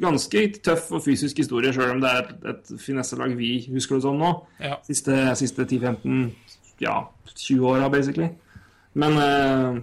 ganske 0.00 0.44
tøff 0.64 0.88
og 0.96 1.02
fysisk 1.04 1.42
historie, 1.42 1.74
sjøl 1.76 1.92
om 1.98 2.00
det 2.00 2.12
er 2.12 2.22
et, 2.22 2.46
et 2.54 2.70
finesselag 2.80 3.34
vi 3.36 3.50
husker 3.74 3.98
det 3.98 4.06
som 4.06 4.16
nå. 4.20 4.30
Ja. 4.62 4.78
Siste, 4.86 5.18
siste 5.36 5.66
10-15, 5.68 6.30
ja, 6.80 7.02
20 7.34 7.68
åra, 7.68 7.90
basically. 7.92 8.30
Men 8.96 9.20
uh, 9.20 9.76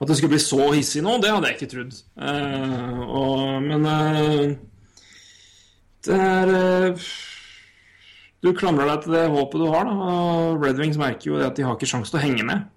at 0.00 0.10
det 0.10 0.16
skulle 0.18 0.34
bli 0.34 0.42
så 0.42 0.72
hissig 0.74 1.02
nå, 1.06 1.14
det 1.22 1.30
hadde 1.30 1.52
jeg 1.52 1.60
ikke 1.60 1.70
trodd. 1.76 1.94
Uh, 2.18 3.00
og, 3.06 3.62
men 3.62 3.86
uh, 3.86 4.58
det 6.06 6.18
er 6.22 6.52
eh, 6.54 7.08
Du 8.42 8.52
klamrer 8.54 8.86
deg 8.86 9.00
til 9.04 9.16
det 9.16 9.24
håpet 9.32 9.60
du 9.60 9.66
har, 9.72 9.88
da. 9.88 10.10
Og 10.10 10.62
Red 10.62 10.78
Wings 10.78 10.98
merker 11.00 11.32
jo 11.32 11.40
at 11.42 11.56
de 11.58 11.66
har 11.66 11.74
ikke 11.74 11.90
sjanse 11.90 12.12
til 12.12 12.20
å 12.20 12.22
henge 12.22 12.46
med, 12.46 12.68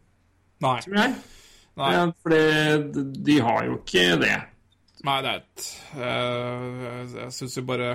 Nei. 0.66 0.78
tror 0.82 0.98
jeg. 0.98 1.14
Nei. 1.80 1.92
Eh, 1.96 2.14
Fordi 2.24 3.04
de 3.28 3.38
har 3.40 3.68
jo 3.68 3.78
ikke 3.80 4.08
det. 4.22 4.38
Nei, 5.08 5.18
det 5.26 5.32
er 5.32 5.40
et 5.40 5.68
eh, 5.98 7.14
Jeg 7.16 7.34
syns 7.34 7.58
jo 7.58 7.64
bare 7.66 7.92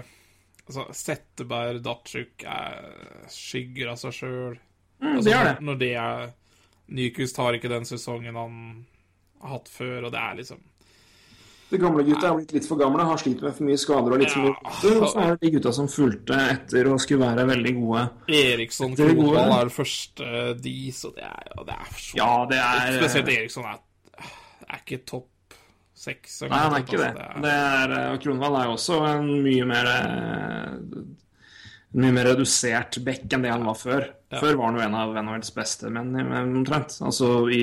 Altså, 0.66 0.83
Setteberg, 0.99 1.79
Datsjuk 1.85 2.43
er 2.43 2.89
skygger 3.31 3.93
av 3.93 4.01
seg 4.01 4.16
sjøl. 4.16 4.57
Mm, 4.99 5.20
det 5.22 5.35
er 5.37 5.45
det. 5.47 5.53
Når 5.62 5.77
det 5.79 5.91
er 6.03 6.33
Nyquist 6.97 7.39
har 7.39 7.55
ikke 7.55 7.70
den 7.70 7.87
sesongen 7.87 8.35
han 8.39 8.57
har 9.43 9.53
hatt 9.53 9.70
før, 9.70 10.09
og 10.09 10.11
det 10.14 10.18
er 10.22 10.41
liksom 10.41 10.64
De 11.67 11.79
gamle 11.83 12.05
gutta 12.07 12.29
er 12.29 12.37
blitt 12.39 12.53
litt 12.55 12.67
for 12.69 12.79
gamle, 12.79 13.03
har 13.09 13.19
slitt 13.19 13.41
med 13.43 13.55
for 13.57 13.67
mye 13.67 13.79
skader 13.83 14.14
og 14.14 14.21
litt 14.23 14.31
for 14.31 14.45
mye 14.45 14.53
Ja. 14.55 14.93
Og 15.01 15.09
så 15.11 15.23
er 15.25 15.33
det 15.33 15.41
de 15.43 15.51
gutta 15.57 15.73
som 15.75 15.89
fulgte 15.91 16.37
etter 16.53 16.91
og 16.93 17.01
skulle 17.03 17.27
være 17.27 17.47
veldig 17.49 17.73
gode. 17.81 18.05
Eriksson 18.31 18.95
er. 18.95 19.14
Kronvall 19.17 19.55
er 19.57 19.71
det 19.71 19.75
første 19.75 20.45
de, 20.62 20.77
så 20.95 21.11
det 21.17 21.25
er, 21.27 21.49
ja, 21.51 21.64
det 21.67 21.75
er 21.81 21.91
så 21.99 22.21
Ja, 22.21 22.31
det 22.53 22.61
er 22.62 23.01
Spesielt 23.01 23.33
Eriksson 23.35 23.67
er, 23.73 23.81
er 24.69 24.79
ikke 24.85 25.01
topp 25.11 25.59
seks. 25.97 26.43
Nei, 26.47 26.59
han 26.61 26.77
er 26.77 26.85
ikke 26.85 27.01
det. 27.01 27.11
altså, 27.17 27.43
det 27.43 27.53
er, 27.59 27.97
og 28.12 28.23
Kronvall 28.23 28.61
er 28.61 28.69
jo 28.69 28.77
også 28.77 29.01
en 29.11 29.31
mye 29.43 29.67
mer 29.67 29.91
mye 31.97 32.12
mer 32.12 32.29
redusert 32.29 32.99
bekk 33.07 33.33
enn 33.33 33.47
det 33.47 33.53
han 33.55 33.64
var 33.67 33.79
før. 33.81 34.07
Før 34.37 34.59
var 34.59 34.69
han 34.69 34.79
jo 34.79 34.85
en 34.85 34.97
av 35.01 35.14
NHLs 35.17 35.53
beste 35.57 35.91
menn, 35.91 36.12
men 36.12 36.59
omtrent. 36.61 36.99
Altså 37.07 37.47
i 37.51 37.62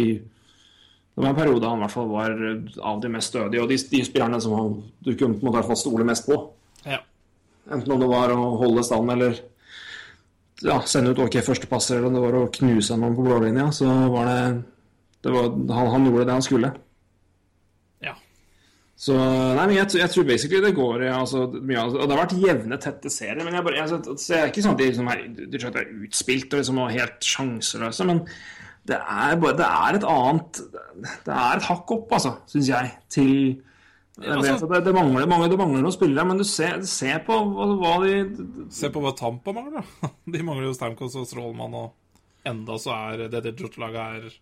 Det 1.13 1.21
var 1.21 1.29
en 1.29 1.37
periode 1.37 1.69
han 1.69 1.77
i 1.77 1.85
hvert 1.85 1.93
fall 1.93 2.07
var 2.09 2.31
av 2.89 3.01
de 3.03 3.09
mest 3.13 3.29
stødige, 3.29 3.61
og 3.61 3.69
de, 3.69 3.77
de 3.77 4.03
spillerne 4.05 4.39
som 4.41 4.55
han, 4.57 4.77
du 5.05 5.11
kunne 5.13 5.37
på 5.37 5.43
en 5.43 5.47
måte 5.47 5.59
i 5.59 5.59
hvert 5.59 5.69
fall 5.69 5.81
stole 5.83 6.07
mest 6.09 6.25
på. 6.25 6.39
Ja. 6.89 7.03
Enten 7.69 7.93
om 7.93 8.01
det 8.01 8.09
var 8.09 8.33
å 8.33 8.47
holde 8.59 8.83
stand 8.83 9.13
eller 9.13 9.37
ja, 10.63 10.79
sende 10.89 11.13
ut 11.13 11.21
OK 11.21 11.37
førstepasser, 11.45 11.99
eller 11.99 12.09
om 12.09 12.17
det 12.17 12.23
var 12.23 12.39
å 12.39 12.47
knuse 12.57 12.97
noen 12.97 13.17
på 13.17 13.25
blålinja, 13.27 13.67
så 13.75 13.91
var 14.13 14.31
det, 14.31 14.39
det 15.27 15.35
var, 15.35 15.51
han, 15.77 15.91
han 15.93 16.09
gjorde 16.09 16.25
det 16.29 16.37
han 16.39 16.47
skulle. 16.47 16.73
ja. 18.07 18.15
Så 19.03 19.15
nei, 19.19 19.65
men 19.67 19.75
jeg, 19.75 19.89
jeg 19.99 20.11
tror 20.13 20.27
basically 20.27 20.63
det 20.63 20.73
går 20.77 21.05
ja, 21.09 21.19
altså, 21.19 21.45
mye, 21.51 21.81
Og 21.91 22.05
det 22.07 22.13
har 22.13 22.21
vært 22.23 22.35
jevne, 22.39 22.77
tette 22.79 23.11
serier. 23.11 23.41
Men 23.43 23.57
jeg, 23.57 23.65
bare, 23.65 23.81
jeg, 23.81 23.89
så, 23.91 24.17
så 24.17 24.35
jeg 24.35 24.41
er 24.41 24.51
ikke 24.53 24.63
sånn 24.63 24.77
at 24.77 24.81
de 24.81 24.89
liksom 24.91 25.09
er, 25.11 25.23
de 25.37 25.47
de 25.51 25.63
er 25.67 25.95
utspilt 26.07 26.53
og 26.53 26.61
liksom 26.61 26.79
er 26.85 26.93
helt 27.01 27.27
sjanseløse. 27.27 28.07
Men 28.07 28.21
det 28.89 28.97
er, 28.99 29.35
bare, 29.39 29.55
det 29.55 29.67
er 29.67 29.97
et 29.97 30.05
annet 30.11 30.57
Det 31.23 31.31
er 31.33 31.59
et 31.59 31.67
hakk 31.69 31.93
opp, 31.95 32.11
altså, 32.17 32.33
syns 32.51 32.67
jeg, 32.67 32.91
til 33.13 33.61
jeg 34.21 34.29
vet 34.29 34.51
altså- 34.51 34.67
at 34.67 34.73
det, 34.75 34.83
det, 34.85 34.93
mangler, 34.93 35.25
mange, 35.25 35.47
det 35.49 35.57
mangler 35.57 35.81
noen 35.81 35.95
spillere, 35.95 36.25
men 36.29 36.37
du 36.37 36.43
ser, 36.45 36.83
ser 36.85 37.23
på 37.25 37.33
hva, 37.33 37.65
hva 37.79 37.93
de 38.03 38.67
Se 38.69 38.91
på 38.93 39.01
hva 39.01 39.13
Tampa 39.17 39.55
mangler, 39.55 39.81
da. 39.81 40.09
De 40.35 40.43
mangler 40.45 40.67
jo 40.67 40.75
Stamkos 40.77 41.15
og 41.17 41.25
Strålmann, 41.25 41.73
og 41.73 42.45
enda 42.45 42.77
så 42.77 42.93
er 42.93 43.25
det 43.33 43.41
Detroit-laget 43.47 44.19
er 44.27 44.37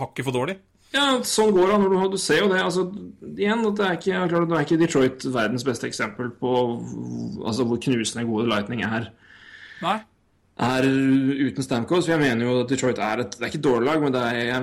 hakket 0.00 0.26
for 0.26 0.34
dårlig. 0.34 0.58
Ja, 0.94 1.20
sånn 1.26 1.52
går 1.52 1.70
det. 1.70 1.78
Du, 1.84 1.96
du 2.14 2.18
ser 2.20 2.42
jo 2.42 2.50
det. 2.50 2.58
altså, 2.64 2.86
igjen, 3.36 3.64
at 3.68 3.78
det 3.78 3.86
er 3.86 3.96
ikke, 3.98 4.20
klart, 4.32 4.48
det 4.48 4.56
er 4.56 4.66
ikke 4.66 4.80
Detroit 4.80 5.26
verdens 5.34 5.66
beste 5.68 5.86
eksempel 5.86 6.30
på 6.40 6.52
altså, 7.44 7.66
hvor 7.68 7.80
knusende 7.84 8.24
gode 8.26 8.48
Lightning 8.48 8.82
er. 8.86 9.10
Nei. 9.84 9.98
Er 10.58 10.86
uten 10.88 11.62
Stamkos. 11.64 12.06
For 12.06 12.14
jeg 12.16 12.22
mener 12.22 12.46
jo 12.46 12.56
at 12.62 12.72
Detroit 12.72 12.98
er 13.02 13.24
et 13.24 13.36
Det 13.36 13.44
er 13.44 13.50
ikke 13.52 13.60
et 13.60 13.66
dårlig 13.68 13.88
lag, 13.88 14.02
men 14.02 14.14
det 14.14 14.22
er 14.22 14.56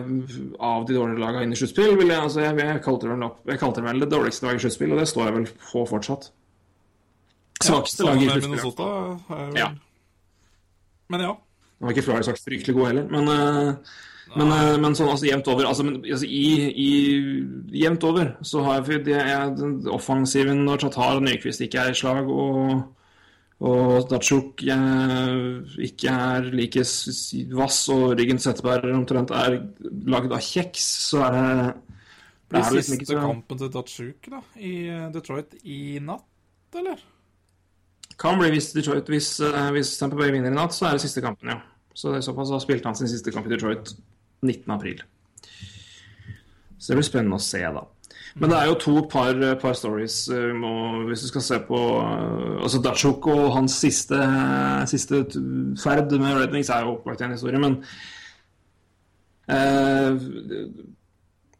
av 0.59 0.87
de 0.87 0.97
dårlige 0.97 1.21
lagene 1.21 1.45
inn 1.47 1.55
i 1.55 1.59
sluttspill. 1.59 1.95
Jeg, 1.95 2.17
altså, 2.19 2.41
jeg, 2.43 2.57
jeg, 2.59 2.81
kalte 2.85 3.07
det 3.07 3.13
vel 3.15 3.27
opp, 3.29 3.39
jeg 3.47 3.61
kalte 3.61 3.81
det 3.81 3.89
vel 3.89 4.03
det 4.03 4.11
dårligste 4.11 4.47
laget 4.47 4.61
i 4.61 4.65
sluttspill, 4.65 4.95
og 4.95 5.01
det 5.01 5.07
står 5.11 5.29
jeg 5.29 5.37
vel 5.37 5.47
på 5.69 5.85
fortsatt. 5.91 6.31
Svakeste 7.63 8.03
Ja, 8.03 8.11
laget 8.11 8.43
i 8.43 8.59
sluttspill. 8.59 9.55
Ja. 9.59 9.71
Men 11.13 11.23
ja. 11.27 11.31
Nå 11.75 11.87
har 11.87 11.95
ikke 11.95 12.05
Florida 12.07 12.27
sagt 12.27 12.43
fryktelig 12.43 12.75
god 12.75 12.87
heller, 12.87 13.07
men, 13.11 13.27
uh, 13.29 13.95
men, 14.35 14.51
eh, 14.55 14.77
men 14.81 14.95
sånn 14.95 15.09
altså 15.11 15.27
jevnt 15.27 15.47
over 15.51 15.67
altså, 15.67 15.83
men, 15.85 15.97
altså, 16.01 16.25
i, 16.25 16.71
i 16.71 16.91
Jevnt 17.83 18.05
over 18.07 18.31
så 18.47 18.63
har 18.63 18.79
jeg, 18.79 19.03
det 19.05 19.17
er 19.19 19.91
offensiven 19.91 20.63
når 20.65 20.85
Tatar 20.85 21.19
og 21.19 21.25
Nyquist 21.27 21.61
ikke 21.61 21.83
er 21.83 21.91
i 21.91 21.99
slag, 21.99 22.31
og, 22.31 22.94
og 23.63 24.09
Datsjuk 24.11 24.65
eh, 24.67 25.75
ikke 25.87 26.11
er 26.11 26.49
like 26.51 26.83
vass, 27.55 27.77
og 27.93 28.17
Ryggen 28.19 28.41
Setteberg 28.43 28.91
omtrent 28.91 29.31
er 29.31 29.61
lagd 30.11 30.33
av 30.35 30.43
kjeks, 30.43 30.87
så 31.11 31.23
er 31.29 31.35
det 31.37 31.45
det 32.45 32.59
Blir 32.59 32.65
siste 32.65 32.77
liksom 32.77 32.99
siste 32.99 33.13
så 33.15 33.21
kampen 33.23 33.61
til 33.61 33.71
Datsjuk 33.73 34.27
da, 34.29 34.41
i 34.59 34.73
eh, 34.91 35.07
Detroit 35.15 35.55
i 35.63 35.79
natt, 36.03 36.27
eller? 36.77 36.99
Kan 38.21 38.37
bli 38.39 38.51
hvis 38.53 38.69
Detroit 38.75 39.09
Hvis, 39.11 39.31
eh, 39.43 39.71
hvis 39.73 39.95
Tampa 39.97 40.19
Bay 40.19 40.35
vinner 40.35 40.53
i 40.53 40.59
natt, 40.59 40.75
så 40.75 40.89
er 40.89 40.99
det 40.99 41.05
siste 41.07 41.23
kampen, 41.25 41.55
ja. 41.55 41.61
Så 41.95 42.11
det 42.11 42.19
er 42.19 42.27
såpass 42.27 42.51
så 42.51 42.59
spilte 42.59 42.91
han 42.91 42.99
sin 42.99 43.09
siste 43.09 43.31
kamp 43.31 43.47
i 43.47 43.55
Detroit 43.55 43.95
19. 44.43 44.67
april. 44.75 45.01
Så 46.77 46.91
det 46.91 46.99
blir 46.99 47.07
spennende 47.07 47.39
å 47.39 47.43
se, 47.43 47.63
da. 47.63 47.85
Men 48.35 48.51
det 48.51 48.57
er 48.57 48.67
jo 48.67 48.79
to 48.83 48.93
par, 49.07 49.37
par 49.61 49.77
stories 49.79 50.17
um, 50.35 50.63
og 50.67 51.05
hvis 51.07 51.21
du 51.23 51.29
skal 51.29 51.43
se 51.45 51.59
på 51.69 51.77
uh, 52.03 52.57
Altså 52.59 52.81
Dachok 52.83 53.27
og 53.31 53.53
hans 53.55 53.77
siste, 53.79 54.17
siste 54.91 55.21
ferd 55.79 56.11
med 56.19 56.41
Rednings 56.41 56.69
er 56.69 56.83
jo 56.83 56.97
opplagt 56.97 57.23
en 57.23 57.31
historie, 57.31 57.61
men 57.61 57.77
eh, 59.47 60.19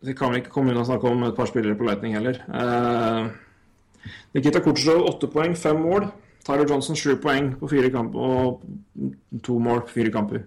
Vi 0.04 0.16
kan 0.18 0.34
vel 0.34 0.42
ikke 0.42 0.52
komme 0.52 0.74
unna 0.74 0.84
å 0.84 0.90
snakke 0.90 1.08
om 1.08 1.24
et 1.30 1.38
par 1.38 1.48
spillere 1.50 1.78
på 1.80 1.88
Lightning 1.88 2.18
heller. 2.18 2.42
Eh, 2.44 4.10
Nikita 4.36 4.60
Kutsjov 4.66 5.06
åtte 5.08 5.30
poeng, 5.32 5.56
fem 5.58 5.80
mål. 5.82 6.10
Tyler 6.46 6.68
Johnson 6.70 7.00
sju 7.00 7.16
poeng 7.24 7.54
på 7.60 7.70
fire 7.72 7.90
kamper 7.94 8.20
og 8.36 9.40
to 9.48 9.56
mål 9.64 9.86
på 9.88 9.96
fire 9.96 10.12
kamper. 10.14 10.44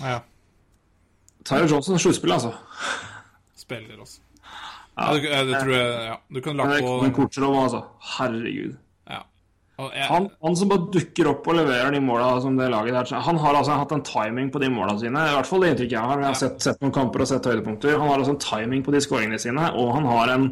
Ja. 0.00 0.22
Tyler 1.44 1.68
Johnson 1.70 1.94
er 1.94 2.02
sluttspiller, 2.02 2.40
altså. 2.40 2.56
Spiller 3.60 4.00
også. 4.00 4.24
Ja, 4.98 5.14
det, 5.14 5.30
det 5.46 5.62
tror 5.62 5.74
jeg 5.74 6.04
Ja. 6.08 6.18
Du 6.34 6.40
kan 6.42 6.58
lagt 6.58 6.82
på 6.82 7.00
Men 7.02 7.14
Kortsrov, 7.14 7.56
altså. 7.62 7.82
Herregud. 8.16 8.76
ja. 9.10 9.20
Jeg, 9.78 10.06
Han, 10.10 10.26
han 10.42 10.56
som 10.58 10.72
bare 10.72 10.88
dukker 10.94 11.30
opp 11.30 11.46
og 11.46 11.58
leverer 11.60 11.94
de 11.94 12.00
måla 12.02 12.32
som 12.42 12.56
det 12.58 12.66
laget 12.72 12.96
der 12.96 13.20
Han 13.28 13.38
har 13.38 13.54
altså 13.54 13.78
hatt 13.78 13.94
en 13.94 14.02
timing 14.02 14.50
på 14.50 14.58
de 14.58 14.70
måla 14.74 14.96
sine. 14.98 15.22
I 15.22 15.36
hvert 15.36 15.46
fall 15.46 15.62
det 15.62 15.70
inntrykket 15.74 15.98
jeg 15.98 16.10
har. 16.10 16.24
Jeg 16.24 16.32
har 16.32 16.40
sett, 16.40 16.58
sett 16.64 16.82
noen 16.82 16.96
kamper 16.96 17.22
og 17.22 17.30
sett 17.30 17.46
høydepunkter. 17.46 17.94
Han 17.94 18.10
har 18.10 18.18
altså 18.18 18.34
en 18.34 18.42
timing 18.42 18.82
på 18.82 18.94
de 18.96 19.04
skåringene 19.06 19.38
sine, 19.38 19.70
og 19.78 19.94
han 19.94 20.10
har 20.10 20.34
en 20.34 20.50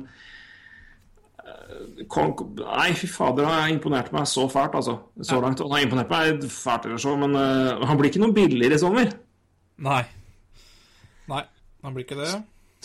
eh, 1.42 2.06
Nei, 2.06 2.90
fy 2.94 3.08
fader, 3.10 3.48
han 3.50 3.72
imponert 3.74 4.12
meg 4.14 4.28
så 4.30 4.46
fælt, 4.52 4.78
altså. 4.78 5.00
Så 5.26 5.40
langt. 5.42 5.64
Han 5.64 5.74
har 5.74 5.82
imponert 5.82 6.12
meg 6.12 6.46
fælt 6.52 6.86
eller 6.86 7.02
så, 7.02 7.16
men 7.18 7.34
uh, 7.34 7.82
han 7.82 7.98
blir 7.98 8.12
ikke 8.12 8.22
noe 8.22 8.36
billigere 8.36 8.78
i 8.78 8.82
sommer. 8.82 9.10
Nei. 9.82 10.04
Nei, 11.26 11.42
han 11.82 11.96
blir 11.96 12.06
ikke 12.06 12.20
det. 12.20 12.36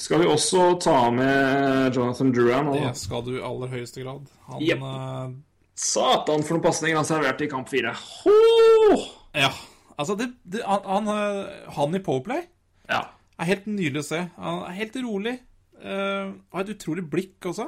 Skal 0.01 0.21
vi 0.23 0.27
også 0.31 0.63
ta 0.81 0.95
med 1.13 1.93
Jonathan 1.95 2.31
Duran? 2.33 2.71
da? 2.73 2.87
Det 2.89 2.97
skal 2.97 3.21
du 3.25 3.35
i 3.37 3.41
aller 3.45 3.69
høyeste 3.69 4.01
grad. 4.03 4.23
Han 4.49 4.61
Jep. 4.65 4.81
eh, 4.81 5.33
Satan 5.77 6.43
for 6.45 6.57
noen 6.57 6.63
pasninger 6.65 6.97
han 6.97 7.05
serverte 7.07 7.45
i 7.45 7.49
kamp 7.51 7.69
fire. 7.69 7.93
Ho! 8.23 8.97
Ja. 9.37 9.51
Altså, 9.99 10.15
det, 10.17 10.31
det, 10.43 10.63
han, 10.65 10.81
han, 10.89 11.11
eh, 11.13 11.69
han 11.77 11.95
i 11.95 12.01
Powerplay 12.01 12.41
Ja. 12.89 13.03
er 13.39 13.45
helt 13.51 13.67
nydelig 13.69 14.01
å 14.01 14.07
se. 14.09 14.23
Han 14.41 14.63
er 14.65 14.77
helt 14.81 14.97
rolig. 15.05 15.37
Uh, 15.81 16.33
har 16.53 16.61
et 16.61 16.75
utrolig 16.75 17.01
blikk 17.09 17.45
også. 17.49 17.65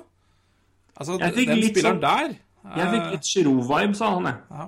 Altså, 0.93 1.15
den 1.17 1.31
spilleren 1.33 1.95
sånn- 1.97 2.01
der 2.03 2.35
Jeg 2.77 2.89
fikk 2.91 3.07
litt 3.15 3.25
Giroud-vibe, 3.25 3.95
sa 3.97 4.11
han. 4.13 4.27
jeg. 4.29 4.35
ja. 4.51 4.67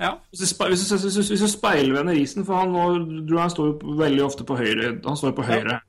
ja. 0.00 0.10
Hvis 0.28 0.40
du, 0.42 0.64
hvis, 0.68 0.82
du, 0.88 0.96
hvis, 1.08 1.28
du, 1.30 1.36
du 1.40 1.48
speilvender 1.48 2.12
isen, 2.20 2.44
for 2.44 2.60
han, 2.60 2.68
nå, 2.74 3.24
Duran 3.28 3.48
står 3.50 3.70
jo 3.70 3.96
veldig 3.96 4.24
ofte 4.26 4.44
på 4.44 4.56
høyre 4.60 4.98
Han 5.06 5.16
står 5.16 5.32
på 5.38 5.42
høyre 5.48 5.80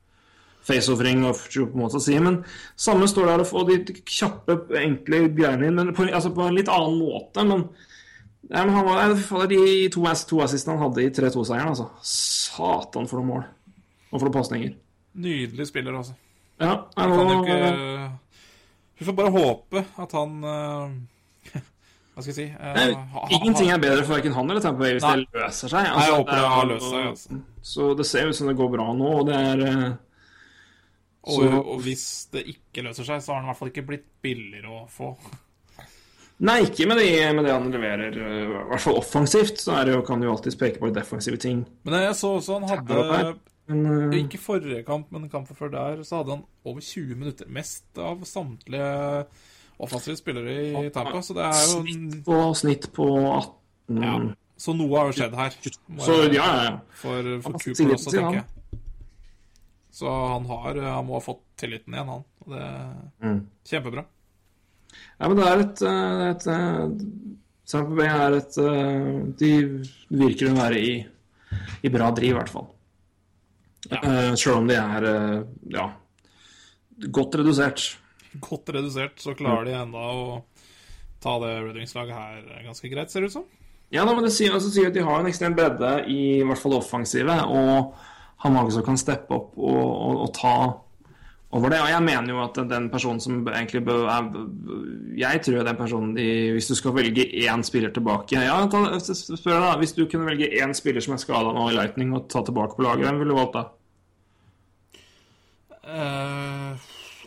faceoff-ring 0.68 1.23
og 1.27 1.40
på 1.44 1.64
en 1.65 1.80
måte 1.84 1.99
å 1.99 2.03
si, 2.03 2.15
men 2.23 2.41
samme 2.80 3.07
står 3.11 3.30
der 3.31 3.44
og 3.44 3.49
få 3.49 3.64
de 3.68 3.80
kjappe, 4.07 4.60
enkle 4.80 5.26
greiene 5.35 5.68
inn, 5.69 5.76
men 5.80 5.91
på, 5.98 6.06
altså 6.07 6.31
på 6.35 6.45
en 6.48 6.56
litt 6.57 6.72
annen 6.72 6.98
måte. 7.02 7.44
Men, 7.49 7.65
ja, 8.49 8.64
men 8.64 8.73
han 8.77 8.88
var, 8.88 9.15
fader, 9.19 9.52
de 9.53 9.90
to, 9.94 10.06
to 10.30 10.41
assistene 10.45 10.77
han 10.77 10.85
hadde 10.88 11.03
i 11.06 11.11
3-2-seieren, 11.15 11.73
altså. 11.73 11.90
Satan 12.03 13.07
for 13.11 13.19
noen 13.19 13.30
mål. 13.34 13.45
Og 14.14 14.19
for 14.19 14.27
noen 14.27 14.35
pasninger. 14.38 14.76
Nydelig 15.23 15.68
spiller, 15.69 15.95
altså. 15.99 16.15
Ja, 16.61 16.77
Jeg 16.95 17.10
kan 17.10 17.30
jo 17.34 17.40
ikke 17.41 18.11
Vi 18.99 19.06
får 19.07 19.15
bare 19.18 19.31
håpe 19.34 19.81
at 20.03 20.11
han 20.14 20.35
eh, 20.45 20.91
Hva 22.14 22.22
skal 22.22 22.30
jeg 22.30 22.35
si 22.38 22.45
eh, 22.45 22.76
Nei, 22.77 22.85
ha- 23.15 23.23
Ingenting 23.34 23.72
er 23.73 23.81
bedre 23.81 24.03
for 24.06 24.14
verken 24.15 24.35
han 24.38 24.52
eller 24.53 24.61
Tampa 24.64 24.84
Bay 24.85 24.94
hvis 24.95 25.03
Nei. 25.07 25.15
det 25.26 25.41
løser 25.41 25.73
seg. 25.73 25.88
Nei, 25.90 26.03
jeg 26.06 26.14
håper 26.19 26.38
det 26.38 26.52
har 26.53 26.69
løst 26.69 26.85
seg, 26.91 27.07
altså. 27.10 27.40
Så 27.73 27.90
det 27.98 28.06
ser 28.07 28.30
ut 28.30 28.38
som 28.38 28.52
det 28.52 28.56
går 28.60 28.69
bra 28.76 28.85
nå, 28.95 29.10
og 29.23 29.26
det 29.31 29.40
er 29.49 29.64
eh, 29.65 29.88
og, 31.24 31.40
så- 31.40 31.64
og 31.64 31.82
hvis 31.86 32.06
det 32.32 32.45
ikke 32.52 32.84
løser 32.84 33.08
seg, 33.08 33.22
så 33.24 33.34
har 33.34 33.41
han 33.41 33.45
i 33.45 33.52
hvert 33.54 33.60
fall 33.62 33.72
ikke 33.74 33.86
blitt 33.88 34.06
billigere 34.22 34.70
å 34.70 34.84
få. 34.91 35.14
Nei, 36.44 36.58
ikke 36.66 36.88
med 36.90 36.98
det, 37.00 37.36
med 37.38 37.45
det 37.45 37.54
han 37.54 37.70
leverer, 37.72 38.16
eh, 38.20 38.40
i 38.44 38.68
hvert 38.72 38.82
fall 38.84 38.98
offensivt. 39.00 39.62
Så 39.64 39.72
er 39.78 39.86
det 39.86 39.94
jo, 39.95 40.02
kan 40.04 40.20
du 40.20 40.26
jo 40.28 40.34
alltids 40.34 40.58
peke 40.60 40.82
på 40.82 40.90
defensive 40.94 41.38
ting. 41.40 41.62
Men 41.86 42.02
jeg 42.10 42.16
så 42.20 42.34
også 42.40 42.60
han 42.60 42.70
hadde 42.70 43.36
Men 43.70 44.12
eh, 44.12 44.18
Ikke 44.26 44.40
forrige 44.44 44.82
kamp, 44.84 45.08
men 45.14 45.30
kampen 45.32 45.56
før 45.56 45.72
der, 45.72 46.02
så 46.04 46.18
hadde 46.20 46.34
han 46.36 46.41
over 46.66 46.82
20 46.84 47.16
minutter. 47.16 47.48
Mest 47.48 47.86
av 47.98 48.26
samtlige 48.28 48.90
offensive 49.80 50.18
spillere 50.20 50.58
i 50.88 50.90
Tampa. 50.90 51.22
Så 51.24 51.34
det 51.38 51.45
er 51.48 51.62
jo 51.70 51.78
snitt 51.86 52.18
på, 52.26 52.40
snitt 52.60 52.90
på 52.98 53.08
18 53.38 54.04
ja. 54.04 54.18
Så 54.58 54.76
noe 54.76 54.98
har 55.00 55.10
jo 55.12 55.16
skjedd 55.16 55.34
her. 55.36 55.56
Bare, 55.88 56.06
Så 56.06 56.18
ja, 56.34 56.50
ja. 56.64 56.76
For, 57.00 57.32
for 57.45 57.56
Cooper 57.62 57.95
også, 57.95 58.12
tenker 58.12 58.41
jeg. 58.41 58.45
Så 59.94 60.10
han 60.10 60.45
har 60.49 60.80
Han 60.82 61.06
må 61.06 61.20
ha 61.20 61.22
fått 61.22 61.44
tilliten 61.61 61.94
igjen, 61.94 62.10
han. 62.10 62.24
Og 62.44 62.53
det 62.56 62.61
er 62.65 62.94
Mm. 63.24 63.40
Kjempebra. 63.70 64.06
Ja, 65.20 65.28
men 65.30 65.38
det 65.38 65.45
er 65.48 65.61
et, 65.64 65.82
eh, 65.82 66.24
et, 66.32 66.48
et 66.48 67.03
Tampa 67.70 67.95
Bay 67.98 68.10
er 68.10 68.36
et 68.38 68.57
eh, 68.61 69.11
De 69.40 69.52
virker 70.14 70.52
å 70.52 70.57
være 70.57 70.80
i, 70.82 70.94
i 71.86 71.90
bra 71.94 72.11
driv, 72.11 72.34
i 72.34 72.38
hvert 72.38 72.52
fall. 72.52 72.68
Ja. 73.90 73.99
Eh, 74.02 74.36
Selv 74.36 74.60
om 74.61 74.68
de 74.70 74.76
er 74.78 75.07
eh, 75.10 75.41
ja, 75.74 75.88
godt 77.14 77.36
redusert. 77.40 77.86
Godt 78.44 78.70
redusert, 78.74 79.20
så 79.22 79.36
klarer 79.38 79.65
de 79.70 79.76
enda 79.78 79.99
å 80.14 80.40
ta 81.24 81.38
det 81.40 81.52
Red 81.64 81.78
Wings-laget 81.80 82.18
her 82.18 82.64
ganske 82.65 82.90
greit, 82.91 83.11
ser 83.14 83.22
det 83.24 83.30
ut 83.32 83.38
som. 83.38 83.45
Ja, 83.94 84.03
da, 84.07 84.14
men 84.18 84.26
det 84.26 84.34
sier, 84.34 84.52
altså, 84.56 84.72
sier 84.74 84.90
at 84.90 84.95
de 84.98 85.03
har 85.06 85.20
en 85.22 85.30
ekstrem 85.30 85.53
bredde 85.56 85.91
i, 86.10 86.40
i 86.40 86.48
hvert 86.48 86.60
fall 86.60 86.74
offensive, 86.80 87.36
og 87.45 87.94
har 88.44 88.65
også 88.65 88.84
kan 88.84 88.98
steppe 88.99 89.32
opp 89.32 89.53
og, 89.56 89.84
og, 89.88 90.18
og 90.26 90.34
ta 90.36 90.56
over 91.53 91.70
det. 91.70 91.80
Og 91.84 91.90
jeg 91.91 92.03
mener 92.03 92.34
jo 92.34 92.41
at 92.44 92.57
den 92.70 92.90
personen 92.91 93.22
som 93.22 93.44
egentlig 93.48 93.84
bør 93.86 94.07
Jeg 95.18 95.41
tror 95.45 95.64
den 95.68 95.78
personen 95.78 96.15
Hvis 96.18 96.68
du 96.68 96.76
skal 96.76 96.95
velge 96.98 97.28
én 97.45 97.64
spiller 97.64 97.94
tilbake 97.94 98.41
Ja, 98.41 98.57
ta, 98.68 98.98
spør 98.99 99.60
da, 99.61 99.78
Hvis 99.78 99.94
du 99.94 100.07
kunne 100.10 100.26
velge 100.26 100.49
én 100.49 100.74
spiller 100.74 101.03
som 101.06 101.14
er 101.14 101.22
skada 101.22 101.53
nå 101.53 101.70
i 101.70 101.78
Lightning, 101.78 102.14
og 102.18 102.28
ta 102.30 102.41
tilbake 102.41 102.76
på 102.76 102.86
laget, 102.88 103.06
hvem 103.06 103.22
ville 103.22 103.36
du 103.36 103.40
valgt 103.40 103.60
da? 103.60 103.64
Uh, 105.84 106.80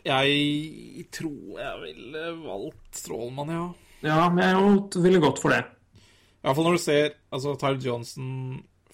jeg 0.06 1.06
tror 1.12 1.60
jeg 1.60 1.80
ville 1.84 2.28
valgt 2.40 3.02
Strålmann, 3.02 3.52
ja. 3.52 3.66
Ja, 4.06 4.28
men 4.32 4.44
jeg 4.44 5.02
ville 5.04 5.20
gått 5.20 5.40
for 5.42 5.52
det. 5.52 5.64
I 5.66 6.46
hvert 6.46 6.56
fall 6.56 6.68
når 6.68 6.78
du 6.78 6.82
ser 6.82 7.06
altså, 7.34 7.54
Tyler 7.60 7.84
Johnson, 7.84 8.28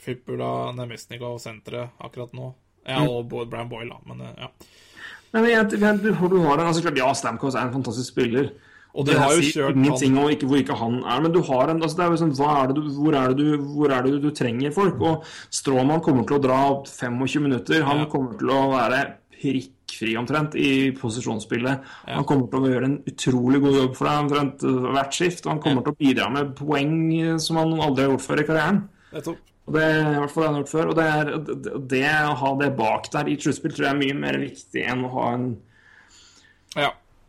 Fippula, 0.03 0.73
Nemesnikov, 0.77 1.39
senteret 1.43 1.91
akkurat 2.03 2.33
nå. 2.35 2.53
Ja, 2.89 3.01
og 3.07 3.29
Bo- 3.31 3.45
Brian 3.47 3.69
Boyle, 3.70 3.95
da, 3.95 4.01
men 4.11 4.24
ja. 4.27 4.33
ja. 4.49 4.51
Men 5.33 5.47
jeg, 5.49 5.79
jeg, 5.81 6.01
du, 6.03 6.11
du 6.12 6.41
har 6.45 6.59
en, 6.61 6.66
altså 6.69 6.83
klart, 6.83 6.99
Ja, 6.99 7.12
Stamkos 7.16 7.55
er 7.55 7.69
en 7.69 7.73
fantastisk 7.77 8.11
spiller. 8.12 8.51
Og 8.93 9.07
de 9.09 9.15
har 9.16 9.31
jo 9.33 9.41
kjørt 9.47 9.79
ingenting 9.79 10.19
om 10.20 10.27
ikke, 10.29 10.45
hvor 10.51 10.59
ikke 10.61 10.74
han 10.77 10.99
er, 11.09 11.23
men 11.24 11.33
du 11.33 11.39
har 11.49 11.70
en 11.73 11.79
altså 11.81 11.97
det 11.97 12.05
er 12.05 12.11
jo 12.12 12.19
sånn, 12.20 12.35
er 12.45 12.66
det 12.69 12.74
du, 12.77 12.91
hvor, 12.99 13.15
er 13.16 13.31
det 13.33 13.39
du, 13.39 13.62
hvor 13.79 13.95
er 13.97 14.03
det 14.05 14.11
du, 14.12 14.19
du 14.27 14.35
trenger 14.37 14.74
folk? 14.77 14.99
Og 15.01 15.23
Stråmann 15.55 16.03
kommer 16.05 16.27
til 16.29 16.37
å 16.37 16.43
dra 16.45 16.59
25 16.91 17.47
minutter. 17.47 17.87
Han 17.89 18.03
Ja. 18.03 18.09
kommer 18.12 18.37
til 18.43 18.53
å 18.53 18.59
være 18.74 18.99
prikkfri 19.39 20.12
omtrent 20.20 20.59
i 20.61 20.91
posisjonsspillet. 20.99 21.89
Han 22.11 22.27
kommer 22.29 22.51
til 22.53 22.66
å 22.66 22.73
gjøre 22.74 22.91
en 22.91 22.99
utrolig 23.09 23.62
god 23.65 23.79
jobb 23.81 23.97
for 23.97 24.11
deg 24.11 24.20
omtrent 24.27 24.66
hvert 24.93 25.16
skift. 25.16 25.47
Og 25.47 25.55
han 25.55 25.62
kommer 25.65 25.87
til 25.89 25.95
å 25.97 26.01
bidra 26.03 26.29
med 26.37 26.53
poeng 26.61 27.41
som 27.41 27.62
han 27.62 27.73
aldri 27.81 28.05
har 28.05 28.12
gjort 28.12 28.27
før 28.29 28.43
i 28.45 28.47
karrieren. 28.51 28.83
Nettopp. 29.16 29.41
Og 29.68 29.76
det, 29.76 29.82
I 29.86 30.16
hvert 30.18 30.32
fall 30.32 30.43
det 30.43 30.48
han 30.48 30.56
har 30.56 30.62
gjort 30.64 30.72
før. 30.72 30.89
Og 30.90 30.97
det, 30.98 31.05
er, 31.06 31.28
det, 31.47 31.74
det 31.93 32.06
å 32.26 32.34
ha 32.40 32.51
det 32.59 32.70
bak 32.78 33.06
der 33.12 33.28
i 33.30 33.36
et 33.39 33.44
sluttspill 33.47 33.74
tror 33.76 33.86
jeg 33.86 33.94
er 33.94 34.01
mye 34.01 34.18
mer 34.24 34.40
viktig 34.43 34.82
enn 34.90 35.05
å 35.06 35.12
ha 35.14 35.26
en 35.36 35.47
Ja. 36.74 36.89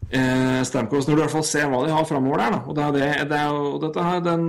eh, 0.10 0.62
Stamkos, 0.66 1.06
når 1.08 1.14
du 1.14 1.22
i 1.22 1.24
hvert 1.26 1.36
fall 1.36 1.46
ser 1.46 1.70
hva 1.70 1.84
de 1.86 1.94
har 1.94 2.08
framover 2.10 2.42
der. 2.42 2.56
Da. 2.56 2.62
Og, 2.66 2.78
det 2.78 2.86
er 2.86 2.96
det, 2.98 3.10
det 3.30 3.42
er, 3.44 3.54
og, 3.54 4.00
her, 4.10 4.24
den, 4.26 4.48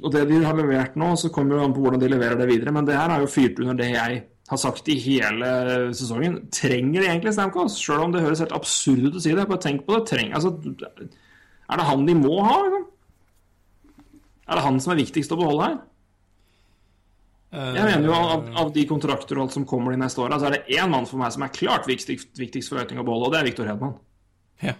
og 0.00 0.14
det 0.14 0.24
de 0.30 0.40
har 0.46 0.56
levert 0.56 0.96
nå, 1.00 1.12
så 1.20 1.32
kommer 1.34 1.58
det 1.58 1.66
an 1.66 1.74
på 1.76 1.84
hvordan 1.84 2.00
de 2.04 2.12
leverer 2.14 2.40
det 2.40 2.48
videre. 2.54 2.72
Men 2.72 2.88
det 2.88 2.96
her 2.96 3.12
har 3.12 3.20
jo 3.24 3.30
fyrt 3.34 3.60
under 3.60 3.76
det 3.82 3.90
jeg 3.92 4.22
har 4.48 4.60
sagt 4.60 4.88
i 4.92 4.98
hele 5.00 5.52
sesongen. 5.96 6.40
Trenger 6.52 7.00
de 7.02 7.08
egentlig 7.10 7.32
Stamkos? 7.36 7.78
Sjøl 7.80 8.06
om 8.08 8.12
det 8.16 8.24
høres 8.24 8.42
helt 8.44 8.56
absurd 8.56 9.10
ut 9.10 9.20
å 9.20 9.22
si 9.24 9.32
det. 9.36 9.46
Bare 9.48 9.60
tenk 9.64 9.84
på 9.84 9.96
det. 9.98 10.06
Treng, 10.08 10.32
altså, 10.36 10.56
er 11.68 11.80
det 11.80 11.86
han 11.88 12.08
de 12.08 12.16
må 12.16 12.38
ha? 12.44 12.58
Liksom? 12.64 12.84
Er 14.44 14.58
det 14.58 14.64
han 14.66 14.80
som 14.84 14.92
er 14.92 15.00
viktigst 15.00 15.32
å 15.32 15.40
beholde 15.40 15.68
her? 15.68 15.82
Jeg 17.54 17.84
mener 17.86 18.06
jo 18.08 18.14
av, 18.16 18.48
av 18.64 18.72
de 18.74 18.82
kontrakter 18.90 19.38
og 19.38 19.44
alt 19.46 19.52
som 19.54 19.64
kommer 19.68 19.94
de 19.94 20.00
neste 20.02 20.18
åra, 20.24 20.38
så 20.42 20.48
er 20.48 20.56
det 20.56 20.76
én 20.78 20.90
mann 20.90 21.06
for 21.06 21.20
meg 21.22 21.30
som 21.32 21.42
er 21.46 21.52
klart 21.54 21.86
viktigst, 21.86 22.32
viktigst 22.38 22.68
for 22.72 22.82
Øyting 22.82 22.98
og 22.98 23.06
Bolle, 23.06 23.28
og 23.28 23.32
det 23.34 23.40
er 23.40 23.44
Viktor 23.50 23.68
Hedman. 23.70 23.94
ja. 24.62 24.74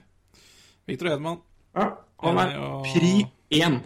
Viktor 0.86 1.08
Hedman. 1.08 1.38
Ja, 1.76 1.90
han 2.22 2.38
er 2.38 2.58
og- 2.60 2.84
pri 2.84 3.12
én. 3.54 3.78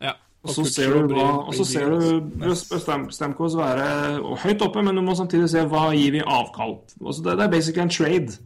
Ja. 0.00 0.12
Og 0.44 0.50
så 0.54 0.64
ser 0.64 0.92
du 0.92 1.14
hva 1.14 1.46
Og 1.48 1.54
så 1.54 1.64
ser 1.66 1.90
du 1.90 2.54
Stam- 2.54 3.10
Stamkos 3.10 3.56
være 3.56 4.20
høyt 4.44 4.62
oppe, 4.62 4.82
men 4.82 4.94
du 4.94 5.02
må 5.02 5.14
samtidig 5.16 5.48
se 5.50 5.64
hva 5.66 5.90
gir 5.92 6.12
vi 6.12 6.20
avkall. 6.20 6.78
Altså 7.04 7.22
det, 7.24 7.36
det 7.38 7.44
er 7.44 7.50
basically 7.50 7.82
en 7.82 7.88
trade. 7.90 8.38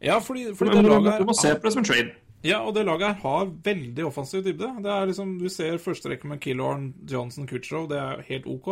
Ja, 0.00 0.18
fordi, 0.20 0.54
fordi 0.54 0.70
men, 0.74 0.84
det 0.84 0.92
laget 0.92 1.18
du 1.20 1.24
må 1.24 1.32
se 1.34 1.54
på 1.54 1.62
det 1.64 1.72
som 1.72 1.80
en 1.80 1.84
trade. 1.84 2.10
Ja, 2.44 2.58
og 2.60 2.74
det 2.76 2.84
laget 2.84 3.06
her 3.08 3.22
har 3.22 3.46
veldig 3.64 4.04
offensiv 4.04 4.42
dybde. 4.44 4.68
Det 4.84 4.90
er 4.92 5.06
liksom, 5.08 5.38
Du 5.40 5.46
ser 5.48 5.78
første 5.80 6.10
rekke 6.12 6.28
med 6.28 6.42
Killorn, 6.44 6.90
Johnson, 7.08 7.46
Kutchow. 7.48 7.86
Det 7.88 7.96
er 7.96 8.20
helt 8.28 8.46
OK. 8.46 8.68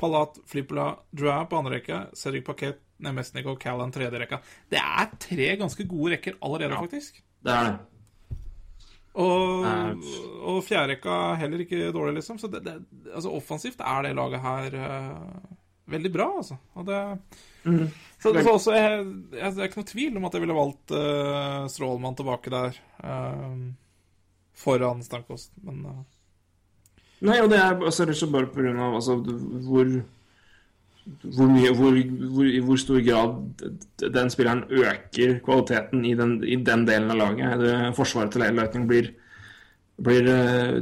Palat, 0.00 0.38
Flippola, 0.48 0.94
Drouin 1.12 1.46
på 1.50 1.58
andre 1.60 1.74
rekke. 1.76 1.98
Cedric 2.16 2.46
Paquet, 2.46 2.80
Nemesnik 3.04 3.46
og 3.52 3.60
Callan 3.60 3.92
tredje 3.92 4.22
rekka. 4.22 4.40
Det 4.72 4.80
er 4.80 5.10
tre 5.20 5.50
ganske 5.60 5.84
gode 5.88 6.14
rekker 6.16 6.38
allerede, 6.40 6.80
faktisk. 6.80 7.20
Det 7.44 7.52
er 7.52 7.68
det. 7.70 7.78
Og, 9.20 9.64
Eh. 9.66 9.94
og 10.46 10.60
fjerderekka 10.64 11.14
er 11.32 11.40
heller 11.42 11.64
ikke 11.64 11.92
dårlig, 11.92 12.14
liksom. 12.20 12.38
Så 12.38 12.48
det, 12.48 12.62
det, 12.64 12.76
altså 13.12 13.32
offensivt 13.36 13.80
er 13.80 14.02
det 14.06 14.14
laget 14.16 14.40
her 14.40 14.76
uh, 14.80 15.56
veldig 15.90 16.12
bra, 16.14 16.28
altså. 16.40 16.56
Og 16.74 16.86
det, 16.86 17.00
så, 18.20 18.32
så 18.36 18.52
også, 18.52 18.72
jeg, 18.76 19.04
jeg, 19.32 19.52
det 19.56 19.62
er 19.62 19.68
ikke 19.70 19.80
noe 19.80 19.90
tvil 19.90 20.16
om 20.20 20.26
at 20.28 20.34
jeg 20.36 20.44
ville 20.44 20.56
valgt 20.56 20.92
uh, 20.92 21.66
Strålmann 21.72 22.18
tilbake 22.18 22.52
der. 22.52 22.80
uh, 23.00 23.54
foran 24.60 25.02
Stankost, 25.04 25.52
Men 25.64 25.84
uh, 25.88 26.00
Nei, 27.20 27.36
og 27.42 27.50
det 27.52 27.58
er 27.60 27.74
altså, 27.76 28.06
rett 28.08 28.16
og 28.16 28.20
slett 28.22 28.32
bare 28.32 28.72
av 28.80 28.96
altså, 28.96 29.18
hvor 29.66 29.88
hvor, 31.10 31.48
mye, 31.50 31.72
hvor, 31.74 31.96
hvor, 32.32 32.46
I 32.46 32.60
hvor 32.64 32.78
stor 32.78 33.00
grad 33.02 33.64
den 34.00 34.30
spilleren 34.30 34.62
øker 34.68 35.38
kvaliteten 35.44 36.04
i 36.06 36.14
den, 36.14 36.36
i 36.44 36.56
den 36.64 36.84
delen 36.86 37.10
av 37.10 37.18
laget. 37.18 37.56
Det, 37.60 37.72
forsvaret 37.96 38.32
til 38.32 38.44
Lightning 38.44 38.86
blir, 38.88 39.10
blir 40.00 40.28
uh, 40.28 40.78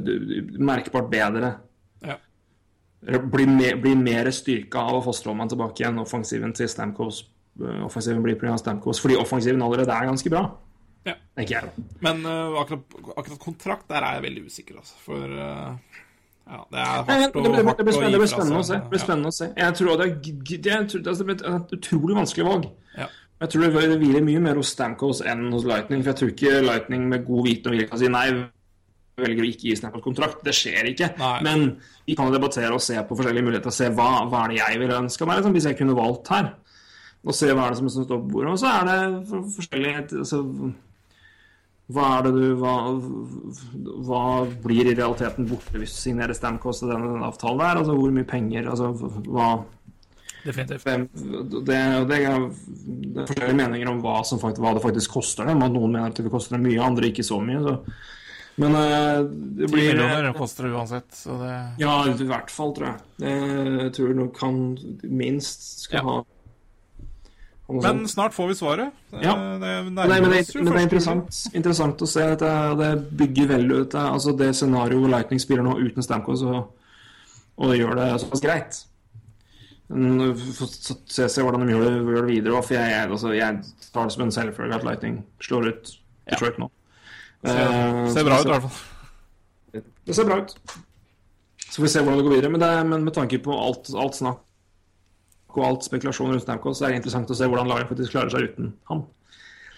merkbart 0.58 1.10
bedre. 1.10 1.54
Blir, 3.00 3.46
mer, 3.46 3.76
blir 3.78 3.98
mer 3.98 4.30
styrka 4.34 4.82
av 4.90 4.98
å 4.98 5.02
få 5.04 5.14
Stråmann 5.14 5.50
tilbake 5.50 5.84
igjen. 5.84 6.00
Offensiven 6.02 6.54
til 6.56 6.70
Stamkos 6.70 7.22
uh, 7.62 7.84
Offensiven 7.86 8.24
blir 8.24 8.38
pga. 8.40 8.56
Stamkos, 8.58 9.02
fordi 9.04 9.18
offensiven 9.20 9.62
allerede 9.62 9.94
er 9.94 10.10
ganske 10.10 10.32
bra. 10.32 10.48
Ja. 11.06 11.14
Tenker 11.38 11.54
jeg. 11.60 11.86
Men 12.04 12.24
uh, 12.26 12.58
akkurat, 12.62 12.98
akkurat 13.14 13.38
kontrakt, 13.42 13.86
der 13.92 14.02
er 14.02 14.18
jeg 14.18 14.26
veldig 14.26 14.44
usikker, 14.50 14.82
altså. 14.82 14.98
For 15.04 15.38
uh, 15.38 16.02
ja, 16.48 16.64
det 16.72 16.82
er 16.82 16.90
hardt 16.96 17.06
blir, 17.36 17.48
det, 17.52 17.86
blir, 17.86 18.24
å 18.24 18.28
spennende, 18.32 18.60
å 18.60 18.66
se. 18.66 18.80
Det 18.80 18.92
blir 18.92 19.02
spennende 19.04 19.30
å 19.30 19.36
se. 19.36 19.50
Jeg 19.52 19.78
tror 19.78 19.94
det 20.00 20.04
er, 20.08 20.12
det 20.50 20.74
er, 20.74 20.86
det 20.90 21.54
et 21.54 21.74
utrolig 21.78 22.18
vanskelig 22.18 22.46
valg. 22.48 22.68
Ja. 22.96 23.08
Jeg 23.38 23.52
tror 23.52 23.64
det 23.68 23.98
hviler 24.00 24.24
mye 24.26 24.40
mer 24.42 24.58
hos 24.58 24.72
Stamkos 24.74 25.20
enn 25.22 25.44
hos 25.54 25.66
Lightning. 25.68 26.00
For 26.02 26.10
jeg 26.10 26.20
tror 26.20 26.32
ikke 26.32 26.62
Lightning 26.64 27.04
med 27.10 27.26
god 27.28 27.44
viten 27.46 27.70
og 27.70 27.76
vilje 27.76 27.90
kan 27.90 28.00
si 28.00 28.08
nei, 28.10 28.26
velger 29.20 29.44
å 29.44 29.48
ikke 29.48 29.68
gi 29.68 29.76
Stamkos 29.78 30.04
kontrakt. 30.04 30.40
Det 30.46 30.54
skjer 30.56 30.90
ikke. 30.92 31.12
Nei. 31.20 31.36
Men 31.46 31.66
vi 32.06 32.16
kan 32.18 32.32
debattere 32.34 32.72
og 32.74 32.82
se 32.84 32.96
på 33.04 33.18
forskjellige 33.18 33.46
muligheter. 33.46 33.74
Se 33.74 33.90
hva, 33.94 34.10
hva 34.30 34.44
er 34.44 34.54
det 34.54 34.60
jeg 34.62 34.82
ville 34.82 35.00
ønska 35.04 35.28
meg, 35.28 35.40
liksom, 35.40 35.56
hvis 35.56 35.70
jeg 35.70 35.78
kunne 35.80 35.96
valgt 35.98 36.32
her. 36.34 36.52
Og 37.26 37.34
se 37.34 37.50
hva 37.52 37.66
er 37.66 37.74
det 37.74 37.80
som 37.80 37.90
står 37.92 38.12
på 38.12 38.20
bordet. 38.32 38.52
Og 38.54 38.60
så 38.62 38.74
er 38.74 38.86
det 38.88 39.00
for, 39.30 39.48
forskjellige 39.56 40.04
altså, 40.22 40.42
hva 41.88 42.04
er 42.18 42.26
det 42.26 42.34
du 42.36 42.44
hva, 42.60 42.74
hva 44.04 44.22
blir 44.64 44.90
i 44.90 44.94
realiteten 44.94 45.48
borte 45.48 45.80
hvis 45.80 45.94
du 45.94 46.00
signerer 46.02 46.36
Stamkos 46.36 46.82
og 46.84 46.92
denne 46.92 47.24
avtalen 47.24 47.62
der? 47.64 47.80
Altså 47.80 47.96
hvor 47.96 48.12
mye 48.12 48.28
penger? 48.28 48.68
Altså 48.68 48.92
hva 49.24 49.48
Definitivt. 50.44 50.84
det, 50.84 51.00
det, 51.66 51.78
det 52.08 52.18
er 52.22 52.44
forskjellige 53.26 53.56
meninger 53.58 53.90
om 53.90 53.98
hva, 54.04 54.20
som 54.24 54.40
faktisk, 54.40 54.62
hva 54.64 54.74
det 54.76 54.84
faktisk 54.84 55.16
koster 55.16 55.48
dem. 55.48 55.64
At 55.64 55.74
Noen 55.74 55.96
mener 55.96 56.12
at 56.12 56.20
det 56.20 56.32
koster 56.32 56.56
dem 56.56 56.68
mye, 56.68 56.78
andre 56.84 57.10
ikke 57.10 57.26
så 57.26 57.40
mye. 57.42 57.58
Så. 57.64 57.74
Men 58.58 58.74
eh, 58.74 59.20
det 59.58 59.68
10 59.68 59.72
blir 59.72 59.92
millioner 59.94 60.32
koster 60.34 60.66
det 60.66 60.74
uansett, 60.74 61.12
så 61.14 61.36
det 61.38 61.52
Ja, 61.78 61.92
i 62.10 62.26
hvert 62.26 62.50
fall, 62.50 62.72
tror 62.74 62.88
jeg. 62.88 63.04
Det, 63.22 63.34
jeg 63.84 63.92
tror 63.98 64.16
nok 64.18 64.40
han 64.42 64.58
minst 65.04 65.68
skal 65.84 66.00
Ja. 66.00 66.16
ha, 67.68 67.84
Men 67.84 68.08
snart 68.08 68.34
får 68.34 68.48
vi 68.48 68.56
svaret. 68.58 68.92
Ja. 69.12 69.36
det 69.62 69.70
Nei, 69.92 70.20
men 70.20 70.30
det, 70.32 70.54
men 70.56 70.72
det 70.72 70.80
er 70.80 70.86
interessant, 70.88 71.42
interessant 71.54 72.02
å 72.02 72.08
se. 72.08 72.24
At 72.34 72.42
det 72.80 72.90
bygger 73.20 73.52
veldig 73.54 73.80
ut 73.84 73.94
altså 74.00 74.34
det 74.34 74.54
scenarioet 74.56 75.04
hvor 75.04 75.12
Lightning 75.12 75.42
spiller 75.42 75.62
nå 75.62 75.76
uten 75.78 76.02
Stamkos, 76.02 76.42
og, 76.42 76.74
gjør 77.76 77.94
det 78.00 78.08
såpass 78.24 78.42
greit. 78.42 78.80
Så 80.58 80.66
se, 81.06 81.28
se 81.28 81.42
hvordan 81.44 81.62
de 81.62 81.76
gjør 81.76 81.84
det, 81.86 81.92
gjør 81.94 82.26
det 82.26 82.32
videre. 82.32 82.62
For 82.64 82.74
jeg, 82.74 82.90
jeg, 82.90 83.10
altså, 83.10 83.32
jeg 83.36 83.92
tar 83.92 84.08
det 84.08 84.16
som 84.16 84.26
en 84.26 84.34
selvfølge 84.34 84.80
at 84.80 84.88
Lightning 84.88 85.22
slår 85.44 85.70
ut 85.70 85.94
Detroit 86.28 86.58
nå. 86.58 86.72
Ser, 87.44 88.10
ser 88.12 88.26
bra 88.26 88.40
ut, 88.40 88.48
i 88.48 88.52
hvert 88.52 88.66
fall. 88.66 89.82
det 90.06 90.16
ser 90.16 90.26
bra 90.26 90.40
ut. 90.42 90.54
Så 91.68 91.78
får 91.78 91.86
vi 91.86 91.92
se 91.92 92.02
hvordan 92.02 92.18
det 92.18 92.26
går 92.26 92.34
videre. 92.34 92.50
Men, 92.50 92.62
det 92.62 92.68
er, 92.74 92.84
men 92.88 93.04
med 93.06 93.14
tanke 93.14 93.38
på 93.42 93.54
alt, 93.54 93.90
alt 93.94 94.18
snakk 94.18 94.44
og 95.58 95.64
alt 95.66 95.86
spekulasjon 95.86 96.30
rundt 96.30 96.44
Stamkos, 96.44 96.78
så 96.78 96.86
er 96.86 96.92
det 96.92 97.00
interessant 97.00 97.30
å 97.32 97.36
se 97.36 97.46
hvordan 97.48 97.70
laget 97.70 97.88
faktisk 97.90 98.14
klarer 98.14 98.30
seg 98.30 98.50
uten 98.50 98.72
han. 98.90 99.00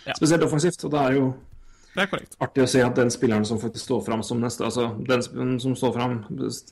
Ja. 0.06 0.16
Spesielt 0.16 0.44
offensivt. 0.44 0.82
Og 0.84 0.92
det 0.92 1.00
er 1.00 1.16
jo 1.18 1.30
Det 1.94 2.04
er 2.04 2.26
artig 2.44 2.62
å 2.62 2.68
se 2.70 2.82
at 2.84 2.98
den 2.98 3.10
spilleren 3.10 3.46
som 3.48 3.58
faktisk 3.60 3.84
står 3.84 4.04
fram 4.06 4.22
som 4.22 4.40
neste 4.40 4.62
Altså, 4.64 4.90
den 5.08 5.56
som 5.60 5.74
står 5.76 5.94
fram 5.96 6.20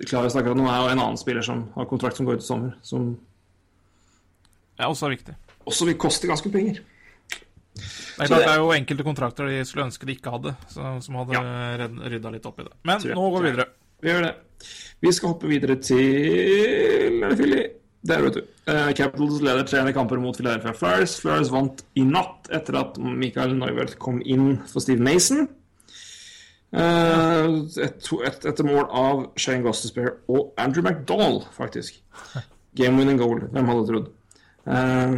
Klarest 0.07 0.39
akkurat 0.39 0.57
nå, 0.57 0.69
er 0.71 0.79
jo 0.79 0.93
en 0.93 1.03
annen 1.03 1.19
spiller 1.21 1.43
som 1.43 1.65
har 1.75 1.89
kontrakt 1.91 2.17
som 2.17 2.29
går 2.29 2.39
ut 2.39 2.45
i 2.45 2.47
sommer, 2.47 2.77
som 2.83 3.11
er 4.79 4.87
også 4.87 5.11
viktig. 5.11 5.35
også 5.67 5.89
vil 5.89 5.99
koste 5.99 6.31
ganske 6.31 6.53
penger. 6.55 6.79
Det 7.79 8.25
er 8.25 8.27
klart 8.33 8.45
det- 8.45 8.53
er 8.53 8.61
jo 8.61 8.73
enkelte 8.75 9.05
kontrakter 9.07 9.49
de 9.49 9.65
skulle 9.65 9.87
ønske 9.87 10.07
de 10.07 10.15
ikke 10.17 10.31
hadde, 10.35 10.55
som 11.03 11.15
hadde 11.21 11.33
Ja. 11.33 11.43
rydda 12.11 12.33
litt 12.33 12.47
opp 12.47 12.61
i 12.61 12.65
det. 12.65 12.73
Men 12.85 13.01
jeg. 13.01 13.15
nå 13.15 13.31
går 13.33 13.43
vi 13.43 13.51
videre. 13.51 13.67
Vi 14.03 14.09
gjør 14.13 14.23
det. 14.23 14.35
Vi 15.01 15.13
skal 15.13 15.29
hoppe 15.33 15.49
videre 15.49 15.77
til 15.83 17.23
Er 17.23 17.29
det 17.31 17.39
Philly? 17.39 17.63
Det 18.05 18.17
er 18.17 18.23
vet 18.23 18.35
du. 18.35 18.43
Eh, 18.71 18.93
Capitals 18.95 19.41
leder 19.43 19.65
treende 19.67 19.93
kamper 19.93 20.21
mot 20.23 20.37
Philadelphia 20.37 20.73
Flyers. 20.73 21.17
Flyers 21.21 21.51
vant 21.51 21.83
i 21.97 22.05
natt 22.05 22.49
etter 22.55 22.79
at 22.79 22.97
Michael 22.99 23.57
Neuwert 23.59 23.99
kom 23.99 24.21
inn 24.25 24.63
for 24.71 24.81
Steve 24.81 25.01
Mason. 25.03 25.49
Eh, 26.73 27.49
et, 27.83 28.09
et, 28.29 28.45
etter 28.45 28.65
mål 28.69 28.87
av 28.93 29.23
Shane 29.41 29.65
Gostespierre 29.65 30.19
og 30.29 30.53
Andrew 30.61 30.85
McDonald, 30.85 31.47
faktisk. 31.57 32.01
Game 32.79 32.99
winning 33.01 33.19
goal. 33.19 33.41
Hvem 33.51 33.71
hadde 33.73 33.87
trodd? 33.89 34.11
Eh, 34.69 35.17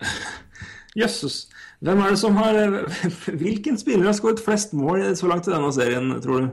Jøsses. 1.00 1.46
Hvem 1.84 2.00
er 2.02 2.14
det 2.14 2.18
som 2.18 2.36
har 2.40 2.56
Hvilken 3.42 3.78
spiller 3.78 4.10
har 4.10 4.16
skåret 4.18 4.42
flest 4.42 4.72
mål 4.74 5.04
så 5.16 5.30
langt 5.30 5.46
i 5.46 5.54
denne 5.54 5.72
serien, 5.74 6.10
tror 6.22 6.46
du? 6.46 6.48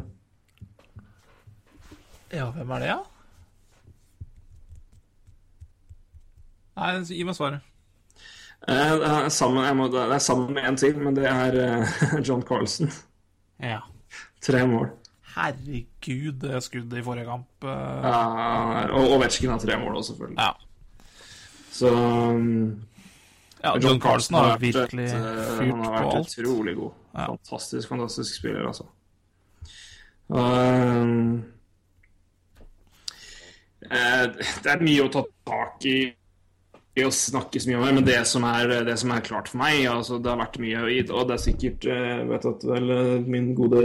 Ja, 2.35 2.49
hvem 2.51 2.73
er 2.75 2.83
det, 2.83 2.89
ja? 2.91 2.99
Nei, 6.75 6.91
gi 7.07 7.23
meg 7.23 7.37
svaret. 7.37 7.63
Eh, 8.67 8.91
Det 8.99 9.07
er 9.07 9.29
sammen, 9.31 9.65
må, 9.77 9.87
det 9.93 10.03
er 10.03 10.19
sammen 10.23 10.53
med 10.57 10.67
en 10.67 10.77
til, 10.79 10.97
men 10.99 11.15
det 11.15 11.27
er 11.29 11.57
eh, 11.61 12.15
John 12.27 12.43
Carlsen. 12.43 12.91
Ja. 13.61 13.79
Tre 14.43 14.65
mål. 14.67 14.89
Herregud, 15.35 16.39
det 16.43 16.61
skuddet 16.63 16.99
i 16.99 17.03
forrige 17.03 17.27
kamp 17.27 17.65
eh, 17.67 18.05
Ja, 18.07 18.19
og 18.95 19.15
Ovetsjkin 19.17 19.51
har 19.51 19.59
tre 19.59 19.77
mål 19.79 19.97
også, 19.99 20.13
selvfølgelig. 20.13 20.39
Ja. 20.39 20.51
Så 21.75 21.91
um, 21.91 22.83
ja 23.63 23.73
John 23.81 23.99
Carlson 24.01 24.37
har 24.39 24.51
vært 24.53 24.65
virkelig 24.67 25.07
et, 25.09 25.15
på 25.15 25.23
alt. 25.23 25.59
Han 25.59 25.85
har 25.85 25.97
vært 26.09 26.35
utrolig 26.35 26.75
god. 26.79 27.01
Ja. 27.15 27.25
Fantastisk, 27.31 27.89
fantastisk 27.89 28.39
spiller, 28.41 28.67
altså. 28.67 28.89
Um, 30.27 31.43
eh, 33.85 34.23
det 34.65 34.71
er 34.71 34.85
mye 34.85 35.05
å 35.05 35.11
ta 35.13 35.21
tak 35.45 35.85
i 35.85 35.99
i 36.95 37.03
å 37.03 37.11
snakke 37.11 37.59
så 37.59 37.69
mye 37.69 37.79
om 37.79 37.85
det, 37.85 37.93
men 37.97 38.07
det 38.07 38.21
som 38.29 38.45
er, 38.47 38.71
det 38.87 38.95
som 39.01 39.11
er 39.11 39.23
klart 39.25 39.49
for 39.51 39.59
meg 39.59 39.83
altså 39.91 40.19
Det 40.23 40.31
har 40.31 40.39
vært 40.39 40.59
mye 40.63 40.83
i 40.93 41.01
det, 41.01 41.11
og 41.11 41.27
det 41.27 41.35
er 41.35 41.43
sikkert 41.43 41.87
eh, 41.91 42.21
vet 42.29 42.47
at 42.51 42.63
vel, 42.69 42.93
eh, 42.95 43.25
min 43.27 43.49
gode 43.57 43.81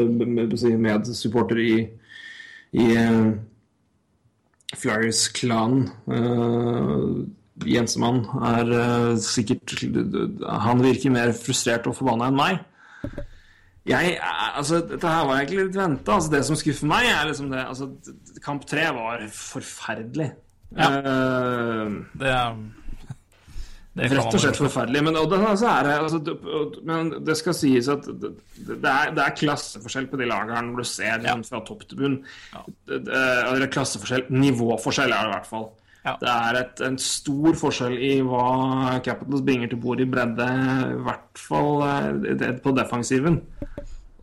medsupporter 0.78 1.58
i, 1.58 1.72
i 2.78 2.86
eh, 2.94 3.32
Flyers-klanen 4.78 5.88
Jensemann 7.68 8.22
er 8.46 8.70
uh, 8.72 9.16
sikkert 9.20 9.74
Han 10.66 10.80
virker 10.84 11.12
mer 11.14 11.32
frustrert 11.36 11.86
og 11.90 11.96
forbanna 11.98 12.30
enn 12.30 12.38
meg. 12.38 12.60
Jeg, 13.90 14.16
er- 14.20 14.56
altså, 14.60 14.82
dette 14.86 15.08
her 15.08 15.24
var 15.26 15.38
egentlig 15.40 15.66
litt 15.68 15.78
venta. 15.80 16.16
Altså, 16.18 16.30
det 16.34 16.42
som 16.46 16.58
skuffer 16.60 16.88
meg, 16.90 17.06
er 17.10 17.30
liksom 17.30 17.48
det 17.52 17.62
altså, 17.64 17.90
Kamp 18.44 18.66
tre 18.68 18.90
var 18.96 19.24
forferdelig. 19.34 20.30
Ja. 20.76 20.90
Uh, 21.00 21.96
Det, 22.20 22.36
det 23.98 24.06
Rett 24.12 24.28
og 24.30 24.38
slett 24.38 24.60
forferdelig. 24.60 25.00
Men, 25.02 25.16
og 25.18 25.26
det, 25.32 25.40
altså, 25.42 25.66
er 25.72 25.88
det, 25.88 25.94
altså, 25.98 26.76
men 26.86 27.08
det 27.26 27.34
skal 27.40 27.56
sies 27.58 27.88
at 27.90 28.06
det, 28.06 28.30
det, 28.68 28.76
er, 28.86 29.10
det 29.16 29.24
er 29.24 29.34
klasseforskjell 29.40 30.06
på 30.12 30.20
de 30.20 30.28
lagene 30.30 30.70
hvor 30.70 30.84
du 30.84 30.86
ser 30.88 31.18
liksom, 31.24 31.42
fra 31.48 31.60
topp 31.66 31.82
til 31.90 31.98
bunn. 31.98 32.14
Det, 32.86 33.00
eller 33.10 33.66
klasseforskjell, 33.74 34.28
nivåforskjell 34.30 35.10
er 35.16 35.26
det 35.26 35.32
i 35.32 35.34
hvert 35.34 35.50
fall. 35.50 35.66
Ja. 36.04 36.14
Det 36.16 36.30
er 36.32 36.58
et, 36.62 36.80
en 36.86 36.96
stor 37.02 37.56
forskjell 37.60 37.96
i 38.00 38.12
hva 38.24 39.00
Capitals 39.04 39.42
bringer 39.44 39.68
til 39.68 39.80
bord 39.82 40.00
i 40.00 40.08
bredde, 40.08 40.46
i 40.94 41.00
hvert 41.04 41.40
fall 41.40 41.82
eh, 41.84 42.46
på 42.64 42.72
defensiven. 42.76 43.40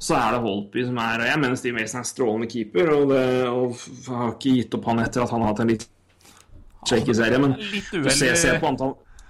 Så 0.01 0.13
er 0.17 0.33
det 0.35 0.41
Holpy 0.43 0.83
som 0.85 0.97
er 1.01 1.23
Jeg 1.25 1.41
mener 1.41 1.57
Steve 1.57 1.77
Mason 1.77 1.99
er 1.99 2.05
en 2.05 2.09
strålende 2.09 2.49
keeper, 2.49 2.89
og, 2.93 3.13
det, 3.13 3.21
og 3.49 4.09
har 4.13 4.33
ikke 4.33 4.55
gitt 4.59 4.77
opp 4.77 4.89
han 4.89 5.03
etter 5.05 5.25
at 5.25 5.33
han 5.33 5.45
har 5.45 5.53
hatt 5.53 5.61
en 5.65 5.71
litt 5.73 5.87
shaky 6.87 7.15
serie, 7.17 7.41
men 7.41 7.57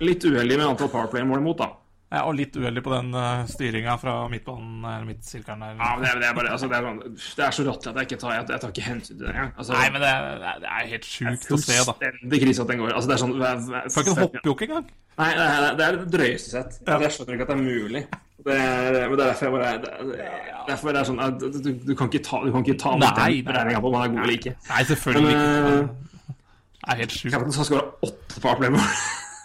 Litt 0.03 0.25
uheldig 0.27 0.59
med 0.59 0.67
antall 0.67 0.91
powerplay-mål 0.93 1.41
imot, 1.41 1.63
da. 1.63 1.71
Ja, 2.07 2.21
og 2.23 2.35
litt 2.37 2.55
uheldig 2.55 2.81
på 2.85 2.91
den 2.93 3.09
uh, 3.17 3.41
styringa 3.51 3.97
fra 3.99 4.13
midtbanen, 4.31 4.77
eller 4.87 5.07
midtsirkelen 5.09 5.59
der. 5.65 5.73
Ja, 5.81 5.89
det, 5.99 6.07
er- 6.13 6.21
det, 6.21 6.27
er 6.29 6.37
bare, 6.37 6.51
altså, 6.55 6.69
det, 6.71 6.77
er, 6.77 6.85
sånn, 6.87 7.17
det 7.39 7.43
er 7.47 7.55
så 7.57 7.65
rått 7.67 7.87
at 7.91 7.97
jeg 7.99 8.07
ikke 8.07 8.19
tar, 8.21 8.35
jeg, 8.37 8.45
jeg 8.53 8.61
tar 8.63 8.71
ikke 8.75 8.85
hensyn 8.85 9.17
til 9.17 9.25
det 9.25 9.33
engang. 9.33 9.51
Altså, 9.57 9.73
Nei, 9.75 9.89
men 9.95 10.05
det, 10.05 10.11
er- 10.13 10.61
det 10.63 10.69
er 10.71 10.87
helt 10.93 11.09
sjukt 11.09 11.51
å 11.51 11.59
se, 11.59 11.75
da. 11.81 11.95
Fullstendig 11.97 12.39
krise 12.45 12.63
at 12.63 12.71
den 12.71 12.79
går. 12.85 12.93
Altså, 12.95 13.11
det 13.11 13.17
er 13.17 13.21
sånn 13.25 13.35
jeg, 13.41 13.65
jeg, 13.75 13.91
Får 13.97 14.05
ikke 14.07 14.13
en 14.15 14.21
hoppjokke 14.23 14.69
engang. 14.69 14.87
Nei, 15.17 15.27
det 15.33 15.45
er 15.49 15.67
det, 15.81 15.85
er 15.89 15.95
det 15.97 16.07
drøyeste 16.13 16.53
sett. 16.53 16.79
Jeg 16.87 17.11
skjønner 17.17 17.35
ikke 17.39 17.45
at 17.47 17.51
det 17.51 17.57
er 17.57 17.65
mulig. 17.65 18.03
Det 18.47 18.55
er, 18.55 18.97
men 19.09 19.17
det 19.17 19.23
er 19.25 19.29
derfor 19.33 19.47
jeg 19.47 19.53
bare 19.57 19.69
det, 19.83 19.93
det, 20.13 20.25
Derfor 20.67 20.93
det 20.93 20.99
er 21.01 21.07
sånn 21.09 21.21
at 21.25 21.39
du, 21.41 21.69
du 21.87 21.93
kan 21.97 22.07
ikke 22.11 22.21
ta, 22.23 22.39
du 22.45 22.51
kan 22.53 22.63
ikke 22.63 22.75
ta 22.79 22.91
Nei, 23.01 23.09
den 23.41 23.47
beregninga 23.49 23.81
på 23.83 23.89
om 23.89 23.95
han 23.97 24.05
er 24.05 24.13
god 24.13 24.23
eller 24.23 24.35
ikke. 24.37 24.53
Nei, 24.69 24.83
selvfølgelig 24.91 25.25
Men, 25.25 25.33
ikke. 25.33 25.95
eh, 26.29 26.35
Det 26.77 26.93
er 26.93 26.99
helt 27.01 27.15
sjukt. 27.17 27.33
Capitals 27.33 27.57
har 27.63 27.71
være 27.73 27.87
åtte 28.07 28.43
powerplay-mål. 28.45 28.91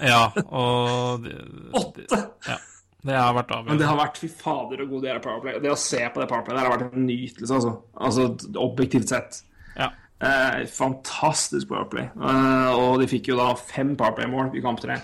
Ja, 0.00 0.22
og 0.48 1.26
Åtte! 1.78 2.20
Ja. 2.48 2.58
Det 3.02 3.16
har 3.18 3.32
vært 3.34 3.50
Men 3.66 3.80
det 3.80 3.86
har 3.88 3.98
vært 3.98 4.18
fy 4.22 4.28
fader 4.30 4.78
så 4.78 4.86
god 4.86 5.02
del 5.02 5.16
av 5.18 5.24
Powerplay. 5.24 5.56
Det 5.62 5.72
å 5.72 5.78
se 5.78 5.98
på 6.06 6.22
det 6.22 6.28
Powerplay 6.30 6.54
der 6.54 6.68
har 6.68 6.74
vært 6.76 6.94
en 6.94 7.08
nytelse, 7.08 7.56
altså. 7.56 7.72
altså 7.98 8.26
objektivt 8.62 9.10
sett. 9.10 9.40
Ja. 9.74 9.88
Eh, 10.22 10.60
fantastisk 10.70 11.72
Powerplay. 11.72 12.12
Eh, 12.14 12.70
og 12.78 13.02
de 13.02 13.08
fikk 13.10 13.32
jo 13.32 13.40
da 13.40 13.48
fem 13.58 13.96
Powerplay-mål 13.98 14.54
i 14.54 14.62
kamp 14.62 14.78
tre. 14.84 15.00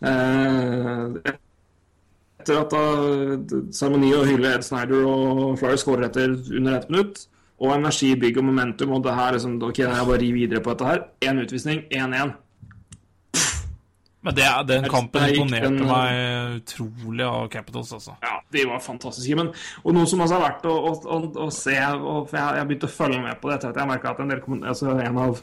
Eh, 0.00 1.20
etter 2.40 2.58
at 2.64 2.74
da 2.74 2.82
seremoni 3.76 4.10
og 4.16 4.26
hylle 4.26 4.56
Ed 4.56 4.66
Snyder 4.66 5.06
og 5.06 5.58
Flyer 5.60 5.78
skårer 5.78 6.08
etter 6.08 6.34
under 6.34 6.80
ett 6.80 6.90
minutt, 6.90 7.26
og 7.60 7.76
energi, 7.76 8.14
bygg 8.18 8.40
og 8.40 8.46
momentum, 8.48 8.94
og 8.96 9.04
det 9.04 9.14
her 9.14 9.36
liksom, 9.36 9.58
ok, 9.62 9.82
jeg 9.84 10.06
bare 10.08 10.20
rir 10.22 10.34
videre 10.34 10.62
på 10.64 10.72
dette 10.72 10.88
her. 10.88 11.02
Én 11.28 11.42
utvisning, 11.44 11.84
1-1. 11.92 12.32
Men 14.20 14.36
det, 14.36 14.46
den 14.68 14.84
kampen 14.92 15.30
imponerte 15.32 15.86
meg 15.88 16.58
utrolig 16.58 17.24
av 17.24 17.46
Capitals, 17.52 17.92
altså. 17.96 18.18
Ja, 18.20 18.34
de 18.52 18.64
var 18.68 18.82
fantastiske. 18.84 19.36
Men, 19.38 19.48
og 19.80 19.96
noe 19.96 20.08
som 20.10 20.20
også 20.20 20.36
har 20.36 20.44
vært 20.44 20.66
å, 20.68 20.74
å, 20.76 20.92
å, 21.16 21.20
å 21.46 21.48
se 21.54 21.76
og 21.96 22.28
for 22.28 22.36
Jeg 22.36 22.58
jeg 22.60 22.68
begynte 22.68 22.90
å 22.90 22.92
følge 22.92 23.22
med 23.24 23.40
på 23.40 23.48
det 23.48 23.56
etter 23.56 23.72
at 23.72 23.80
jeg 23.80 23.90
merka 23.90 24.12
at 24.12 24.20
en 24.20 24.32
del 24.34 24.42
altså 24.60 24.92
En 24.92 25.20
av 25.24 25.40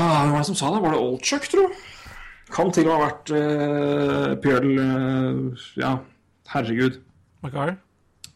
ah, 0.00 0.22
Hvem 0.22 0.32
var 0.32 0.38
det 0.38 0.48
som 0.48 0.60
sa 0.62 0.72
det? 0.72 0.82
Var 0.86 0.96
det 0.96 1.02
Oldchuck, 1.02 1.48
tro? 1.52 1.66
Kan 2.52 2.72
til 2.72 2.88
og 2.88 2.92
med 2.92 2.96
ha 2.96 3.04
vært 3.04 3.34
uh, 3.36 4.30
Pjøl 4.44 4.70
uh, 4.76 5.66
Ja, 5.80 5.96
herregud. 6.54 7.00
Maguire? 7.44 7.76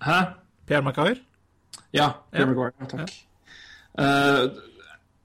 Hæ? 0.04 0.20
Pierre 0.68 0.84
Maguire? 0.84 1.22
Ja, 1.96 2.10
Pierre 2.32 2.52
Maguire. 2.52 2.88
Takk. 2.90 3.12
Eh, 3.96 4.42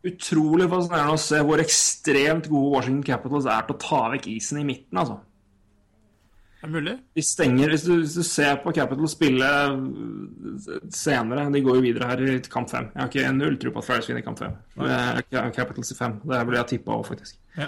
utrolig 0.07 0.67
fascinerende 0.69 1.17
å 1.17 1.21
se 1.21 1.41
hvor 1.45 1.61
ekstremt 1.61 2.47
gode 2.49 2.71
Washington 2.75 3.03
Capitals 3.05 3.49
er 3.49 3.67
til 3.67 3.75
å 3.75 3.81
ta 3.81 4.01
vekk 4.15 4.31
isen 4.33 4.61
i 4.61 4.65
midten, 4.67 4.97
altså. 4.97 5.19
Det 6.61 6.67
Er 6.67 6.73
mulig? 6.75 6.93
De 7.17 7.23
stenger 7.25 7.71
hvis 7.73 7.83
du, 7.87 7.93
hvis 7.99 8.15
du 8.19 8.23
ser 8.25 8.59
på 8.61 8.73
Capital 8.77 9.07
spille 9.09 9.47
øh, 9.71 10.75
senere 10.93 11.47
De 11.49 11.61
går 11.65 11.79
jo 11.79 11.85
videre 11.87 12.09
her 12.11 12.21
i 12.21 12.35
kamp 12.45 12.69
fem. 12.69 12.91
Jeg 12.93 13.01
har 13.01 13.09
ikke 13.09 13.31
null 13.33 13.57
tro 13.57 13.71
på 13.73 13.81
at 13.81 13.87
Flyers 13.87 14.09
vinner 14.09 14.25
kamp 14.25 14.43
fem. 14.43 14.53
Capitals 15.55 15.89
i 15.89 15.97
fem. 15.97 16.19
Det 16.21 16.43
ble 16.45 16.59
jeg 16.59 16.69
tippa 16.75 16.93
over, 16.93 17.09
faktisk. 17.09 17.39
Ja. 17.57 17.65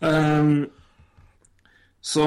Um, 0.00 0.70
så 2.00 2.24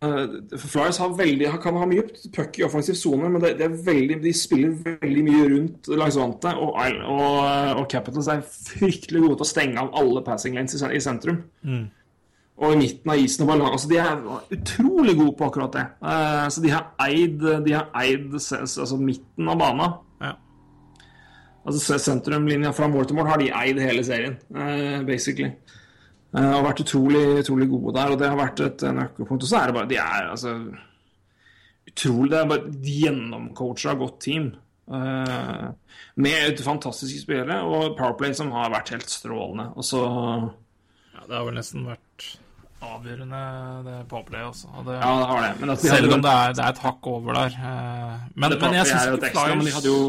Flyers 0.00 0.96
har 1.02 1.10
veldig, 1.12 1.48
kan 1.60 1.76
ha 1.76 1.84
mye 1.88 2.06
puck 2.32 2.56
i 2.56 2.64
offensiv 2.64 2.96
sone, 2.96 3.28
men 3.28 3.42
det, 3.42 3.50
det 3.60 3.66
veldig, 3.84 4.16
de 4.22 4.32
spiller 4.32 4.72
veldig 5.02 5.24
mye 5.26 5.48
rundt 5.52 5.90
langs 5.92 6.16
vantet. 6.16 6.56
Og, 6.56 6.72
og, 7.04 7.38
og 7.82 7.88
Capitals 7.92 8.30
er 8.32 8.40
fryktelig 8.46 9.20
gode 9.26 9.36
til 9.40 9.44
å 9.44 9.50
stenge 9.50 9.82
av 9.82 9.90
alle 10.00 10.22
passing 10.24 10.56
lanes 10.56 10.72
i, 10.78 10.80
i 10.96 11.02
sentrum 11.04 11.42
og 12.60 12.74
i 12.74 12.78
midten 12.80 13.08
av 13.12 13.20
isen. 13.20 13.48
Altså, 13.48 13.88
de 13.88 13.96
er 14.00 14.24
utrolig 14.56 15.14
gode 15.16 15.36
på 15.38 15.46
akkurat 15.50 15.76
det. 15.76 15.84
Uh, 16.04 16.46
så 16.52 16.60
de 16.64 16.72
har 16.74 16.90
eid, 17.06 17.38
de 17.64 17.72
har 17.76 17.86
eid 18.00 18.34
altså, 18.36 18.98
midten 19.00 19.48
av 19.48 19.60
banen. 19.60 19.94
Ja. 20.20 20.34
Altså 21.64 21.80
se- 21.80 22.00
sentrumlinja 22.04 22.72
fra 22.76 22.88
mål 22.88 23.08
til 23.08 23.16
mål 23.20 23.28
har 23.34 23.40
de 23.40 23.48
eid 23.52 23.80
hele 23.80 24.04
serien, 24.04 24.36
uh, 24.56 25.00
basically. 25.08 25.52
Eh, 26.36 26.52
og 26.54 26.64
vært 26.64 26.80
utrolig, 26.84 27.24
utrolig 27.42 27.68
gode 27.68 27.94
der, 27.96 28.10
og 28.12 28.18
det 28.20 28.28
har 28.30 28.36
vært 28.38 28.60
et 28.66 28.82
nøkkelpunkt. 28.94 29.42
Og 29.42 29.48
så 29.50 29.56
er 29.62 29.66
det 29.66 29.74
bare 29.74 29.88
De 29.90 29.96
er 29.98 30.28
altså 30.30 30.52
utrolig 31.90 32.30
Det 32.30 32.38
er 32.40 32.50
bare 32.50 32.66
et 32.68 32.82
gjennomcoacha 32.86 33.94
godt 33.98 34.20
team. 34.26 34.50
Uh, 34.90 35.70
med 36.18 36.58
fantastiske 36.66 37.20
spillere 37.22 37.60
og 37.62 37.92
Powerplay 37.98 38.32
som 38.34 38.48
har 38.50 38.72
vært 38.72 38.88
helt 38.90 39.10
strålende. 39.10 39.68
Og 39.78 39.84
så 39.86 40.00
ja. 40.02 41.20
Det 41.28 41.36
har 41.36 41.44
vel 41.46 41.54
nesten 41.60 41.84
vært 41.86 42.24
avgjørende, 42.82 43.40
det 43.86 43.96
Powerplay 44.10 44.42
også. 44.48 44.66
Og 44.80 44.86
det, 44.88 44.96
Ja, 44.98 45.12
det 45.20 45.26
har 45.30 45.40
det. 45.46 45.52
Men 45.60 45.70
at 45.70 45.78
de 45.78 45.86
selv 45.88 46.00
hadde- 46.08 46.14
om 46.14 46.22
det 46.22 46.30
er, 46.32 46.52
det 46.58 46.64
er 46.64 46.68
et 46.74 46.78
hakk 46.78 47.06
over 47.06 47.32
der. 47.38 47.54
eh, 47.54 48.18
Men, 48.34 48.50
men 48.60 48.74
jeg 48.74 48.86
syns 48.86 49.06
ikke 49.06 49.56
men 49.56 49.66
de 49.66 49.72
hadde 49.76 49.86
jo 49.86 50.00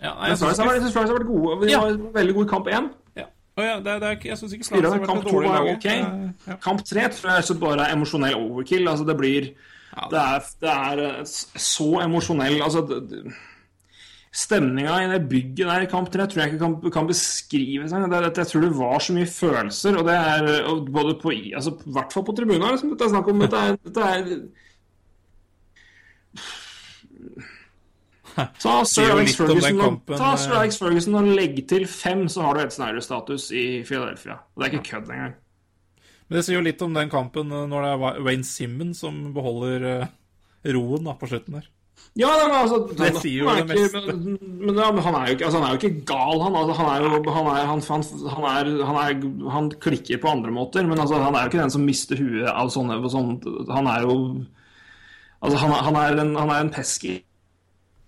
ja, 0.00 0.12
nei, 0.14 0.28
Jeg 0.28 0.28
jeg 0.28 0.36
syns 0.36 0.40
Flyers 0.40 0.58
har 0.58 0.66
vært- 0.66 0.92
Flyers 0.92 1.10
vært 1.16 1.26
gode. 1.26 1.66
De 1.66 1.70
Ja. 1.72 1.80
var 1.80 1.96
veldig 2.20 2.34
gode 2.34 2.46
i 2.46 2.50
kamp 2.50 2.66
én. 2.66 2.90
Ja. 3.56 3.62
Å, 3.62 3.66
ja, 3.66 3.80
det, 3.80 3.90
er- 3.92 4.00
det 4.00 4.08
er 4.08 4.28
jeg 4.30 4.38
syns 4.38 4.52
ikke 4.54 4.64
Spillerne 4.64 5.00
har 5.00 5.00
vært 5.16 5.24
dårlig 5.26 5.48
var 5.50 5.64
lag. 5.64 5.76
ok. 5.76 5.86
Eh, 5.86 6.48
Ja. 6.48 6.56
Kamp 6.56 6.84
tre 6.86 7.08
tror 7.08 7.34
jeg 7.34 7.44
så 7.44 7.54
bare 7.60 7.80
er 7.88 7.94
emosjonell 7.96 8.34
overkill. 8.38 8.88
Altså 8.88 9.04
det 9.06 9.16
blir 9.18 9.54
Ja, 9.90 10.06
Det 10.08 10.18
er, 10.22 10.38
det 10.60 10.70
er 10.70 10.98
eh, 11.20 11.24
så 11.58 11.88
emosjonell 12.04 12.60
Altså 12.62 12.86
det- 12.88 13.08
det- 13.10 13.34
Stemninga 14.32 14.94
i 15.02 15.08
det 15.18 15.28
bygget 15.28 15.66
der 15.66 15.80
i 15.82 15.86
kamp 15.90 16.08
tre 16.12 16.22
tror 16.26 16.38
jeg 16.44 16.52
ikke 16.52 16.58
kan, 16.60 16.90
kan 16.92 17.06
beskrives. 17.08 17.90
engang. 17.92 18.10
Det, 18.12 18.20
det, 18.34 18.36
jeg 18.38 18.46
tror 18.46 18.60
det 18.62 18.76
var 18.78 18.98
så 19.00 19.12
mye 19.12 19.26
følelser, 19.26 19.96
og 19.98 20.06
det 20.06 20.14
er 20.14 20.64
og 20.70 20.86
både 20.92 21.14
på 21.20 21.32
i- 21.34 21.52
altså, 21.56 21.72
I 21.74 21.90
hvert 21.90 22.12
fall 22.12 22.22
på 22.22 22.36
tribunen. 22.36 22.70
Liksom, 22.70 22.90
dette 22.94 23.04
er 23.04 23.08
snakk 23.10 23.28
om 23.28 23.40
Dette 23.40 23.56
er, 23.56 23.76
dette 23.82 24.00
er 24.00 24.46
Ta 28.64 28.76
Sir 28.88 29.12
Alex 29.14 29.36
Ferguson, 29.38 29.80
og, 29.84 30.00
ta 30.12 30.32
Sir 30.40 30.54
eh. 30.54 30.60
Alex 30.62 30.80
Ferguson 30.80 31.18
og 31.20 31.30
legg 31.38 31.60
til 31.70 31.86
fem, 31.90 32.26
så 32.32 32.46
har 32.46 32.56
du 32.56 32.64
Ed 32.64 32.74
Snyder-status 32.74 33.50
i 33.56 33.66
Philadelphia. 33.86 34.40
Og 34.54 34.62
det 34.62 34.68
er 34.68 34.76
ikke 34.76 34.90
kødd 34.94 35.12
engang. 35.14 35.36
Men 36.28 36.38
det 36.38 36.46
sier 36.46 36.60
jo 36.60 36.64
litt 36.64 36.82
om 36.86 36.94
den 36.94 37.10
kampen 37.12 37.52
eh, 37.52 37.66
når 37.70 37.86
det 37.86 37.92
er 37.92 38.24
Wayne 38.26 38.46
Simmons 38.46 39.02
som 39.02 39.20
beholder 39.34 39.86
eh, 39.90 40.16
roen 40.76 41.08
da, 41.08 41.16
på 41.18 41.30
slutten 41.30 41.58
der. 41.58 41.68
Ja, 42.18 42.30
men 42.42 42.56
altså 42.56 42.78
Det 42.96 43.10
sier 43.20 43.44
jo 43.44 43.52
det 43.54 43.66
meste. 43.68 44.00
Men, 44.08 44.38
men, 44.40 44.74
men 44.74 45.02
han, 45.04 45.16
er 45.20 45.30
jo 45.30 45.36
altså, 45.46 45.60
han 45.60 45.66
er 45.66 45.74
jo 45.74 45.80
ikke 45.80 46.04
gal, 46.08 46.40
han. 46.42 46.56
Altså, 46.58 46.76
han 46.80 46.88
er 46.90 47.04
jo 47.04 47.10
han, 47.30 47.50
er, 47.52 47.66
han, 47.68 47.82
han, 47.86 48.06
han, 48.34 48.46
er, 48.50 48.70
han, 48.88 49.00
er, 49.02 49.50
han 49.54 49.70
klikker 49.84 50.22
på 50.22 50.32
andre 50.32 50.54
måter, 50.54 50.88
men 50.88 50.98
altså, 50.98 51.20
han 51.22 51.36
er 51.36 51.44
jo 51.44 51.52
ikke 51.52 51.62
den 51.62 51.74
som 51.76 51.84
mister 51.86 52.18
huet 52.18 52.48
av 52.50 52.72
sånne, 52.72 52.98
sånn 53.12 53.36
Han 53.70 53.90
er 53.90 54.08
jo 54.08 54.16
Altså, 55.40 55.56
han, 55.62 55.72
han, 55.86 55.96
er 55.96 56.18
en, 56.20 56.34
han 56.36 56.50
er 56.52 56.66
en 56.66 56.72
pesky 56.74 57.14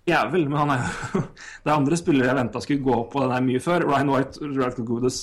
jævel, 0.07 0.49
men 0.49 0.59
han 0.59 0.71
er 0.73 0.87
Det 1.63 1.71
er 1.71 1.77
andre 1.77 1.97
spillere 1.97 2.27
jeg 2.27 2.35
venta 2.35 2.61
skulle 2.63 2.83
gå 2.83 2.95
opp 2.95 3.13
på 3.13 3.21
den 3.23 3.31
her 3.31 3.43
mye 3.45 3.61
før. 3.63 3.85
Ryan 3.87 4.11
White, 4.11 4.49
Ralph 4.57 4.81
Goodes 4.83 5.19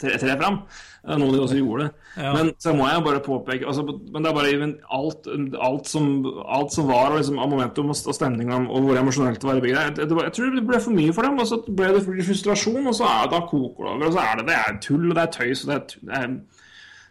tre, 0.00 0.16
tre 0.18 0.34
fram. 0.40 0.58
Det 1.06 1.14
er 1.14 1.22
de 1.22 1.42
også 1.44 1.58
gjorde. 1.60 1.86
Ja. 2.16 2.32
Men 2.34 2.50
så 2.58 2.74
må 2.74 2.88
jeg 2.90 3.04
bare 3.06 3.22
påpeke 3.22 3.68
altså, 3.68 3.84
Men 3.86 4.24
det 4.24 4.30
er 4.30 4.34
bare 4.34 4.70
alt, 4.98 5.28
alt, 5.68 5.88
som, 5.88 6.08
alt 6.58 6.74
som 6.74 6.90
var 6.90 7.12
og 7.12 7.20
liksom, 7.20 7.38
av 7.38 7.52
momentum 7.52 7.94
og 7.94 7.98
stemning 8.18 8.50
og 8.56 8.82
hvor 8.82 8.98
emosjonelt 8.98 9.40
det 9.42 9.50
var 9.50 9.62
i 9.62 9.76
det, 9.76 10.08
det 10.10 10.20
Jeg 10.24 10.34
tror 10.34 10.58
det 10.58 10.66
ble 10.66 10.82
for 10.82 10.98
mye 10.98 11.14
for 11.14 11.28
dem, 11.28 11.38
og 11.38 11.46
så 11.46 11.60
ble 11.68 11.92
det 11.94 12.04
frustrasjon, 12.06 12.82
og 12.86 12.98
så 12.98 13.06
er 13.06 13.26
det 13.26 13.36
da 13.36 13.42
koker 13.46 13.86
det 13.86 13.92
over, 13.92 14.06
og 14.08 14.16
så 14.16 14.24
er 14.24 14.40
det, 14.40 14.46
det 14.50 14.58
er 14.58 14.78
tull, 14.82 15.10
og 15.10 15.14
det 15.14 15.24
er 15.26 15.34
tøys, 15.38 15.62
og 15.64 15.70
det 15.70 15.76
er, 15.76 16.06
det 16.10 16.22
er 16.22 16.55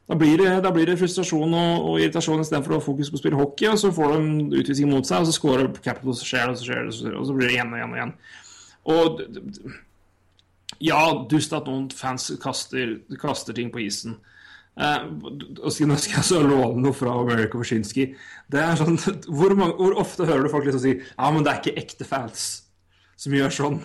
da 0.06 0.15
blir, 0.15 0.38
det, 0.38 0.52
da 0.61 0.69
blir 0.72 0.86
det 0.86 0.99
frustrasjon 0.99 1.53
og, 1.57 1.86
og 1.90 1.95
irritasjon 1.98 2.44
istedenfor 2.44 2.76
å 2.76 2.77
ha 2.77 2.84
fokus 2.86 3.10
på 3.10 3.18
å 3.18 3.22
spille 3.23 3.40
hockey. 3.40 3.65
Og 3.72 3.80
så 3.82 3.90
får 3.95 4.14
de 4.14 4.60
utvisning 4.61 4.91
mot 4.94 5.07
seg, 5.07 5.23
og 5.23 5.30
så 5.32 5.34
scorer 5.34 5.72
Capital, 5.80 6.11
og 6.14 6.19
så 6.19 6.27
skjer 6.30 6.45
det, 6.45 6.53
og 6.53 6.60
så 6.61 6.68
skjer 6.68 6.82
det, 6.84 6.86
og 6.91 6.94
så, 6.94 6.99
skjer 7.02 7.15
det, 7.15 7.19
og 7.23 7.26
så 7.32 7.38
blir 7.40 7.49
det 7.49 7.56
igjen 7.57 7.73
og 7.73 7.80
igjen 7.80 7.95
og 7.95 7.99
igjen. 7.99 8.14
Og 8.86 9.10
ja, 10.86 11.02
dust 11.32 11.53
at 11.57 11.68
noen 11.69 11.90
fans 11.95 12.30
kaster, 12.44 12.95
kaster 13.22 13.57
ting 13.57 13.72
på 13.73 13.82
isen. 13.86 14.18
Eh, 14.76 15.06
og 15.64 15.72
så- 15.72 15.88
nå 15.88 15.95
skal 15.98 16.18
jeg 16.19 16.27
så 16.30 16.41
låne 16.44 16.82
noe 16.84 16.94
fra 16.94 17.14
America 17.15 17.57
Wyszynski. 17.57 18.10
Det 18.52 18.64
sånn, 18.77 18.98
hvor, 19.38 19.56
hvor 19.56 19.98
ofte 20.02 20.26
hører 20.27 20.44
du 20.44 20.49
folk 20.53 20.65
liksom 20.68 20.84
si 20.84 20.95
Ja, 20.99 21.32
men 21.32 21.44
det 21.44 21.53
er 21.53 21.61
ikke 21.64 21.80
ekte 21.82 22.06
fans 22.06 22.64
som 23.18 23.32
gjør 23.34 23.49
sånn. 23.56 23.80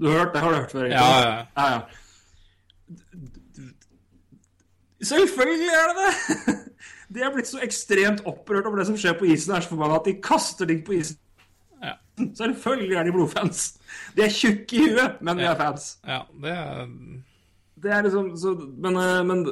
Du 0.00 0.08
har 0.08 0.24
hørt 0.24 0.32
det? 0.34 0.40
Har 0.42 0.50
du 0.50 0.56
hørt 0.58 0.72
før? 0.72 0.86
Ja, 0.90 1.04
ja. 1.20 1.46
ja, 1.54 1.68
ja. 1.76 1.82
Selvfølgelig 5.04 5.72
er 5.74 5.90
det 5.90 6.04
det! 6.04 6.54
De 7.14 7.22
er 7.22 7.30
blitt 7.34 7.46
så 7.46 7.60
ekstremt 7.62 8.24
opprørt 8.26 8.66
over 8.66 8.80
det 8.80 8.88
som 8.88 8.96
skjer 8.98 9.14
på 9.18 9.28
isen, 9.28 9.52
her 9.52 9.60
er 9.60 9.66
så 9.66 9.74
forbanna 9.74 10.00
at 10.00 10.08
de 10.08 10.16
kaster 10.24 10.66
ting 10.66 10.80
på 10.86 10.96
isen. 10.96 11.18
Ja. 11.84 11.92
Selvfølgelig 12.38 12.96
er 12.96 13.06
de 13.06 13.12
blodfans. 13.14 13.60
De 14.16 14.24
er 14.24 14.32
tjukke 14.32 14.78
i 14.80 14.88
huet, 14.88 15.20
men 15.20 15.38
de 15.38 15.46
er 15.46 15.58
fans. 15.60 15.92
Ja, 16.08 16.22
det 16.42 16.56
er 16.56 16.88
Det 17.84 17.92
er 17.92 18.02
liksom, 18.06 18.30
så, 18.40 18.54
men, 18.80 18.96
eh, 18.96 19.22
men 19.28 19.44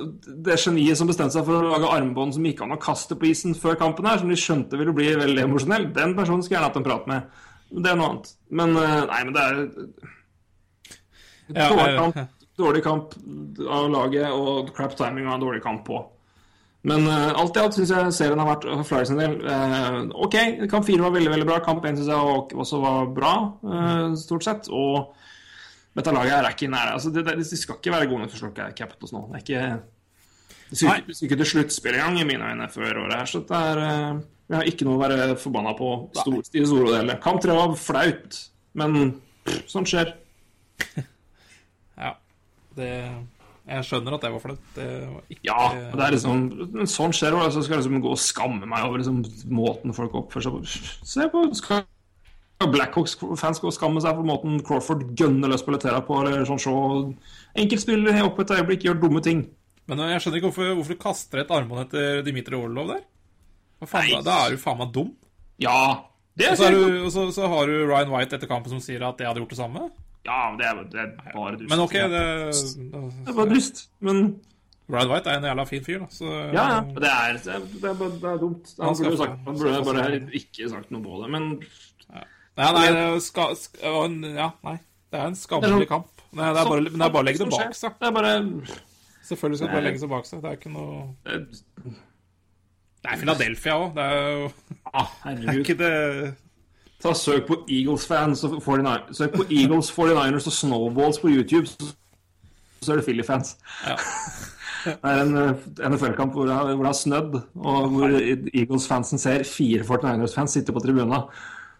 det 0.46 0.56
geniet 0.62 0.96
som 0.96 1.10
bestemte 1.10 1.36
seg 1.36 1.44
for 1.44 1.60
å 1.60 1.74
lage 1.74 1.90
armbånd 1.92 2.32
som 2.32 2.46
gikk 2.48 2.62
an 2.64 2.72
å 2.72 2.80
kaste 2.80 3.18
på 3.20 3.28
isen 3.28 3.52
før 3.54 3.76
kampen 3.76 4.08
her, 4.08 4.22
som 4.22 4.32
de 4.32 4.38
skjønte 4.40 4.78
ville 4.80 4.94
bli 4.96 5.10
veldig 5.20 5.44
emosjonell, 5.44 5.90
den 5.92 6.16
personen 6.16 6.40
skulle 6.40 6.56
jeg 6.56 6.62
gjerne 6.62 6.70
hatt 6.70 6.80
en 6.80 6.86
prat 6.88 7.10
med. 7.12 7.42
Det 7.76 7.92
er 7.92 7.98
noe 8.00 8.08
annet. 8.08 8.32
Men 8.48 8.72
eh, 8.80 9.00
nei, 9.12 9.20
men 9.28 9.36
det 9.36 9.42
er 9.44 9.54
Ja, 11.52 12.24
dårlig, 12.58 12.82
kamp, 12.84 13.14
av 13.68 13.88
laget 13.92 14.28
og 14.32 14.72
crap 14.76 14.96
timing 14.98 15.26
av 15.28 15.38
en 15.38 15.44
dårlig 15.46 15.62
kamp 15.64 15.84
på. 15.86 16.02
Men 16.82 17.06
uh, 17.06 17.30
alt 17.38 17.56
i 17.56 17.60
alt 17.62 17.76
syns 17.76 17.92
jeg 17.94 18.14
serien 18.16 18.40
har 18.42 18.48
vært 18.48 18.64
for 18.66 18.88
Flyers 18.88 19.12
en 19.14 19.20
del. 19.22 19.36
uh, 19.46 20.00
ok, 20.26 20.34
kamp 20.70 20.86
fire 20.88 21.04
var 21.04 21.14
veldig 21.14 21.30
veldig 21.30 21.46
bra. 21.46 21.60
Kamp 21.62 21.84
én 21.86 21.98
syns 21.98 22.10
jeg 22.10 22.58
også 22.58 22.80
var 22.82 23.06
bra, 23.14 23.34
uh, 23.62 24.16
stort 24.18 24.46
sett. 24.48 24.70
Og 24.74 25.12
dette 25.94 26.14
laget 26.16 26.34
er 26.40 26.50
ikke 26.50 26.70
nære. 26.72 26.96
Altså, 26.96 27.12
det, 27.14 27.22
det, 27.28 27.36
de 27.38 27.60
skal 27.60 27.78
ikke 27.78 27.94
være 27.94 28.10
gode 28.10 28.24
nok 28.24 28.32
til 28.34 28.40
å 28.40 28.42
slå 28.42 28.68
Capitals 28.74 29.14
nå. 29.14 29.24
Det 29.30 29.38
er 29.38 29.44
ikke 29.46 29.64
det 30.72 30.78
skal 30.80 31.02
ikke- 31.02 31.06
det 31.12 31.22
ikke 31.28 31.36
til 31.42 31.50
sluttspill 31.52 31.94
engang, 31.98 32.18
i 32.18 32.24
mine 32.24 32.48
øyne, 32.48 32.68
før 32.72 33.02
året 33.04 33.18
her. 33.20 33.26
Så 33.26 33.42
det 33.46 33.58
er 33.62 34.22
Jeg 34.48 34.56
har 34.58 34.64
ikke 34.68 34.84
noe 34.84 34.96
å 34.98 35.00
være 35.00 35.36
forbanna 35.40 35.72
på 35.78 35.88
stor, 36.16 36.42
i 36.52 36.64
store. 36.66 37.18
Kamp 37.22 37.40
tre 37.40 37.54
var 37.56 37.76
flaut, 37.76 38.40
men 38.74 39.20
pff, 39.46 39.68
sånt 39.70 39.88
skjer. 39.88 40.12
Det 42.76 42.90
Jeg 43.68 43.86
skjønner 43.86 44.16
at 44.16 44.24
det 44.24 44.32
var 44.34 44.42
flaut. 44.42 44.62
Det 44.74 44.88
var 45.06 45.22
ikke 45.30 45.46
Ja, 45.46 45.64
og 45.70 45.96
det 45.98 46.06
er 46.06 46.14
liksom 46.16 46.44
men 46.74 46.90
Sånn 46.90 47.14
skjer 47.14 47.36
det. 47.36 47.48
Så 47.54 47.62
skal 47.62 47.78
jeg 47.78 47.84
liksom 47.84 48.02
gå 48.04 48.12
og 48.12 48.20
skamme 48.20 48.68
meg 48.68 48.86
over 48.88 49.02
liksom, 49.02 49.22
måten 49.54 49.96
folk 49.96 50.14
oppfører 50.22 50.48
seg 50.48 50.56
på. 50.56 51.06
Se 51.14 51.28
på 51.32 51.44
skal 51.58 51.84
Blackhawks-fans 52.62 53.58
gå 53.58 53.70
og 53.70 53.74
skamme 53.74 54.02
seg 54.02 54.14
for 54.14 54.26
måten 54.26 54.60
Crawford 54.62 55.08
gønner 55.18 55.50
løs 55.50 55.64
på 55.66 55.72
Letera 55.74 56.02
på, 56.06 56.20
eller 56.22 56.44
sånn 56.46 56.60
så 56.62 56.74
Enkeltspillere 57.58 58.22
opp 58.26 58.38
et 58.42 58.52
øyeblikk 58.54 58.86
gjør 58.86 59.00
dumme 59.02 59.22
ting. 59.24 59.42
Men 59.90 60.04
jeg 60.12 60.22
skjønner 60.22 60.38
ikke 60.38 60.50
hvorfor, 60.52 60.76
hvorfor 60.78 60.94
du 60.94 61.02
kaster 61.02 61.42
et 61.42 61.50
armbånd 61.52 61.82
etter 61.88 62.22
Dimitri 62.26 62.54
Orlov 62.54 62.92
der. 62.94 63.02
Faen, 63.82 64.22
da, 64.22 64.44
er 64.44 64.54
du 64.54 64.62
faen 64.62 64.78
meg 64.78 64.92
dum. 64.94 65.10
Ja, 65.62 66.06
det 66.38 66.52
Og 66.52 66.52
er, 66.52 66.60
så, 66.60 66.68
er 66.68 66.76
du, 66.76 67.00
og 67.08 67.10
så, 67.12 67.26
så 67.34 67.50
har 67.50 67.66
du 67.66 67.74
Ryan 67.90 68.12
White 68.14 68.38
etter 68.38 68.50
kampen 68.50 68.72
som 68.72 68.82
sier 68.82 69.02
at 69.08 69.18
jeg 69.20 69.28
hadde 69.28 69.42
gjort 69.42 69.56
det 69.56 69.58
samme. 69.58 69.88
Ja, 70.26 70.38
det 70.58 70.66
er, 70.68 70.82
det 70.92 71.00
er 71.02 71.12
bare 71.34 71.56
dust. 71.58 71.68
Men 71.70 71.80
ok, 71.84 71.92
det, 71.92 72.22
Det 72.92 73.28
er 73.32 73.36
bare 73.40 73.48
dust. 73.54 73.82
Men 74.00 74.22
Ryan 74.92 75.10
White 75.12 75.30
er 75.30 75.38
en 75.40 75.44
jævla 75.48 75.64
fin 75.66 75.84
fyr, 75.86 75.98
da. 76.02 76.08
Så, 76.12 76.24
ja, 76.52 76.64
ja. 76.74 76.80
Det 76.96 77.10
er, 77.10 77.38
det 77.42 77.54
er, 77.54 77.66
det 77.82 77.90
er, 77.90 77.94
det 78.20 78.30
er 78.32 78.38
dumt. 78.42 78.72
Han 78.78 78.86
Han 78.88 78.96
burde, 79.02 79.16
sagt, 79.16 79.36
han 79.46 79.58
burde 79.58 79.84
bare 79.88 80.22
ikke 80.42 80.68
sagt 80.74 80.90
noe 80.94 81.02
på 81.06 81.22
det. 81.22 81.30
Men 81.36 81.48
Nei, 82.52 82.66
nei, 82.76 82.86
det 82.92 83.22
skal, 83.24 83.54
skal, 83.56 84.16
ja, 84.36 84.50
nei. 84.66 84.74
Det 85.12 85.20
er 85.20 85.30
en 85.30 85.36
skammelig 85.40 85.86
sånn- 85.86 85.88
kamp. 85.88 86.24
Nei, 86.36 86.48
det 86.52 86.60
er 86.60 86.68
bare, 86.68 86.82
men 86.90 86.98
det 87.00 87.06
er 87.06 87.12
bare 87.14 87.22
å 87.22 87.26
legge 87.28 87.38
det 87.40 87.46
Sånn 87.46 87.54
bak 87.56 87.76
seg. 87.78 87.94
Det 88.00 88.08
er 88.08 88.12
bare 88.16 88.32
Selvfølgelig 89.22 89.58
skal 89.58 89.68
det 89.68 89.72
bare 89.76 89.84
legge 89.86 90.00
seg 90.02 90.10
bak 90.12 90.28
seg. 90.28 90.42
Det 90.42 90.50
er 90.50 90.58
ikke 90.60 90.72
noe 90.72 91.16
det- 91.24 91.94
Det 93.02 93.10
er 93.12 93.16
Philadelphia 93.22 93.74
òg. 93.80 93.94
Det 93.96 94.04
er 94.04 94.20
jo 94.28 94.52
ah, 94.92 95.08
det 95.24 95.48
er 95.54 95.62
ikke 95.64 95.78
det 95.80 95.92
Ta 97.02 97.12
Søk 97.18 97.48
på 97.48 97.58
Eagles-fans 97.66 98.44
og 98.46 98.60
49 98.62 99.16
Søk 99.18 99.34
på 99.34 99.46
Eagles, 99.50 99.90
49ers 99.90 100.46
og 100.46 100.54
Snowballs 100.54 101.18
på 101.18 101.30
YouTube, 101.32 101.66
så, 101.66 102.92
er 102.92 103.00
det 103.00 103.04
Philly-fans. 103.04 103.56
Ja. 103.86 103.96
Det 104.82 104.98
er 105.06 105.20
en 105.22 105.36
eh, 105.38 105.66
NFL-kamp 105.86 106.32
hvor, 106.34 106.48
hvor 106.50 106.80
det 106.82 106.88
har 106.88 106.96
snødd, 106.98 107.36
og 107.54 107.84
hvor 107.92 108.14
Eagles-fansen 108.18 109.20
ser 109.22 109.44
fire 109.46 109.84
49ers-fans 109.86 110.56
sitte 110.56 110.74
på 110.74 110.82
tribuna, 110.82 111.20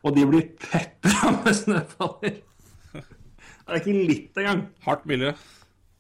og 0.07 0.15
de 0.15 0.27
blir 0.31 0.53
pepra 0.63 1.33
med 1.41 1.57
snøballer. 1.65 2.37
Det 2.93 3.67
er 3.67 3.81
ikke 3.81 3.97
litt 4.07 4.39
engang. 4.39 4.63
Hardt 4.87 5.09
miljø. 5.11 5.33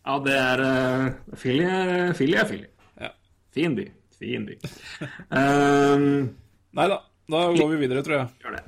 Ja, 0.06 0.18
det 0.22 0.36
er 0.38 0.62
uh, 0.62 1.34
Philly, 1.34 1.66
Philly 2.18 2.38
er 2.38 2.46
Philly. 2.46 2.70
Ja. 3.00 3.10
Fin 3.54 3.74
by. 3.78 3.88
Fin 4.18 4.46
by. 4.46 4.58
Um, 5.42 6.06
Nei 6.78 6.86
da. 6.90 7.02
Da 7.32 7.48
går 7.56 7.74
vi 7.74 7.82
videre, 7.82 8.02
tror 8.06 8.20
jeg. 8.20 8.30
gjør 8.44 8.60
det. 8.60 8.62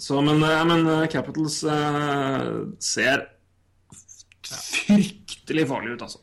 Så, 0.00 0.20
men, 0.24 0.42
eh, 0.42 0.64
men 0.64 0.86
eh, 0.88 1.06
Capitals 1.12 1.60
eh, 1.64 2.48
ser 2.80 3.26
fryktelig 4.50 5.66
farlig 5.68 5.94
ut, 5.94 6.04
altså. 6.08 6.22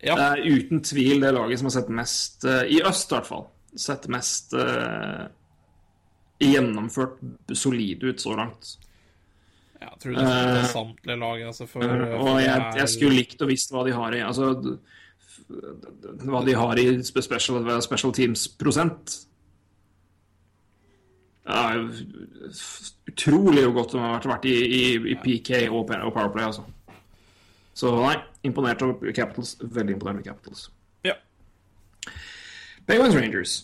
Ja. 0.00 0.14
Det 0.16 0.24
er 0.24 0.56
uten 0.56 0.80
tvil 0.84 1.20
det 1.20 1.34
laget 1.34 1.60
som 1.60 1.68
har 1.68 1.76
sett 1.76 1.92
mest, 1.92 2.44
i 2.46 2.80
øst 2.84 3.10
i 3.10 3.16
hvert 3.16 3.28
fall, 3.28 3.46
sett 3.76 4.04
mest 4.12 4.52
uh, 4.54 5.26
gjennomført 6.38 7.16
solid 7.56 8.04
ut 8.04 8.20
så 8.22 8.36
langt. 8.38 8.76
Jeg 9.80 9.98
tror 10.02 10.16
det 10.16 10.26
er 10.26 10.68
samtlige 10.70 11.18
lag. 11.20 11.42
Altså, 11.48 11.66
for, 11.66 11.82
for 11.82 12.04
Eh, 12.06 12.20
Og 12.20 12.30
det 12.38 12.44
jeg, 12.44 12.66
jeg 12.80 12.92
skulle 12.92 13.18
likt 13.20 13.42
å 13.42 13.48
visst 13.50 13.72
hva 13.74 13.84
de 13.86 13.96
har 13.96 14.16
i 14.16 14.22
Altså 14.24 14.52
hva 16.26 16.40
de 16.46 16.54
har 16.56 16.80
i 16.80 16.86
special, 17.06 17.66
special 17.84 18.14
teams-prosent. 18.16 19.18
Ja, 21.46 21.76
utrolig 23.08 23.62
hvor 23.64 23.72
godt 23.80 23.92
de 23.92 23.98
har 24.02 24.26
vært, 24.26 24.44
i, 24.50 24.54
i, 24.66 25.12
i 25.12 25.14
PK 25.22 25.68
og, 25.70 25.86
Powerplay, 25.88 26.44
altså. 26.48 26.64
Så 27.76 27.92
nei, 28.00 28.16
imponert 28.48 28.82
over 28.82 29.12
Capitals. 29.14 29.56
Veldig 29.60 29.94
imponert 29.94 30.16
over 30.16 30.24
Capitals. 30.30 30.70
Ja. 31.04 31.12
Penguins 32.88 33.16
Rangers. 33.16 33.56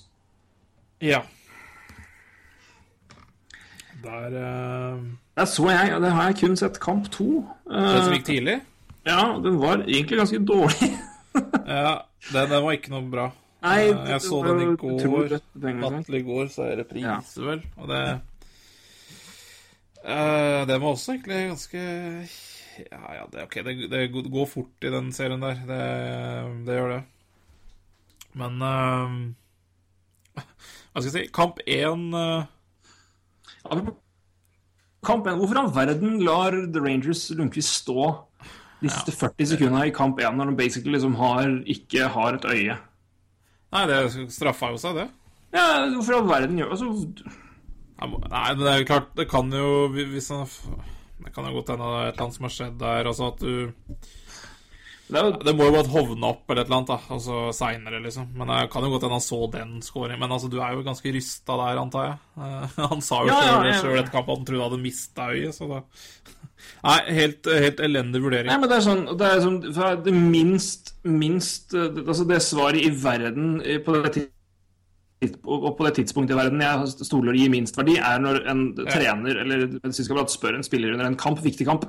ja. 1.01 1.21
Der 4.03 4.27
uh, 4.35 4.99
Der 5.37 5.45
så 5.45 5.69
jeg, 5.71 6.01
det 6.03 6.11
har 6.13 6.25
jeg 6.27 6.37
kun 6.41 6.57
sett 6.57 6.81
kamp 6.83 7.07
to. 7.15 7.25
Den 7.71 7.89
som 7.89 8.11
Eh, 8.13 8.17
gikk 8.19 8.25
tidlig? 8.27 8.57
ja, 9.07 9.21
den 9.45 9.61
var 9.63 9.85
egentlig 9.87 10.19
ganske 10.19 10.39
dårlig. 10.47 10.91
Ja, 11.67 11.99
den, 12.33 12.51
den 12.51 12.65
var 12.65 12.73
ikke 12.75 12.91
noe 12.93 13.07
bra. 13.11 13.29
Nei, 13.63 13.93
Eh, 13.93 14.09
jeg 14.11 14.23
så 14.25 14.43
den 14.47 14.61
i 14.61 14.77
går. 14.77 15.39
Natt 15.79 16.07
til 16.07 16.15
i 16.19 16.23
går, 16.27 16.49
så 16.51 16.65
er 16.67 16.77
det 16.77 16.87
reprise, 16.87 17.41
Ja. 17.41 17.47
vel. 17.47 17.63
Og 17.79 17.89
det 17.89 18.21
uh, 20.05 20.67
Den 20.67 20.81
var 20.81 20.89
også 20.89 21.13
egentlig 21.15 21.49
ganske 21.53 21.79
Ja, 22.91 23.15
ja, 23.15 23.25
det, 23.31 23.43
ok, 23.45 23.55
det, 23.65 23.91
det 23.91 24.31
går 24.33 24.47
fort 24.49 24.83
i 24.83 24.91
den 24.91 25.13
serien 25.13 25.43
der. 25.45 25.55
Det, 25.69 26.67
det 26.67 26.79
gjør 26.79 26.91
det. 26.97 27.03
Men 28.35 28.63
uh, 28.63 29.31
Hva 30.93 31.03
skal 31.03 31.11
jeg 31.11 31.13
si 31.13 31.33
Kamp 31.33 31.61
én 31.69 32.09
eh, 32.17 32.45
Kamp 35.03 35.27
1. 35.27 35.39
Hvorfor 35.39 35.55
i 35.57 35.63
all 35.63 35.75
verden 35.75 36.21
lar 36.23 36.51
The 36.51 36.81
Rangers 36.83 37.31
Lundqvist 37.31 37.83
stå 37.83 38.27
de 38.83 38.91
siste 38.91 39.13
40 39.15 39.47
sekundene 39.53 39.87
i 39.87 39.95
kamp 39.95 40.19
1 40.19 40.35
når 40.39 40.51
de 40.51 40.57
basically 40.59 40.95
liksom 40.97 41.15
har, 41.19 41.47
ikke 41.67 42.09
har 42.11 42.39
et 42.39 42.45
øye? 42.51 42.77
Nei, 43.73 43.85
det 43.89 44.29
straffa 44.33 44.73
jo 44.75 44.81
seg, 44.81 44.99
det. 45.01 45.09
Ja, 45.53 45.67
hvorfor 45.93 46.15
i 46.15 46.19
all 46.19 46.29
verden 46.31 46.59
gjør 46.61 46.75
altså, 46.75 46.89
Nei, 48.03 48.09
men 48.09 48.63
det 48.65 48.71
er 48.73 48.81
jo 48.81 48.89
klart, 48.89 49.13
det 49.19 49.29
kan 49.31 49.53
jo 49.55 49.67
hvis 49.93 50.31
han, 50.33 50.49
Det 51.23 51.31
kan 51.35 51.47
jo 51.47 51.53
godt 51.59 51.71
hende 51.75 51.87
det 51.87 51.99
er 52.01 52.09
et 52.09 52.15
eller 52.17 52.25
annet 52.25 52.37
som 52.39 52.49
har 52.49 52.55
skjedd 52.57 52.79
der. 52.81 53.11
Altså 53.13 53.29
at 53.31 53.45
du 53.45 53.53
det 55.13 55.23
jo, 55.23 55.33
Det 55.47 55.55
må 55.57 55.67
jo 55.69 55.75
bare 55.77 55.93
hovne 55.93 56.29
opp 56.33 56.51
eller 56.51 56.65
et 56.65 56.71
eller 56.71 56.79
annet, 56.81 56.93
da. 56.93 57.15
Altså 57.17 57.39
seinere, 57.57 58.01
liksom. 58.05 58.29
Men 58.39 58.53
det 58.53 58.61
kan 58.73 58.87
jo 58.87 58.93
godt 58.95 59.07
hende 59.07 59.19
han 59.19 59.25
så 59.25 59.41
den 59.53 59.75
scoringen. 59.85 60.21
Men 60.23 60.35
altså, 60.37 60.51
du 60.53 60.59
er 60.61 60.77
jo 60.77 60.85
ganske 60.87 61.15
rysta 61.15 61.57
der, 61.61 61.81
antar 61.83 62.09
jeg. 62.09 62.19
Eh, 62.39 62.77
han 62.93 63.05
sa 63.05 63.23
jo 63.23 63.33
Ja, 63.33 63.41
ja, 63.47 63.79
sjøl 63.79 63.93
ja. 63.93 63.97
ja, 63.99 64.05
etter 64.05 64.15
kampen 64.15 64.35
at 64.35 64.43
han 64.43 64.49
trodde 64.49 64.63
han 64.63 64.71
hadde 64.71 64.85
mista 64.85 65.31
øyet, 65.33 65.57
så 65.57 65.71
da 65.71 65.83
Nei, 66.83 66.99
helt, 67.17 67.49
helt 67.65 67.81
elendig 67.83 68.21
vurdering. 68.23 68.51
Nei, 68.51 68.61
men 68.63 68.71
det 68.71 68.77
er 68.79 68.85
sånn 68.85 69.03
Det 69.19 69.31
er 69.31 69.41
sånn 69.43 69.59
det 70.07 70.15
minst, 70.15 70.95
minst 71.07 71.75
eh, 71.75 71.91
Altså, 72.05 72.29
det 72.29 72.39
svaret 72.45 72.83
i 72.83 72.93
verden 73.03 73.59
eh, 73.65 73.83
på 73.83 73.99
det 73.99 74.15
tidspunktet 74.15 74.39
og 75.23 75.77
på 75.79 75.85
det 75.87 75.93
tidspunktet 76.01 76.35
i 76.35 76.39
verden 76.41 76.63
jeg 76.65 77.07
stoler 77.07 77.37
gir 77.39 77.51
minst 77.53 77.77
verdi, 77.79 77.93
er 77.95 78.19
når 78.19 78.41
en 78.51 78.63
trener 78.89 79.37
eller 79.45 79.69
medisinskamerat 79.77 80.33
spør 80.33 80.57
en 80.59 80.67
spiller 80.67 80.97
under 80.97 81.07
en 81.07 81.15
kamp, 81.15 81.39
viktig 81.45 81.63
kamp 81.69 81.87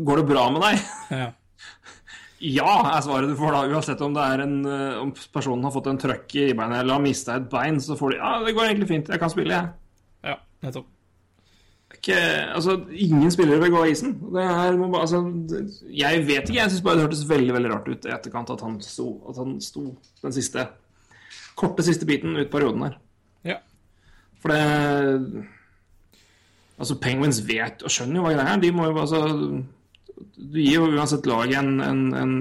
Går 0.00 0.22
det 0.22 0.28
bra 0.30 0.46
med 0.54 0.64
deg? 0.64 0.88
Ja. 1.12 1.28
Ja, 2.40 2.70
er 2.94 3.02
svaret 3.04 3.28
du 3.28 3.36
får 3.36 3.52
da. 3.52 3.64
Uansett 3.68 4.00
om 4.00 4.14
det 4.16 4.22
en 4.40 4.54
eh, 4.64 5.00
Om 5.02 5.10
personen 5.32 5.66
har 5.66 5.74
fått 5.74 5.90
en 5.90 5.98
trøkk 6.00 6.34
i 6.40 6.46
beinet 6.56 6.80
eller 6.80 6.96
har 6.96 7.04
mista 7.04 7.36
et 7.36 7.50
bein, 7.52 7.76
så 7.84 7.98
får 7.98 8.14
de 8.14 8.16
Ja, 8.22 8.30
det 8.46 8.54
går 8.56 8.70
egentlig 8.70 8.88
fint. 8.88 9.12
Jeg 9.12 9.20
kan 9.20 9.32
spille, 9.32 9.58
jeg. 9.58 10.32
ja, 10.32 10.38
nettopp. 10.64 10.88
Ikke, 12.00 12.16
altså, 12.56 12.78
ingen 12.96 13.32
spillere 13.34 13.60
vil 13.60 13.72
gå 13.74 13.80
av 13.82 13.90
isen. 13.90 14.14
Det 14.32 14.40
er, 14.40 14.76
må 14.80 14.88
altså, 14.96 15.20
jeg 15.84 16.22
vet 16.24 16.48
ikke. 16.48 16.60
Jeg 16.62 16.72
syns 16.72 16.84
bare 16.86 16.96
det 16.96 17.04
hørtes 17.08 17.26
veldig 17.28 17.56
veldig 17.58 17.72
rart 17.74 17.90
ut 17.90 18.06
i 18.08 18.14
etterkant 18.14 18.52
at 18.54 18.62
han 18.64 18.78
sto, 18.80 19.08
at 19.28 19.40
han 19.42 19.58
sto 19.60 19.82
den 20.22 20.32
siste 20.32 20.64
korte 21.60 21.84
siste 21.84 22.08
biten 22.08 22.38
ut 22.38 22.48
perioden 22.52 22.86
her. 22.86 22.94
Ja. 23.44 23.58
For 24.40 24.54
det 24.54 25.48
Altså, 26.80 26.96
Penguins 26.96 27.42
vet 27.44 27.82
og 27.84 27.92
skjønner 27.92 28.16
jo 28.16 28.22
hva 28.24 28.32
greia 28.32 28.54
er. 28.54 28.60
De 28.62 28.70
må 28.72 28.86
jo 28.88 28.96
altså 29.02 29.18
Du 30.36 30.58
gir 30.60 30.76
jo 30.78 30.88
uansett 30.90 31.26
laget 31.26 31.58
en, 31.60 31.80
en, 31.80 32.00
en 32.14 32.32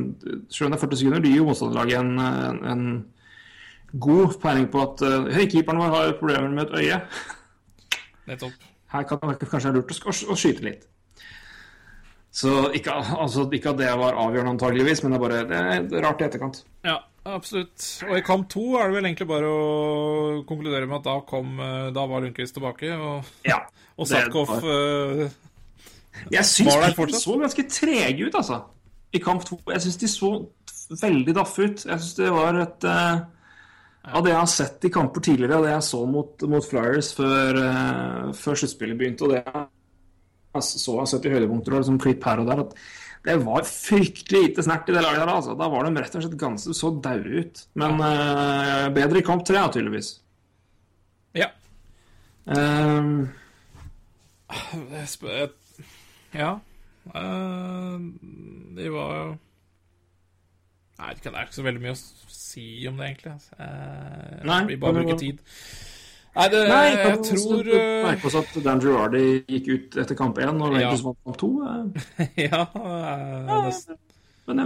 Selv 0.49 0.67
om 0.67 0.73
det 0.73 0.79
er 0.79 0.85
40 0.87 0.99
sekunder, 1.01 1.23
du 1.23 1.29
gir 1.29 1.41
jo 1.41 1.47
motstanderlaget 1.47 1.99
en, 1.99 2.19
en, 2.19 2.59
en 2.73 2.85
god 3.99 4.35
peiling 4.41 4.67
på 4.71 4.81
at 4.83 5.01
uh, 5.07 5.29
Hei, 5.33 5.47
keeperen 5.49 5.79
vår 5.81 5.95
har 5.95 6.13
problemer 6.19 6.49
med 6.53 6.67
et 6.67 6.75
øye. 6.83 6.99
Nettopp. 8.29 8.67
Her 8.93 9.03
kan 9.09 9.21
det 9.23 9.49
kanskje 9.49 9.69
være 9.71 9.79
lurt 9.81 9.93
å, 9.95 10.13
å 10.33 10.37
skyte 10.37 10.65
litt. 10.65 10.87
Så 12.39 12.51
ikke, 12.77 12.93
altså, 12.93 13.47
ikke 13.53 13.71
at 13.73 13.79
det 13.81 13.89
var 13.97 14.17
avgjørende 14.21 14.53
antageligvis, 14.53 15.01
men 15.03 15.13
det 15.13 15.17
er 15.17 15.23
bare 15.23 15.39
det 15.49 15.59
er 15.97 16.03
rart 16.05 16.21
i 16.21 16.27
etterkant. 16.27 16.59
Ja, 16.85 16.99
absolutt. 17.25 17.85
Og 18.05 18.15
i 18.19 18.23
kamp 18.25 18.45
to 18.53 18.65
er 18.77 18.89
det 18.91 18.99
vel 18.99 19.09
egentlig 19.09 19.27
bare 19.31 19.49
å 19.49 20.43
konkludere 20.49 20.85
med 20.89 20.99
at 21.01 21.07
da 21.09 21.15
kom 21.29 21.57
eh, 21.57 21.89
Da 21.95 22.05
var 22.09 22.21
Lundqvist 22.23 22.55
tilbake, 22.57 22.93
og, 22.95 23.31
Ja. 23.49 23.63
og 23.97 24.07
var- 24.13 24.69
eh, 24.69 25.25
Jeg 26.31 26.45
syns 26.45 26.75
de 27.09 27.19
så 27.19 27.35
ganske 27.41 27.65
trege 27.71 28.27
ut, 28.27 28.35
altså. 28.35 28.61
I 29.13 29.19
kamp 29.23 29.45
to. 29.47 29.57
Jeg 29.71 29.81
syns 29.85 29.97
de 29.97 30.07
så 30.11 30.31
veldig 31.01 31.35
daffe 31.37 31.65
ut. 31.65 31.83
Jeg 31.85 31.99
syns 32.01 32.15
det 32.19 32.29
var 32.33 32.59
et 32.61 32.85
uh, 32.89 33.19
Av 34.09 34.23
det 34.25 34.31
jeg 34.31 34.39
har 34.39 34.49
sett 34.49 34.85
i 34.87 34.89
kamper 34.93 35.21
tidligere, 35.21 35.57
av 35.59 35.65
det 35.67 35.73
jeg 35.73 35.85
så 35.89 35.99
mot, 36.09 36.45
mot 36.49 36.65
Flyers 36.65 37.11
før, 37.17 37.57
uh, 37.59 38.29
før 38.33 38.55
sluttspillet 38.61 38.97
begynte, 38.97 39.27
og 39.27 39.33
det 39.35 39.41
jeg 39.43 40.63
så 40.65 40.95
jeg 40.95 41.03
har 41.03 41.09
sett 41.11 41.27
i 41.29 41.33
høydepunkter 41.33 41.75
og 41.75 41.83
liksom 41.83 41.99
klipp 42.01 42.23
her 42.25 42.39
og 42.41 42.47
der, 42.49 42.63
at 42.63 42.71
det 43.27 43.35
var 43.43 43.67
fryktelig 43.67 44.39
lite 44.47 44.63
snert 44.65 44.87
i 44.89 44.95
det 44.95 45.03
laget 45.03 45.19
der. 45.21 45.33
Altså. 45.33 45.53
Da 45.59 45.67
var 45.69 45.85
de 45.85 46.01
rett 46.01 46.15
og 46.15 46.23
slett 46.23 46.39
ganske 46.39 46.73
så 46.73 46.89
daue 47.03 47.43
ut. 47.43 47.61
Men 47.77 47.99
uh, 47.99 48.87
bedre 48.95 49.19
i 49.19 49.25
kamp 49.27 49.43
tre, 49.45 49.59
tydeligvis. 49.75 50.13
Ja. 51.37 51.51
Um, 52.47 53.29
jeg- 54.95 55.49
Ja. 56.35 56.51
Eh, 57.15 57.99
de 58.77 58.89
var 58.93 59.13
jo 59.17 59.29
Nei, 60.99 61.13
det 61.15 61.31
er 61.31 61.45
ikke 61.45 61.55
så 61.55 61.63
veldig 61.63 61.79
mye 61.85 61.93
å 61.95 61.99
si 62.35 62.63
om 62.89 62.97
det, 62.99 63.05
egentlig. 63.07 63.31
Eh, 63.55 64.41
Nei, 64.49 64.57
vi 64.67 64.75
bare 64.81 64.97
bruker 64.97 65.15
tid. 65.21 65.37
Nei, 66.35 66.47
det, 66.51 66.59
Nei, 66.69 66.81
jeg 66.91 67.21
tror 67.25 67.69
eh, 67.71 68.03
Merke 68.03 68.27
oss 68.27 68.35
at 68.41 68.57
Dan 68.65 68.81
Girardi 68.83 69.21
gikk 69.47 69.69
ut 69.71 69.95
etter 70.03 70.17
kamp 70.19 70.37
én, 70.43 70.59
og 70.59 70.73
Rangers 70.75 70.99
Ja. 70.99 71.07
vant 71.07 71.21
kamp 71.23 71.39
to. 71.39 71.49
eh, 71.63 72.27
Ja, 72.49 72.65
eh, 72.67 73.47
det 73.47 73.55
er 73.55 73.97
Men 74.51 74.61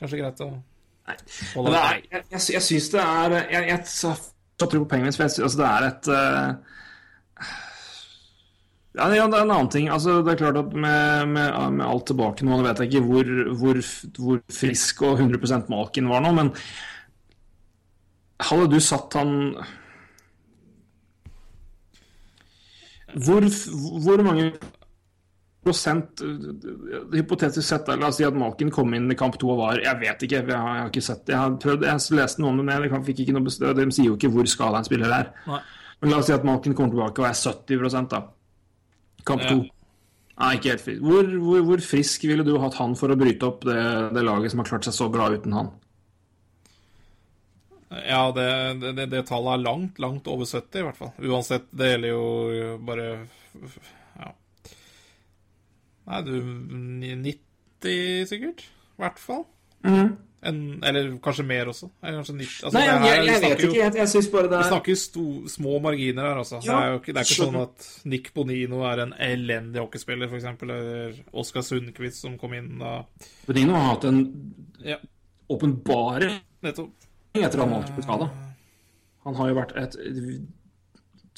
kanskje 0.00 0.18
greit 0.20 0.42
å 0.44 0.50
Nei. 0.50 1.16
holde 1.54 1.72
det 1.72 1.78
er, 1.84 2.02
jeg, 2.10 2.24
jeg, 2.34 2.42
jeg 2.58 2.62
syns 2.66 2.90
det 2.92 3.00
er 3.06 3.36
Jeg, 3.38 3.62
jeg 3.70 3.86
så 3.94 4.12
så 4.58 4.66
tror 4.66 4.82
på 4.82 4.90
Penguins, 4.90 5.16
for 5.16 5.28
jeg 5.28 5.44
altså 5.46 5.58
det 5.62 5.66
er 5.70 5.84
et 5.88 6.08
eh, 6.10 7.48
ja, 8.98 9.08
ja, 9.14 9.26
det 9.30 9.38
er 9.38 9.44
en 9.46 9.54
annen 9.54 9.70
ting. 9.72 9.88
Altså, 9.94 10.18
det 10.26 10.34
er 10.34 10.40
klart 10.42 10.60
at 10.60 10.72
med, 10.74 11.28
med, 11.34 11.56
med 11.78 11.86
alt 11.86 12.06
tilbake 12.10 12.46
nå, 12.46 12.56
nå 12.58 12.66
vet 12.66 12.82
jeg 12.82 12.92
ikke 12.92 13.04
hvor, 13.06 13.32
hvor, 13.60 13.82
hvor 14.18 14.40
frisk 14.52 15.04
og 15.06 15.22
100% 15.22 15.70
Malkin 15.72 16.10
var 16.10 16.24
nå, 16.24 16.32
men 16.36 16.52
hadde 18.48 18.70
du 18.70 18.80
satt 18.82 19.14
han 19.18 19.32
Hvor, 23.18 23.42
hvor 24.04 24.20
mange 24.22 24.52
prosent 25.64 26.20
Hypotetisk 27.14 27.66
sett, 27.66 27.88
la 27.88 28.10
oss 28.12 28.20
si 28.20 28.26
at 28.26 28.36
Malkin 28.36 28.70
kom 28.70 28.92
inn 28.94 29.10
i 29.10 29.16
kamp 29.18 29.38
to 29.40 29.50
og 29.54 29.62
var 29.62 29.82
Jeg 29.82 29.98
vet 30.02 30.22
ikke, 30.22 30.42
jeg 30.42 30.46
har, 30.52 30.68
jeg 30.76 30.84
har 30.84 30.92
ikke 30.92 31.06
sett 31.08 31.24
det. 31.24 31.34
Jeg 31.34 31.40
har 31.40 31.58
prøvd, 31.64 31.88
jeg 31.88 32.18
leste 32.20 32.44
noe 32.44 32.52
om 32.52 32.60
det, 32.60 32.68
men 32.68 32.86
jeg 32.86 33.04
fikk 33.08 33.24
ikke 33.24 33.36
noe 33.36 33.74
de 33.80 33.90
sier 33.90 34.10
jo 34.10 34.18
ikke 34.18 34.30
hvor 34.36 34.50
skada 34.50 34.78
en 34.80 34.86
spiller 34.86 35.14
er. 35.18 35.32
Nei. 35.48 35.62
Men 35.98 36.12
la 36.12 36.20
oss 36.20 36.28
si 36.30 36.34
at 36.36 36.46
Malkin 36.46 36.76
kommer 36.78 36.94
tilbake 36.94 37.24
og 37.24 37.26
er 37.26 37.38
70 37.38 38.12
da. 38.12 38.22
Kamp 39.28 39.44
Ja. 39.44 39.50
to. 39.54 39.66
Nei, 40.38 40.52
ikke 40.54 40.70
helt 40.70 40.84
frisk. 40.84 41.02
Hvor, 41.02 41.26
hvor, 41.42 41.62
hvor 41.66 41.80
frisk 41.82 42.24
ville 42.30 42.44
du 42.46 42.52
hatt 42.62 42.76
han 42.78 42.92
for 42.98 43.10
å 43.10 43.16
bryte 43.18 43.46
opp 43.48 43.64
det, 43.66 43.78
det 44.14 44.22
laget 44.22 44.52
som 44.54 44.60
har 44.62 44.68
klart 44.70 44.86
seg 44.86 44.94
så 44.94 45.08
bra 45.10 45.26
uten 45.34 45.56
han? 45.56 45.72
Ja, 47.90 48.20
det, 48.36 48.44
det, 48.82 48.92
det, 48.98 49.06
det 49.14 49.22
tallet 49.30 49.54
er 49.56 49.62
langt, 49.64 49.98
langt 50.02 50.28
over 50.28 50.44
70 50.46 50.78
i 50.78 50.84
hvert 50.86 50.98
fall. 51.00 51.12
Uansett, 51.24 51.66
det 51.72 51.88
gjelder 51.94 52.12
jo 52.12 52.24
bare 52.84 53.06
Ja. 54.18 54.32
Nei, 56.08 56.20
du 56.26 56.34
90 56.44 58.28
sikkert? 58.28 58.66
I 58.68 59.02
hvert 59.02 59.18
fall. 59.22 59.46
En, 59.84 60.58
eller 60.86 61.16
kanskje 61.18 61.42
mer 61.44 61.66
også. 61.72 61.88
Kanskje 62.00 62.34
90 62.38 62.64
altså, 62.64 62.78
Nei, 62.78 62.82
her- 62.86 63.06
jeg, 63.08 63.26
jeg 63.26 63.40
vet 63.42 63.62
jo- 63.62 63.68
ikke. 63.72 63.78
Jeg, 63.80 63.94
jeg 63.98 64.08
syns 64.08 64.28
bare 64.30 64.42
det 64.48 64.50
Vi 64.58 64.64
er 64.64 64.68
snakker 64.70 64.94
sto, 65.00 65.24
små 65.50 65.80
marginer 65.82 66.22
her, 66.28 66.38
altså. 66.38 66.60
det 66.62 66.70
er 66.76 66.90
jo 66.92 66.98
ikke, 67.00 67.12
det 67.12 67.22
er 67.22 67.26
ikke 67.26 67.38
sånn 67.42 67.58
at 67.62 67.88
Nick 68.04 68.30
Bonino 68.34 68.84
er 68.86 69.02
en 69.02 69.14
elendig 69.18 69.82
hockeyspiller, 69.82 70.30
f.eks., 70.30 70.44
eller 70.62 71.18
Oskar 71.32 71.62
Sundquist 71.66 72.22
som 72.22 72.38
kom 72.38 72.54
inn 72.54 72.78
da. 72.78 72.92
Bonino 73.48 73.74
har 73.74 73.88
hatt 73.96 74.04
en 74.12 74.20
Ja, 74.86 74.96
åpenbare 75.50 76.30
nettopp. 76.62 76.92
etter 77.34 77.58
han 77.64 77.74
ble 77.82 78.02
skada. 78.06 78.30
Han 79.26 79.34
har 79.34 79.48
jo 79.50 79.54
vært 79.58 79.74
et 79.76 79.98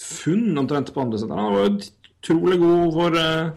funn 0.00 0.58
omtrent 0.60 0.92
på 0.94 1.00
andre 1.02 1.18
siden. 1.18 1.36
Han 1.38 1.52
var 1.54 1.66
jo 1.66 1.72
utrolig 2.22 2.58
god 2.60 2.92
for 2.94 3.16
uh... 3.16 3.50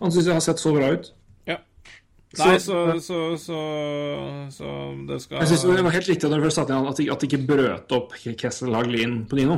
Han 0.00 0.12
syns 0.12 0.26
jeg 0.26 0.32
har 0.36 0.40
sett 0.44 0.60
så 0.62 0.72
bra 0.72 0.94
ut. 0.96 1.12
Nei, 2.38 2.58
Så- 2.58 2.60
så, 2.62 3.00
så, 3.02 3.36
så, 3.42 3.60
så 4.54 4.66
det 5.08 5.16
skal 5.22 5.40
Jeg 5.40 5.48
synes 5.50 5.62
det 5.66 5.84
var 5.84 5.90
helt 5.96 6.08
riktig 6.08 6.30
at 6.30 6.52
satte 6.54 6.76
inn 6.76 6.86
at 6.86 6.96
de, 6.96 7.06
ikke 7.26 7.40
brøt 7.46 7.92
opp 7.96 8.12
Kessel 8.38 8.74
Hagelin 8.74 9.24
på 9.26 9.34
Nino. 9.40 9.56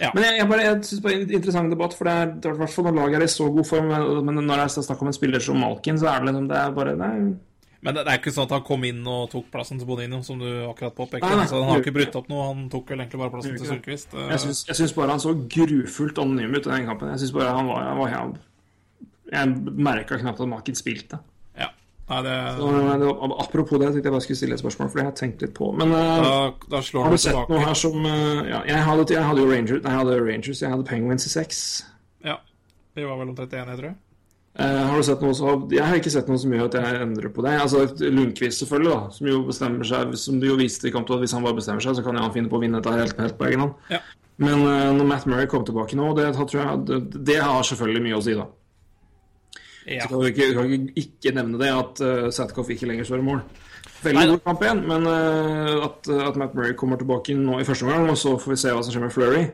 Ja. 0.00 0.10
Men 0.14 0.24
jeg, 0.24 0.36
jeg, 0.38 0.48
bare, 0.48 0.62
jeg 0.62 0.84
synes 0.88 1.00
bare 1.02 1.16
det 1.18 1.22
en 1.26 1.34
interessant 1.40 1.70
debatt, 1.74 1.94
for 1.94 2.04
det 2.08 2.12
er, 2.12 2.30
det 2.38 2.48
er 2.48 2.54
i 2.54 2.60
hvert 2.62 2.70
fall 2.72 2.86
når 2.86 2.94
laget 3.00 3.18
er 3.18 3.24
i 3.26 3.32
så 3.34 3.48
god 3.52 3.66
form. 3.68 3.90
Men 4.24 4.38
når 4.46 4.62
det 4.62 4.64
er 4.64 4.84
snakk 4.86 5.02
om 5.02 5.10
en 5.10 5.16
spiller 5.16 5.42
som 5.42 5.58
Malkin, 5.58 5.98
så 5.98 6.06
er 6.12 6.22
det 6.22 6.30
liksom 6.30 6.46
det 6.52 6.60
er 6.60 6.76
bare 6.78 6.94
nei, 6.96 7.16
Men 7.82 7.94
det 7.98 8.04
det 8.06 8.12
er 8.14 8.18
ikke 8.22 8.32
sånn 8.32 8.46
at 8.46 8.54
han 8.56 8.62
kom 8.62 8.84
inn 8.86 9.02
og 9.10 9.26
tok 9.34 9.50
plassen 9.50 9.78
til 9.82 9.86
Bonino, 9.90 10.22
som 10.22 10.38
du 10.38 10.46
akkurat 10.68 10.94
påpekte. 10.94 11.26
Nei, 11.26 11.34
nei. 11.34 11.42
Altså, 11.48 11.58
han 11.58 11.68
har 11.72 11.82
ikke 11.82 11.96
brutt 11.98 12.14
opp 12.22 12.30
noe, 12.30 12.46
han 12.46 12.62
tok 12.70 12.94
vel 12.94 13.02
egentlig 13.02 13.18
bare 13.24 13.34
plassen 13.34 13.58
til 13.58 13.66
Sundquist. 13.72 14.14
Jeg 14.14 14.78
syns, 14.78 14.94
bare 14.94 15.10
han 15.16 15.20
så 15.26 15.34
grufullt 15.34 16.22
anonym 16.22 16.54
ut 16.54 16.62
i 16.62 16.70
den 16.70 16.86
kampen. 16.86 17.10
Jeg 17.10 17.24
syns 17.24 17.34
bare 17.34 17.58
han 17.58 17.66
var, 17.66 17.82
han 17.90 17.98
var 17.98 18.38
jeg 19.32 19.48
merka 19.82 20.18
knapt 20.20 20.40
at 20.44 20.48
Malkin 20.48 20.76
spilte. 20.78 21.18
Nei, 22.12 22.20
det, 22.26 22.36
Så, 22.58 23.16
Apropos 23.40 23.78
det, 23.78 23.86
jeg 23.86 23.96
tenkte 23.96 24.08
jeg 24.10 24.14
bare 24.14 24.24
skulle 24.26 24.40
stille 24.42 24.56
et 24.58 24.62
spørsmål, 24.62 24.92
for 24.92 25.00
det 25.00 25.04
har 25.06 25.10
jeg 25.12 25.20
tenkt 25.22 25.44
litt 25.46 25.54
på. 25.56 25.72
Men 25.78 25.94
eh, 25.96 26.22
da, 26.26 26.36
da 26.74 26.84
slår 26.84 27.08
har 27.08 27.16
du 27.16 27.22
sett 27.24 27.52
noe 27.52 27.64
her 27.64 27.76
som 27.78 28.08
eh, 28.08 28.40
Ja, 28.50 28.62
jeg 28.68 28.86
hadde, 28.88 29.08
jeg 29.14 29.26
hadde 29.30 29.44
jo 29.44 29.50
Rangers, 29.50 29.82
nei, 29.82 29.92
jeg 29.94 30.02
hadde 30.02 30.22
Rangers, 30.26 30.62
jeg 30.64 30.74
hadde 30.74 30.88
Penguins 30.88 31.28
i 31.28 31.32
seks. 31.32 31.60
Ja. 32.26 32.38
Vi 32.92 33.04
var 33.08 33.20
vel 33.20 33.32
omtrent 33.32 33.54
enige, 33.56 33.78
tror 33.80 33.88
jeg. 33.92 34.00
Eh, 34.60 34.80
har 34.84 34.98
du 35.00 35.04
sett 35.06 35.22
noe 35.24 35.32
så, 35.32 35.52
Jeg 35.72 35.80
har 35.80 35.96
ikke 35.96 36.10
sett 36.12 36.26
noe 36.28 36.36
som 36.36 36.52
gjør 36.52 36.66
at 36.66 36.74
jeg 36.76 37.04
endrer 37.06 37.32
på 37.32 37.44
det. 37.46 37.54
Altså 37.64 37.86
Lundqvist, 38.04 38.60
selvfølgelig, 38.60 38.90
da, 38.92 39.14
som 39.16 39.30
jo 39.30 39.38
bestemmer 39.48 39.88
seg 39.88 40.16
Som 40.20 40.42
du 40.42 40.50
jo 40.50 40.58
viste 40.60 40.90
i 40.90 40.92
kampen, 40.92 41.16
at 41.16 41.24
hvis 41.24 41.32
han 41.32 41.46
bare 41.46 41.56
bestemmer 41.56 41.84
seg, 41.84 41.96
så 41.96 42.04
kan 42.04 42.20
han 42.20 42.34
finne 42.34 42.52
på 42.52 42.60
å 42.60 42.64
vinne 42.64 42.82
dette 42.82 42.92
helt, 42.98 43.16
helt 43.22 43.38
på 43.38 43.48
egen 43.48 43.64
hånd. 43.64 43.78
Ja. 43.92 44.02
Men 44.42 44.64
uh, 44.64 44.90
når 44.96 45.08
Matt 45.08 45.24
Murray 45.28 45.48
kom 45.48 45.64
tilbake 45.64 45.96
nå, 45.96 46.10
det, 46.18 46.26
tror 46.36 46.60
jeg, 46.60 46.82
det, 46.88 47.22
det 47.30 47.38
har 47.40 47.64
selvfølgelig 47.68 48.04
mye 48.04 48.18
å 48.18 48.22
si, 48.24 48.36
da. 48.36 48.46
Ja. 49.86 50.04
Så 50.04 50.12
kan 50.12 50.22
vi 50.22 50.30
ikke, 50.30 50.52
kan 50.54 50.72
ikke, 50.76 50.94
ikke 51.02 51.34
nevne 51.36 51.60
det 51.62 51.72
at 51.74 52.02
uh, 52.04 52.30
Satkoff 52.34 52.70
ikke 52.70 52.86
lenger 52.90 53.08
står 53.08 53.22
i 53.22 53.26
mål. 53.26 53.42
Veldig 54.02 54.28
god 54.32 54.40
kamp 54.46 54.62
igjen, 54.62 54.80
men 54.86 55.06
uh, 55.06 55.84
at, 55.88 56.08
at 56.30 56.38
Matt 56.38 56.54
Murray 56.58 56.76
kommer 56.78 56.98
tilbake 56.98 57.34
nå 57.38 57.58
i 57.58 57.66
første 57.66 57.86
omgang, 57.86 58.08
og 58.10 58.18
så 58.18 58.36
får 58.38 58.54
vi 58.54 58.62
se 58.62 58.74
hva 58.74 58.82
som 58.82 58.94
skjer 58.94 59.06
med 59.06 59.14
Flurry. 59.14 59.44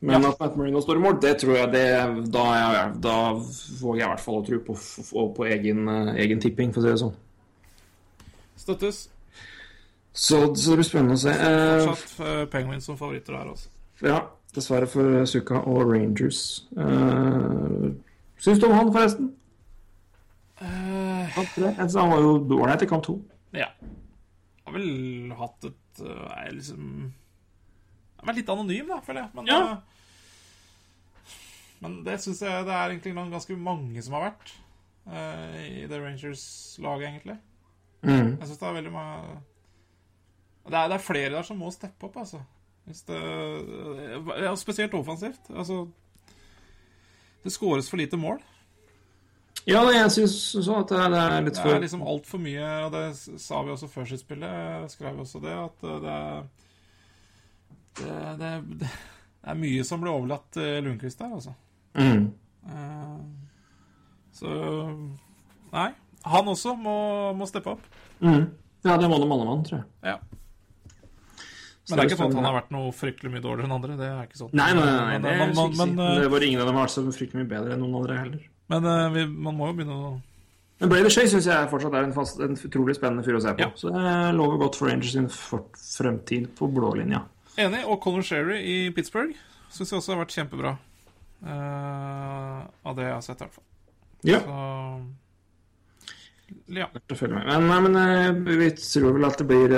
Men 0.00 0.24
at 0.24 0.38
Matt 0.40 0.56
Murray 0.56 0.72
nå 0.72 0.80
står 0.80 0.96
i 0.96 1.02
mål, 1.04 1.18
det 1.20 1.34
tror 1.42 1.56
jeg 1.58 1.72
det, 1.74 1.86
da, 2.32 2.44
jeg, 2.56 2.92
da 3.04 3.16
våger 3.36 4.00
jeg 4.00 4.06
i 4.06 4.12
hvert 4.14 4.22
fall 4.24 4.38
å 4.38 4.44
tro 4.46 4.60
på, 4.64 4.76
på, 5.10 5.24
på 5.36 5.48
egen, 5.50 5.82
eh, 5.92 6.12
egen 6.24 6.40
tipping, 6.40 6.72
for 6.72 6.80
å 6.80 6.86
si 6.86 6.94
det 6.94 7.00
sånn. 7.02 7.18
Støttes. 8.62 9.00
Så, 10.10 10.38
så 10.56 10.72
det 10.72 10.78
blir 10.80 10.88
spennende 10.88 11.18
å 11.18 11.20
se. 11.20 11.34
Eh, 11.34 11.82
Fortsatt 11.84 12.22
eh, 12.24 12.44
Penguins 12.52 12.88
som 12.88 12.96
favoritter 12.96 13.36
her, 13.36 13.52
altså. 13.52 13.68
ja, 14.06 14.22
dessverre 14.56 14.88
for 14.88 15.20
Suka 15.28 15.60
og 15.68 15.84
Rangers. 15.92 16.40
Uh, 16.78 17.92
Syns 18.40 18.62
du 18.62 18.70
om 18.70 18.78
han, 18.78 18.88
forresten? 18.96 19.34
Tre? 20.60 21.72
Han 21.78 22.10
var 22.12 22.20
jo 22.20 22.32
ålreit 22.60 22.84
i 22.84 22.88
kamp 22.90 23.04
to. 23.06 23.16
Ja. 23.56 23.70
Har 24.66 24.76
vel 24.76 25.32
hatt 25.38 25.64
et 25.70 26.02
uh, 26.04 26.26
er 26.36 26.52
liksom 26.54 26.82
Han 28.20 28.28
er 28.30 28.36
litt 28.36 28.50
anonym, 28.52 28.90
da, 28.92 29.00
føler 29.04 29.24
jeg. 29.24 29.30
Men, 29.38 29.48
Ja. 29.48 29.60
uh, 29.60 29.78
men 31.80 31.94
det 32.04 32.18
syns 32.20 32.42
jeg 32.44 32.66
det 32.68 32.74
er 32.76 32.90
egentlig 32.92 33.14
noen 33.16 33.32
ganske 33.32 33.56
mange 33.56 34.02
som 34.04 34.18
har 34.18 34.26
vært 34.28 34.50
uh, 35.08 35.56
i 35.64 35.86
The 35.88 36.00
Rangers-laget, 36.02 37.06
egentlig. 37.08 37.38
Mm. 38.04 38.36
Jeg 38.36 38.46
syns 38.50 38.60
det 38.60 38.68
er 38.68 38.76
veldig 38.76 38.92
mange 38.92 39.38
det 40.70 40.76
er, 40.76 40.90
det 40.92 40.96
er 40.98 41.02
flere 41.02 41.32
der 41.32 41.42
som 41.48 41.58
må 41.58 41.70
steppe 41.72 42.06
opp, 42.06 42.18
altså. 42.20 42.42
Hvis 42.84 43.00
det, 43.08 43.16
ja, 44.44 44.52
spesielt 44.60 44.94
offensivt. 44.94 45.48
Altså 45.50 45.86
Det 47.44 47.52
skåres 47.52 47.88
for 47.90 47.96
lite 48.00 48.18
mål. 48.20 48.40
Ja, 49.68 49.82
jeg 49.92 50.10
syns 50.14 50.34
sånn 50.56 50.80
at 50.80 50.88
det 50.88 50.98
er- 50.98 51.10
det 51.10 51.20
er 51.20 51.44
Det 51.44 51.56
for 51.58 51.74
er 51.74 51.80
liksom 51.80 52.02
altfor 52.02 52.40
mye, 52.40 52.68
og 52.86 52.92
det 52.92 53.40
sa 53.40 53.62
vi 53.62 53.70
også 53.70 53.88
før 53.88 54.08
sitt 54.08 54.20
spillet, 54.20 54.90
skrev 54.90 55.14
vi 55.14 55.20
også 55.20 55.42
det, 55.42 55.52
at 55.52 55.84
uh, 55.84 56.00
det 56.00 56.10
er 56.10 56.42
det, 58.00 58.38
det, 58.38 58.78
det 58.80 58.90
er 59.44 59.54
mye 59.54 59.84
som 59.84 60.00
blir 60.00 60.12
overlatt 60.12 60.56
Lundqvist 60.56 61.18
der, 61.18 61.34
altså. 61.34 61.54
mm. 61.94 62.32
Eh, 62.70 63.18
Så 64.32 64.48
Nei. 65.72 65.90
Han 66.24 66.50
også 66.52 66.74
må, 66.76 66.96
må 67.36 67.46
steppe 67.48 67.72
opp. 67.72 67.82
Mm. 68.20 68.50
Ja, 68.84 68.96
det 68.96 69.08
må 69.08 69.16
og 69.20 69.28
mann, 69.28 69.64
tror 69.64 69.78
jeg. 69.80 69.86
Ja. 70.04 70.18
Men 71.88 71.96
det 71.98 72.04
er 72.04 72.08
ikke 72.10 72.18
sånn 72.20 72.30
at 72.30 72.38
han 72.38 72.46
har 72.46 72.56
vært 72.60 72.72
noe 72.74 72.92
fryktelig 72.94 73.32
mye 73.32 73.42
dårligere 73.42 73.66
enn 73.66 73.74
andre. 73.74 73.96
Det 73.98 74.08
er 74.08 74.26
ikke 74.28 74.38
sånn. 74.38 74.52
Nei, 74.52 74.68
nei, 74.76 74.84
nei, 74.84 74.98
nei, 75.00 75.18
det 75.24 75.32
er 75.32 75.40
men, 75.40 75.54
men, 75.56 75.94
men, 75.96 76.20
Det 76.20 76.30
var 76.30 76.46
ingen 76.46 76.62
av 76.62 76.68
dem 76.70 76.78
har 76.78 76.86
vært 76.86 76.94
så 76.94 77.04
fryktelig 77.16 77.40
mye 77.42 77.50
bedre 77.50 77.74
enn 77.74 77.82
noen 77.82 77.96
andre 78.02 78.18
heller. 78.20 78.44
Men 78.70 78.86
uh, 78.86 79.10
vi, 79.14 79.24
man 79.26 79.56
må 79.58 79.70
jo 79.70 79.76
begynne 79.80 79.96
å 79.96 80.10
Men 80.80 80.92
Brady 80.92 81.10
Shay 81.12 81.26
syns 81.28 81.48
jeg 81.50 81.70
fortsatt 81.72 81.94
er 81.98 82.06
en, 82.06 82.14
fast, 82.16 82.38
en 82.40 82.54
utrolig 82.56 82.94
spennende 82.96 83.24
fyr 83.26 83.36
å 83.36 83.42
se 83.44 83.52
på. 83.56 83.66
Ja. 83.66 83.70
Så 83.76 83.90
det 83.92 84.12
lover 84.36 84.62
godt 84.62 84.78
for 84.78 84.88
Rangers 84.88 85.12
sin 85.12 85.26
fremtid 85.28 86.46
på 86.56 86.70
blålinja. 86.72 87.20
Enig. 87.60 87.82
Og 87.84 88.00
Colin 88.00 88.24
Sherry 88.24 88.60
i 88.64 88.76
Pittsburgh 88.96 89.34
syns 89.70 89.90
jeg 89.92 89.98
også 89.98 90.14
har 90.14 90.22
vært 90.22 90.36
kjempebra. 90.38 90.72
Uh, 91.40 92.64
av 92.84 92.96
det 92.96 93.04
jeg 93.08 93.16
har 93.16 93.24
sett, 93.26 93.42
i 93.42 93.44
hvert 93.44 93.58
fall. 93.58 93.68
Ja. 94.28 94.40
Så 94.46 94.54
Ja. 96.70 96.86
Verdt 96.94 97.12
å 97.12 97.18
følge 97.18 97.36
med. 97.36 97.44
Men, 97.50 97.68
nei, 97.68 97.80
men 97.84 97.94
uh, 98.00 98.56
vi 98.62 98.70
tror 98.78 99.12
vel 99.18 99.28
at 99.28 99.36
det 99.42 99.46
blir 99.50 99.70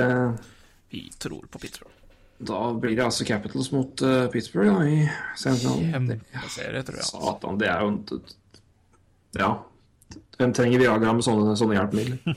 Vi 0.92 1.02
tror 1.22 1.48
på 1.50 1.62
Pittsburgh. 1.64 1.98
Da 2.42 2.60
blir 2.74 2.94
det 2.98 3.04
altså 3.06 3.24
Capitals 3.26 3.72
mot 3.74 3.94
Pittsburgh 4.32 4.70
da, 4.70 4.86
i 4.86 5.02
semifinalen. 5.38 6.14
Kjempeserie, 6.30 6.86
tror 6.86 6.98
jeg. 6.98 7.06
Satan, 7.10 7.58
det 7.58 7.68
er 7.70 7.84
jo 7.86 7.90
Ja. 9.38 9.52
Hvem 10.38 10.52
trenger 10.56 10.80
Viagra 10.82 11.12
med 11.16 11.24
sånne, 11.26 11.56
sånne 11.60 11.78
hjelpemidler? 11.80 12.18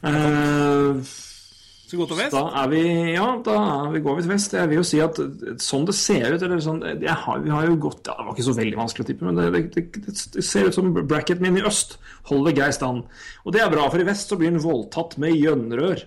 Eh, 0.00 1.00
Skal 1.04 1.92
vi 1.92 1.98
gå 2.00 2.04
til 2.08 2.16
vest? 2.16 2.32
Da 2.32 2.40
er 2.62 2.68
vi 2.72 2.78
Ja, 3.12 3.26
da 3.44 3.56
er 3.84 3.90
vi, 3.92 4.00
går 4.00 4.14
vi 4.16 4.22
til 4.24 4.30
vest. 4.32 4.54
Jeg 4.56 4.70
vil 4.70 4.78
jo 4.78 4.84
si 4.88 5.00
at 5.04 5.18
sånn 5.60 5.84
det 5.84 5.92
ser 5.98 6.32
ut 6.32 6.44
eller 6.46 6.62
sånn, 6.64 6.78
jeg 7.02 7.16
har, 7.26 7.42
Vi 7.44 7.52
har 7.52 7.66
jo 7.68 7.74
gått 7.84 8.08
ja, 8.08 8.14
Det 8.16 8.24
var 8.24 8.32
ikke 8.32 8.46
så 8.46 8.54
veldig 8.56 8.78
vanskelig 8.80 9.04
å 9.04 9.08
tippe, 9.10 9.26
men 9.28 9.36
det, 9.36 9.50
det, 9.74 9.82
det, 10.06 10.14
det 10.38 10.44
ser 10.48 10.70
ut 10.70 10.78
som 10.78 10.88
bracketen 10.96 11.44
min 11.44 11.60
i 11.60 11.66
øst 11.68 11.98
holder 12.30 12.56
grei 12.56 12.70
stand. 12.72 13.04
Og 13.44 13.52
det 13.52 13.60
er 13.60 13.68
bra, 13.74 13.84
for 13.92 14.00
i 14.00 14.08
vest 14.08 14.32
så 14.32 14.40
blir 14.40 14.54
den 14.54 14.64
voldtatt 14.64 15.18
med 15.20 15.36
gjønrør. 15.36 16.06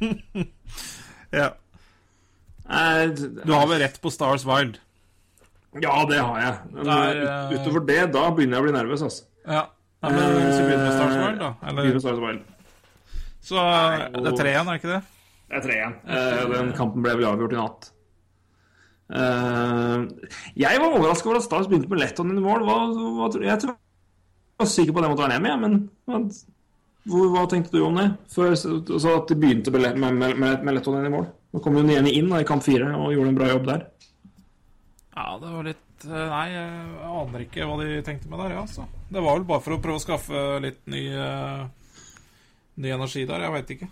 Ja. 1.32 1.50
Eh, 2.68 3.12
Du 3.12 3.52
har 3.52 3.68
vel 3.68 3.80
rett 3.84 4.00
på 4.00 4.10
Stars 4.12 4.48
Wild? 4.48 4.80
Ja, 5.80 5.94
det 6.04 6.18
har 6.20 6.40
jeg. 6.42 6.54
Men 6.74 6.84
Der, 6.84 7.14
ut- 7.22 7.28
eh, 7.28 7.54
utover 7.62 7.86
det, 7.88 8.00
da 8.12 8.26
begynner 8.30 8.58
jeg 8.58 8.60
å 8.60 8.66
bli 8.66 8.74
nervøs, 8.76 9.02
altså. 9.06 9.24
Ja. 9.48 9.62
Nei, 10.02 10.10
men 10.12 10.34
hvis 10.36 10.58
vi 10.58 10.66
begynner 10.66 10.84
med 10.84 10.96
Stars 10.98 11.16
Wild, 11.22 11.38
da? 11.40 11.50
Eller, 11.70 11.98
Stars 12.02 12.18
Wild. 12.20 12.42
så 13.40 13.56
eh, 13.62 14.06
det 14.18 14.32
er 14.32 14.36
tre 14.42 14.50
igjen, 14.52 14.68
er 14.68 14.72
det 14.76 14.80
ikke 14.82 14.92
det? 14.92 15.02
Det 15.48 15.56
er 15.58 15.64
tre 15.68 15.76
igjen. 15.78 15.94
Eh, 16.08 16.42
den 16.52 16.72
kampen 16.76 17.02
ble 17.06 17.14
vel 17.20 17.28
avgjort 17.30 17.54
i 17.56 17.60
natt. 17.60 17.88
Eh, 19.12 20.04
jeg 20.56 20.80
var 20.80 20.94
overraska 20.96 21.28
over 21.28 21.40
at 21.40 21.46
Stars 21.46 21.68
begynte 21.70 21.90
med 21.92 22.00
Letton 22.00 22.32
i 22.36 22.40
mål. 22.40 22.64
Hva, 22.68 22.76
hva, 22.92 23.30
jeg 23.44 23.58
tror 23.62 23.72
jeg 23.74 24.62
var 24.62 24.70
sikker 24.70 24.92
på 24.94 25.00
at 25.00 25.06
det 25.06 25.10
måtte 25.12 25.24
være 25.26 25.38
Nemi, 25.40 25.54
men 25.62 25.78
hva, 27.08 27.24
hva 27.34 27.46
tenkte 27.50 27.74
du 27.76 27.82
om 27.86 27.96
det? 27.98 28.08
Før, 28.32 28.54
så, 28.56 29.16
at 29.16 29.32
de 29.32 29.38
begynte 29.42 29.72
med, 29.74 29.98
med, 29.98 30.36
med, 30.38 30.62
med 30.64 30.76
Letton 30.76 31.00
i 31.04 31.12
mål. 31.12 31.26
Nå 31.52 31.60
kom 31.64 31.76
jo 31.76 31.82
Nieni 31.84 32.14
inn 32.20 32.30
da, 32.32 32.40
i 32.40 32.48
kamp 32.48 32.64
fire 32.64 32.92
og 32.96 33.12
gjorde 33.12 33.32
en 33.34 33.38
bra 33.40 33.50
jobb 33.50 33.66
der. 33.68 33.88
Ja, 35.12 35.38
det 35.40 35.50
var 35.52 35.66
litt 35.66 36.06
eh, 36.08 36.28
Nei, 36.32 36.44
jeg 36.54 37.08
aner 37.12 37.44
ikke 37.44 37.66
hva 37.68 37.78
de 37.82 37.98
tenkte 38.06 38.30
med 38.32 38.40
der, 38.40 38.54
ja, 38.56 38.62
altså. 38.64 38.86
Det 39.12 39.20
var 39.20 39.36
vel 39.36 39.48
bare 39.48 39.64
for 39.64 39.76
å 39.76 39.80
prøve 39.84 40.00
å 40.00 40.04
skaffe 40.04 40.44
litt 40.64 40.80
ny, 40.90 41.02
uh, 41.12 41.66
ny 42.80 42.94
energi 42.96 43.26
der. 43.28 43.44
Jeg 43.44 43.54
veit 43.56 43.74
ikke. 43.76 43.90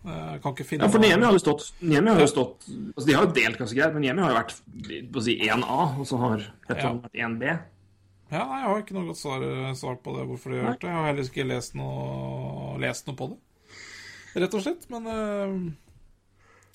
Jeg 0.00 0.40
kan 0.40 0.54
ikke 0.54 0.64
finne 0.64 0.86
Ja, 0.86 0.92
for 0.92 1.02
Niemi 1.02 1.26
har 1.26 1.34
jo 1.36 1.40
stått 1.42 1.66
har 1.76 2.22
jo 2.22 2.28
stått 2.30 2.62
altså 2.70 3.04
De 3.04 3.16
har 3.18 3.26
jo 3.26 3.34
delt 3.36 3.58
ganske 3.60 3.76
greit, 3.76 3.92
men 3.92 4.06
Niemi 4.06 4.22
har 4.24 4.32
jo 4.32 4.38
vært 4.38 4.54
på 5.12 5.20
å 5.20 5.24
si 5.26 5.34
1A, 5.44 5.80
og 6.00 6.08
så 6.08 6.20
har 6.22 6.46
Letton 6.70 7.02
vært 7.04 7.18
1B. 7.26 7.50
Ja, 8.30 8.44
nei, 8.46 8.60
Jeg 8.62 8.68
har 8.70 8.80
ikke 8.80 8.96
noe 8.96 9.10
godt 9.10 9.20
svar, 9.20 9.44
svar 9.76 9.98
på 10.00 10.14
det, 10.16 10.24
hvorfor 10.30 10.54
de 10.54 10.60
har 10.60 10.70
gjort 10.70 10.84
det. 10.84 10.88
Jeg 10.88 10.96
har 10.96 11.08
heller 11.10 11.28
ikke 11.32 11.46
lest 11.50 11.76
noe, 11.76 12.76
lest 12.80 13.10
noe 13.10 13.18
på 13.18 13.28
det, 13.32 13.38
rett 14.44 14.56
og 14.56 14.64
slett. 14.64 14.86
Men, 14.92 15.08
eh, 15.10 15.54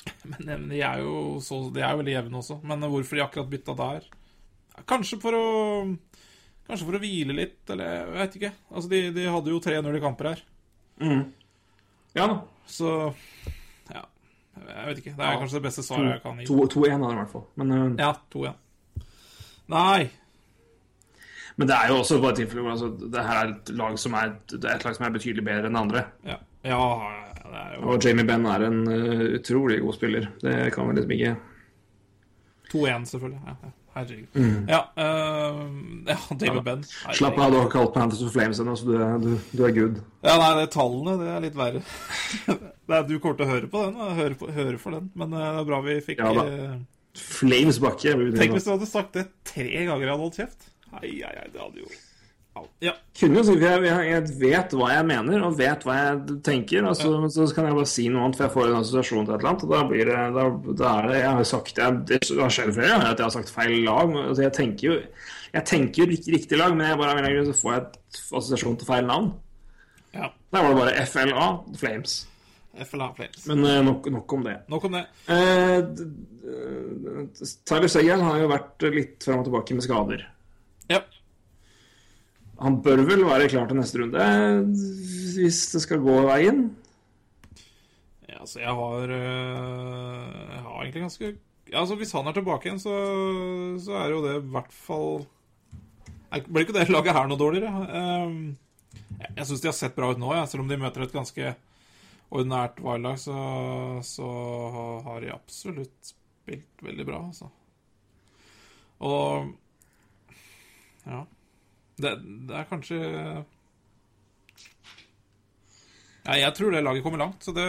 men 0.31 0.49
eh, 0.49 0.67
de 0.73 0.81
er 0.85 1.01
jo 1.03 1.39
så, 1.43 1.61
de 1.73 1.83
er 1.83 1.93
jo 1.93 2.01
veldig 2.01 2.15
jevne 2.15 2.41
også. 2.41 2.59
Men 2.67 2.85
hvorfor 2.85 3.17
de 3.17 3.25
akkurat 3.25 3.51
bytta 3.51 3.77
der? 3.79 4.11
Kanskje 4.89 5.21
for 5.23 5.37
å 5.37 5.47
Kanskje 6.65 6.87
for 6.87 6.97
å 6.97 6.99
hvile 7.01 7.33
litt, 7.37 7.59
eller 7.69 7.91
jeg 7.91 8.13
vet 8.15 8.37
ikke. 8.39 8.49
Altså, 8.71 8.89
De, 8.89 8.99
de 9.13 9.25
hadde 9.29 9.51
jo 9.53 9.61
3-0 9.61 9.97
i 9.99 10.01
kamper 10.01 10.31
her. 10.31 10.39
Ja 12.17 12.25
da. 12.31 12.39
Så 12.65 12.89
ja. 13.91 14.01
Jeg 14.55 14.87
vet 14.87 15.01
ikke. 15.03 15.13
Det 15.13 15.27
er 15.27 15.39
kanskje 15.41 15.59
det 15.59 15.65
beste 15.67 15.83
svaret 15.85 16.15
jeg 16.15 16.23
kan 16.23 16.39
gi. 16.41 16.47
2-1 16.49 16.95
har 16.95 17.03
det 17.03 17.17
i 17.17 17.19
hvert 17.19 17.33
fall. 17.35 17.45
Men, 17.61 17.73
uh... 17.75 17.83
Ja, 17.99 18.13
to 18.33 18.45
igjen. 18.47 18.61
Nei. 19.75 20.09
men 21.55 21.69
det 21.69 21.75
er 21.75 21.89
jo 21.89 22.01
også 22.03 22.19
bare 22.21 22.35
et 22.35 22.41
tilfelle 22.43 22.61
hvor 22.61 22.75
altså, 22.75 22.91
det 23.13 23.21
her 23.25 23.39
er 23.39 23.53
et 23.53 23.69
lag 23.79 23.95
som 23.97 24.13
er, 24.19 24.35
det 24.51 24.67
er 24.69 24.75
et 24.75 24.85
lag 24.85 24.97
som 24.97 25.05
er 25.07 25.15
betydelig 25.15 25.45
bedre 25.45 25.69
enn 25.69 25.77
det 25.77 25.81
andre. 25.81 26.03
Ja, 26.27 26.35
ja 26.67 26.81
er 27.09 27.34
jo 27.75 27.89
Og 27.91 28.05
Jamie 28.05 28.25
Benn 28.27 28.45
er 28.49 28.67
en 28.67 28.83
eh, 28.91 29.25
utrolig 29.39 29.81
god 29.83 29.97
spiller. 29.97 30.29
Det 30.41 30.55
kan 30.75 30.89
vi 30.89 30.99
liksom 30.99 31.15
ikke 31.17 31.35
2-1, 32.71 33.09
selvfølgelig. 33.13 33.41
Ja, 33.45 33.57
ja. 33.63 33.73
Herregud. 33.95 34.27
Ja, 34.67 34.79
eh, 34.95 35.59
ja, 36.07 36.17
David 36.35 36.63
Benn. 36.63 36.81
Mm. 36.83 37.13
Slapp 37.15 37.37
av, 37.39 37.51
du 37.51 37.57
har 37.61 37.69
kalt 37.71 37.93
Panthers 37.93 38.19
for 38.25 38.33
Flames 38.33 38.59
ennå, 38.59 38.73
så 38.75 38.89
du 38.89 38.97
du, 39.23 39.29
du 39.55 39.61
er 39.63 39.71
good. 39.71 40.01
Ja, 40.25 40.35
nei, 40.41 40.49
det 40.59 40.65
tallene, 40.73 41.13
det 41.21 41.29
er 41.31 41.45
litt 41.45 41.55
verre. 41.55 41.83
det 42.49 42.97
er, 42.97 43.05
du 43.07 43.15
kommer 43.23 43.39
til 43.39 43.47
å 43.47 43.53
høre 43.53 43.69
på 43.71 43.85
den, 43.85 43.95
og 43.95 44.19
høre, 44.19 44.35
på, 44.41 44.49
høre 44.51 44.81
for 44.81 44.97
den. 44.97 45.07
Men 45.15 45.31
eh, 45.31 45.45
det 45.47 45.61
er 45.61 45.69
bra 45.71 45.79
vi 45.85 45.95
fikk 46.09 46.25
Ja 46.25 46.33
da. 46.35 46.45
Flames 47.15 47.79
bakke. 47.79 48.17
Tenk 48.35 48.57
hvis 48.57 48.67
du 48.67 48.73
hadde 48.73 48.89
sagt 48.89 49.15
det 49.15 49.29
tre 49.47 49.69
ganger 49.71 50.03
jeg 50.03 50.11
hadde 50.11 50.25
holdt 50.25 50.41
kjeft. 50.41 50.67
Ai, 50.91 51.15
ai, 51.23 51.31
ai, 51.31 51.47
det 51.53 51.63
hadde 51.63 51.85
jo 51.85 51.87
Au. 51.87 52.04
Ja. 52.81 52.93
Kunne 53.19 53.39
jo 53.39 53.43
si, 53.47 53.53
for 53.59 53.83
jeg, 53.85 54.09
jeg, 54.09 54.23
vet 54.39 54.73
hva 54.79 54.89
jeg 54.93 55.05
mener, 55.09 55.41
og 55.47 55.57
vet 55.59 55.83
hva 55.87 55.95
jeg 55.97 56.37
tenker. 56.45 56.85
Og 56.87 56.95
så, 56.99 57.09
så 57.33 57.47
kan 57.55 57.67
jeg 57.69 57.75
bare 57.77 57.89
si 57.91 58.05
noe 58.11 58.23
annet, 58.25 58.37
for 58.39 58.45
jeg 58.47 58.53
får 58.55 58.69
en 58.71 58.77
assosiasjon 58.81 59.25
til 59.27 59.35
et 59.35 59.39
eller 59.43 59.51
annet. 59.51 59.63
Og 59.67 59.73
da 59.75 59.81
blir 59.89 60.11
det 60.11 60.19
Da, 60.35 60.45
da 60.83 60.91
er 61.01 61.07
det 61.11 61.17
Jeg 61.19 61.31
har 61.39 61.49
sagt 61.51 61.81
jeg, 61.83 61.97
Det 62.11 62.19
har 62.39 62.53
skjedd 62.57 62.73
flere 62.77 62.91
ganger 62.93 63.09
at 63.11 63.19
jeg 63.23 63.27
har 63.29 63.35
sagt 63.35 63.51
feil 63.55 63.75
lag. 63.87 64.13
Altså, 64.25 64.45
jeg 64.45 64.53
tenker 64.59 64.87
jo 64.89 64.95
Jeg 65.55 65.65
tenker 65.71 66.07
riktig, 66.13 66.33
riktig 66.37 66.59
lag, 66.61 66.75
men 66.77 66.87
jeg 66.89 66.99
bare, 67.01 67.15
av 67.17 67.23
en 67.23 67.35
grunn 67.35 67.49
så 67.51 67.57
får 67.61 67.73
jeg 67.75 67.83
et 67.83 68.21
assosiasjon 68.39 68.79
til 68.83 68.89
feil 68.93 69.05
navn. 69.11 69.33
ja. 70.15 70.31
Der 70.55 70.63
var 70.63 70.71
det 70.71 70.79
bare 70.79 71.05
FLA, 71.11 71.45
Flames. 71.79 72.13
FLA 72.87 73.09
Flames. 73.15 73.45
Men 73.47 73.65
eh, 73.67 73.81
nok, 73.83 74.05
nok 74.11 74.33
om 74.37 74.43
det. 74.47 74.53
Nok 74.71 74.83
om 74.87 74.95
det. 74.95 75.01
Eh, 75.31 75.81
d- 75.95 76.07
Tyler 77.67 77.87
Seguin 77.91 78.23
har 78.23 78.39
jo 78.39 78.47
vært 78.51 78.85
litt 78.93 79.23
fram 79.25 79.41
og 79.41 79.47
tilbake 79.49 79.75
med 79.77 79.83
skader. 79.85 80.23
Ja. 80.91 81.01
Han 82.61 82.79
bør 82.83 83.03
vel 83.07 83.25
være 83.27 83.49
klar 83.51 83.67
til 83.67 83.79
neste 83.79 83.99
runde, 83.99 84.25
hvis 85.35 85.59
det 85.73 85.81
skal 85.83 86.03
gå 86.03 86.21
veien. 86.29 86.69
Ja, 88.29 88.39
altså, 88.39 88.59
jeg 88.61 88.75
har 88.79 89.11
øh, 89.15 90.51
Jeg 90.53 90.61
har 90.63 90.81
egentlig 90.81 91.01
ganske 91.01 91.25
ja, 91.71 91.79
altså, 91.79 91.95
Hvis 91.95 92.11
han 92.11 92.27
er 92.27 92.35
tilbake 92.35 92.69
igjen, 92.69 92.79
så, 92.79 92.95
så 93.85 93.97
er 93.99 94.13
jo 94.13 94.21
det 94.25 94.35
i 94.39 94.45
hvert 94.53 94.73
fall 94.73 95.25
Blir 96.49 96.65
ikke 96.65 96.75
det 96.75 96.89
laget 96.89 97.15
her 97.15 97.27
noe 97.29 97.39
dårligere? 97.39 97.85
Ehm, 97.95 98.57
jeg 99.19 99.29
jeg 99.37 99.47
syns 99.47 99.61
de 99.63 99.69
har 99.69 99.77
sett 99.77 99.95
bra 99.95 100.09
ut 100.11 100.19
nå, 100.19 100.33
ja. 100.35 100.43
selv 100.49 100.65
om 100.65 100.71
de 100.71 100.77
møter 100.79 101.05
et 101.05 101.13
ganske 101.15 101.53
ordinært 102.33 102.81
Wild-lag, 102.83 103.19
så, 103.21 103.35
så 104.03 104.27
har 105.05 105.21
de 105.23 105.31
absolutt 105.31 106.09
spilt 106.09 106.83
veldig 106.83 107.05
bra, 107.07 107.21
altså. 107.29 107.47
Og 108.99 109.53
Ja. 111.05 111.21
Det, 111.95 112.11
det 112.49 112.55
er 112.59 112.65
kanskje 112.69 112.97
Nei, 116.25 116.39
jeg 116.41 116.55
tror 116.57 116.73
det 116.73 116.81
laget 116.81 117.03
kommer 117.05 117.21
langt, 117.21 117.43
så 117.45 117.53
det 117.53 117.65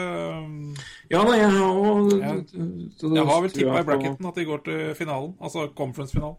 Ja 1.13 1.21
nei, 1.29 1.37
jeg 1.43 1.51
har 1.53 1.67
jo 1.77 2.07
jeg, 2.17 2.45
Jeg 3.05 3.27
har 3.29 3.43
vel 3.45 3.53
tippa 3.53 3.83
i 3.83 3.89
bracketen 3.91 4.29
at 4.31 4.39
de 4.41 4.47
går 4.49 4.63
til 4.65 4.95
finalen, 4.97 5.35
altså 5.45 5.67
conference-finalen. 5.77 6.39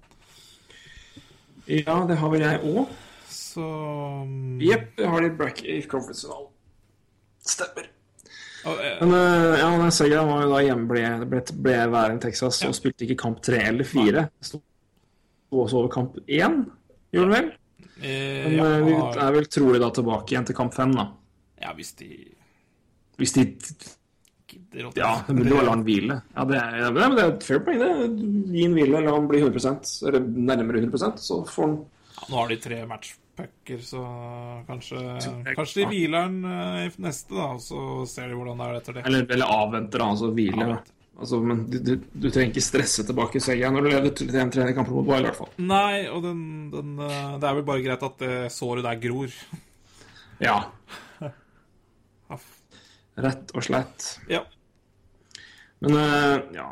Ja, 1.68 2.00
det 2.10 2.18
har 2.18 2.32
vel 2.32 2.42
jeg 2.46 2.64
òg. 2.64 2.88
Så 3.30 3.62
mm, 4.26 4.58
Jepp, 4.64 4.90
jeg 4.98 5.12
har 5.12 5.22
det 5.22 5.30
i 5.30 5.36
bracket 5.44 5.70
i 5.76 5.78
conference-finalen. 5.92 6.50
Stemmer. 7.48 7.92
og, 8.66 8.82
eh, 8.82 8.98
Men 9.04 9.14
eh, 9.20 9.60
ja, 9.62 9.70
den 9.84 9.94
Seguin 9.94 10.32
var 10.32 10.42
jo 10.46 10.50
da 10.56 10.64
hjemme, 10.66 10.88
ble, 10.90 11.04
ble, 11.30 11.44
ble 11.68 11.78
værende 11.94 12.18
i 12.18 12.26
Texas 12.26 12.64
Ja. 12.64 12.72
og 12.72 12.80
spilte 12.80 13.06
ikke 13.06 13.20
kamp 13.28 13.44
tre 13.46 13.62
eller 13.70 13.86
fire. 13.88 14.26
Sto 14.42 14.64
også 15.54 15.84
over 15.84 15.94
kamp 15.94 16.18
én, 16.26 16.64
gjorde 17.14 17.30
han 17.30 17.36
vel? 17.38 17.54
Eh, 18.02 18.48
Men 18.48 18.58
ja, 18.58 18.66
eh, 18.72 18.82
vi 18.86 18.96
han 18.98 19.22
er 19.28 19.36
vel 19.38 19.48
trolig 19.52 19.80
da 19.84 19.92
tilbake 19.96 20.34
igjen 20.34 20.48
til 20.50 20.58
kamp 20.58 20.74
fem, 20.76 20.94
da. 20.98 21.08
ja, 21.64 21.74
hvis 21.78 21.94
de 22.00 22.10
Hvis 23.18 23.34
de 23.34 23.46
gidder 24.48 24.88
å 24.88 24.92
Ja, 24.96 25.12
det 25.28 25.36
burde 25.36 25.54
jo 25.56 25.62
la 25.66 25.76
han 25.76 25.86
hvile. 25.88 26.20
Ja, 26.36 26.44
det 26.50 26.58
er, 26.62 26.76
ja, 26.84 26.90
men 26.96 27.16
det 27.18 27.24
er 27.24 27.32
et 27.36 27.46
fair 27.48 27.62
play, 27.66 27.80
det. 27.82 27.92
Gi 28.54 28.66
han 28.68 28.76
hvile, 28.78 29.04
la 29.06 29.16
han 29.16 29.30
bli 29.32 29.42
100 29.44 29.78
eller 30.08 30.28
nærmere 30.52 30.84
100% 30.84 31.24
så 31.24 31.40
får 31.50 31.66
han 31.68 31.80
Ja, 32.18 32.28
Nå 32.30 32.38
har 32.42 32.50
de 32.50 32.58
tre 32.62 32.78
matchpucker, 32.90 33.82
så 33.86 34.04
kanskje 34.68 35.02
Kanskje 35.54 35.84
de 35.84 35.90
hviler 35.92 36.30
den 36.30 36.46
eh, 36.50 36.86
i 36.88 36.92
neste, 37.06 37.34
da, 37.36 37.50
og 37.58 37.62
så 37.62 38.06
ser 38.10 38.30
de 38.32 38.38
hvordan 38.38 38.62
det 38.62 38.70
er 38.70 38.80
etter 38.82 38.98
det. 38.98 39.06
Eller, 39.10 39.28
eller 39.38 39.58
avventer, 39.58 40.02
da, 40.02 40.12
altså 40.16 40.32
hvile. 40.34 40.64
Avventer. 40.66 40.97
Altså, 41.18 41.40
men 41.42 41.64
du, 41.66 41.80
du, 41.82 41.94
du 41.98 42.28
trenger 42.30 42.52
ikke 42.52 42.62
stresse 42.62 43.06
tilbake 43.08 43.42
senga 43.42 43.72
når 43.74 43.86
du 43.86 43.90
leder 43.90 44.12
til 44.20 44.36
en 44.38 44.52
trenerkamp 44.54 44.92
mot 44.94 45.08
Wild, 45.08 45.26
i 45.26 45.30
hvert 45.32 45.40
fall. 45.40 45.54
Nei, 45.58 46.04
og 46.14 46.22
den, 46.26 46.42
den 46.74 46.92
eh, 47.02 47.32
Det 47.42 47.50
er 47.50 47.58
vel 47.58 47.66
bare 47.66 47.86
greit 47.86 48.06
at 48.06 48.20
det 48.22 48.34
såret 48.54 48.86
der 48.88 49.02
gror. 49.08 49.34
Ja. 50.38 50.68
Rett 53.26 53.56
og 53.58 53.64
slett. 53.66 54.12
Ja. 54.30 54.44
Men 55.82 55.98
eh, 55.98 56.36
ja 56.54 56.68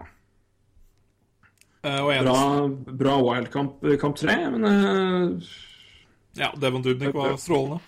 Eh, 1.86 2.24
Bra, 2.24 2.68
bra 2.98 3.16
Wild-kamp 3.22 3.84
kamp 4.02 4.16
tre, 4.18 4.36
men 4.50 4.64
eh, 4.66 5.50
ja, 6.34 6.54
Devon 6.58 6.82
Dubnik 6.82 7.14
var 7.14 7.36
strålende. 7.38 7.80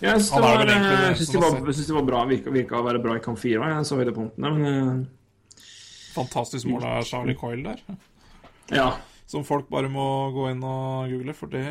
jeg 0.00 0.20
syns 0.20 0.28
det, 0.30 0.36
er 0.36 0.42
var, 0.42 0.60
eh, 0.60 0.66
det 1.16 1.32
det 1.32 1.38
var, 1.40 2.02
det 2.02 2.04
bra. 2.10 2.24
Virka, 2.28 2.52
virka 2.52 2.76
å 2.76 2.84
være 2.84 3.00
bra 3.00 3.16
i 3.16 3.22
kamp 3.24 3.40
fire 3.40 3.70
jeg 3.72 3.86
så 3.88 3.96
høydepunktene. 3.96 4.52
Men 4.58 4.68
eh, 4.68 5.06
Fantastisk 6.18 6.68
mål 6.70 6.84
av 6.88 7.06
Charlie 7.08 7.38
Coyle 7.38 7.74
der. 7.74 8.00
ja. 8.74 8.90
Som 9.28 9.44
folk 9.44 9.68
bare 9.68 9.90
må 9.92 10.04
gå 10.32 10.46
inn 10.50 10.62
og 10.64 11.10
google, 11.12 11.34
for 11.36 11.52
det 11.52 11.68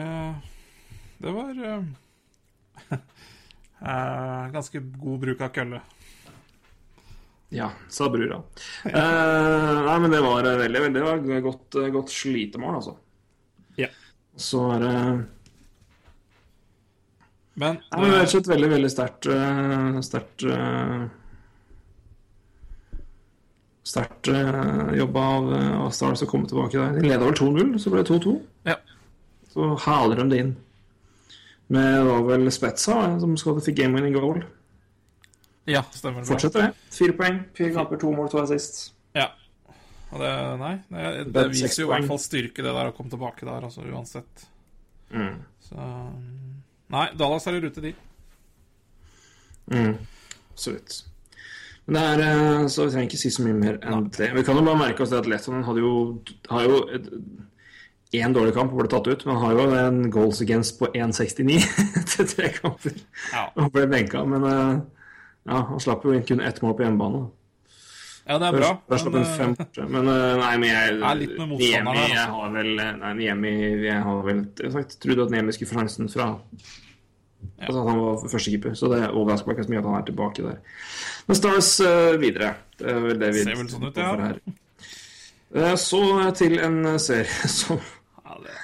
Det 1.18 1.32
var 1.34 1.58
eh, 1.72 1.82
ganske 4.56 4.82
god 5.02 5.24
bruk 5.24 5.42
av 5.42 5.50
kølle. 5.56 5.82
Ja, 7.50 7.72
sa 7.90 8.10
brura. 8.12 8.42
Eh, 8.84 9.82
nei, 9.88 10.00
men 10.04 10.12
det 10.12 10.22
var 10.22 10.44
veldig, 10.44 10.82
veldig 10.84 11.04
var 11.06 11.42
godt, 11.46 11.80
godt 11.96 12.12
slitemål, 12.12 12.76
altså. 12.82 12.98
Ja. 13.80 13.88
Så 14.38 14.62
er 14.76 14.80
det 14.84 14.94
Men 17.58 17.80
Det 17.90 17.98
eh, 17.98 18.12
rett 18.14 18.28
og 18.28 18.34
slett 18.36 18.50
veldig, 18.52 18.70
veldig 18.70 18.90
sterkt 18.94 19.30
uh, 19.32 19.98
Sterkt 20.06 20.46
eh, 20.46 21.08
Sterkt 23.88 24.28
uh, 24.28 24.92
jobba 24.98 25.24
av, 25.38 25.50
eh, 25.56 25.74
av 25.80 25.92
Stars 25.96 26.26
å 26.26 26.28
komme 26.28 26.50
tilbake 26.50 26.76
der. 26.76 26.98
De 26.98 27.08
leda 27.08 27.24
vel 27.24 27.38
2-0, 27.38 27.78
så 27.80 27.94
ble 27.94 28.04
det 28.04 28.12
2-2. 28.12 28.34
Ja. 28.68 28.76
Så 29.54 29.70
haler 29.86 30.20
de 30.20 30.26
det 30.32 30.40
inn. 30.44 30.54
Med 31.72 31.88
det 31.94 32.04
var 32.08 32.26
vel 32.28 32.52
Spetza 32.52 32.98
eh, 33.06 33.18
som 33.24 33.38
skåret 33.40 33.64
fikk 33.68 33.80
game 33.80 33.96
winning 33.96 34.16
goal. 34.18 34.44
ja, 35.68 35.86
stemmer 35.96 36.24
det. 36.24 36.28
Fortsetter 36.30 36.66
det. 36.66 36.70
Fire 36.96 37.16
poeng, 37.16 37.42
fire 37.56 37.74
kamper, 37.76 38.00
to 38.04 38.12
mål, 38.16 38.30
to 38.32 38.44
assist. 38.44 38.82
Ja. 39.16 39.30
Og 40.12 40.22
det, 40.24 40.34
nei, 40.60 40.76
det, 40.92 41.08
det 41.36 41.42
er 41.46 41.56
viser 41.56 41.84
jo 41.84 41.90
i 41.90 41.92
hvert 41.96 42.08
fall 42.12 42.22
styrke, 42.24 42.64
det 42.64 42.72
der 42.72 42.92
å 42.92 42.96
komme 42.96 43.12
tilbake 43.12 43.48
der, 43.48 43.68
altså 43.68 43.88
uansett. 43.88 44.48
Mm. 45.16 45.40
Så 45.64 45.90
Nei, 46.92 47.10
Dallas 47.20 47.48
er 47.48 47.58
i 47.58 47.64
rute, 47.64 47.84
de. 47.84 47.92
Mm. 49.72 49.98
Absolutt. 50.54 51.02
Men 51.88 51.96
det 51.96 52.26
er, 52.26 52.62
eh, 52.62 52.68
så 52.68 52.86
Vi 52.86 52.92
trenger 52.92 53.08
ikke 53.08 53.22
si 53.22 53.30
så 53.32 53.44
mye 53.46 53.56
mer 53.56 53.78
enn 53.80 54.10
det. 54.12 54.32
Vi 54.36 54.44
kan 54.44 54.60
jo 54.60 54.66
bare 54.68 54.80
merke 54.82 55.06
oss 55.06 55.14
at 55.16 55.28
Letton 55.30 55.64
hadde 55.64 55.84
jo, 55.84 55.94
har 56.52 56.68
jo 56.68 56.82
én 58.18 58.36
dårlig 58.36 58.54
kamp 58.56 58.74
og 58.74 58.82
ble 58.82 58.92
tatt 58.92 59.08
ut, 59.08 59.24
men 59.26 59.36
han 59.36 59.44
har 59.46 59.56
jo 59.56 59.80
en 59.80 60.12
goals 60.12 60.42
against 60.44 60.80
på 60.80 60.90
1,69 60.92 61.64
til 62.12 62.30
tre 62.34 62.52
kamper. 62.60 63.00
Ja. 63.32 63.48
Og 63.64 63.72
ble 63.72 63.88
benka, 63.92 64.24
men 64.28 64.44
eh, 64.48 64.78
ja, 65.48 65.64
han 65.72 65.84
slapp 65.84 66.04
jo 66.04 66.16
kun 66.28 66.44
ett 66.44 66.62
mål 66.64 66.76
på 66.76 66.84
hjemmebane. 66.84 67.26
Ja, 68.28 68.36
det 68.36 68.50
er 68.50 68.58
bra. 68.58 68.72
Der 68.92 69.00
slapp 69.00 69.16
han 69.16 69.30
fem 69.38 69.54
eh. 69.56 69.86
Men 69.88 70.10
nei, 70.12 70.54
men 70.60 70.68
jeg 70.68 70.98
Niemi, 71.00 71.70
altså. 71.80 72.02
jeg 72.12 72.26
har 72.34 72.50
vel 72.52 72.74
Nei, 72.76 73.12
Niemi 73.22 73.54
Jeg 73.86 74.02
har 74.04 74.18
vel 74.26 74.42
sagt, 74.74 74.98
trodde 75.00 75.24
at 75.24 75.32
Niemi 75.32 75.56
skulle 75.56 75.72
få 75.72 75.80
sjansen 75.80 76.12
fra 76.12 76.34
Altså 77.58 77.82
at 77.82 77.90
han 77.90 78.00
var 78.02 78.24
førstekeeper, 78.32 78.74
så 78.78 78.90
det 78.92 79.02
overrasker 79.10 79.48
meg 79.50 79.58
ikke 79.58 79.66
så 79.68 79.72
mye 79.74 79.80
at 79.82 79.88
han 79.90 79.98
er 80.00 80.06
tilbake 80.08 80.44
der. 80.46 80.58
Men 81.28 81.36
Stars 81.40 81.70
uh, 81.82 82.14
videre. 82.22 82.54
Det 82.80 82.90
er 82.92 83.00
vel 83.04 83.20
det 83.22 83.30
vi 83.34 83.44
Ser 83.46 83.58
vel 83.60 83.70
sånn 83.72 83.88
ut, 83.90 83.98
ja. 83.98 84.14
Uh. 84.14 84.56
Eh, 85.58 85.76
Så 85.80 86.02
til 86.38 86.58
en 86.60 86.82
serie 87.00 87.50
som 87.60 87.80
ja, 87.80 88.38
det 88.44 88.56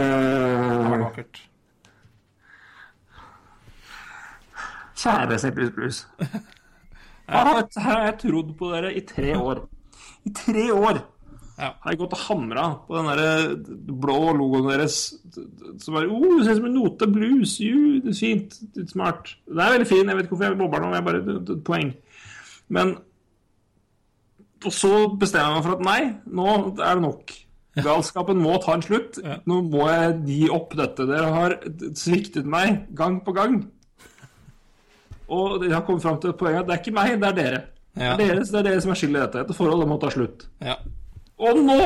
eh, 0.00 0.86
har 0.90 0.98
vakkert. 1.06 1.42
Kjære 4.96 5.38
jeg- 7.58 7.82
her 7.82 7.92
har 7.92 8.04
jeg 8.06 8.18
trodd 8.22 8.52
på 8.58 8.70
dere 8.72 8.92
i 8.94 9.00
tre 9.06 9.32
år. 9.38 9.64
I 10.26 10.30
tre 10.34 10.66
år 10.72 11.00
Ja. 11.56 11.70
har 11.80 11.92
jeg 11.92 11.98
gått 12.02 12.12
og 12.12 12.20
hamra 12.26 12.64
på 12.84 12.98
den 12.98 13.06
der 13.16 13.46
blå 13.96 14.18
logoen 14.36 14.68
deres. 14.68 14.98
Som 15.80 15.96
bare 15.96 16.10
oh, 16.12 16.36
det 16.36 16.44
ser 16.44 16.58
ut 16.58 16.60
som 16.60 16.68
en 16.68 16.76
note 16.76 17.08
blues. 17.08 17.56
Jo, 17.64 17.78
det 18.04 18.12
er 18.12 18.18
fint. 18.18 18.58
Det 18.74 18.84
er 18.84 18.90
smart. 18.92 19.32
Det 19.48 19.56
er 19.56 19.76
veldig 19.78 19.88
fin. 19.88 20.04
Jeg 20.04 20.18
vet 20.18 20.28
ikke 20.28 20.36
hvorfor 20.36 20.50
jeg 20.50 20.60
bobler 20.60 20.84
nå. 20.84 20.92
Jeg 20.98 21.06
bare, 21.08 21.22
det, 21.24 21.36
det, 21.48 21.56
et 21.56 21.64
poeng. 21.64 21.94
Men 22.76 22.96
Og 24.66 24.72
så 24.74 24.92
bestemmer 25.20 25.52
jeg 25.52 25.56
meg 25.56 25.66
for 25.66 25.76
at 25.76 25.84
nei, 25.86 26.00
nå 26.34 26.52
er 26.82 26.98
det 26.98 27.04
nok. 27.04 27.34
Galskapen 27.84 28.40
må 28.40 28.56
ta 28.64 28.74
en 28.76 28.84
slutt. 28.84 29.18
Nå 29.48 29.60
må 29.68 29.88
jeg 29.90 30.14
gi 30.26 30.42
opp 30.52 30.76
dette. 30.78 31.06
Dere 31.08 31.32
har 31.34 31.56
sviktet 31.96 32.48
meg 32.48 32.86
gang 32.96 33.20
på 33.24 33.34
gang. 33.36 33.58
Og 35.32 35.64
jeg 35.64 35.74
har 35.74 35.84
kommet 35.86 36.04
fram 36.04 36.20
til 36.22 36.32
et 36.32 36.38
poeng 36.40 36.60
at 36.60 36.68
det 36.68 36.76
er 36.76 36.84
ikke 36.84 36.94
meg, 36.96 37.16
det 37.20 37.28
er 37.32 37.36
dere. 37.40 37.62
Ja. 37.96 38.12
Det, 38.16 38.26
er 38.28 38.38
dere 38.38 38.44
det 38.44 38.60
er 38.60 38.68
dere 38.68 38.84
som 38.84 38.92
er 38.92 39.00
skyld 39.00 39.16
i 39.16 39.20
dette. 39.20 39.42
Dette 39.42 39.56
forholdet 39.56 39.90
må 39.90 39.98
ta 40.00 40.12
slutt. 40.12 40.46
Ja. 40.62 40.76
Og 41.36 41.58
nå 41.60 41.80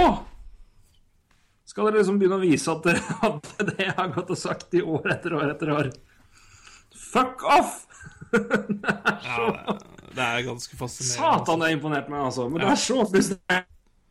skal 1.71 1.87
dere 1.87 2.01
liksom 2.01 2.19
begynne 2.19 2.39
å 2.39 2.43
vise 2.43 2.73
at 2.73 2.87
dere 2.87 3.17
at 3.29 3.51
det 3.69 3.85
jeg 3.85 3.95
har 3.97 4.11
gått 4.15 4.33
og 4.35 4.39
sagt 4.39 4.75
i 4.75 4.83
år 4.83 5.13
etter 5.15 5.37
år 5.39 5.53
etter 5.53 5.71
år. 5.75 5.91
Fuck 7.11 7.45
off! 7.47 7.85
ja 8.35 9.51
det, 9.51 9.77
det 10.15 10.25
er 10.25 10.47
ganske 10.47 10.79
fascinerende. 10.79 11.15
Satan, 11.15 11.63
det 11.63 11.71
har 11.71 11.77
imponert 11.77 12.11
meg, 12.11 12.25
altså. 12.27 12.49
Men 12.51 12.65
det 12.65 12.73
er 12.73 12.83
så 12.83 13.05
frustrerende 13.07 13.67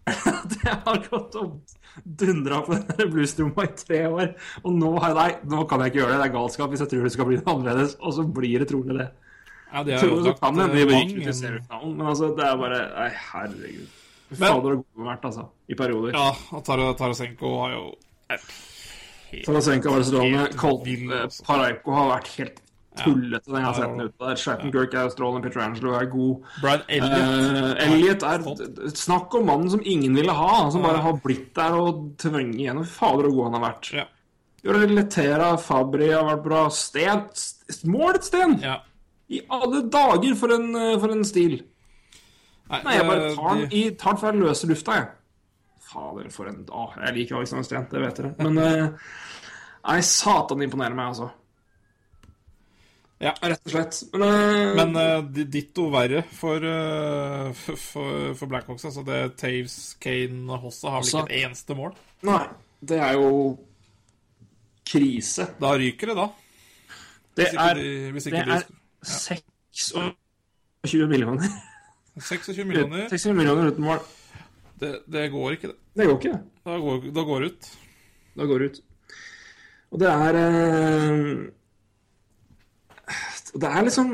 at 0.40 0.56
jeg 0.64 0.78
har 0.86 1.02
gått 1.06 1.36
og 1.38 1.76
dundra 2.24 2.62
på 2.66 2.78
denne 2.78 3.08
bluestromma 3.12 3.68
i 3.68 3.74
tre 3.78 4.02
år. 4.08 4.34
Og 4.64 4.76
nå, 4.76 4.94
har 5.04 5.12
jeg, 5.12 5.18
nei, 5.20 5.54
nå 5.54 5.66
kan 5.70 5.84
jeg 5.84 5.94
ikke 5.94 6.02
gjøre 6.02 6.16
det. 6.16 6.20
Det 6.24 6.28
er 6.30 6.36
galskap 6.36 6.74
hvis 6.74 6.84
jeg 6.86 6.94
tror 6.94 7.08
det 7.08 7.14
skal 7.16 7.30
bli 7.30 7.40
noe 7.42 7.56
annerledes. 7.56 7.96
Og 8.00 8.16
så 8.18 8.26
blir 8.40 8.64
det 8.64 8.70
trolig 8.72 8.98
det. 9.00 9.10
Ja, 9.70 9.84
de 9.86 9.94
har 9.94 10.02
så 10.02 10.34
kan 10.40 10.58
det 10.58 10.66
eh, 10.66 10.94
men 11.86 12.08
altså, 12.10 12.32
det 12.34 12.46
er 12.48 12.56
bare 12.58 12.80
Nei, 12.96 13.10
herregud. 13.28 13.99
Men- 14.30 14.52
Fader 14.54 14.76
og 14.78 14.86
gode 14.96 15.08
vært, 15.10 15.22
altså. 15.26 15.48
I 15.70 15.74
perioder. 15.76 16.14
Ja, 16.14 16.30
og 16.54 16.64
Tar- 16.66 16.94
Tarasenko 17.00 17.54
har 17.64 17.72
jo 17.72 17.84
Tarasenko 19.46 19.92
har 19.92 20.00
vært 20.00 20.10
strålende. 20.10 20.40
Helt 20.42 20.58
Colt 20.58 20.84
vill, 20.86 21.12
eh, 21.12 21.22
altså. 21.28 21.44
Paraiko 21.46 21.94
har 21.96 22.10
vært 22.20 22.28
helt 22.38 22.62
tullete 23.00 23.46
den 23.46 23.56
jeg 23.56 23.64
har 23.64 23.74
sett 23.78 23.92
den 23.98 24.02
ute 24.10 24.18
der. 24.20 24.36
Shattenkirk 24.36 24.94
er 24.94 25.10
strålende, 25.14 25.44
Petrangelo 25.46 25.94
er 26.00 26.06
god. 26.12 26.42
Brian 26.62 26.82
Elliot. 26.90 27.12
Uh, 27.14 27.84
Elliot 27.86 28.24
er. 28.24 28.40
Snakk 28.98 29.34
om 29.40 29.46
mannen 29.46 29.70
som 29.70 29.82
ingen 29.86 30.16
ville 30.16 30.34
ha, 30.34 30.70
som 30.74 30.82
bare 30.82 30.98
har 31.06 31.14
blitt 31.24 31.54
der 31.56 31.78
og 31.78 32.18
tvunget 32.18 32.60
gjennom. 32.66 32.86
Fader 32.86 33.30
og 33.30 33.34
god 33.38 33.52
han 33.52 33.62
har 33.62 33.66
vært. 33.72 33.92
Ja. 33.94 34.06
Letera, 34.66 35.54
Fabri 35.58 36.10
har 36.12 36.26
vært 36.26 36.44
bra. 36.44 36.66
Sten 36.70 37.30
St- 37.32 37.86
Målet 37.88 38.24
Sten! 38.28 38.60
ja. 38.62 38.80
I 39.32 39.44
alle 39.54 39.84
dager, 39.94 40.34
for 40.36 40.52
en, 40.52 40.76
eh, 40.76 40.98
for 41.00 41.12
en 41.14 41.24
stil. 41.24 41.60
Nei, 42.70 42.94
jeg 42.96 43.06
bare 43.08 43.32
tar 43.36 43.56
den, 43.56 43.64
de- 43.66 43.76
i, 43.80 43.82
tar 43.98 44.12
den 44.14 44.22
fra 44.22 44.32
løse 44.36 44.68
lufta, 44.70 44.92
jeg. 45.00 45.08
Fader, 45.90 46.28
for 46.30 46.46
en 46.52 46.60
dag. 46.68 46.90
jeg 47.06 47.16
liker 47.16 47.36
Alexander 47.40 47.66
Steen, 47.66 47.88
det 47.90 48.02
vet 48.04 48.16
dere. 48.22 48.32
Men 48.46 48.58
eh, 48.62 48.88
Nei, 49.90 50.02
satan 50.06 50.62
imponerer 50.62 50.94
meg, 50.98 51.06
altså. 51.14 51.28
Ja. 53.20 53.34
Rett 53.42 53.60
og 53.68 53.72
slett. 53.74 53.98
Men, 54.14 54.22
uh, 54.24 54.76
Men 54.78 54.96
uh, 54.96 55.24
ditto 55.52 55.90
verre 55.92 56.22
for, 56.36 56.58
uh, 56.64 57.52
for, 57.56 58.36
for 58.38 58.46
Blackhawks. 58.52 58.86
Altså 58.88 59.04
det 59.08 59.20
Taves, 59.40 59.96
Kane 60.00 60.54
og 60.54 60.60
Hossa 60.68 60.90
har 60.94 61.00
vel 61.04 61.10
ikke 61.10 61.26
et 61.26 61.36
eneste 61.48 61.74
mål. 61.76 61.94
Nei, 62.28 62.46
det 62.92 63.00
er 63.04 63.14
jo 63.20 63.30
krise. 64.90 65.44
Da 65.60 65.70
ryker 65.80 66.08
det, 66.14 66.18
da. 66.20 66.28
Det 67.40 67.44
Hvis 67.44 67.54
ikke 67.54 67.66
er, 67.66 67.74
de, 67.80 68.12
hvis 68.14 68.24
det 68.24 68.30
ikke 68.34 68.46
er 68.46 68.50
ja. 68.56 68.60
26 69.04 71.08
millioner. 71.12 71.48
26 72.20 72.66
millioner. 72.66 73.08
26 73.10 73.36
millioner 73.38 73.72
uten 73.72 73.86
mål. 73.86 74.00
Det, 74.80 74.94
det 75.12 75.28
går 75.32 75.58
ikke, 75.58 75.72
det. 75.72 75.78
Det 76.00 76.08
går 76.08 76.18
ikke, 76.20 76.32
det. 76.38 76.42
Da 76.66 76.78
går, 76.80 77.08
da 77.16 77.26
går 77.28 77.46
ut. 77.50 77.70
Da 78.40 78.48
går 78.48 78.66
ut. 78.70 78.82
Og 79.90 80.00
det 80.00 80.10
er 80.10 80.38
eh, 80.40 81.20
Det 83.60 83.70
er 83.70 83.88
liksom 83.88 84.12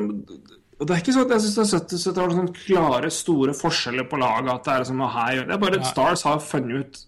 og 0.75 0.87
Det 0.87 0.91
er 0.91 1.01
ikke 1.01 1.13
sånn 1.15 1.27
at 1.29 1.33
jeg 1.35 1.43
synes 1.45 1.55
det 1.55 1.63
er 1.63 1.79
70 1.79 2.05
det 2.05 2.21
var 2.21 2.33
sånn 2.35 2.55
klare, 2.55 3.09
store 3.13 3.53
forskjeller 3.55 4.07
på 4.11 4.19
laget. 4.19 4.49
At 4.51 4.65
det 4.65 4.73
er 4.73 4.81
liksom 4.83 5.03
Det 5.05 5.55
er 5.55 5.61
bare 5.61 5.79
at 5.79 5.87
Stars 5.87 6.25
har 6.27 6.41
funnet 6.43 6.81
ut 6.81 7.03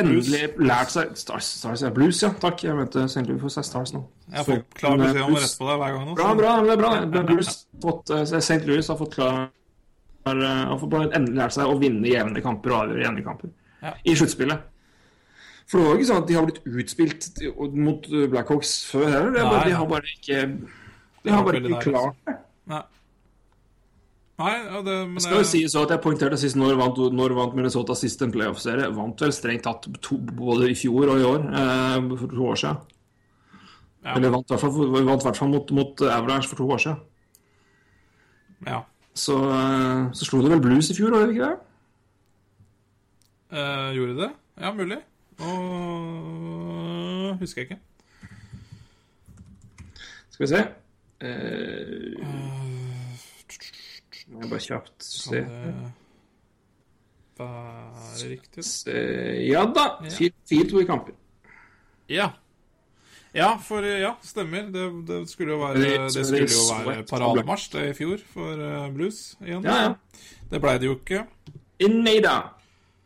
Endelig 0.00 0.46
lært 0.56 0.92
seg 0.94 1.10
Stars, 1.20 1.48
Stars 1.60 1.82
ja, 1.84 1.90
Blues, 1.92 2.22
ja. 2.24 2.30
Takk. 2.40 2.62
Jeg 2.64 2.76
mente 2.78 3.02
St. 3.04 3.26
Louis 3.28 3.40
får 3.42 3.52
seg 3.58 3.66
Stars 3.68 3.92
nå. 3.92 4.00
Jeg 4.32 4.46
får 4.46 4.62
klar 4.78 4.96
beskjed 4.96 5.24
om 5.26 5.34
å 5.36 5.42
rette 5.42 5.58
på 5.58 5.66
deg 5.68 5.82
hver 5.82 5.96
gang 5.96 6.06
nå. 6.06 6.14
Bra, 6.16 6.28
bra. 6.38 6.52
Det 6.64 6.72
er 6.72 6.80
bra. 6.80 6.92
Det 7.04 7.20
er 7.20 7.26
Blues, 7.28 7.50
fått, 7.82 8.12
eh, 8.16 8.22
St. 8.40 8.62
Louis 8.68 8.88
har 8.88 8.96
fått 8.96 9.18
klar 9.18 9.34
har, 10.24 10.36
eh, 10.38 10.64
har 10.70 10.78
fått 10.78 10.94
endelig 11.16 11.36
lært 11.36 11.56
seg 11.58 11.66
å 11.66 11.78
vinne 11.80 12.08
jevne 12.08 12.42
kamper 12.44 12.72
og 12.72 12.84
avgjøre 12.86 13.04
jevne 13.04 13.24
kamper 13.26 13.50
Ja. 13.82 13.94
i 14.06 14.14
sluttspillet. 14.14 14.62
For 15.66 15.78
det 15.78 15.86
var 15.86 15.94
jo 15.94 15.98
ikke 16.00 16.10
sånn 16.12 16.22
at 16.22 16.26
de 16.28 16.34
har 16.34 16.46
blitt 16.46 16.64
utspilt 16.64 17.74
mot 17.74 18.08
Blackhawks 18.30 18.72
før 18.90 19.10
heller. 19.10 19.36
Er 19.36 19.64
de 19.64 19.76
har 19.76 19.86
bare 19.86 20.02
ikke 20.16 20.58
De 21.24 21.30
har 21.30 21.36
har 21.38 21.44
bare 21.44 21.60
ikke 21.60 21.82
klart 21.82 22.14
det. 22.26 22.82
Nei. 24.42 24.54
Ja, 24.58 24.80
det, 24.82 24.96
men 25.06 25.18
Det 25.18 25.24
skal 25.24 25.40
jo 25.40 25.46
si 25.46 25.62
sies 25.62 25.76
at 25.78 25.92
jeg 25.94 26.02
poengterte 26.02 26.38
sist 26.40 26.58
når 26.58 26.78
vant, 26.80 26.98
når 27.14 27.34
vant 27.38 27.54
Minnesota 27.58 27.94
sist 27.98 28.22
en 28.24 28.32
playoff-serie. 28.34 28.88
Vant 28.96 29.22
vel 29.22 29.34
strengt 29.34 29.64
tatt 29.66 29.86
to, 30.02 30.18
både 30.18 30.70
i 30.72 30.76
fjor 30.78 31.12
og 31.14 31.20
i 31.20 31.26
år, 31.28 31.44
eh, 31.60 32.08
for 32.16 32.28
to 32.32 32.48
år 32.52 32.62
siden. 32.62 32.80
Ja. 34.02 34.16
Eller 34.16 34.32
vant 34.34 34.48
i 34.48 34.54
hvert 34.56 34.64
fall, 34.64 35.04
vant 35.06 35.26
hvert 35.28 35.38
fall 35.38 35.52
mot, 35.52 35.70
mot 35.78 36.02
Avalanche 36.08 36.50
for 36.50 36.58
to 36.58 36.66
år 36.70 36.82
siden. 36.86 37.04
ja. 38.66 38.82
Så, 39.14 39.34
eh, 39.36 40.12
så 40.16 40.24
slo 40.24 40.40
de 40.42 40.48
vel 40.48 40.60
Blues 40.64 40.88
i 40.90 40.94
fjor, 40.96 41.10
var 41.12 41.26
det 41.26 41.34
ikke 41.34 41.48
det? 41.50 41.58
Eh, 43.52 43.88
gjorde 43.96 44.14
det? 44.22 44.30
Ja, 44.60 44.72
mulig. 44.72 44.98
Og 45.38 47.36
husker 47.40 47.60
jeg 47.60 47.70
ikke. 47.70 47.80
Skal 50.30 50.46
vi 50.46 50.48
se 50.48 50.60
eh, 51.20 52.24
Må 52.24 52.81
jeg 54.40 54.50
bare 54.50 54.60
kjapt 54.66 55.02
se 55.04 55.40
Kan 57.36 57.48
det 57.48 57.48
være 57.48 58.30
riktig? 58.30 58.64
se 58.64 58.94
Ja 59.48 59.64
da! 59.74 59.86
Fire 60.12 60.68
to 60.70 60.80
i 60.82 60.84
kamper. 60.88 61.14
Ja. 62.12 62.30
Ja, 63.34 63.54
for 63.64 63.80
ja, 63.86 64.10
stemmer. 64.22 64.66
Det, 64.74 64.82
det 65.08 65.20
skulle 65.30 65.54
jo 65.54 65.58
være, 65.62 65.74
Det- 65.80 65.98
det 66.12 66.14
det 66.14 66.26
skulle 66.26 66.52
jo 66.52 66.90
være 66.90 67.04
parademarsj 67.08 67.70
det 67.72 67.84
i 67.90 67.94
fjor 67.96 68.18
for 68.34 68.52
eh, 68.60 68.90
Blues 68.92 69.36
igjen. 69.40 69.64
Ja, 69.64 69.76
ja. 69.82 69.94
Det 70.50 70.60
blei 70.60 70.78
det 70.78 70.86
jo 70.90 70.98
ikke. 70.98 71.22
Neida. 71.88 72.34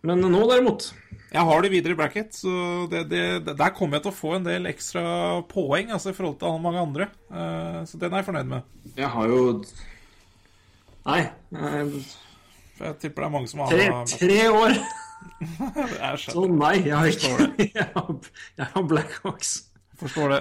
Men 0.02 0.20
nå, 0.20 0.42
derimot 0.50 0.92
Jeg 1.32 1.42
har 1.42 1.60
de 1.62 1.68
videre 1.70 1.92
i 1.92 1.96
bracket, 1.96 2.34
så 2.34 2.86
det, 2.90 3.08
det, 3.10 3.22
det, 3.46 3.56
der 3.58 3.70
kommer 3.74 3.96
jeg 3.96 4.02
til 4.06 4.12
å 4.12 4.14
få 4.16 4.34
en 4.36 4.44
del 4.44 4.66
ekstra 4.66 5.02
poeng 5.48 5.90
altså, 5.92 6.10
i 6.10 6.16
forhold 6.16 6.38
til 6.38 6.60
mange 6.62 6.78
andre. 6.82 7.08
Eh, 7.30 7.80
så 7.86 7.98
den 7.98 8.12
er 8.12 8.16
jeg 8.22 8.26
fornøyd 8.28 8.46
med. 8.50 8.62
Jeg 8.96 9.08
har 9.08 9.26
jo 9.28 9.40
Nei. 11.06 11.20
eh, 11.54 11.98
jeg 12.76 12.98
tipper 13.00 13.24
det 13.24 13.28
er 13.28 13.32
mange 13.32 13.48
som 13.50 13.62
har 13.62 13.72
Tre, 13.72 13.90
tre 14.18 14.40
år! 14.52 14.76
Jeg 15.96 16.18
Så 16.22 16.42
nei, 16.50 16.74
jeg 16.84 16.92
har 16.92 17.08
ikke 17.08 17.46
Jeg 17.78 17.86
har, 17.94 18.10
jeg 18.58 18.66
har 18.74 18.84
Blackhawks. 18.86 19.52
Forstår 19.98 20.34
det. 20.34 20.40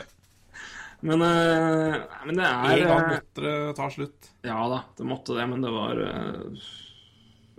Men, 1.06 1.22
uh, 1.24 1.96
men 2.26 2.38
det 2.38 2.46
En 2.46 2.66
er 2.66 2.82
gang 2.84 3.06
eh, 3.06 3.14
måtte 3.14 3.46
det 3.46 3.54
ta 3.78 3.88
slutt. 3.94 4.30
Ja 4.46 4.58
da, 4.72 4.82
det 4.98 5.08
måtte 5.08 5.36
det, 5.38 5.46
men 5.52 5.64
det 5.64 5.72
var 5.74 6.02
uh, 6.02 6.68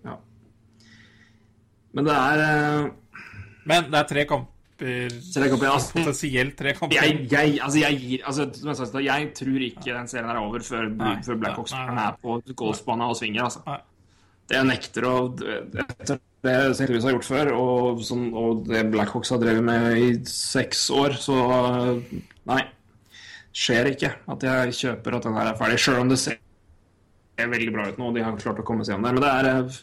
Ja. 0.04 0.16
Men 1.96 2.08
det 2.08 2.16
er 2.20 2.44
uh, 2.44 3.24
Men 3.66 3.90
det 3.92 4.00
er 4.02 4.10
tre 4.12 4.26
kamper 4.28 4.55
Altså. 4.76 5.92
Potensielt 5.96 6.56
tre 6.58 6.74
kamper. 6.76 6.96
jeg, 7.00 7.26
jeg, 7.32 7.58
altså 7.64 7.78
jeg 7.80 7.98
gir 8.02 8.24
altså, 8.28 8.44
som 8.76 9.00
jeg, 9.00 9.30
tror 9.38 9.62
ikke 9.70 9.94
den 9.94 10.08
serien 10.10 10.28
er 10.28 10.40
over 10.40 10.64
før, 10.66 10.88
Nei, 10.92 11.14
før 11.24 11.38
Blackhawks 11.40 11.72
er 11.72 12.18
på 12.20 12.40
golfbanen 12.52 13.06
og 13.08 13.16
svinger. 13.16 13.46
Altså. 13.46 13.62
Nei. 13.66 13.78
Det 14.46 14.58
jeg 14.60 14.68
nekter 14.68 15.06
å 15.08 15.14
Etter 15.34 16.20
det 16.46 16.56
St. 16.76 16.86
Louis 16.92 17.02
har 17.02 17.16
gjort 17.16 17.26
før, 17.26 17.52
og, 17.56 18.02
som, 18.06 18.28
og 18.36 18.66
det 18.68 18.84
Blackhawks 18.92 19.32
har 19.34 19.40
drevet 19.42 19.64
med 19.66 19.96
i 19.98 20.10
seks 20.30 20.86
år, 20.94 21.16
så 21.18 21.40
Nei. 22.46 22.62
Skjer 23.56 23.88
ikke 23.94 24.12
at 24.28 24.44
jeg 24.44 24.76
kjøper 24.76 25.16
at 25.16 25.26
den 25.26 25.36
her 25.40 25.50
er 25.50 25.56
ferdig, 25.58 25.80
sjøl 25.80 26.02
om 26.02 26.12
det 26.12 26.20
ser 26.20 26.36
veldig 27.40 27.72
bra 27.72 27.86
ut 27.88 27.98
nå, 28.00 28.10
og 28.10 28.16
de 28.16 28.24
har 28.24 28.36
klart 28.40 28.60
å 28.60 28.64
komme 28.66 28.84
seg 28.84 28.94
gjennom 28.94 29.08
det. 29.08 29.14
Men 29.16 29.24
det 29.24 29.32
er 29.32 29.78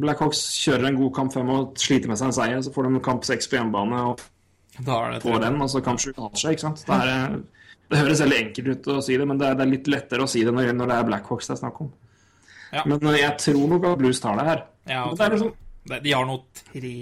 Blackhawks 0.00 0.42
kjører 0.62 0.88
en 0.88 1.00
god 1.00 1.14
kamp 1.16 1.34
fem 1.34 1.50
og 1.52 1.80
sliter 1.80 2.08
med 2.10 2.20
seg 2.20 2.30
en 2.30 2.36
seier, 2.36 2.62
så 2.64 2.72
får 2.74 2.88
de 2.88 3.02
kamp 3.04 3.26
seks 3.28 3.50
på 3.50 3.58
hjemmebane 3.58 4.04
og 4.12 4.22
får 4.82 5.42
den, 5.42 5.58
og 5.60 5.68
så 5.70 5.82
kamp 5.84 6.00
sju 6.00 6.12
taper 6.12 6.40
seg. 6.40 6.56
ikke 6.56 6.66
sant? 6.66 6.84
Det, 6.86 6.96
er, 6.96 7.10
eh, 7.12 7.74
det 7.92 8.00
høres 8.00 8.22
veldig 8.24 8.38
enkelt 8.44 8.70
ut 8.70 8.88
å 8.94 9.00
si 9.04 9.18
det, 9.20 9.26
men 9.28 9.40
det 9.40 9.50
er, 9.50 9.58
det 9.58 9.66
er 9.66 9.72
litt 9.74 9.90
lettere 9.92 10.24
å 10.24 10.30
si 10.30 10.44
det 10.46 10.54
når, 10.54 10.72
når 10.78 10.92
det 10.92 10.98
er 10.98 11.10
Blackhawks 11.10 11.50
det 11.50 11.56
er 11.56 11.62
snakk 11.64 11.82
om. 11.84 11.90
Ja. 12.72 12.86
Men 12.86 13.10
eh, 13.10 13.20
jeg 13.20 13.36
tror 13.44 13.66
nok 13.74 13.90
at 13.90 14.00
Blues 14.00 14.22
tar 14.22 14.40
det 14.40 14.48
her. 14.48 14.64
Ja, 14.88 15.04
det 15.18 15.32
liksom, 15.34 15.52
De 15.92 16.14
har 16.16 16.24
nå 16.26 16.38
tre 16.56 16.96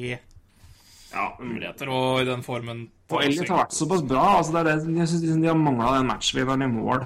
ja, 1.11 1.27
muligheter, 1.39 1.91
og 1.91 2.23
i 2.23 2.27
den 2.29 2.43
formen 2.47 2.89
og 3.11 3.25
Elliot 3.25 3.49
har 3.51 3.65
vært 3.65 3.75
såpass 3.75 4.03
bra. 4.07 4.25
altså 4.39 4.55
det 4.55 4.61
er 4.61 4.69
det, 4.71 4.95
Jeg 5.01 5.11
syns 5.11 5.43
de 5.43 5.49
har 5.49 5.59
mangla 5.59 5.97
den 5.99 6.47
var 6.47 6.63
i 6.63 6.71
mål 6.71 7.05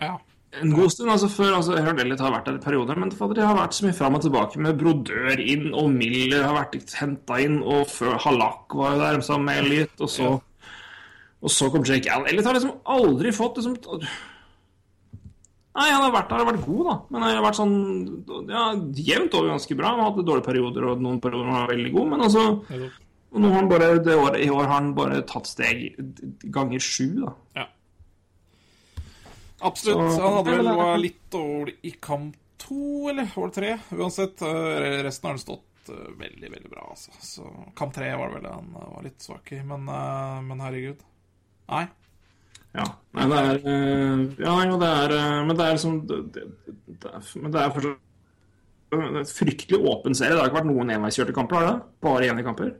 Ja. 0.00 0.14
En 0.58 0.72
god 0.74 0.90
stund. 0.90 1.10
altså 1.10 1.28
Før 1.30 1.56
altså, 1.60 1.76
jeg 1.76 1.84
har 1.84 2.32
vært 2.34 2.48
der 2.48 2.58
i 2.58 2.62
perioder, 2.64 2.98
men 2.98 3.12
for 3.14 3.34
de 3.36 3.44
har 3.44 3.58
vært 3.58 3.76
så 3.76 3.86
mye 3.86 3.96
fram 3.96 4.18
og 4.18 4.24
tilbake 4.24 4.62
med 4.62 4.78
Brodør 4.80 5.38
inn, 5.42 5.68
og 5.74 5.92
Miller 5.94 6.46
har 6.48 6.56
vært 6.58 6.96
henta 6.98 7.38
inn, 7.42 7.60
og 7.62 7.86
før 7.90 8.18
Halak 8.24 8.74
var 8.74 8.96
jo 8.96 9.04
der 9.04 9.20
sammen 9.26 9.50
med 9.50 9.62
Elliot, 9.64 9.96
og 10.00 10.10
så 10.10 10.38
Og 11.40 11.48
så 11.48 11.70
kom 11.72 11.84
Jake 11.88 12.10
Allen. 12.12 12.26
Elliot 12.28 12.44
har 12.44 12.52
liksom 12.58 12.74
aldri 12.84 13.30
fått 13.32 13.56
liksom 13.56 13.78
Nei, 15.70 15.86
han 15.86 16.02
har 16.02 16.10
vært 16.12 16.28
der 16.28 16.42
og 16.42 16.48
vært 16.50 16.64
god, 16.66 16.80
da. 16.84 16.94
Men 17.08 17.22
han 17.22 17.36
har 17.38 17.44
vært 17.46 17.56
sånn 17.56 17.76
ja, 18.50 18.64
jevnt 19.06 19.36
over 19.38 19.52
ganske 19.54 19.76
bra. 19.78 19.94
Han 19.94 20.02
har 20.02 20.10
hatt 20.10 20.26
dårlige 20.26 20.48
perioder, 20.50 20.88
og 20.90 21.00
noen 21.00 21.20
perioder 21.22 21.48
han 21.48 21.62
var 21.62 21.70
veldig 21.70 21.92
god, 21.94 22.10
men 22.10 22.24
altså 22.26 22.42
og 23.30 23.38
nå 23.38 23.50
har 23.52 23.60
han 23.60 23.68
bare, 23.70 23.90
det 24.02 24.16
året, 24.18 24.40
I 24.42 24.50
år 24.50 24.64
har 24.64 24.72
han 24.74 24.94
bare 24.96 25.20
tatt 25.30 25.46
steg 25.46 25.84
ganger 26.50 26.82
sju, 26.82 27.06
da. 27.22 27.34
ja. 27.60 27.66
Absolutt. 29.60 30.12
Så- 30.16 30.22
Han 30.22 30.32
hadde 30.38 30.56
vel 30.56 30.76
var 30.76 30.98
litt 30.98 31.30
dårlig 31.30 31.76
i 31.82 31.90
kamp 32.00 32.36
to, 32.58 33.08
eller 33.10 33.28
var 33.34 33.48
det 33.48 33.54
tre? 33.54 33.78
Uansett. 33.96 34.42
eh, 34.42 35.02
Resten 35.04 35.26
har 35.28 35.32
han 35.36 35.38
stått 35.42 35.88
eh, 35.88 36.10
veldig, 36.18 36.50
veldig 36.52 36.70
bra, 36.70 36.86
altså. 36.90 37.10
Så 37.20 37.46
kamp 37.76 37.94
tre 37.94 38.10
var 38.16 38.28
det 38.30 38.40
vel 38.42 38.50
han 38.52 38.68
eh, 38.76 38.90
var 38.94 39.02
litt 39.02 39.20
svak 39.24 39.52
i, 39.52 39.62
men, 39.64 39.84
men 40.46 40.60
herregud. 40.60 41.00
Nei. 41.70 41.86
Ja. 42.74 42.84
Nei, 43.18 43.24
det 43.30 43.38
er 43.38 44.44
Ja, 44.44 44.52
jo, 44.64 44.76
det 44.78 44.88
er 44.88 45.14
Men 45.44 45.56
det 45.58 45.64
er 45.66 45.72
liksom 45.74 45.96
det, 46.06 46.18
det, 46.36 46.44
det 47.02 47.14
Men 47.34 47.50
det 47.50 47.60
er 47.64 47.72
fortsatt 47.74 47.98
en 48.92 49.24
fryktelig 49.26 49.80
åpen 49.90 50.14
serie. 50.14 50.34
Det 50.36 50.40
har 50.42 50.48
ikke 50.50 50.60
vært 50.60 50.68
noen 50.70 50.92
enveiskjørte 50.94 51.34
kamper, 51.34 51.56
har 51.58 51.66
det? 51.72 51.82
Bare 52.02 52.28
ene 52.30 52.42
kamper? 52.46 52.70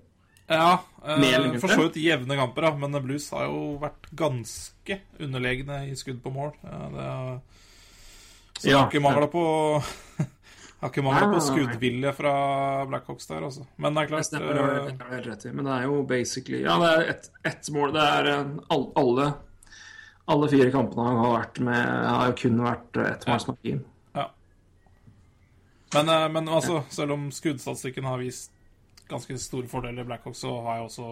Ja, 0.50 0.80
eh, 1.06 1.58
for 1.62 1.70
så 1.70 1.84
vidt 1.86 2.00
jevne 2.02 2.36
kamper, 2.36 2.66
da. 2.66 2.72
Men 2.76 2.96
Blues 3.04 3.28
har 3.30 3.46
jo 3.46 3.76
vært 3.82 4.08
ganske 4.18 4.96
underlegne 5.22 5.84
i 5.86 5.94
skudd 5.98 6.18
på 6.24 6.32
mål. 6.34 6.52
Eh, 6.66 6.88
Det 6.90 7.04
er, 7.06 7.40
så 8.58 8.62
det 8.66 8.70
Ja. 8.72 8.78
har 8.80 8.90
ikke 8.90 9.02
mangla 9.02 9.28
på 9.30 9.44
Har 10.80 10.88
ikke 10.90 11.02
mangla 11.04 11.28
på 11.28 11.38
nei. 11.38 11.44
skuddvilje 11.44 12.12
fra 12.16 12.32
Blackhawks 12.88 13.26
der, 13.28 13.42
altså. 13.44 13.66
Men 13.78 13.94
det 13.94 14.02
er 14.02 14.08
klart 14.08 14.26
stemmer, 14.26 14.54
det 14.54 14.96
er, 14.98 15.22
rett 15.28 15.44
i. 15.46 15.52
Men 15.52 15.64
det 15.68 15.72
er 15.76 15.82
jo 15.84 16.02
basically 16.08 16.62
Ja, 16.64 16.78
det 16.80 16.90
er 16.90 17.10
ett 17.14 17.30
et 17.44 17.70
mål. 17.72 17.92
Det 17.92 18.02
er 18.02 18.26
eh, 18.34 18.44
alle 18.70 19.34
alle 20.30 20.48
fire 20.48 20.70
kampene 20.70 21.04
har 21.18 21.32
vært 21.40 21.58
med 21.60 21.86
har 22.06 22.26
jo 22.30 22.36
kun 22.38 22.60
vært 22.62 22.96
eh, 23.02 23.12
ettmålsmargin. 23.16 23.80
Ja. 24.14 24.28
Men, 25.94 26.08
eh, 26.08 26.28
men 26.28 26.48
altså, 26.48 26.84
selv 26.90 27.12
om 27.16 27.30
skuddstatistikken 27.34 28.04
har 28.06 28.18
vist 28.18 28.50
ganske 29.10 29.36
store 29.42 29.68
fordeler 29.70 30.06
Blackhawks, 30.08 30.42
så 30.44 30.54
har 30.64 30.80
jeg 30.80 30.88
også 30.88 31.08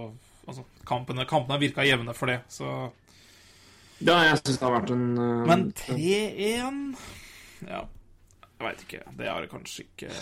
altså, 0.48 0.64
kampene, 0.88 1.26
kampene 1.28 1.56
har 1.56 1.62
virka 1.62 1.86
jevne 1.86 2.14
for 2.16 2.32
det, 2.32 2.40
så 2.52 2.72
Ja, 3.98 4.20
jeg 4.28 4.38
syns 4.38 4.58
det 4.60 4.66
har 4.66 4.76
vært 4.76 4.92
en 4.94 5.06
uh, 5.18 5.46
Men 5.48 5.68
3-1 5.74 6.80
Ja, 7.66 7.82
jeg 8.58 8.66
veit 8.66 8.84
ikke. 8.86 9.02
Det 9.18 9.28
har 9.30 9.42
det 9.42 9.50
kanskje 9.50 9.86
ikke 9.88 10.12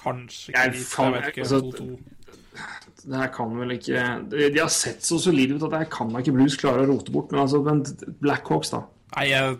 Kanskje 0.00 0.52
ikke 0.52 0.64
Jeg 0.66 0.84
faen, 0.88 1.14
Jeg 1.14 1.22
vet 1.22 1.32
ikke. 1.34 1.48
2-2. 1.48 1.86
Altså, 2.60 3.08
Det 3.08 3.16
her 3.16 3.32
kan 3.32 3.56
vel 3.56 3.74
ikke 3.76 4.04
De 4.32 4.60
har 4.60 4.72
sett 4.74 5.04
så 5.04 5.18
solide 5.22 5.56
ut 5.56 5.66
at 5.70 5.78
jeg 5.78 5.90
kan 5.92 6.12
da 6.12 6.20
ikke 6.20 6.36
Blues 6.36 6.56
klare 6.60 6.84
å 6.84 6.90
rote 6.92 7.12
bort. 7.14 7.32
Men 7.32 7.44
altså, 7.44 7.62
men 7.64 7.84
Blackhawks, 8.20 8.72
da. 8.74 8.84
Nei, 9.16 9.26
jeg 9.30 9.58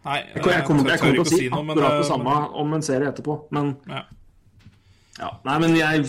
Nei, 0.00 0.16
Jeg, 0.16 0.44
jeg 0.46 0.64
kommer, 0.64 0.88
jeg 0.88 1.00
kommer 1.02 1.18
til 1.18 1.20
å 1.20 1.28
si, 1.28 1.38
si 1.42 1.48
noe, 1.52 1.60
men, 1.60 1.76
akkurat 1.76 1.98
det 1.98 2.06
eh, 2.06 2.08
samme 2.08 2.36
om 2.62 2.70
en 2.72 2.84
serie 2.84 3.10
etterpå, 3.12 3.36
men 3.52 3.74
Ja. 3.90 4.06
Ja. 5.20 5.30
Nei, 5.44 5.58
men 5.62 5.76
jeg 5.76 6.02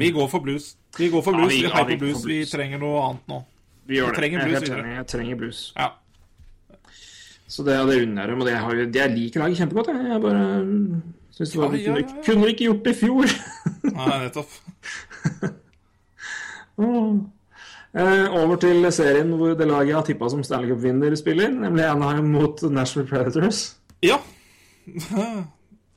Vi 0.00 0.10
går 0.16 0.28
for 0.32 0.40
blues. 0.44 0.72
Vi 0.96 1.10
går 1.12 1.22
for 1.22 1.32
Ja, 1.36 1.38
blues. 1.44 1.52
vi- 1.52 1.60
vi 1.60 1.68
ja, 1.68 1.74
heier 1.74 1.86
vi 1.86 1.96
på 1.96 2.00
går 2.00 2.06
blues. 2.08 2.24
Vi 2.26 2.38
trenger 2.50 2.78
noe 2.82 3.02
annet 3.10 3.28
nå. 3.28 3.42
Vi 3.86 3.96
gjør 4.00 4.06
vi 4.06 4.10
det. 4.10 4.18
trenger 4.18 4.38
Jeg 4.40 4.48
blues 4.48 4.62
videre. 4.66 4.94
Jeg 4.96 5.06
trenger 5.12 5.36
blues. 5.42 5.60
Ja. 5.76 5.88
Så 7.48 7.62
det, 7.64 7.76
det 7.86 8.02
unner 8.02 8.22
jeg 8.22 8.30
dem. 8.32 8.40
Og 8.40 8.46
det 8.48 8.56
har, 8.58 8.74
jeg 8.74 9.10
liker 9.14 9.40
laget 9.44 9.58
kjempegodt. 9.60 9.86
Jeg, 9.92 10.06
jeg 10.10 10.20
bare 10.24 10.42
syns 11.36 11.50
det 11.52 11.60
var, 11.60 11.70
Ja, 11.70 11.78
ja, 11.78 11.92
ja, 11.92 12.00
ja. 12.00 12.22
Kunne, 12.26 12.48
ikke 12.50 12.64
gjort 12.66 12.82
det 12.84 12.96
i 12.96 12.98
fjor. 13.04 13.24
Nei, 14.00 14.18
nettopp. 14.24 14.50
Eh, 17.96 18.26
over 18.36 18.58
til 18.60 18.84
serien 18.92 19.30
hvor 19.40 19.54
det 19.56 19.64
laget 19.70 19.88
jeg 19.88 19.96
har 19.96 20.04
tippa 20.04 20.28
som 20.28 20.42
Stanley 20.44 20.68
Cup-vinner, 20.68 21.14
spiller, 21.16 21.48
nemlig 21.48 21.84
Anaheim 21.88 22.26
mot 22.28 22.60
National 22.68 23.06
Predators. 23.08 23.76
Ja. 24.04 24.18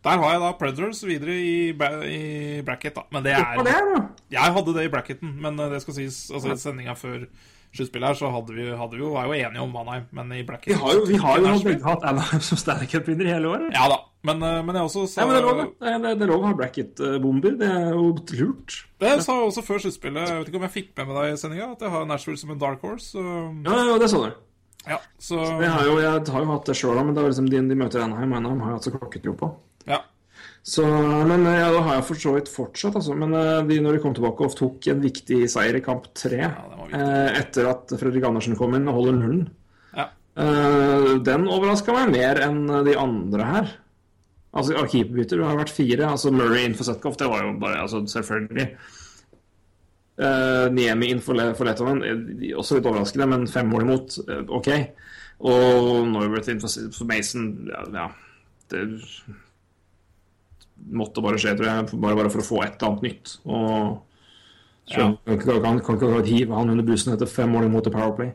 Der 0.06 0.16
har 0.22 0.32
jeg 0.32 0.40
da 0.46 0.50
Predators 0.56 1.02
videre 1.04 1.34
i, 1.36 1.54
i 1.76 2.62
bracket, 2.64 2.96
da. 2.96 3.04
Men 3.12 3.24
det 3.26 3.34
er 3.36 3.60
er? 3.68 4.10
Jeg 4.32 4.54
hadde 4.56 4.74
det 4.78 4.86
i 4.88 4.92
bracketen, 4.94 5.34
men 5.44 5.60
eh, 5.60 5.72
det 5.74 5.82
skal 5.84 5.98
sies 5.98 6.20
Altså, 6.32 6.54
i 6.56 6.62
sendinga 6.62 6.96
før 6.96 7.26
sluttspillet 7.76 8.08
her, 8.08 8.16
så 8.18 8.30
hadde 8.34 8.56
vi, 8.56 8.64
hadde 8.74 8.96
vi 8.98 9.04
jo, 9.04 9.12
var 9.14 9.28
jo 9.30 9.36
enige 9.38 9.62
om 9.62 9.74
Manheim, 9.76 10.06
men 10.16 10.32
i 10.34 10.44
bracket 10.48 10.72
Vi 10.72 10.78
har 10.80 10.96
jo, 10.96 11.04
vi 11.06 11.20
har 11.22 11.38
jo 11.44 11.52
begge 11.68 11.84
hatt 11.86 12.06
Anaheim 12.10 12.42
som 12.42 12.58
Stanley 12.58 12.88
Cup-vinner 12.90 13.28
hele 13.30 13.52
året. 13.52 13.68
Ja 13.76 13.86
da, 13.92 14.00
men, 14.26 14.42
eh, 14.42 14.62
men 14.66 14.80
jeg 14.80 14.88
også 14.88 15.04
sa 15.12 15.22
Nei, 15.22 15.28
men 15.28 15.36
det 15.36 15.42
er 15.44 15.48
lov, 15.50 15.60
det. 15.60 15.68
Det 15.84 15.92
er, 15.92 16.00
det 16.08 16.26
er 16.26 16.32
lov 16.32 16.42
å 16.42 16.48
ha 16.48 16.56
bracket-bomber. 16.64 17.60
Det 17.60 17.70
er 17.76 17.92
jo 17.94 18.08
lurt. 18.40 18.80
Det 19.04 19.14
sa 19.22 19.36
jeg 19.36 19.52
også 19.52 19.66
før 19.68 19.84
sluttspillet. 19.86 20.32
Jeg 20.32 20.40
vet 20.42 20.50
ikke 20.54 20.62
om 20.64 20.68
jeg 20.70 20.76
fikk 20.80 20.90
med 20.98 21.12
meg 21.12 21.20
deg 21.20 21.36
i 21.36 21.40
sendinga, 21.44 21.70
at 21.76 21.84
jeg 21.86 21.94
har 21.94 22.08
Nashville 22.10 22.40
som 22.42 22.56
en 22.56 22.64
dark 22.64 22.82
horse. 22.88 23.12
Så, 23.14 23.24
Ja, 23.68 23.78
ja, 23.92 24.00
det 24.02 24.10
sa 24.16 24.24
du. 24.26 24.32
ja, 24.96 24.98
så 25.20 25.44
Det 25.60 25.70
har 25.76 25.86
jo, 25.92 26.00
jeg 26.00 26.26
har 26.32 26.46
jo 26.48 26.54
hatt 26.56 26.72
det 26.72 26.80
sjøl, 26.80 27.04
men 27.04 27.14
det 27.14 27.22
var 27.22 27.36
liksom 27.36 27.52
de, 27.52 27.62
de 27.70 27.78
møter 27.84 28.08
Anaheim, 28.08 28.32
og 28.32 28.42
Anaheim 28.42 28.64
har 28.64 28.72
jeg 28.74 28.80
hatt 28.80 28.88
så 28.90 28.96
klokketro 28.98 29.36
på. 29.44 29.52
Ja. 29.90 30.00
Så, 30.70 30.86
men 30.86 31.48
eh, 31.48 31.60
ja, 31.62 31.70
det 31.74 31.84
har 31.86 31.98
jeg 31.98 32.08
for 32.10 32.22
så 32.22 32.36
vidt 32.36 32.52
fortsatt, 32.52 32.98
altså. 33.00 33.16
Men 33.18 33.34
eh, 33.38 33.62
de, 33.70 33.80
når 33.84 33.98
de 33.98 34.04
kom 34.04 34.16
tilbake 34.18 34.46
og 34.46 34.56
tok 34.58 34.90
en 34.92 35.04
viktig 35.04 35.42
seier 35.52 35.80
i 35.80 35.84
kamp 35.84 36.10
tre, 36.18 36.44
ja, 36.46 36.80
eh, 36.90 37.40
etter 37.40 37.72
at 37.72 37.96
Fredrik 37.98 38.28
Andersen 38.28 38.58
kom 38.60 38.76
inn 38.78 38.90
og 38.92 39.00
holder 39.00 39.18
nullen, 39.18 39.44
ja. 39.98 40.10
eh, 40.44 41.12
den 41.26 41.48
overraska 41.50 41.96
meg 41.96 42.14
mer 42.14 42.44
enn 42.46 42.66
de 42.86 42.98
andre 43.00 43.52
her. 43.54 43.78
Altså, 44.50 44.86
keeperbytter 44.90 45.44
har 45.46 45.60
vært 45.60 45.74
fire. 45.74 46.08
Altså 46.10 46.32
Murray 46.34 46.66
inn 46.66 46.78
for 46.78 46.88
Zetkov, 46.88 47.18
det 47.20 47.30
var 47.30 47.46
jo 47.46 47.54
bare 47.62 47.84
altså, 47.84 48.02
selvfølgelig. 48.10 48.72
Uh, 50.20 50.66
Niemi 50.76 51.14
inn 51.14 51.22
for, 51.24 51.40
for 51.56 51.70
Letoven, 51.70 52.02
eh, 52.04 52.50
også 52.60 52.76
litt 52.76 52.88
overraskende, 52.90 53.28
men 53.32 53.46
fem 53.48 53.70
mål 53.72 53.86
imot, 53.86 54.18
eh, 54.26 54.42
OK. 54.52 54.72
Og 55.48 56.10
Norbert 56.10 56.50
inn 56.52 56.60
for, 56.60 56.90
for 56.92 57.08
Mason, 57.08 57.46
ja, 57.70 57.86
ja 57.96 58.10
Det 58.68 58.82
måtte 60.92 61.24
bare 61.24 61.40
skje, 61.42 61.56
tror 61.58 61.70
jeg, 61.70 62.00
bare, 62.02 62.18
bare 62.18 62.32
for 62.34 62.44
å 62.44 62.48
få 62.48 62.62
et 62.64 62.78
eller 62.78 62.90
annet 62.90 63.06
nytt. 63.08 63.34
Og 63.46 64.06
ja. 64.90 65.10
kan 65.26 65.36
ikke 65.38 65.58
kan, 65.64 65.82
kan 65.86 66.00
ikke 66.00 66.24
hive 66.30 66.56
han 66.58 66.72
under 66.74 66.86
bussen 66.88 67.14
etter 67.14 67.30
fem 67.30 67.52
mål 67.54 67.68
imot 67.68 67.90
Powerplay. 67.94 68.32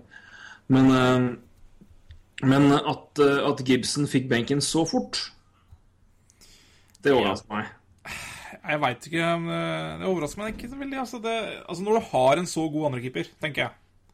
Men, 0.73 0.91
eh, 0.91 2.47
men 2.49 2.69
at, 2.77 3.21
eh, 3.21 3.41
at 3.49 3.63
Gibson 3.67 4.09
fikk 4.11 4.29
benken 4.31 4.63
så 4.65 4.85
fort, 4.89 5.31
det 7.05 7.13
overrasker 7.13 7.53
meg. 7.53 7.73
Jeg 8.65 8.81
veit 8.81 9.07
ikke. 9.11 9.21
eh, 9.21 9.99
Det 10.01 10.09
overrasker 10.09 10.41
meg 10.41 10.55
ikke 10.55 10.71
så 10.71 10.79
veldig. 10.81 10.99
Altså, 11.03 11.19
det, 11.21 11.35
altså 11.69 11.83
Når 11.85 11.99
du 11.99 12.07
har 12.13 12.41
en 12.41 12.47
så 12.49 12.69
god 12.73 12.87
andrekeeper, 12.93 13.29
tenker 13.43 13.67
jeg, 13.67 13.71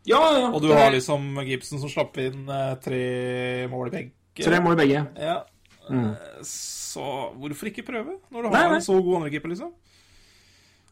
Ja, 0.08 0.22
ja. 0.38 0.48
Og 0.50 0.62
du 0.62 0.72
har 0.72 0.90
liksom 0.90 1.36
Gibson 1.44 1.78
som 1.78 1.92
slapp 1.92 2.16
inn 2.18 2.48
tre 2.82 3.68
mål 3.70 3.92
i 3.92 3.94
begge. 3.94 4.12
Tre 4.40 4.60
mål 4.64 4.72
i 4.72 4.80
begge. 4.80 5.06
Ja. 5.20 5.42
Mm. 5.90 6.14
Så 6.42 6.79
hvorfor 6.98 7.70
ikke 7.70 7.84
prøve, 7.86 8.18
når 8.32 8.42
du 8.42 8.48
har 8.50 8.68
nei. 8.68 8.80
en 8.80 8.82
så 8.82 8.96
god 8.98 9.20
andrekeeper, 9.20 9.52
liksom? 9.54 9.70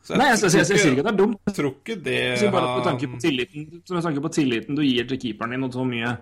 Så 0.09 0.16
Nei, 0.16 0.29
jeg, 0.31 0.39
jeg, 0.41 0.53
jeg, 0.55 0.65
jeg 0.70 0.81
sier 0.81 0.93
ikke 0.95 1.03
at 1.03 1.09
det 1.09 1.12
er 1.12 1.19
dumt. 1.19 1.41
Jeg 1.51 1.55
tror 1.57 1.73
ikke 1.75 1.97
det 2.01 2.16
Jeg 2.16 2.37
sier 2.41 2.53
bare 2.55 2.69
at 2.69 2.77
med 2.79 2.87
tanke 2.87 3.09
på 3.12 3.19
tilliten, 3.20 3.65
med 3.91 4.05
tanke 4.07 4.23
på 4.25 4.31
tilliten 4.33 4.79
du 4.79 4.85
gir 4.87 5.09
til 5.11 5.19
keeperen 5.20 5.53
din 5.53 5.66
og 5.66 5.75
så 5.75 5.85
mye 5.85 6.12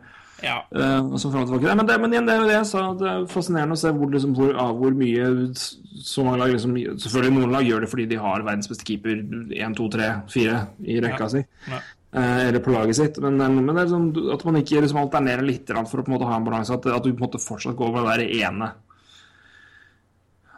Ja. 0.42 0.56
uh, 0.68 1.12
og 1.12 1.20
så 1.20 1.30
fram 1.32 1.44
og 1.44 1.52
tilbake. 1.52 1.76
Men, 1.78 1.86
det, 1.88 1.98
men 2.02 2.12
igjen, 2.16 2.26
det 2.26 2.34
er 2.34 2.40
jo 2.42 2.48
det 2.48 2.56
jeg 2.56 2.68
sa. 2.72 2.80
Det 2.98 3.06
er 3.12 3.28
fascinerende 3.30 3.76
å 3.76 3.80
se 3.80 3.92
hvor, 3.94 4.10
liksom, 4.12 4.32
hvor, 4.36 4.50
av 4.64 4.80
hvor 4.80 4.96
mye 4.96 5.28
så 5.54 6.24
mange 6.26 6.40
lag 6.42 6.56
liksom, 6.56 6.74
Selvfølgelig 7.04 7.36
noen 7.36 7.54
lag 7.54 7.68
gjør 7.68 7.84
det 7.86 7.92
fordi 7.92 8.08
de 8.10 8.18
har 8.20 8.44
verdens 8.48 8.72
beste 8.72 8.88
keeper 8.88 9.22
1, 9.22 9.78
2, 9.78 9.86
3, 9.94 10.08
4 10.34 10.58
i 10.88 10.98
rekka 11.06 11.28
Ja. 11.28 11.30
si. 11.36 11.44
Ja. 11.70 11.80
Eh, 12.16 12.42
eller 12.48 12.62
på 12.64 12.72
laget 12.72 12.96
sitt. 12.96 13.18
Men, 13.22 13.40
eh, 13.40 13.48
men 13.52 13.74
det 13.74 13.84
er 13.84 13.92
sånn, 13.92 14.10
at 14.32 14.44
man 14.48 14.58
ikke 14.60 14.80
liksom 14.80 15.00
alternerer 15.04 15.44
litt 15.46 15.68
for 15.68 16.00
å 16.00 16.04
på 16.04 16.10
en 16.10 16.16
måte 16.16 16.28
ha 16.28 16.36
en 16.40 16.46
balanse. 16.48 16.74
At, 16.74 16.86
at 16.86 17.04
du 17.04 17.12
på 17.12 17.20
en 17.20 17.26
måte 17.28 17.42
fortsatt 17.42 17.76
går 17.76 17.92
over 17.92 18.18
det 18.22 18.28
ene. 18.40 18.72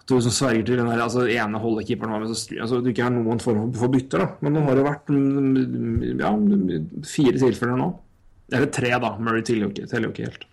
Du 0.08 0.14
som 0.24 0.32
sverger 0.32 0.64
til 0.64 0.78
den 0.80 0.88
der 0.88 1.02
altså, 1.04 1.26
ene 1.28 1.60
holdekeeperen 1.60 2.14
var 2.14 2.22
med, 2.22 2.32
så, 2.32 2.56
altså, 2.56 2.78
du 2.80 2.88
ikke 2.88 3.04
har 3.04 3.12
noen 3.12 3.40
form 3.44 3.72
for 3.76 3.92
bytter. 3.92 4.22
da. 4.24 4.28
Men 4.40 4.54
nå 4.56 4.62
har 4.64 4.78
det 4.78 4.84
vært 4.86 5.10
mm, 5.12 6.04
ja, 6.22 6.30
fire 7.04 7.34
tilfeller 7.42 7.76
nå. 7.76 7.88
Eller 8.48 8.70
tre, 8.72 8.94
da. 9.04 9.10
Murray 9.20 9.44
teller 9.44 9.66
jo 9.66 9.72
ikke, 9.74 9.88
teller 9.90 10.08
jo 10.08 10.14
ikke 10.14 10.30
helt. 10.30 10.46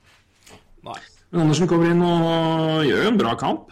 Nei. 0.84 0.98
Men 1.32 1.45
Andersen 1.45 1.69
kommer 1.72 1.88
inn 1.94 2.03
og 2.03 2.84
gjør 2.86 3.06
jo 3.06 3.11
en 3.14 3.19
bra 3.22 3.36
kamp. 3.40 3.72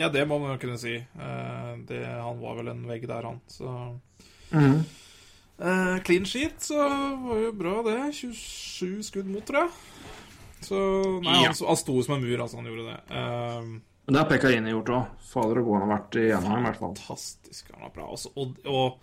Ja, 0.00 0.08
det 0.12 0.24
må 0.28 0.38
man 0.40 0.54
jo 0.54 0.60
kunne 0.64 0.78
si. 0.80 0.94
Eh, 0.96 1.68
det, 1.88 2.00
han 2.08 2.40
var 2.40 2.56
vel 2.58 2.72
en 2.72 2.82
vegg 2.88 3.04
der, 3.08 3.28
han. 3.28 3.42
Så 3.52 3.68
mm. 4.52 4.78
Eh, 5.56 5.92
Clean 6.04 6.26
sheet, 6.28 6.56
så 6.60 6.76
var 7.22 7.38
jo 7.44 7.52
bra, 7.56 7.76
det. 7.86 7.98
27 8.16 9.04
skudd 9.10 9.28
mot, 9.32 9.44
tror 9.48 9.62
jeg. 9.66 9.76
Så 10.66 10.80
Nei, 11.24 11.36
Ja. 11.44 11.52
han, 11.52 11.60
han 11.68 11.80
sto 11.80 11.94
som 12.04 12.16
en 12.16 12.24
mur, 12.24 12.40
altså. 12.44 12.58
Han 12.60 12.68
gjorde 12.68 12.88
det. 12.90 12.98
Eh, 13.20 13.70
Men 14.06 14.14
det 14.14 14.20
har 14.22 14.28
Pekkarini 14.30 14.70
gjort 14.70 14.90
òg. 14.94 15.06
Fader 15.26 15.58
og 15.60 15.64
god 15.66 15.78
han 15.80 15.88
har 15.88 15.98
vært 15.98 16.16
i 16.20 16.24
i 16.26 16.30
hvert 16.30 16.78
fall. 16.78 16.94
fantastisk. 16.94 17.70
Han 17.74 17.82
var 17.88 17.94
bra. 17.96 18.04
Også, 18.14 18.30
og 18.36 18.58
og 18.66 18.98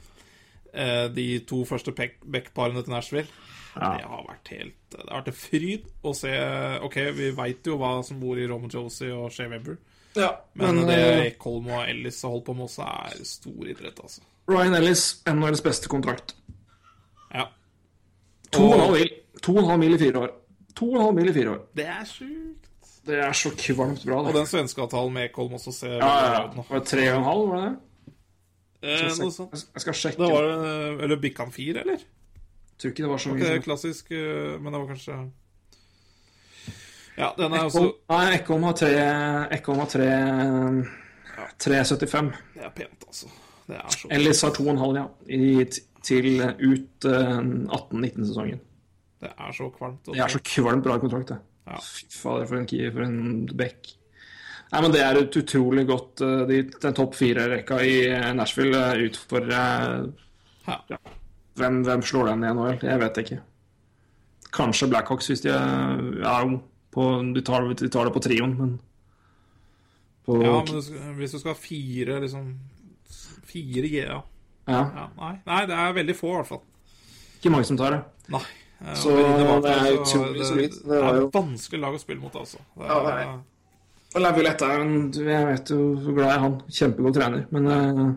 eh, 0.74 1.08
de 1.14 1.26
to 1.50 1.64
første 1.68 1.92
pek- 1.92 2.22
backparene 2.24 2.84
til 2.84 2.94
Nashville 2.96 3.28
Ja. 3.76 3.98
Det 3.98 4.06
har 4.06 4.24
vært 4.28 4.48
helt 4.54 4.76
Det 4.94 5.04
har 5.10 5.22
vært 5.24 5.28
en 5.32 5.34
fryd 5.34 5.88
å 6.06 6.14
se 6.16 6.32
OK, 6.86 6.96
vi 7.18 7.32
veit 7.32 7.66
jo 7.66 7.78
hva 7.82 8.04
som 8.06 8.20
bor 8.22 8.38
i 8.38 8.46
Roman 8.48 8.70
Josie 8.70 9.10
og 9.12 9.32
Shea 9.34 9.50
Webber, 9.50 9.78
men, 10.54 10.76
Men, 10.76 10.88
det 10.88 11.38
Colm 11.42 11.68
og 11.74 11.88
Ellis 11.90 12.22
har 12.22 12.30
holdt 12.30 12.46
på 12.46 12.54
med 12.54 12.68
også, 12.68 12.86
er 12.86 13.24
stor 13.26 13.66
idrett, 13.66 13.98
altså. 14.00 14.22
Ryan 14.48 14.76
Ellis, 14.78 15.24
NHLs 15.26 15.62
beste 15.66 15.90
kontrakt. 15.90 16.36
Ja. 17.34 17.48
To 18.54 18.62
og 18.68 18.74
en 18.76 18.80
halv 18.86 18.98
mil. 19.00 19.10
To 19.42 19.56
og 19.56 19.64
en 19.64 19.70
halv 19.72 19.80
mil 19.82 19.96
i 19.96 19.98
fire 20.04 20.22
år. 20.22 20.36
To 20.78 20.86
og 20.92 20.96
en 21.00 21.06
halv 21.08 21.16
mil 21.18 21.30
i 21.30 21.34
fire 21.34 21.50
år. 21.56 21.64
det 21.76 21.88
er 21.88 22.06
sjukt. 22.06 22.70
Det 23.04 23.18
er 23.20 23.34
så 23.36 23.52
kvalmt 23.60 24.06
bra, 24.08 24.22
Og 24.24 24.34
den 24.36 24.46
svenske 24.48 24.80
avtalen 24.82 25.14
med 25.14 25.26
Ekholm 25.30 25.54
også 25.58 25.74
ser 25.76 25.98
Ja, 25.98 26.46
ut 26.48 26.56
nå. 26.56 26.64
Var 26.70 26.80
det 26.80 26.88
tre 26.88 27.08
og 27.12 27.18
en 27.18 27.24
halv, 27.28 27.48
var 27.50 27.62
det 27.62 27.70
det? 27.70 27.80
Eh, 28.84 29.06
noe 29.20 29.32
sånt. 29.32 29.54
Jeg 29.54 29.82
skal 29.84 29.94
sjekke. 29.94 30.20
Det 30.24 30.32
var 30.32 31.04
Eller 31.04 31.20
bikka 31.20 31.44
han 31.44 31.52
fire, 31.56 31.84
eller? 31.84 32.00
Jeg 32.04 32.78
tror 32.80 32.92
ikke 32.92 33.04
det 33.04 33.12
var 33.12 33.18
så 33.24 33.30
mye. 33.34 33.44
Okay, 33.44 33.60
klassisk, 33.64 34.12
eh, 34.12 34.58
men 34.60 34.74
det 34.74 34.82
var 34.82 34.88
kanskje 34.92 35.18
Ja, 37.18 37.30
den 37.38 37.54
er 37.54 37.68
også 37.68 37.84
Ekholm- 37.84 37.94
Nei, 38.10 38.36
Ekholm 38.38 38.64
har 38.64 38.74
tre 38.74 38.92
Ekholm 39.58 39.80
har 39.80 39.90
tre 39.92 40.10
3,75. 41.60 42.32
Det 42.54 42.64
er 42.64 42.70
pent, 42.76 43.04
altså. 43.08 43.28
Det 43.68 43.76
er 43.76 43.90
så 43.90 44.08
Ellis 44.12 44.42
har 44.42 44.52
to 44.52 44.64
og 44.64 44.70
en 44.74 44.78
halv, 44.78 44.96
ja. 44.96 45.06
I, 45.30 45.66
til 46.04 46.42
ut 46.44 47.06
uh, 47.08 47.40
18-19-sesongen. 47.78 48.60
Det 49.24 49.32
er 49.32 49.52
så 49.56 49.70
kvalmt. 49.78 50.06
Det 50.06 50.20
er 50.20 50.28
så 50.28 50.40
kvalmt 50.44 50.84
bra 50.84 50.98
kontrakt, 51.00 51.30
det. 51.32 51.38
Ja. 51.68 51.78
Fy 51.80 52.08
fader, 52.12 52.46
for 52.50 52.60
en 52.60 52.66
keeper, 52.68 52.92
for 52.98 53.06
en 53.08 53.46
back. 53.60 53.94
Nei, 54.74 54.82
men 54.82 54.92
Det 54.92 55.02
er 55.06 55.20
et 55.22 55.36
utrolig 55.38 55.84
godt 55.88 56.22
eh, 56.26 56.40
de, 56.50 56.58
Den 56.82 56.96
topp 56.98 57.14
fire-rekka 57.16 57.78
i 57.86 57.96
eh, 58.10 58.30
Nashville 58.36 58.80
eh, 58.96 59.04
utfordrer 59.08 60.08
Ja. 60.68 60.98
hvem, 61.60 61.82
hvem 61.86 62.02
slår 62.02 62.32
den 62.32 62.44
i 62.48 62.54
NHL? 62.56 62.80
Jeg 62.90 63.02
vet 63.04 63.20
ikke. 63.22 63.38
Kanskje 64.54 64.90
Blackhawks 64.90 65.30
hvis 65.30 65.44
de 65.46 65.52
er 65.54 66.02
ja, 66.24 66.36
på, 66.94 67.06
de, 67.36 67.42
tar, 67.46 67.68
de 67.74 67.90
tar 67.90 68.10
det 68.10 68.14
på 68.16 68.22
trioen, 68.26 68.58
men 68.60 68.74
på, 70.26 70.40
Ja, 70.44 70.58
men 70.60 70.70
du 70.70 70.82
skal, 70.82 71.14
hvis 71.20 71.34
du 71.36 71.40
skal 71.42 71.54
ha 71.54 71.58
fire, 71.60 72.20
liksom 72.24 72.52
Fire 73.50 73.88
G, 73.92 73.96
ja. 74.08 74.20
ja, 74.70 74.82
ja 74.98 75.08
nei, 75.20 75.34
nei, 75.46 75.62
det 75.70 75.78
er 75.78 75.98
veldig 76.00 76.16
få, 76.18 76.32
i 76.32 76.38
hvert 76.40 76.50
fall. 76.54 76.62
ikke 77.38 77.52
mange 77.54 77.68
som 77.70 77.78
tar 77.78 77.98
det. 77.98 78.02
Nei. 78.34 78.44
Eh, 78.84 78.94
Så 79.00 79.10
det 79.16 79.72
er 79.72 79.98
utrolig 79.98 80.46
solid. 80.46 80.72
Det 80.72 80.84
Det 80.90 81.04
er 81.04 81.16
jo- 81.22 81.30
vanskelig 81.32 81.80
lag 81.80 81.94
å 81.96 82.00
spille 82.00 82.20
mot, 82.22 82.34
altså. 82.36 82.58
Det 82.78 82.88
Ja, 82.88 83.00
det 83.04 83.14
er 83.28 83.40
Og 84.16 84.22
Laviolette 84.22 84.62
er 84.62 84.80
en 84.82 85.12
Jeg 85.12 85.46
vet 85.48 85.70
jo 85.70 85.96
hvor 85.96 86.14
glad 86.14 86.28
jeg 86.28 86.36
er 86.36 86.40
han. 86.40 86.62
Kjempegod 86.70 87.14
trener. 87.16 87.46
Men 87.52 87.66
eh, 87.68 88.14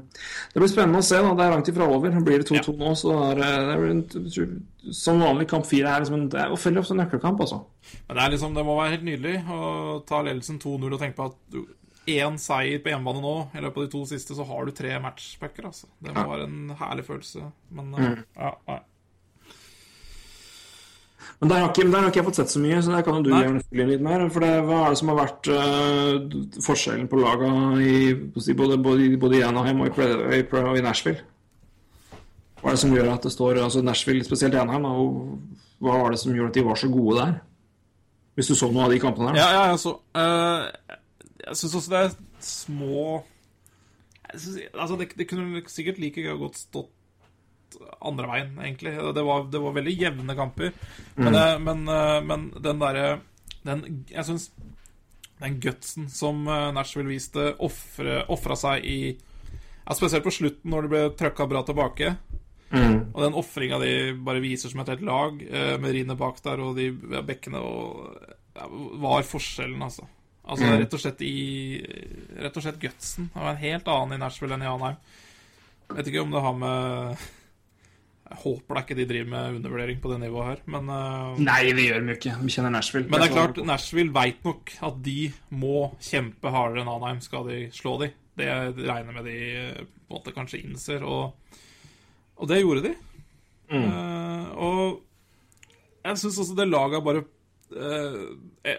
det 0.52 0.60
blir 0.60 0.68
spennende 0.68 0.98
å 0.98 1.02
se. 1.02 1.16
da 1.22 1.34
Det 1.34 1.40
er 1.46 1.50
langt 1.54 1.68
ifra 1.68 1.88
over. 1.88 2.10
Blir 2.10 2.38
det 2.42 2.48
2-2 2.50 2.76
nå, 2.76 2.90
så 2.94 3.14
er 3.30 3.34
det, 3.36 3.78
blir 3.80 3.90
en, 3.90 4.92
som 4.92 5.20
vanlig 5.20 5.48
kamp 5.48 5.64
fire 5.64 5.86
er 5.88 6.00
liksom 6.00 6.14
en, 6.14 6.28
det 6.28 6.38
er 6.40 6.50
veldig 6.50 6.78
ofte 6.82 6.90
en 6.90 6.98
nøkkelkamp, 7.00 7.40
altså. 7.40 7.64
Men 8.08 8.16
det 8.16 8.24
er 8.24 8.30
liksom, 8.36 8.54
det 8.54 8.64
må 8.66 8.76
være 8.76 8.90
helt 8.90 9.04
nydelig 9.04 9.48
å 9.48 10.04
ta 10.06 10.20
ledelsen 10.22 10.58
2-0 10.60 10.92
og 10.92 11.00
tenke 11.00 11.16
på 11.16 11.24
at 11.30 11.34
du 11.50 11.64
én 12.06 12.36
seier 12.38 12.78
på 12.78 12.90
hjemmebane 12.92 13.22
nå, 13.22 13.48
i 13.56 13.60
løpet 13.64 13.76
av 13.78 13.82
de 13.86 13.88
to 13.90 14.04
siste, 14.04 14.34
så 14.36 14.44
har 14.46 14.66
du 14.66 14.72
tre 14.72 14.98
matchbacker, 15.00 15.64
altså. 15.64 15.86
Det 16.02 16.12
må 16.12 16.18
Ja. 16.22 16.28
være 16.36 16.44
en 16.44 16.76
herlig 16.78 17.04
følelse. 17.06 17.52
Men 17.72 17.90
Mm. 17.92 18.12
eh, 18.12 18.22
ja, 18.36 18.52
nei. 18.68 18.80
Men 21.40 21.50
der 21.50 21.58
har, 21.60 21.68
ikke, 21.68 21.84
der 21.92 22.00
har 22.00 22.08
ikke 22.08 22.20
jeg 22.22 22.26
fått 22.30 22.38
sett 22.38 22.52
så 22.54 22.60
mye, 22.62 22.78
så 22.80 22.92
der 22.94 23.02
kan 23.04 23.18
jo 23.18 23.24
du 23.26 23.34
gjerne 23.34 23.60
fylle 23.66 23.84
inn 23.84 23.90
litt 23.92 24.04
mer. 24.04 24.22
For 24.32 24.44
det, 24.44 24.52
hva 24.64 24.78
er 24.82 24.94
det 24.94 25.00
som 25.02 25.10
har 25.12 25.18
vært 25.18 25.50
uh, 25.52 26.36
forskjellen 26.64 27.10
på 27.12 27.20
laga 27.20 27.50
i 27.84 27.96
både, 28.16 28.78
både, 28.80 29.10
både 29.20 29.40
i 29.40 29.44
Anaheim 29.44 29.82
og 29.84 30.00
i, 30.00 30.14
og 30.46 30.78
i 30.80 30.84
Nashville? 30.86 31.20
Hva 32.62 32.72
er 32.72 32.78
det 32.78 32.82
som 32.86 32.96
gjør 32.96 33.12
at 33.12 33.28
det 33.28 33.34
står 33.34 33.60
altså 33.66 33.84
Nashville, 33.84 34.24
spesielt 34.24 34.56
Anaheim, 34.56 34.88
og 34.88 35.84
hva 35.84 36.00
var 36.00 36.16
det 36.16 36.22
som 36.22 36.32
gjorde 36.32 36.54
at 36.54 36.56
de 36.56 36.64
var 36.70 36.80
så 36.80 36.88
gode 36.94 37.18
der? 37.20 37.36
Hvis 38.36 38.48
du 38.52 38.56
så 38.56 38.72
noe 38.72 38.88
av 38.88 38.96
de 38.96 39.00
kampene 39.04 39.34
der? 39.34 39.40
Ja, 39.40 39.52
ja, 39.52 39.62
altså 39.76 39.96
uh, 40.16 40.96
Jeg 41.44 41.60
syns 41.60 41.76
også 41.78 41.92
det 41.92 42.00
er 42.00 42.16
små 42.44 43.04
synes, 44.34 44.58
Altså, 44.72 44.96
det, 45.00 45.12
det 45.18 45.28
kunne 45.28 45.62
sikkert 45.72 46.00
like 46.00 46.24
godt 46.40 46.58
stått 46.60 46.92
andre 48.00 48.28
veien, 48.30 48.54
egentlig. 48.62 48.94
Det 49.14 49.24
var, 49.26 49.46
det 49.52 49.60
var 49.62 49.74
veldig 49.76 49.94
jevne 49.96 50.36
kamper. 50.38 50.72
Men, 51.14 51.34
mm. 51.34 51.64
men, 51.64 51.84
eh, 51.88 52.20
men 52.24 52.48
den 52.62 52.82
derre 52.82 53.06
den, 53.66 54.04
Jeg 54.10 54.24
syns 54.28 54.50
den 55.40 55.58
gutsen 55.60 56.08
som 56.12 56.46
eh, 56.48 56.70
Nashville 56.76 57.10
viste, 57.10 57.52
ofra 57.58 58.56
seg 58.56 58.86
i 58.86 58.98
ja, 59.12 59.94
Spesielt 59.94 60.24
på 60.24 60.34
slutten, 60.34 60.70
når 60.72 60.86
det 60.86 60.92
ble 60.92 61.02
trøkka 61.18 61.46
bra 61.50 61.62
tilbake. 61.66 62.14
Mm. 62.70 63.12
Og 63.14 63.20
den 63.22 63.36
ofringa 63.38 63.78
de 63.78 63.92
bare 64.26 64.42
viser 64.42 64.72
som 64.72 64.82
et 64.82 64.90
helt 64.90 65.04
lag, 65.06 65.42
eh, 65.46 65.76
med 65.78 65.94
rinet 65.94 66.18
bak 66.18 66.40
der 66.42 66.62
og 66.64 66.78
de 66.78 66.90
bekkene 67.26 67.62
og 67.62 68.16
ja, 68.56 68.66
Var 69.06 69.26
forskjellen, 69.28 69.82
altså. 69.82 70.08
Altså 70.46 70.64
Mm. 70.64 70.76
rett 70.78 70.94
og 70.94 71.00
slett 71.02 71.22
i 71.26 71.36
Rett 72.38 72.56
og 72.56 72.62
slett 72.62 72.78
gutsen. 72.78 73.30
Det 73.34 73.40
var 73.42 73.50
en 73.50 73.62
helt 73.62 73.88
annen 73.88 74.14
i 74.14 74.20
Nashville 74.22 74.54
enn 74.54 74.62
i 74.62 74.70
Anheim. 74.70 74.96
Vet 75.90 76.06
ikke 76.06 76.22
om 76.22 76.30
det 76.30 76.42
har 76.42 76.54
med 76.54 77.24
Jeg 78.26 78.38
håper 78.42 78.74
da 78.74 78.82
ikke 78.82 78.96
de 78.98 79.06
driver 79.06 79.28
med 79.30 79.58
undervurdering 79.60 79.98
på 80.02 80.10
det 80.10 80.16
nivået 80.24 80.48
her, 80.48 80.62
men 80.74 80.88
uh, 80.90 81.36
Nei, 81.38 81.60
det 81.76 81.84
gjør 81.84 82.02
de 82.02 82.16
ikke. 82.16 82.32
Vi 82.42 82.54
kjenner 82.56 82.72
Nashville. 82.74 83.06
men 83.06 83.22
det 83.22 83.28
er 83.28 83.36
klart, 83.36 83.60
Nashville 83.68 84.14
veit 84.14 84.40
nok 84.46 84.72
at 84.88 84.96
de 85.04 85.28
må 85.54 85.92
kjempe 86.02 86.50
hardere 86.50 86.82
enn 86.82 86.90
Anheim 86.90 87.20
skal 87.22 87.46
de 87.46 87.60
slå 87.76 87.94
de. 88.02 88.10
Det 88.36 88.48
regner 88.50 89.14
med 89.14 89.28
de 89.30 89.36
eh, 89.52 89.78
på 89.78 90.10
en 90.10 90.18
måte 90.18 90.34
kanskje 90.34 90.60
innser, 90.64 91.06
og, 91.06 91.62
og 92.36 92.50
det 92.50 92.60
gjorde 92.60 92.88
de. 92.88 92.92
Eh, 93.78 94.50
og 94.58 95.00
jeg 96.06 96.20
syns 96.22 96.42
også 96.42 96.58
det 96.58 96.68
laget 96.68 97.06
bare 97.06 97.22
uh, 97.74 98.20
jeg, 98.62 98.76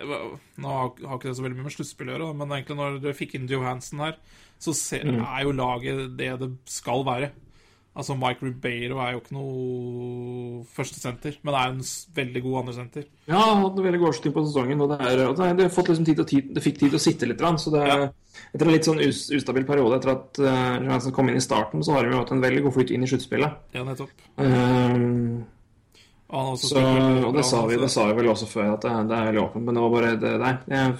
Nå 0.59 0.69
har 0.71 0.93
har 1.07 1.17
ikke 1.17 1.31
det 1.31 1.35
så 1.39 1.43
veldig 1.43 1.57
mye 1.57 1.69
med 1.69 1.75
sluttspill 1.75 2.11
å 2.11 2.15
gjøre, 2.17 2.29
men 2.39 2.53
egentlig 2.55 2.79
når 2.79 3.01
du 3.03 3.09
fikk 3.15 3.35
inn 3.39 3.49
Johansen 3.51 4.03
her, 4.03 4.19
så 4.59 4.75
ser, 4.75 5.07
er 5.07 5.43
jo 5.45 5.55
laget 5.55 6.17
det 6.19 6.31
det 6.43 6.51
skal 6.71 7.07
være. 7.07 7.31
Altså 7.97 8.13
Mike 8.13 8.45
Rubeiro 8.45 8.99
er 9.01 9.15
jo 9.15 9.21
ikke 9.23 9.33
noe 9.33 10.59
førstesenter, 10.75 11.39
men 11.41 11.55
er 11.57 11.71
en 11.71 11.79
veldig 12.19 12.43
god 12.45 12.59
andresenter. 12.59 13.07
Ja, 13.25 13.39
han 13.39 13.63
hadde 13.63 13.85
veldig 13.87 14.01
god 14.03 14.11
avslutning 14.11 14.35
på 14.35 14.43
sesongen. 14.45 14.83
Og 14.85 14.91
det, 14.91 14.97
er, 15.01 15.21
og 15.25 15.33
det, 15.39 15.47
det, 15.57 15.65
har 15.65 15.73
fått 15.73 15.89
liksom 15.89 16.05
tid 16.05 16.21
det 16.53 16.63
fikk 16.63 16.77
tid 16.77 16.93
til 16.93 16.99
å 16.99 17.01
sitte 17.01 17.29
litt. 17.29 17.41
Så 17.63 17.73
det, 17.73 17.81
Ja. 17.89 18.09
etter 18.53 18.69
en 18.69 18.75
litt 18.75 18.85
sånn 18.85 19.01
us, 19.01 19.23
ustabil 19.33 19.65
periode 19.65 19.97
etter 19.97 20.13
at 20.13 20.41
uh, 20.43 20.77
Johansen 20.85 21.15
kom 21.15 21.31
inn 21.31 21.39
i 21.39 21.43
starten, 21.43 21.81
så 21.81 21.95
har 21.95 22.05
han 22.05 22.13
jo 22.13 22.19
hatt 22.21 22.35
en 22.35 22.43
veldig 22.45 22.67
god 22.67 22.75
flyt 22.77 22.93
inn 22.93 23.07
i 23.07 23.09
sluttspillet. 23.09 23.57
Ja, 23.73 23.85
nettopp. 23.87 24.13
Um, 24.37 25.47
Og 26.27 26.53
så, 26.59 26.75
og 26.75 26.83
det, 26.83 27.23
bra, 27.23 27.31
det 27.39 27.47
sa, 27.47 27.63
vi, 27.65 27.81
det 27.81 27.89
sa 27.89 28.05
vi 28.11 28.19
vel 28.19 28.29
også 28.29 28.51
før, 28.51 28.73
at 28.75 28.85
det, 28.85 28.93
det 29.09 29.17
er 29.17 29.29
veldig 29.31 29.43
åpent. 29.47 29.65
Men 29.65 29.79
det 29.79 29.83
var 29.87 29.93
bare 29.97 30.13
det 30.21 30.35
der. 30.43 30.61
Jeg, 30.69 30.93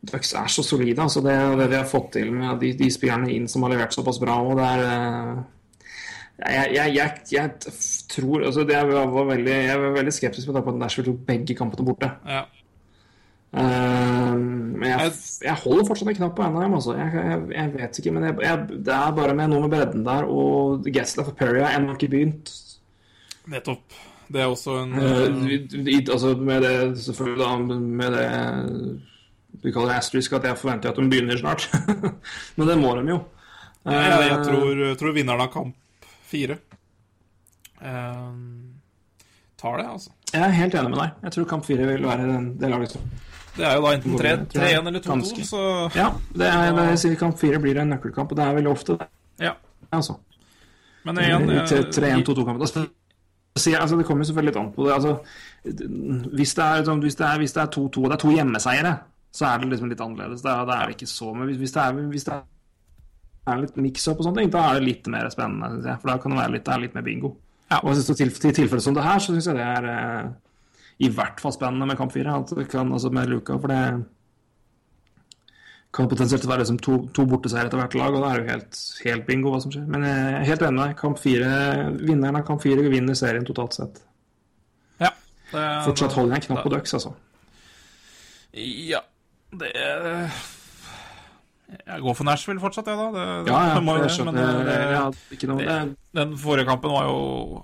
Ducks 0.00 0.32
er 0.32 0.48
så 0.48 0.62
solide. 0.64 1.02
altså 1.02 1.20
Det, 1.20 1.36
det 1.60 1.70
vi 1.70 1.76
har 1.76 1.88
fått 1.88 2.12
til 2.16 2.32
med 2.32 2.60
de, 2.62 2.72
de 2.78 2.90
spillerne 2.92 3.32
inn 3.34 3.48
som 3.48 3.64
har 3.66 3.74
levert 3.74 3.94
såpass 3.94 4.20
bra. 4.22 4.38
og 4.40 4.56
det 4.56 4.68
er 4.68 4.84
eh, 4.86 5.40
jeg, 6.40 6.70
jeg, 6.74 6.94
jeg, 6.96 7.10
jeg 7.34 7.74
tror 8.08 8.46
altså 8.48 8.64
det, 8.64 8.78
var 8.88 9.26
veldig, 9.28 9.56
jeg 9.66 9.80
var 9.82 9.98
veldig 9.98 10.14
skeptisk 10.16 10.48
med 10.48 10.56
tanke 10.56 10.70
på 10.70 10.72
at 10.72 10.80
Nashville 10.80 11.10
tok 11.10 11.26
begge 11.28 11.56
kampene 11.58 11.84
borte. 11.84 12.08
Ja. 12.24 12.46
Uh, 13.50 14.38
men 14.78 14.86
jeg, 14.86 15.56
holder 15.64 15.84
fortsatt 15.88 16.08
en 16.08 16.16
knapp 16.16 16.36
på 16.38 16.46
NHM. 16.48 16.76
altså. 16.78 16.94
Jeg, 16.96 17.72
vet 17.74 18.00
ikke, 18.00 18.14
men 18.16 18.28
det 18.30 18.94
er 18.94 19.16
bare 19.18 19.34
med 19.36 19.52
noe 19.52 19.66
med 19.66 19.74
bredden 19.74 20.06
der, 20.06 20.24
og 20.24 20.86
Gaslight 20.86 21.34
og 21.34 21.36
Perry 21.36 21.60
har 21.60 21.76
ennå 21.76 21.98
ikke 21.98 22.08
begynt. 22.14 22.54
Nettopp. 23.50 24.00
Det 24.30 24.40
er 24.40 24.46
også 24.46 24.78
en 24.84 24.92
uh, 24.94 25.26
uh, 25.26 25.94
altså 26.14 26.36
med 26.38 26.62
det 26.62 26.74
selvfølgelig 27.04 27.44
da, 27.44 27.76
med 27.76 28.12
det 28.14 28.26
vi 29.62 29.72
kaller 29.74 29.96
asterisk 29.98 30.32
at 30.38 30.46
jeg 30.48 30.58
forventer 30.60 30.90
at 30.92 30.96
de 31.00 31.08
begynner 31.10 31.38
snart. 31.40 31.66
Men 32.56 32.68
det 32.70 32.78
må 32.80 32.94
de 32.98 33.04
jo. 33.12 33.18
jeg, 33.84 33.94
jeg 33.96 34.38
Eh, 34.38 34.44
tror, 34.44 34.82
tror 35.00 35.14
vinneren 35.16 35.40
av 35.46 35.50
kamp 35.52 36.06
fire 36.30 36.58
eh, 37.80 38.30
tar 39.60 39.76
det, 39.80 39.86
altså. 39.88 40.10
Jeg 40.32 40.42
er 40.46 40.54
helt 40.60 40.74
enig 40.78 40.92
med 40.92 41.00
deg. 41.02 41.10
Jeg 41.26 41.32
tror 41.36 41.48
kamp 41.50 41.66
fire 41.66 41.88
vil 41.88 42.06
være 42.06 42.28
den, 42.28 42.46
det 42.60 42.70
laget 42.70 42.96
Det 43.56 43.66
er 43.66 43.74
jo 43.76 43.82
da 43.82 43.92
enten 43.96 44.18
3-1 44.20 44.88
eller 44.88 45.00
2-2, 45.04 45.44
så 45.48 45.62
Ja, 45.96 46.10
det 46.36 46.46
er, 46.46 46.70
det, 46.76 46.84
jeg 46.92 47.00
sier 47.02 47.16
kamp 47.18 47.38
fire 47.40 47.58
blir 47.60 47.80
en 47.82 47.90
nøkkelkamp, 47.96 48.30
og 48.30 48.38
det 48.38 48.44
er 48.46 48.54
veldig 48.60 48.70
ofte 48.72 48.96
det. 49.00 49.08
ja. 49.42 49.56
Altså. 49.90 50.14
Men 51.04 51.18
igjen 51.18 51.48
eh, 51.50 51.64
3-1-2-2-kampen. 51.66 52.60
Altså, 52.62 52.84
altså, 53.56 53.96
det 53.98 54.04
kommer 54.06 54.24
selvfølgelig 54.28 54.52
litt 54.52 54.60
an 54.60 54.68
på 54.76 54.84
det. 54.86 54.92
Altså, 54.94 55.16
det 55.64 55.72
er 55.82 56.84
det 56.84 57.26
er 57.26 57.40
hvis 57.40 57.56
det 57.56 57.62
er 57.64 57.72
2-2, 57.74 58.04
og 58.04 58.10
det 58.10 58.12
er 58.14 58.22
to 58.22 58.30
hjemmeseiere, 58.34 58.92
så 59.30 59.46
er 59.46 59.60
det 59.60 59.70
liksom 59.70 59.90
litt 59.90 60.02
annerledes. 60.02 60.42
Da, 60.44 60.56
da 60.66 60.80
er 60.80 60.90
det 60.90 60.98
ikke 60.98 61.10
så 61.10 61.32
Men 61.36 61.52
hvis, 61.54 61.74
det 61.74 61.82
er, 61.82 61.98
hvis 62.10 62.26
det 62.26 62.38
er 63.50 63.62
litt 63.62 63.78
mix-up 63.80 64.18
og 64.18 64.26
sånne 64.26 64.42
ting, 64.42 64.52
da 64.52 64.66
er 64.68 64.78
det 64.78 64.88
litt 64.88 65.10
mer 65.12 65.30
spennende, 65.32 65.72
syns 65.74 65.90
jeg. 65.90 66.02
For 66.02 66.12
da 66.12 66.18
kan 66.22 66.34
det 66.34 66.40
være 66.42 66.54
litt, 66.56 66.66
det 66.66 66.74
er 66.74 66.84
litt 66.84 66.96
mer 66.98 67.06
bingo. 67.06 67.34
Ja. 67.70 67.82
Og 67.84 67.94
det 67.94 68.16
til, 68.18 68.32
til 68.34 68.56
tilfeller 68.62 68.82
som 68.82 68.96
det 68.96 69.06
her, 69.06 69.22
så 69.22 69.34
syns 69.34 69.50
jeg 69.50 69.58
det 69.60 69.66
er 69.66 69.90
eh, 69.90 70.32
i 71.06 71.10
hvert 71.14 71.42
fall 71.42 71.54
spennende 71.54 71.86
med 71.88 71.98
kamp 72.00 72.12
fire. 72.14 72.40
At 72.42 72.54
det 72.58 72.66
kan, 72.72 72.90
altså 72.92 73.12
med 73.14 73.30
Luka, 73.30 73.58
for 73.62 73.70
det 73.70 73.84
kan 75.94 76.10
potensielt 76.10 76.46
være 76.46 76.62
liksom 76.62 76.78
to, 76.82 76.96
to 77.14 77.24
borteseiere 77.26 77.66
etter 77.66 77.80
hvert 77.80 77.96
lag, 77.98 78.14
og 78.14 78.22
da 78.22 78.28
er 78.30 78.38
det 78.38 78.44
jo 78.44 78.52
helt, 78.52 78.80
helt 79.06 79.24
bingo 79.26 79.54
hva 79.54 79.62
som 79.62 79.72
skjer. 79.74 79.86
Men 79.90 80.06
jeg 80.06 80.26
er 80.34 80.46
helt 80.50 80.62
enig 80.66 80.76
med 80.76 80.84
deg. 80.84 80.98
Kamp 81.00 81.22
fire, 81.22 81.48
vinneren 81.98 82.38
av 82.38 82.46
kamp 82.46 82.62
fire 82.62 82.84
vinner 82.92 83.18
serien 83.18 83.46
totalt 83.46 83.78
sett. 83.78 84.02
Ja. 85.00 85.10
Det, 85.50 85.64
Fortsatt 85.88 86.14
holder 86.18 86.36
jeg 86.36 86.44
en 86.44 86.46
knapp 86.50 86.62
på 86.66 86.74
Ducks, 86.74 86.94
altså. 86.98 87.14
Ja. 88.90 89.02
Det 89.58 89.70
Jeg 91.86 92.00
går 92.02 92.14
for 92.18 92.24
Nashville 92.26 92.60
fortsatt, 92.62 92.86
jeg, 92.90 92.98
da. 92.98 93.10
Det, 93.14 93.52
Ja, 93.52 93.60
ja, 93.68 93.74
det 93.78 93.82
må 93.86 93.94
jo 93.96 94.02
jeg 94.02 94.08
det, 94.08 94.14
skjønner. 94.16 94.32
men 94.34 94.66
det, 94.66 94.76
hadde 94.98 95.36
ikke 95.36 95.48
noe 95.50 95.64
det, 95.64 95.78
den 96.18 96.36
forrige 96.38 96.66
kampen 96.66 96.90
var 96.90 97.06
jo 97.06 97.62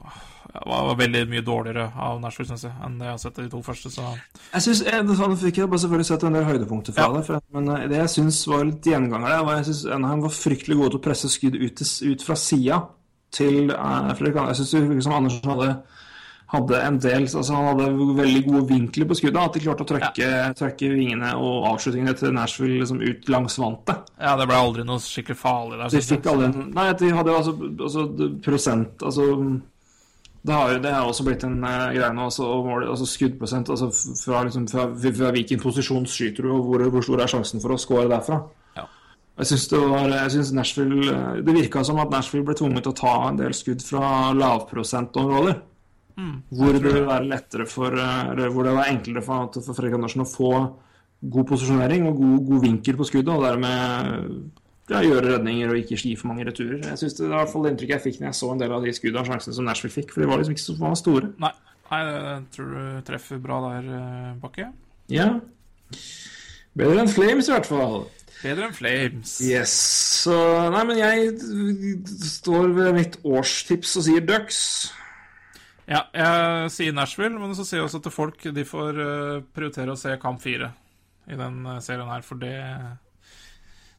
Det 0.56 0.62
var 0.70 0.94
veldig 0.96 1.22
mye 1.28 1.42
dårligere 1.44 1.86
av 2.00 2.20
Nashville, 2.22 2.48
syns 2.48 2.62
jeg, 2.64 2.72
enn 2.86 2.94
det 3.00 3.04
jeg 3.08 3.12
har 3.12 3.18
sett 3.20 3.40
de 3.42 3.48
to 3.52 3.58
første. 3.62 3.90
Så 3.92 4.04
Jeg 4.54 4.62
synes, 4.62 4.80
jeg, 4.86 5.36
fikk 5.42 5.58
jeg 5.58 5.68
bare 5.68 5.82
selvfølgelig 5.82 6.06
sett 6.08 6.22
en 6.24 6.38
del 6.38 6.44
høydepunkter 6.48 6.92
fra 6.96 7.02
Ja. 7.10 7.12
det. 7.18 7.24
For, 7.26 7.40
men 7.52 7.68
eh, 7.74 7.88
det 7.92 7.98
jeg 7.98 8.08
syns 8.14 8.38
var 8.48 8.64
litt 8.64 8.86
gjenganger 8.88 9.28
der, 9.28 9.42
var 9.44 9.58
jeg 9.58 9.66
synes 9.68 9.84
Anaheim 9.98 10.22
var 10.24 10.32
fryktelig 10.32 10.78
gode 10.78 10.90
til 10.94 11.00
å 11.02 11.04
presse 11.10 11.28
skudd 11.28 11.58
ut, 11.60 11.82
ut 11.82 12.22
fra 12.24 12.36
sida 12.40 12.78
til 13.36 13.68
uh, 13.74 14.14
Fredrik 14.16 14.38
Andersen. 14.38 14.54
Jeg 14.54 14.56
syns 14.62 14.70
det 14.70 14.82
virket 14.88 15.04
som 15.04 15.12
Andersen 15.18 15.50
hadde, 15.52 15.68
hadde 16.52 16.78
en 16.78 16.98
del 17.02 17.24
altså 17.26 17.54
Han 17.54 17.68
hadde 17.72 17.86
veldig 18.20 18.42
gode 18.46 18.64
vinkler 18.70 19.08
på 19.10 19.18
skuddet. 19.18 19.38
At 19.42 19.56
de 19.56 19.62
klarte 19.64 19.86
å 19.86 19.88
trøkke, 19.90 20.32
trøkke 20.58 20.90
vingene 20.92 21.32
og 21.42 21.68
avslutningene 21.72 22.16
til 22.18 22.34
Nashville 22.36 22.80
liksom 22.80 23.00
ut 23.02 23.30
langs 23.32 23.58
vantet. 23.58 24.12
ja, 24.20 24.36
det 24.38 24.46
ble 24.48 24.58
aldri 24.58 24.86
noe 24.86 25.02
skikkelig 25.02 25.38
farlig 25.40 25.80
der. 25.80 25.94
De 25.94 26.04
fikk 26.04 26.28
aldri 26.30 26.50
en 26.50 26.68
Nei, 26.76 26.90
de 27.00 27.14
hadde 27.16 27.34
altså, 27.34 27.56
altså 27.88 28.30
prosent 28.44 29.02
Altså 29.06 29.26
det 30.46 30.54
har 30.54 30.78
det 30.78 30.92
har 30.94 31.08
også 31.08 31.24
blitt 31.26 31.42
en 31.42 31.58
uh, 31.64 31.90
greie 31.90 32.12
nå. 32.14 32.28
Altså, 32.28 32.46
altså 32.86 33.06
skuddprosent 33.10 33.70
altså 33.74 33.88
fra, 33.90 34.44
liksom, 34.46 34.68
fra, 34.70 34.84
fra 34.94 35.30
hvilken 35.34 35.58
posisjon 35.58 36.06
skyter 36.06 36.46
du, 36.46 36.52
og 36.54 36.68
hvor, 36.68 36.84
hvor 36.92 37.02
stor 37.02 37.22
er 37.24 37.32
sjansen 37.32 37.62
for 37.62 37.74
å 37.74 37.78
score 37.80 38.06
derfra. 38.12 38.38
Ja. 38.78 38.84
Jeg 39.40 39.50
syns 39.50 39.66
det 39.72 39.80
var 39.82 40.12
Jeg 40.12 40.34
synes 40.36 40.52
Nashville 40.56 41.10
eh, 41.12 41.40
Det 41.44 41.56
virka 41.56 41.82
som 41.84 41.98
at 42.00 42.12
Nashville 42.14 42.46
ble 42.46 42.54
tvunget 42.56 42.86
til 42.86 42.94
å 42.94 43.00
ta 43.00 43.16
en 43.26 43.40
del 43.40 43.56
skudd 43.58 43.82
fra 43.84 44.30
lavprosentområder. 44.38 45.58
Hvor 46.16 46.72
det 46.72 46.82
vil 46.84 47.04
være 47.04 47.28
lettere 47.28 47.66
for 47.68 47.92
eh, 47.92 48.30
Eller 48.32 48.52
hvor 48.52 48.64
det 48.64 48.72
var 48.72 48.88
enklere 48.88 49.22
for, 49.24 49.50
for 49.60 49.76
Fredrik 49.76 49.98
Andersen 49.98 50.24
å 50.24 50.28
få 50.30 50.52
god 51.20 51.48
posisjonering 51.48 52.06
og 52.08 52.16
god, 52.20 52.38
god 52.48 52.62
vinkel 52.62 52.96
på 52.96 53.06
skuddet, 53.08 53.32
og 53.32 53.44
dermed 53.44 54.50
ja, 54.92 55.00
gjøre 55.02 55.32
redninger 55.34 55.72
og 55.72 55.80
ikke 55.80 55.98
gi 55.98 56.12
for 56.18 56.30
mange 56.30 56.46
returer. 56.46 56.82
Jeg 56.92 57.00
synes 57.00 57.16
Det 57.18 57.24
var 57.26 57.32
i 57.32 57.40
hvert 57.40 57.52
fall 57.52 57.64
det 57.64 57.72
inntrykket 57.74 57.96
jeg 57.96 58.04
fikk 58.04 58.20
når 58.20 58.28
jeg 58.28 58.38
så 58.40 58.50
en 58.52 58.60
del 58.62 58.74
av 58.76 58.84
de 58.84 58.92
skuddene 58.94 59.22
og 59.24 59.30
sjansene 59.30 59.56
som 59.56 59.66
Nashville 59.66 59.96
fikk. 59.96 60.12
For 60.14 60.22
de 60.22 60.28
var 60.30 60.42
liksom 60.42 60.56
ikke 60.56 60.66
så 60.66 60.76
var 60.80 60.98
store. 61.00 61.32
Nei, 61.42 61.52
nei, 61.90 62.02
tror 62.54 62.68
du 62.74 63.00
treffer 63.08 63.40
bra 63.42 63.62
der, 63.66 63.88
eh, 63.96 64.28
Bakke. 64.44 64.68
Ja. 65.12 65.30
Bedre 66.76 67.02
enn 67.02 67.10
Flames, 67.10 67.48
i 67.48 67.56
hvert 67.56 67.68
fall. 67.68 68.04
Bedre 68.42 68.68
enn 68.68 68.76
Flames. 68.76 69.38
Yes. 69.42 69.74
Så 70.22 70.36
Nei, 70.74 70.84
men 70.86 71.00
jeg 71.00 71.34
står 72.36 72.70
ved 72.76 72.94
mitt 73.00 73.18
årstips 73.24 73.96
og 73.98 74.06
sier 74.06 74.24
Ducks. 74.28 74.60
Ja, 75.86 76.00
jeg 76.10 76.70
sier 76.74 76.94
Nashville, 76.96 77.38
men 77.38 77.52
så 77.54 77.62
sier 77.66 77.78
jeg 77.80 77.86
også 77.86 78.00
til 78.02 78.14
folk 78.14 78.42
de 78.56 78.64
får 78.66 78.96
eh, 78.98 79.42
prioritere 79.54 79.94
å 79.94 79.98
se 80.00 80.16
kamp 80.22 80.40
fire 80.42 80.72
i 81.30 81.38
den 81.38 81.60
eh, 81.66 81.78
serien 81.84 82.10
her, 82.10 82.24
for 82.26 82.40
det 82.42 82.54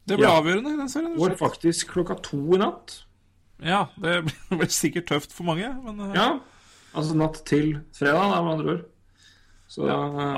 Det 0.07 0.17
blir 0.17 0.27
Ja. 0.27 0.35
avgjørende 0.41 0.73
i 0.73 0.79
den 0.81 0.89
serien. 0.91 1.15
Går 1.19 1.37
faktisk 1.39 1.93
klokka 1.95 2.15
to 2.23 2.39
i 2.55 2.59
natt. 2.59 3.03
Ja, 3.63 3.85
det 3.99 4.19
blir 4.51 4.67
sikkert 4.71 5.07
tøft 5.07 5.31
for 5.35 5.47
mange, 5.47 5.69
men 5.85 5.99
eh, 6.09 6.15
Ja. 6.19 6.27
Altså 6.97 7.15
natt 7.15 7.41
til 7.45 7.77
fredag, 7.95 8.31
da, 8.31 8.41
med 8.43 8.53
andre 8.57 8.73
ord. 8.77 8.85
Så 9.67 9.83
da 9.83 9.95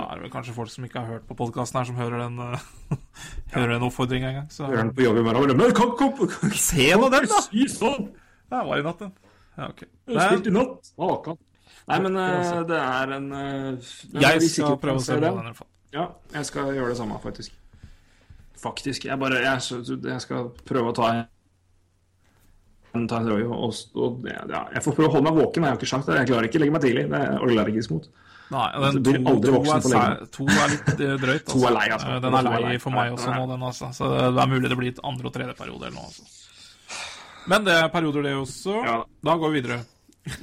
er 0.10 0.16
det 0.18 0.24
vel 0.26 0.32
kanskje 0.34 0.56
folk 0.56 0.72
som 0.74 0.86
ikke 0.88 1.02
har 1.04 1.12
hørt 1.20 1.28
på 1.30 1.36
podkasten 1.38 1.78
her, 1.78 1.86
som 1.86 1.98
hører 2.00 2.24
den, 2.26 2.40
hører 3.56 3.76
den 3.76 3.86
oppfordringa 3.86 4.32
en 4.32 4.38
gang. 4.40 4.48
Så 4.54 4.66
den 4.74 4.90
på 4.98 5.06
jobb 5.06 5.20
i 5.22 5.26
morgen. 5.28 5.54
Men 5.58 5.74
kom, 5.78 5.92
kom, 5.98 6.16
kom, 6.18 6.54
se 6.58 6.90
nå 6.98 7.10
den, 7.14 7.28
da! 7.30 7.42
Sånn! 7.70 8.08
Det 8.50 8.62
var 8.66 8.82
i 8.82 8.86
natt, 8.86 9.04
den. 9.06 9.14
Ja, 9.60 9.68
ok. 9.74 9.82
Spilte 10.10 10.54
natt. 10.56 10.92
Makan. 11.00 11.38
Nei, 11.90 11.98
men 12.06 12.18
eh, 12.22 12.52
det 12.70 12.78
er 12.80 13.12
en 13.18 13.28
eh, 13.34 13.90
jeg 14.22 14.42
skal 14.52 14.78
prøve 14.82 15.00
å 15.02 15.04
se 15.04 15.16
på 15.18 15.22
den- 15.24 15.36
den, 15.36 15.42
i 15.42 15.50
hvert 15.50 15.60
fall. 15.64 15.70
Ja, 15.96 16.06
jeg 16.36 16.46
skal 16.46 16.70
gjøre 16.76 16.92
det 16.94 16.98
samme, 17.00 17.18
faktisk. 17.24 17.52
Faktisk. 18.60 19.06
Jeg 19.10 19.18
bare 19.20 19.40
Jeg, 19.42 19.60
jeg 20.04 20.22
skal 20.22 20.50
prøve 20.68 20.92
å 20.92 20.96
ta 20.96 21.12
en 22.94 23.08
ta 23.08 23.20
en 23.22 23.30
og, 23.54 23.74
og 23.96 24.26
ja, 24.28 24.64
Jeg 24.74 24.82
får 24.84 24.96
prøve 24.98 25.10
å 25.10 25.14
holde 25.14 25.30
meg 25.30 25.38
våken. 25.44 25.64
Jeg 25.66 25.72
har 25.74 25.78
ikke 25.80 25.90
sjans 25.92 26.06
det. 26.10 26.18
Jeg 26.20 26.30
klarer 26.32 26.50
ikke 26.50 26.60
å 26.60 26.64
legge 26.66 26.74
meg 26.76 26.84
tidlig. 26.86 27.06
Det 27.12 27.20
er 27.20 27.26
jeg 27.32 27.42
allergisk 27.48 27.94
mot. 27.96 28.10
Nei, 28.50 28.66
den 28.82 29.04
to, 29.06 29.12
aldri 29.30 29.52
to, 29.54 29.60
er, 29.62 29.82
sær- 29.86 30.24
to 30.34 30.46
er 30.50 30.72
litt 30.74 30.88
drøyt. 31.22 31.44
To 31.54 31.60
er 31.70 31.74
lei, 31.76 31.88
altså. 31.94 32.16
Den 32.24 32.34
er 32.40 32.48
lei. 32.66 32.78
for 32.82 32.96
meg 32.96 33.14
også 33.14 33.30
nå, 33.36 33.44
den 33.52 33.66
altså. 33.70 33.92
Så 33.94 34.10
det 34.10 34.42
er 34.42 34.50
mulig 34.50 34.72
det 34.74 34.78
blir 34.80 34.90
et 34.96 35.02
andre 35.06 35.30
og 35.30 35.36
tredje 35.36 35.54
periode 35.60 35.86
eller 35.86 35.98
noe. 36.00 36.10
Altså. 36.10 36.24
Men 37.48 37.64
det 37.66 37.74
er 37.74 37.88
perioder, 37.94 38.22
det 38.24 38.36
også. 38.36 38.82
Ja. 38.86 38.98
Da 39.24 39.36
går 39.38 39.50
vi 39.54 39.62
videre. 39.62 39.80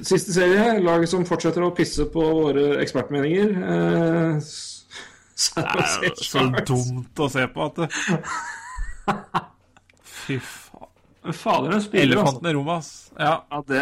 Siste 0.01 0.33
serie. 0.33 0.79
Laget 0.83 1.09
som 1.09 1.25
fortsetter 1.25 1.63
å 1.63 1.71
pisse 1.75 2.05
på 2.11 2.23
våre 2.41 2.77
ekspertmeninger. 2.83 3.53
Eh, 3.63 4.41
Det 5.37 5.63
er 5.63 6.07
jo 6.07 6.23
så 6.25 6.41
dumt 6.65 7.19
å 7.21 7.27
se 7.29 7.43
på 7.53 7.65
at 7.67 7.75
det 7.77 7.87
Fy 10.01 10.39
faen. 10.41 11.33
Fader, 11.33 11.71
hun 11.75 11.81
spiller, 11.83 12.17
altså. 12.17 12.39
Elefanten 12.39 12.47
i 12.49 12.53
rommet, 12.55 12.77
ass. 12.79 13.11
Ja, 13.19 13.33
Ja, 13.51 13.61
det 13.67 13.81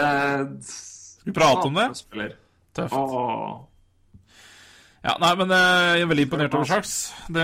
skal 0.65 1.29
vi 1.29 1.33
prate 1.37 1.67
om 1.69 1.73
det? 1.79 1.85
Tøft. 2.75 2.93
Åh. 2.93 3.63
Ja, 5.05 5.13
nei, 5.21 5.29
men 5.37 5.51
eh, 5.53 5.91
jeg 5.99 6.05
er 6.05 6.09
veldig 6.09 6.23
imponert 6.25 6.55
over 6.57 6.65
Sharks. 6.65 6.93
Det, 7.29 7.43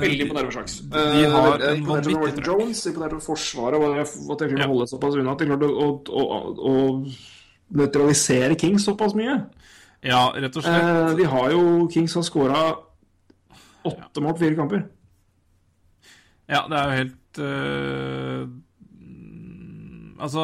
Veldig 0.00 0.24
imponert 0.24 0.46
over 0.48 0.54
Sharks. 0.56 0.78
De 0.88 1.02
har 1.34 1.58
Eh, 1.60 1.66
en 1.74 1.82
imponert 1.82 2.06
over 2.08 2.14
vanvittig 2.14 2.14
Jones, 2.16 2.38
trøkk. 2.38 2.46
Jones, 2.48 2.80
imponert 2.88 3.12
over 3.12 3.24
Forsvaret, 3.26 3.76
og 3.76 3.98
at 4.32 4.38
de 4.40 4.48
kunne 4.48 4.64
Ja. 4.64 4.68
holde 4.70 4.86
såpass 4.88 5.18
unna. 5.20 5.32
At 5.34 5.38
de 5.42 5.48
klarte 5.50 5.68
å, 5.68 5.88
å, 6.08 6.24
å, 6.24 6.40
å 6.70 7.76
nøytralisere 7.76 8.56
Kings 8.56 8.86
såpass 8.88 9.12
mye. 9.18 9.36
Ja, 10.04 10.22
rett 10.32 10.56
og 10.56 10.64
slett. 10.64 10.80
Eh, 10.80 11.14
vi 11.20 11.24
har 11.28 11.50
jo 11.52 11.62
Kings 11.92 12.14
har 12.16 12.22
skåra 12.24 12.62
åtte 13.84 14.20
mål 14.24 14.32
på 14.38 14.44
fire 14.46 14.56
kamper. 14.62 14.86
Ja, 16.48 16.64
det 16.68 16.76
er 16.76 16.84
jo 16.84 16.96
helt 17.02 17.38
øh, 17.40 18.48
Altså 20.20 20.42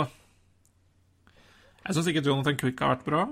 Jeg 1.87 1.95
syns 1.97 2.07
ikke 2.09 2.23
Jonathan 2.25 2.57
Quick 2.57 2.81
har 2.81 2.95
vært 2.97 3.05
bra. 3.05 3.25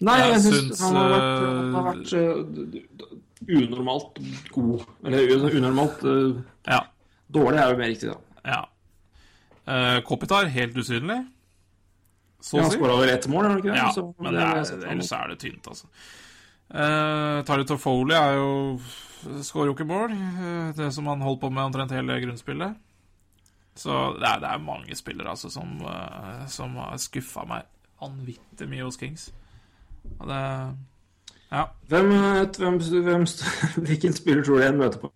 Nei, 0.00 0.16
Jeg 0.20 0.30
jeg 0.32 0.42
syns 0.46 0.80
han 0.80 0.96
har 0.96 1.10
vært, 1.12 1.42
han 1.44 1.74
har 1.74 1.88
vært 1.90 2.12
uh, 2.16 3.58
unormalt 3.60 4.20
god. 4.54 4.86
Eller 5.04 5.56
unormalt 5.58 6.04
uh, 6.08 6.38
Ja. 6.68 6.80
dårlig 7.28 7.60
er 7.60 7.74
jo 7.74 7.76
mer 7.82 7.92
riktig, 7.92 8.08
da. 8.14 8.18
ja. 8.54 8.62
Uh, 9.70 10.00
Kopitar, 10.08 10.48
helt 10.50 10.74
usynlig. 10.80 11.20
Så 12.40 12.56
Ja, 12.56 12.62
han 12.64 12.72
skåra 12.72 12.96
vel 12.96 13.10
ett 13.12 13.28
mål, 13.28 13.42
har 13.44 13.50
han 13.50 13.58
ikke 13.60 13.70
det? 13.74 13.76
Ja, 13.76 13.90
Så- 13.92 14.14
men 14.18 14.32
det 14.34 14.42
er, 14.42 14.88
ellers 14.90 15.12
er 15.12 15.28
det 15.28 15.38
tynt, 15.38 15.66
altså. 15.68 15.86
Uh, 16.70 17.42
Tari 17.42 17.64
Toffoli 17.66 18.14
er 18.14 18.36
jo 18.38 18.80
Skårer 19.42 19.66
jo 19.66 19.74
ikke 19.74 19.84
mål. 19.84 20.12
Uh, 20.14 20.72
det 20.72 20.92
som 20.94 21.06
han 21.06 21.20
holdt 21.20 21.40
på 21.42 21.50
med 21.52 21.64
omtrent 21.64 21.90
hele 21.92 22.16
grunnspillet. 22.22 22.74
Så 23.76 23.90
det 24.18 24.24
er, 24.28 24.38
det 24.40 24.48
er 24.48 24.58
mange 24.64 24.96
spillere 24.96 25.28
altså, 25.34 25.50
som, 25.52 25.76
uh, 25.84 26.46
som 26.48 26.74
har 26.76 26.96
skuffa 26.96 27.44
meg 27.46 27.66
vanvittig 28.00 28.68
mye 28.70 28.86
hos 28.86 28.96
Kings. 28.96 29.26
Og 30.18 30.28
det 30.28 30.42
Ja. 31.50 31.64
Hvem, 31.88 32.12
eh, 32.14 32.46
hvem, 32.58 32.78
hvem, 33.04 33.26
hvilken 33.86 34.12
spiller 34.14 34.44
tror 34.44 34.60
du 34.60 34.62
jeg 34.62 34.74
møter 34.74 34.98
på, 35.02 35.12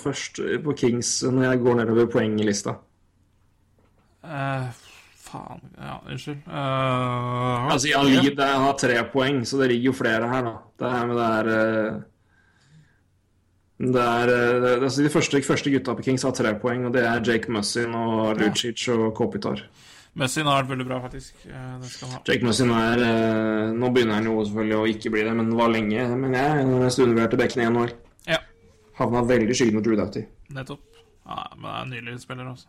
først 0.00 0.40
på 0.64 0.72
Kings 0.76 1.22
når 1.22 1.50
jeg 1.50 1.60
går 1.64 1.80
nedover 1.80 2.06
poenglista? 2.12 2.78
Uh, 4.24 4.72
faen 5.26 5.62
Ja, 5.78 6.00
unnskyld. 6.06 6.42
Eh, 6.46 7.72
Altså, 7.72 7.88
han, 7.96 8.06
ligger, 8.06 8.34
det, 8.36 8.44
han 8.44 8.66
har 8.66 8.76
tre 8.80 8.98
poeng, 9.12 9.46
så 9.46 9.60
det 9.60 9.70
ligger 9.72 9.90
jo 9.90 9.96
flere 9.96 10.28
her, 10.30 10.44
da. 10.46 10.54
Det 10.78 10.92
er, 10.92 11.06
med 11.06 11.18
det 11.20 11.26
er 11.38 11.50
eh, 11.56 12.04
det 13.76 14.02
er, 14.02 14.32
eh, 14.32 14.60
det, 14.62 14.70
altså 14.82 15.02
De 15.02 15.12
første, 15.12 15.42
første 15.42 15.70
gutta 15.70 15.94
på 15.94 16.06
Kings 16.06 16.24
har 16.24 16.36
tre 16.36 16.54
poeng, 16.60 16.86
og 16.86 16.94
det 16.94 17.04
er 17.04 17.24
Jake 17.26 17.52
Mussin 17.52 17.94
og 17.94 18.36
Lucic 18.40 18.88
og 18.88 19.14
Kopitar. 19.14 19.66
Messin 20.16 20.46
har 20.48 20.62
vært 20.62 20.70
veldig 20.72 20.86
bra, 20.88 20.98
faktisk. 21.04 21.42
Eh, 21.44 21.72
det. 21.82 21.90
Jake 22.30 22.46
Mussin 22.46 22.70
er 22.72 23.02
eh, 23.04 23.72
Nå 23.76 23.90
begynner 23.92 24.16
han 24.16 24.28
jo 24.30 24.38
selvfølgelig 24.46 24.78
å 24.78 24.86
ikke 24.94 25.12
bli 25.12 25.24
det, 25.26 25.34
men 25.36 25.50
var 25.58 25.68
lenge, 25.74 26.06
men 26.16 26.32
jeg, 26.38 26.60
en 26.62 26.70
av 26.72 26.78
de 26.78 26.84
mest 26.86 27.02
undervurderte 27.04 27.40
bekkene 27.42 27.66
i 27.66 27.72
NHL. 27.74 27.92
Ja, 28.32 28.38
Havna 28.96 29.20
veldig 29.28 29.52
i 29.52 29.58
skyggen 29.58 29.76
mot 29.76 29.84
Drew 29.84 29.98
Doughty. 30.00 30.22
nettopp. 30.56 30.80
Ja, 31.26 31.42
men 31.58 31.66
det 31.66 31.74
er 31.74 31.82
en 31.82 31.90
nydelig 31.92 32.20
spiller, 32.22 32.48
altså. 32.48 32.68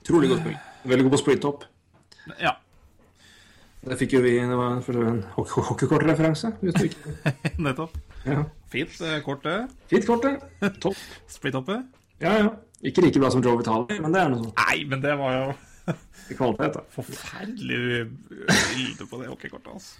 Utrolig 0.00 0.30
godt 0.30 0.40
spill. 0.44 0.56
Veldig 0.86 1.04
god 1.08 1.14
på 1.16 1.20
split-top. 1.24 1.64
Ja. 2.40 2.52
Det 3.86 3.96
fikk 4.00 4.16
jo 4.16 4.20
vi 4.24 4.32
Det 4.40 4.56
var 4.58 4.80
for 4.82 4.98
en 5.02 5.20
hockey- 5.36 5.62
hockeykortreferanse. 5.68 6.52
nettopp. 7.66 7.92
Ja. 8.26 8.44
Fint 8.72 8.96
eh, 9.02 9.20
kort, 9.26 9.42
det. 9.46 9.58
Fint 9.90 10.06
kort, 10.08 10.24
det. 10.26 10.70
Topp. 10.82 10.96
Split-oppet. 11.30 11.84
Ja, 12.22 12.32
ja. 12.40 12.48
Ikke 12.84 13.04
like 13.04 13.20
bra 13.22 13.30
som 13.32 13.44
Joe 13.44 13.56
Vitali, 13.60 13.96
men 14.02 14.12
det 14.12 14.20
er 14.20 14.32
noe 14.32 14.42
sånt. 14.42 14.60
Nei, 14.60 14.82
men 14.90 15.00
det 15.04 15.14
var 15.16 15.32
jo 15.36 15.46
kvalitet, 16.36 16.74
da. 16.76 16.82
forferdelig 16.90 17.78
bilde 18.18 19.06
på 19.08 19.20
det 19.22 19.30
hockeykortet, 19.30 19.70
altså. 19.72 19.94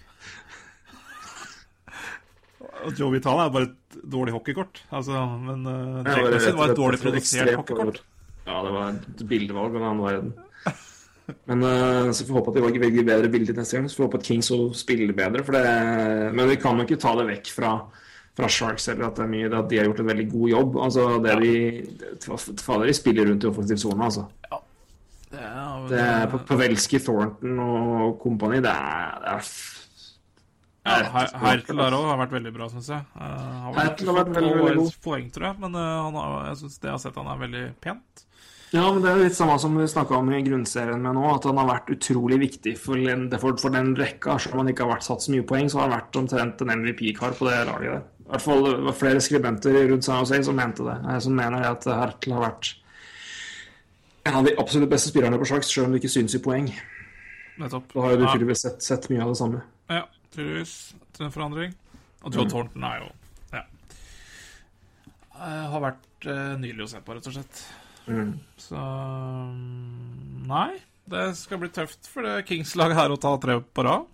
Joe 2.96 3.12
Vitale 3.14 3.46
er 3.46 3.52
bare 3.54 3.68
et 3.70 3.98
dårlig 4.12 4.34
hockeykort. 4.34 4.82
Altså, 4.94 5.22
men 5.42 5.66
uh, 5.66 6.02
Ja, 6.02 6.16
Jake 6.18 6.40
det 6.42 6.56
var 6.56 6.72
et 6.72 6.80
dårlig 6.80 7.00
produsert 7.02 7.54
hockeykort. 7.54 8.02
Ja, 8.46 8.58
det 8.62 8.74
var 8.74 8.90
et 8.90 9.22
bildevalg 9.30 9.74
av 9.74 9.80
en 9.80 9.88
annen 9.90 10.04
verden. 10.06 10.34
Men 11.50 11.62
uh, 11.66 12.12
så 12.14 12.22
får 12.22 12.30
vi 12.30 12.38
håpe 12.38 12.52
at 12.52 12.58
de 12.58 12.64
velger 12.66 12.82
velger 12.84 13.06
bedre 13.06 13.30
bilder 13.32 13.58
neste 13.58 13.78
gang. 13.78 13.88
Så 13.90 13.98
får 13.98 14.04
vi 14.04 14.08
håpe 14.10 14.20
at 14.20 14.28
Kings 14.30 14.50
spiller 14.78 15.16
bedre. 15.16 15.44
Det, 15.56 15.64
men 16.36 16.50
vi 16.52 16.58
kan 16.62 16.78
jo 16.78 16.86
ikke 16.86 17.00
ta 17.02 17.14
det 17.18 17.28
vekk 17.32 17.52
fra, 17.54 17.72
fra 18.36 18.48
Sharks 18.52 18.88
eller 18.92 19.08
at, 19.08 19.16
det 19.16 19.28
mye, 19.32 19.48
at 19.48 19.70
de 19.70 19.78
har 19.80 19.88
gjort 19.88 20.02
en 20.02 20.10
veldig 20.10 20.26
god 20.32 20.50
jobb. 20.52 20.76
Altså, 20.86 21.06
det 21.24 21.36
de, 21.40 21.54
det- 22.20 22.60
Fader, 22.62 22.86
de 22.86 22.96
spiller 22.96 23.30
rundt 23.30 23.44
i 23.46 23.48
offensiv 23.50 23.80
sone, 23.80 24.04
altså. 24.04 24.26
Det 25.30 25.42
er, 25.42 25.88
Det 25.88 26.00
er 26.00 26.26
på 26.30 26.38
Pavelski, 26.48 27.00
Thornton 27.02 27.58
og 27.58 28.20
kompani. 28.22 28.60
Det 28.64 28.70
er, 28.70 29.16
det 29.24 29.32
er 29.32 29.48
ja, 30.86 31.00
det 31.02 31.06
er 31.18 31.40
Hertel 31.42 31.80
der 31.82 31.96
òg 31.96 32.04
har 32.06 32.20
vært 32.20 32.36
veldig 32.36 32.52
bra, 32.54 32.68
syns 32.70 32.92
jeg. 32.92 33.02
Uh, 33.16 33.24
har 33.64 33.72
vært, 33.74 34.04
har 34.06 34.18
vært 34.20 34.28
veldig, 34.36 34.52
veldig 34.60 34.84
god. 34.84 35.00
poeng, 35.02 35.32
tror 35.34 35.48
jeg. 35.48 35.58
Men 35.64 35.74
han 35.80 36.14
har, 36.20 36.36
jeg 36.52 36.60
syns 36.60 36.78
det 36.78 36.86
jeg 36.86 36.94
har 36.94 37.02
sett, 37.02 37.18
han 37.18 37.32
er 37.32 37.40
veldig 37.42 37.64
pent. 37.82 38.22
Ja, 38.74 38.84
men 38.92 39.00
det 39.02 39.10
er 39.10 39.20
litt 39.24 39.36
samme 39.36 39.56
som 39.62 39.74
vi 39.78 39.86
snakka 39.88 40.18
om 40.18 40.30
i 40.34 40.42
grunnserien 40.46 41.02
med 41.02 41.14
nå, 41.16 41.24
at 41.32 41.44
han 41.48 41.58
har 41.60 41.68
vært 41.70 41.90
utrolig 41.94 42.38
viktig 42.42 42.74
for, 42.78 42.98
for, 43.42 43.58
for 43.62 43.74
den 43.74 43.94
rekka. 43.98 44.38
Selv 44.42 44.56
om 44.56 44.62
han 44.62 44.70
ikke 44.72 44.86
har 44.86 44.96
vært 44.96 45.06
satt 45.06 45.22
så 45.26 45.34
mye 45.34 45.46
poeng, 45.46 45.70
så 45.70 45.80
har 45.80 45.88
han 45.88 45.96
vært 45.96 46.18
omtrent 46.22 46.62
en 46.62 46.72
MVP-kar 46.82 47.34
på 47.38 47.48
det 47.50 47.60
laget 47.66 47.96
der. 47.96 48.06
I 48.26 48.32
hvert 48.34 48.42
fall 48.42 48.64
det 48.66 48.74
var 48.88 48.96
flere 48.98 49.20
skribenter 49.22 49.76
rundt 49.90 50.04
San 50.04 50.18
Jose 50.24 50.40
som 50.48 50.56
mente 50.58 50.82
det. 50.82 50.96
eh, 51.12 51.18
Som 51.22 51.36
mener 51.38 51.62
at 51.70 51.84
Hertel 51.86 52.32
har 52.34 52.42
vært 52.48 52.72
en 54.26 54.34
av 54.40 54.44
de 54.48 54.56
absolutt 54.58 54.90
beste 54.90 55.12
spillerne 55.12 55.38
på 55.38 55.46
sjakk, 55.46 55.62
selv 55.62 55.86
om 55.86 55.92
det 55.94 56.00
ikke 56.02 56.10
syns 56.16 56.34
i 56.34 56.40
poeng. 56.42 56.66
Nettopp. 57.60 57.92
Da 57.94 58.00
har 58.02 58.10
jo 58.16 58.16
du 58.18 58.26
tydeligvis 58.26 58.64
sett, 58.66 58.82
sett 58.82 59.06
mye 59.12 59.22
av 59.22 59.30
det 59.30 59.38
samme. 59.38 59.60
Ja, 59.88 60.02
tydeligvis. 60.34 60.72
Til 61.14 61.28
en 61.28 61.32
forandring. 61.32 61.74
Og 62.26 62.34
Joe 62.34 62.42
Mm. 62.44 62.50
Thornton 62.50 62.84
er 62.84 62.98
jo 63.04 63.12
Ja. 63.54 63.62
Eh, 65.36 65.66
har 65.70 65.80
vært 65.84 66.26
uh, 66.26 66.56
nydelig 66.58 66.84
å 66.88 66.90
se 66.90 67.00
på, 67.06 67.14
rett 67.14 67.26
og 67.30 67.36
slett. 67.36 67.62
Mm. 68.08 68.34
Så 68.58 68.74
mm, 68.82 70.42
Nei, 70.50 70.72
det 71.10 71.36
skal 71.38 71.58
bli 71.62 71.68
tøft 71.74 72.06
for 72.10 72.22
det 72.26 72.44
Kings-laget 72.50 72.96
her 72.98 73.14
å 73.14 73.20
ta 73.20 73.36
tre 73.38 73.60
på 73.60 73.84
rad. 73.86 74.06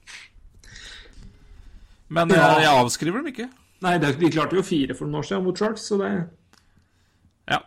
Men 2.12 2.28
jeg, 2.28 2.62
jeg 2.66 2.72
avskriver 2.84 3.22
dem 3.22 3.32
ikke. 3.32 3.48
Nei, 3.82 3.96
de 3.98 4.30
klarte 4.30 4.56
jo 4.56 4.62
fire 4.62 4.94
for 4.94 5.08
noen 5.08 5.20
år 5.22 5.26
siden 5.26 5.44
mot 5.46 5.58
Sharks, 5.58 5.88
så 5.90 5.98
det 5.98 6.10
Ja. 7.50 7.58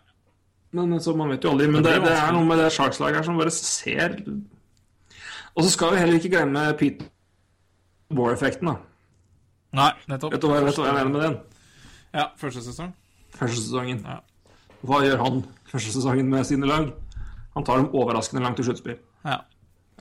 Men 0.72 1.00
så 1.00 1.16
man 1.16 1.30
vet 1.30 1.44
jo 1.44 1.52
aldri. 1.52 1.68
Men 1.68 1.84
Det 1.84 1.94
det, 1.94 2.04
det 2.04 2.18
er 2.18 2.32
noe 2.32 2.46
med 2.46 2.58
det 2.60 2.72
Sharks-laget 2.72 3.20
her 3.20 3.24
som 3.24 3.38
bare 3.38 3.52
ser 3.52 4.16
Og 5.56 5.64
så 5.64 5.70
skal 5.72 5.94
vi 5.94 6.00
heller 6.00 6.20
ikke 6.20 6.32
glemme 6.36 6.78
Pete 6.80 7.10
War-effekten, 8.16 8.68
da. 8.68 8.76
Nei, 9.76 9.92
nettopp. 10.08 10.34
Vet 10.36 10.42
du 10.42 10.48
hva, 10.48 10.60
vet 10.64 10.76
du 10.76 10.82
hva 10.82 10.88
jeg 10.92 10.96
mener 11.00 11.12
med 11.12 11.24
den? 11.26 11.38
Ja, 12.16 12.30
første 12.40 12.62
sesong. 12.64 12.94
Første 13.36 13.60
sesongen. 13.64 14.04
Ja. 14.06 14.20
Hva 14.86 15.02
gjør 15.04 15.24
han 15.24 15.42
første 15.72 15.92
sesongen 15.96 16.30
med 16.32 16.46
sine 16.48 16.70
lag? 16.70 16.92
Han 17.56 17.66
tar 17.68 17.82
dem 17.82 17.90
overraskende 17.96 18.44
langt 18.44 18.60
til 18.60 18.68
sluttspill. 18.70 19.00
Ja. 19.26 19.42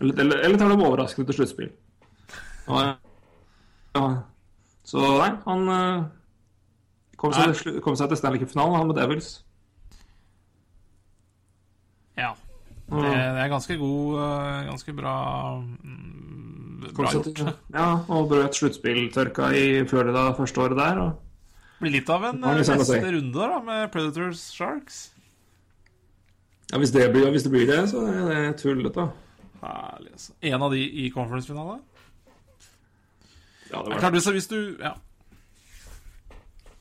Eller, 0.01 0.21
eller, 0.21 0.45
eller 0.47 0.59
tar 0.59 0.69
dem 0.75 0.83
overraskende 0.83 1.27
til 1.31 1.41
sluttspill. 1.41 1.73
Ja. 2.65 2.95
ja. 3.95 4.05
Så 4.85 5.01
nei, 5.01 5.31
han 5.47 5.69
eh, 5.73 6.05
kom 7.21 7.33
seg, 7.33 7.55
til 7.57 7.81
kom 7.85 7.97
seg 7.97 8.11
til 8.13 8.21
Stanley 8.21 8.43
Cup-finalen, 8.43 8.77
han 8.77 8.91
med 8.91 8.99
Devils. 9.01 9.35
ja. 12.21 12.35
Det, 12.85 13.01
det 13.01 13.41
er 13.41 13.49
ganske 13.49 13.75
god 13.81 14.19
eh, 14.21 14.67
Ganske 14.69 14.93
bra 14.93 15.13
mm, 15.57 16.91
Bra 16.93 17.13
gjort. 17.15 17.39
ja, 17.73 17.87
og 18.13 18.27
brøt 18.29 18.59
sluttspilltørka 18.59 19.49
i 19.57 19.65
Florida 19.89 20.27
første 20.37 20.61
året 20.61 20.77
der. 20.77 21.01
Og, 21.01 21.15
Blir 21.81 21.95
litt 21.97 22.13
av 22.13 22.27
en 22.29 22.45
eh, 22.45 22.61
neste 22.61 23.01
runde 23.01 23.33
da, 23.41 23.57
med 23.65 23.89
Predators 23.95 24.45
Sharks. 24.53 25.01
ja, 26.71 26.79
hvis, 26.79 26.93
det 26.93 27.09
blir, 27.15 27.31
hvis 27.33 27.49
det 27.49 27.55
blir 27.57 27.67
det, 27.73 27.81
så 27.91 28.05
er 28.05 28.21
det 28.29 28.45
tullete. 28.61 29.09
Herlig, 29.65 30.13
altså. 30.13 30.37
En 30.45 30.63
av 30.69 30.77
de 30.77 30.85
i 30.85 31.09
conference-finale? 31.15 31.81
Ja, 33.75 33.83
det 33.83 33.91
Det 33.91 33.91
er 33.91 33.99
var 33.99 34.05
klart, 34.07 34.17
hvis, 34.19 34.31
hvis 34.39 34.49
du 34.51 34.59
Ja. 34.85 34.95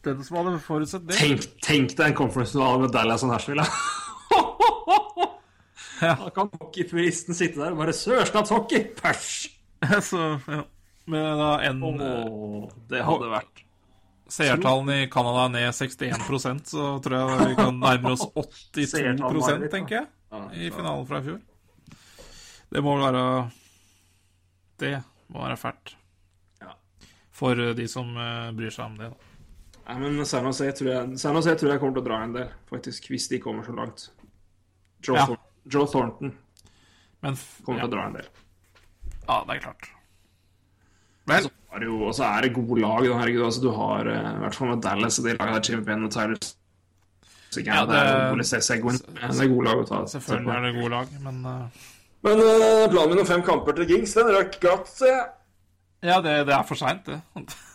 Den 0.03 0.23
som 0.27 0.35
hadde 0.37 0.59
forutsett 0.59 1.05
det 1.07 1.15
Tenk, 1.15 1.45
tenk 1.63 1.93
deg 1.95 2.09
en 2.11 2.17
conference-finale 2.17 2.81
med 2.83 2.91
Dallas 2.95 3.23
og 3.25 3.33
Nashville. 3.33 3.65
Ja. 6.03 6.17
Da 6.19 6.29
kan 6.35 6.49
hockeyfuristen 6.59 7.35
sitte 7.37 7.61
der 7.61 7.71
og 7.71 7.77
bare 7.79 7.93
Sørstatshockey! 7.95 8.89
Pæsj! 8.97 9.53
Så, 10.09 10.23
ja. 10.51 10.63
Med 11.07 11.37
da 11.39 11.51
en 11.69 11.79
Åh, 11.83 12.65
det 12.91 13.03
hadde 13.07 13.29
vært 13.31 13.63
seertallene 14.33 15.03
i 15.03 15.07
Canada 15.11 15.45
ned 15.51 15.69
61% 15.75 16.71
så 16.73 16.85
tror 17.03 17.17
jeg 17.19 17.49
vi 17.51 17.57
kan 17.59 17.79
nærme 17.79 18.13
oss 18.15 18.23
82 18.33 18.87
Seertall 18.95 19.39
var 19.39 19.59
litt, 19.59 19.67
da. 19.67 19.71
tenker 19.77 19.99
jeg, 19.99 20.07
i 20.57 20.71
finalen 20.73 21.07
fra 21.09 21.19
i 21.21 21.27
fjor. 21.27 21.41
Det 22.73 22.81
må 22.83 22.95
vel 22.97 23.03
være 23.05 23.25
Det 24.81 24.93
må 25.29 25.43
være 25.43 25.59
fælt. 25.61 25.93
For 27.33 27.57
eh, 27.59 27.73
de 27.77 27.87
som 27.89 28.11
eh, 28.17 28.51
bryr 28.57 28.73
seg 28.73 28.85
om 28.91 28.97
det. 28.99 29.09
Da. 29.13 29.29
Nei, 29.87 29.95
men 29.99 30.25
San 30.29 30.45
Jose 30.47 30.69
tror 30.77 30.89
jeg, 30.91 31.17
San 31.19 31.35
Jose 31.35 31.55
tror 31.59 31.73
jeg 31.73 31.81
kommer 31.81 31.97
til 31.97 32.03
å 32.05 32.07
dra 32.07 32.19
en 32.23 32.35
del, 32.37 32.51
faktisk, 32.69 33.09
hvis 33.11 33.25
de 33.31 33.39
kommer 33.43 33.65
så 33.67 33.73
langt. 33.75 34.05
Joe, 35.03 35.17
Ja. 35.17 35.25
Thor 35.27 35.39
Joe 35.73 35.87
Thornton 35.87 36.31
Men 37.23 37.35
kommer 37.65 37.81
ja, 37.81 37.87
til 37.87 37.89
å 37.89 37.95
dra 37.97 38.05
en 38.07 38.15
del. 38.19 38.25
ja, 39.27 39.37
det 39.47 39.55
er 39.57 39.61
klart. 39.65 39.89
Vel, 41.31 41.45
jo, 41.83 41.97
og 42.09 42.15
så 42.15 42.25
er 42.27 42.41
det 42.45 42.53
gode 42.55 42.81
lag. 42.83 43.03
da, 43.07 43.17
Herregud, 43.21 43.45
altså, 43.47 43.61
du 43.63 43.69
har 43.75 44.07
eh, 44.11 44.29
i 44.33 44.41
hvert 44.43 44.55
fall 44.59 44.71
med 44.73 44.81
Dallas 44.83 45.19
og 45.19 45.25
de 45.27 45.35
lagene 45.37 45.59
der 45.59 45.69
Jimmy 45.71 45.85
Penn 45.87 46.03
og 46.07 46.11
Tyler 46.11 46.39
Ja, 47.63 47.85
det, 47.85 47.93
det- 47.93 47.95
er 47.95 48.81
gode, 48.81 48.97
Det 48.97 49.43
er 49.45 49.51
gode 49.53 49.65
lag 49.67 49.77
å 49.83 49.85
ta. 49.87 50.01
selvfølgelig 50.09 50.53
er 50.55 50.61
det 50.67 50.73
gode 50.81 50.89
lag, 50.95 51.07
men 51.27 51.45
uh... 51.45 51.87
Men 52.23 52.39
uh, 52.39 52.87
planen 52.87 53.09
min 53.11 53.19
om 53.19 53.25
fem 53.27 53.41
kamper 53.43 53.75
til 53.75 53.87
Kings, 53.89 54.13
den 54.15 54.29
rakk 54.31 54.53
glatt, 54.63 54.87
ser 54.87 55.09
jeg. 55.11 55.25
Ja, 56.03 56.17
det, 56.19 56.31
det 56.49 56.51
er 56.51 56.63
for 56.67 56.75
seint, 56.75 57.05
det. 57.07 57.15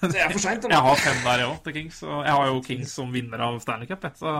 Det 0.02 0.18
er 0.20 0.28
for 0.34 0.42
seint. 0.42 0.66
Jeg 0.72 0.82
har 0.84 0.98
fem 1.00 1.20
der, 1.24 1.40
jeg 1.40 1.48
òg, 1.48 1.60
til 1.64 1.74
Kings. 1.78 2.02
Og 2.04 2.18
jeg 2.26 2.34
har 2.36 2.50
jo 2.50 2.58
Kings 2.66 2.92
som 2.98 3.14
vinner 3.14 3.40
av 3.46 3.56
Stanley 3.64 3.88
Cup. 3.88 4.04
jeg, 4.04 4.18
Så, 4.20 4.34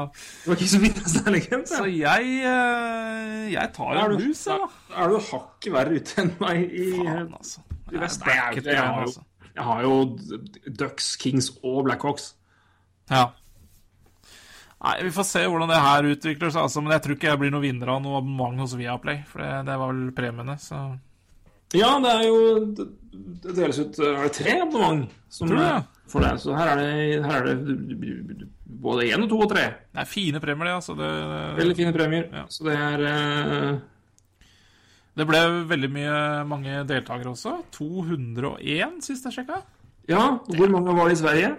har 0.50 0.58
Kings 0.60 0.74
som 0.74 0.84
vinner 0.84 1.00
av 1.06 1.08
Stanley 1.14 1.40
Cup. 1.46 1.64
så 1.70 1.80
ja. 1.88 2.12
jeg 2.18 2.34
eh, 2.50 3.46
Jeg 3.54 3.72
tar 3.78 3.96
en 4.02 4.12
du- 4.18 4.26
jeg, 4.28 4.36
da. 4.44 4.68
Er 4.92 5.08
du 5.14 5.16
hakket 5.30 5.72
verre 5.72 5.96
ute 6.02 6.20
enn 6.20 6.34
meg 6.42 6.68
i 6.68 6.90
Faen, 6.98 7.32
altså. 7.40 7.64
i 7.88 8.04
vest. 8.04 8.26
Nei, 8.28 8.36
jeg, 8.36 8.64
jeg, 8.68 8.76
har 8.84 9.00
jo, 9.00 9.08
altså. 9.08 9.24
jeg 9.54 9.68
har 9.72 9.82
jo 9.88 9.96
Ducks, 10.84 11.10
Kings 11.24 11.50
og 11.62 11.84
Blackhawks. 11.88 12.34
Ja. 13.08 13.24
Nei, 14.84 14.94
Vi 15.08 15.10
får 15.16 15.26
se 15.32 15.40
hvordan 15.48 15.72
det 15.72 15.80
her 15.82 16.06
utvikler 16.12 16.52
seg, 16.52 16.60
altså, 16.68 16.84
men 16.84 16.92
jeg 16.94 17.02
tror 17.06 17.16
ikke 17.16 17.32
jeg 17.32 17.40
blir 17.40 17.50
noen 17.56 17.64
vinner 17.64 17.96
av 17.96 18.04
noe 18.04 18.20
abonnement 18.20 18.60
hos 18.62 18.76
Viaplay. 18.78 19.24
For 19.32 19.42
det, 19.42 19.50
det 19.72 19.80
var 19.80 19.90
vel 19.96 20.12
premiene, 20.14 20.54
så 20.62 20.84
Ja, 21.76 21.90
det 22.00 22.12
er 22.14 22.22
jo 22.24 22.38
Det, 22.78 22.86
deles 23.44 23.78
ut 23.82 23.98
Er 24.00 24.22
det 24.24 24.32
tre 24.38 24.54
abonnement 24.62 25.10
som 25.28 25.50
Tror 25.50 25.60
er 25.60 25.82
for 26.08 26.24
det? 26.24 26.30
Så 26.40 26.54
her 26.56 26.70
er 26.72 26.78
det, 26.80 27.24
her 27.26 27.44
er 27.44 27.58
det 27.60 28.46
både 28.78 29.08
én 29.10 29.24
og 29.24 29.28
to 29.28 29.40
og 29.44 29.50
tre. 29.50 29.64
Det 29.92 30.00
er 30.00 30.08
fine 30.08 30.40
premier, 30.40 30.70
det. 30.70 30.74
altså. 30.78 30.94
Det, 30.96 31.08
Veldig 31.58 31.76
fine 31.76 31.92
premier. 31.92 32.28
Ja. 32.32 32.44
Så 32.48 32.64
det 32.64 32.76
er 32.78 33.02
uh... 33.04 33.80
Det 35.18 35.26
ble 35.26 35.40
veldig 35.66 35.88
mye, 35.90 36.18
mange 36.46 36.82
deltakere 36.86 37.32
også. 37.34 37.56
201 37.74 39.00
sist 39.04 39.26
jeg 39.26 39.40
sjekka. 39.40 39.60
Ja, 40.08 40.38
hvor 40.46 40.70
mange 40.70 40.94
var 40.94 41.10
det 41.10 41.18
i 41.18 41.20
Sverige? 41.20 41.56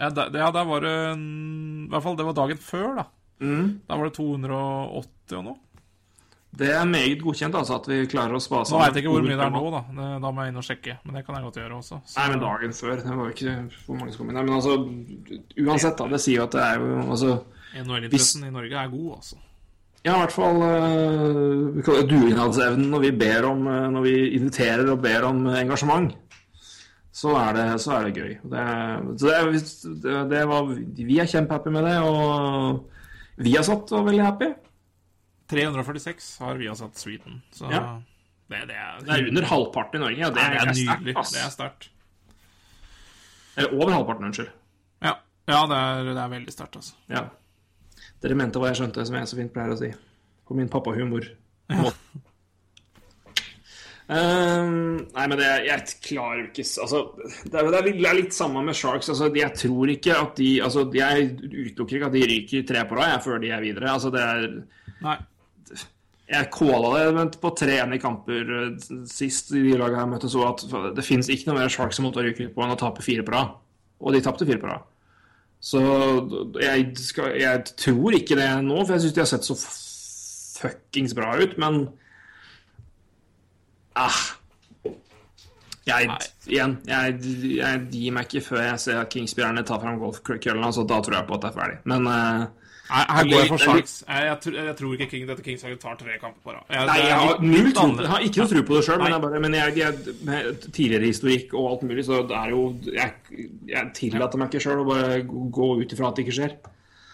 Ja, 0.00 0.08
der, 0.16 0.30
ja, 0.38 0.52
der 0.54 0.68
var 0.68 0.84
det 0.86 0.94
I 1.18 1.88
hvert 1.90 2.04
fall 2.06 2.16
det 2.16 2.28
var 2.30 2.36
dagen 2.38 2.62
før, 2.62 2.86
da. 3.02 3.04
Mm. 3.42 3.66
Da 3.88 3.98
var 3.98 4.08
det 4.08 4.14
280 4.16 5.36
og 5.40 5.44
noe. 5.48 5.58
Det 6.50 6.66
er 6.74 6.84
meget 6.84 7.20
godkjent, 7.22 7.54
altså, 7.54 7.76
at 7.78 7.86
vi 7.88 8.00
klarer 8.10 8.34
å 8.34 8.40
spa 8.42 8.58
Nå 8.64 8.64
sammen. 8.66 8.82
veit 8.88 8.96
jeg 8.98 9.04
ikke 9.04 9.12
hvor 9.14 9.22
mye 9.22 9.36
det 9.38 9.44
er 9.46 9.52
nå, 9.54 9.60
da. 9.70 9.82
Det, 9.94 10.06
da 10.24 10.30
må 10.34 10.42
jeg 10.42 10.50
inn 10.50 10.58
og 10.58 10.64
sjekke. 10.66 10.96
Men 11.04 11.14
det 11.14 11.22
kan 11.26 11.36
jeg 11.38 11.44
godt 11.46 11.58
gjøre 11.60 11.76
også. 11.78 11.98
Så, 12.04 12.16
Nei, 12.18 12.24
men 12.32 12.40
dagen 12.42 12.72
før. 12.74 12.96
Det 13.04 13.14
var 13.20 13.28
jo 13.28 13.34
ikke 13.36 13.52
hvor 13.86 14.00
mange 14.00 14.14
som 14.14 14.18
kom 14.24 14.32
inn. 14.32 14.38
Nei, 14.40 14.42
men 14.48 14.56
altså, 14.56 14.74
uansett, 15.68 16.00
da. 16.00 16.08
Det 16.10 16.20
sier 16.24 16.40
jo 16.40 16.48
at 16.48 16.56
det 16.56 16.64
er 16.66 16.82
jo 16.82 16.96
altså 17.14 17.30
NHL-interessen 17.80 18.48
i 18.48 18.50
Norge 18.50 18.82
er 18.82 18.90
god, 18.90 19.12
altså. 19.20 19.38
Ja, 20.00 20.14
i 20.16 20.20
hvert 20.24 20.32
fall 20.32 20.62
uh, 20.64 22.04
dugnadsevnen 22.08 22.86
når 22.90 23.02
vi 23.04 23.10
ber 23.20 23.44
om 23.50 23.66
eh, 23.68 23.82
Når 23.92 24.04
vi 24.06 24.14
inviterer 24.38 24.88
og 24.94 25.02
ber 25.04 25.26
om 25.28 25.42
engasjement. 25.52 26.14
Så 27.12 27.34
er 27.36 27.52
det, 27.56 27.66
så 27.82 27.92
er 27.98 28.06
det 28.08 28.14
gøy. 28.16 28.32
Det, 28.48 28.64
så 29.20 29.28
det, 29.28 30.14
er- 30.14 30.28
det, 30.30 30.42
var, 30.48 30.70
vi 30.96 31.18
er 31.20 31.28
kjempehappy 31.28 31.72
med 31.74 31.84
det, 31.84 31.96
og 32.06 33.44
vi 33.44 33.54
har 33.58 33.66
satt 33.66 33.92
og 33.98 34.06
veldig 34.06 34.24
happy. 34.24 34.50
346 35.50 36.30
har 36.44 36.60
vi 36.60 36.68
satt 36.78 36.96
Sweden. 37.00 37.40
Så 37.54 37.70
Ja. 37.70 37.82
det, 38.50 38.62
det, 38.70 38.76
er, 38.76 39.00
Det 39.04 39.16
er 39.16 39.28
under 39.32 39.48
halvparten 39.50 40.00
i 40.00 40.04
Norge. 40.04 40.18
Ja, 40.22 40.30
det, 40.30 40.46
det 40.46 40.60
er 40.62 40.72
nydelig. 40.74 41.14
Det 41.14 41.42
er 41.44 41.50
sterkt. 41.54 41.88
Eller 43.58 43.74
over 43.74 43.92
halvparten, 43.92 44.24
unnskyld. 44.30 44.50
Ja, 45.02 45.16
ja 45.50 45.60
det, 45.66 45.76
er, 45.76 46.10
det 46.14 46.22
er 46.22 46.32
veldig 46.36 46.54
sterkt, 46.54 46.76
altså. 46.80 46.94
Ja. 47.10 47.24
Dere 48.22 48.36
mente 48.38 48.60
hva 48.62 48.70
jeg 48.70 48.78
skjønte, 48.80 49.04
som 49.08 49.16
jeg 49.18 49.28
så 49.30 49.36
fint 49.38 49.52
pleier 49.54 49.74
å 49.74 49.78
si. 49.80 49.90
På 50.48 50.56
min 50.58 50.68
pappahumor. 50.72 51.26
Um, 54.10 54.96
nei, 55.14 55.24
men 55.30 55.36
det, 55.38 55.48
jeg 55.68 55.84
klarer 56.02 56.40
jo 56.40 56.46
ikke 56.48 56.64
Altså, 56.82 57.00
det 57.46 57.54
er, 57.60 57.68
det 57.70 57.78
er 57.78 57.84
litt- 57.86 57.98
det 58.00 58.08
er 58.10 58.16
litt 58.18 58.34
samme 58.34 58.62
med 58.66 58.74
Sharks. 58.74 59.06
Altså, 59.12 59.28
jeg 59.38 59.54
tror 59.54 59.92
ikke 59.92 60.16
at 60.18 60.32
de 60.40 60.48
altså, 60.66 60.82
Jeg 60.98 61.28
utelukker 61.44 61.96
ikke 62.00 62.08
at 62.08 62.16
de 62.16 62.24
ryker 62.26 62.64
tre 62.66 62.82
på 62.90 62.98
rad 62.98 63.22
før 63.22 63.38
de 63.38 63.52
er 63.54 63.62
videre. 63.62 63.92
Altså, 63.92 64.10
det 64.10 64.20
er 64.24 64.48
Nei. 65.04 65.14
Jeg 66.30 66.46
kåla 66.54 66.92
det 66.94 67.06
vent, 67.16 67.36
på 67.42 67.50
tre 67.58 67.80
i 67.82 67.98
kamper 67.98 68.52
eh, 68.56 68.90
sist 69.10 69.50
i 69.50 69.64
de 69.64 69.74
lagene 69.80 70.04
jeg 70.04 70.12
møtte, 70.12 70.30
så 70.30 70.44
at 70.46 70.62
det 70.94 71.06
fins 71.06 71.30
ikke 71.32 71.50
noe 71.50 71.58
mer 71.58 71.72
Sharks 71.72 71.98
som 71.98 72.06
måtte 72.06 72.22
ryke 72.22 72.52
på 72.54 72.62
enn 72.62 72.74
å 72.74 72.78
tape 72.78 73.02
fire 73.02 73.24
på 73.26 73.34
rad. 73.34 73.56
Og 74.00 74.14
de 74.14 74.22
tapte 74.24 74.46
fire 74.46 74.62
på 74.62 74.70
rad. 74.70 74.86
Så 75.60 75.80
jeg, 76.62 76.86
skal, 77.02 77.34
jeg 77.36 77.64
tror 77.76 78.14
ikke 78.16 78.38
det 78.38 78.48
nå, 78.64 78.78
for 78.84 78.94
jeg 78.94 79.04
syns 79.04 79.16
de 79.16 79.24
har 79.24 79.28
sett 79.28 79.48
så 79.48 79.56
fuckings 80.60 81.16
bra 81.16 81.34
ut, 81.40 81.56
men 81.60 81.82
ah. 83.98 84.20
Jeg, 85.88 86.06
igjen, 86.46 86.76
jeg, 86.86 87.14
jeg 87.56 87.84
gir 87.90 88.14
meg 88.14 88.28
ikke 88.28 88.44
før 88.52 88.60
jeg 88.62 88.80
ser 88.82 89.00
at 89.00 89.10
Kingsby-erne 89.10 89.64
tar 89.66 89.80
fram 89.82 89.98
golfkøllen. 89.98 90.62
Altså, 90.62 90.84
da 90.86 91.00
tror 91.02 91.16
jeg 91.16 91.26
på 91.26 91.34
at 91.34 91.42
det 91.42 91.48
er 91.48 91.56
ferdig. 91.56 91.78
Men 91.90 92.06
eh, 92.06 92.42
Her, 92.90 93.24
går 93.30 93.38
jeg 93.38 93.48
for 93.48 93.56
Det 93.60 93.66
Sharks. 93.66 93.92
Jeg, 94.08 94.24
jeg, 94.26 94.38
tror- 94.44 94.56
jeg 94.66 94.76
tror 94.80 94.94
ikke 94.96 95.06
King, 95.12 95.26
dette 95.28 95.42
Kingslaget 95.46 95.78
tar 95.80 95.94
tre 96.00 96.16
kamper 96.18 96.40
på 96.42 96.54
rad. 96.56 96.64
Jeg, 96.74 96.86
Nei, 96.88 96.96
jeg 97.06 97.18
har, 97.20 97.36
null 97.44 97.68
tro, 97.76 97.84
jeg 98.00 98.10
har 98.10 98.24
ikke 98.26 98.40
noe 98.42 98.50
tro 98.50 98.62
på 98.70 98.76
det 98.76 98.82
sjøl, 98.88 98.98
men, 99.04 99.12
jeg 99.14 99.22
bare, 99.24 99.40
men 99.44 99.54
jeg, 99.54 99.76
jeg, 99.78 100.16
med 100.26 100.64
tidligere 100.74 101.06
historikk 101.12 101.54
og 101.54 101.68
alt 101.70 101.84
mulig, 101.86 102.04
så 102.08 102.18
det 102.26 102.36
er 102.40 102.50
jo 102.50 102.62
Jeg, 102.90 103.14
jeg 103.70 103.92
tillater 103.94 104.38
meg 104.42 104.50
ikke 104.50 104.64
sjøl 104.66 104.82
å 104.82 104.88
bare 104.90 105.20
gå 105.28 105.68
ut 105.84 105.94
ifra 105.96 106.08
at 106.10 106.18
det 106.18 106.24
ikke 106.26 106.36
skjer. 106.40 106.56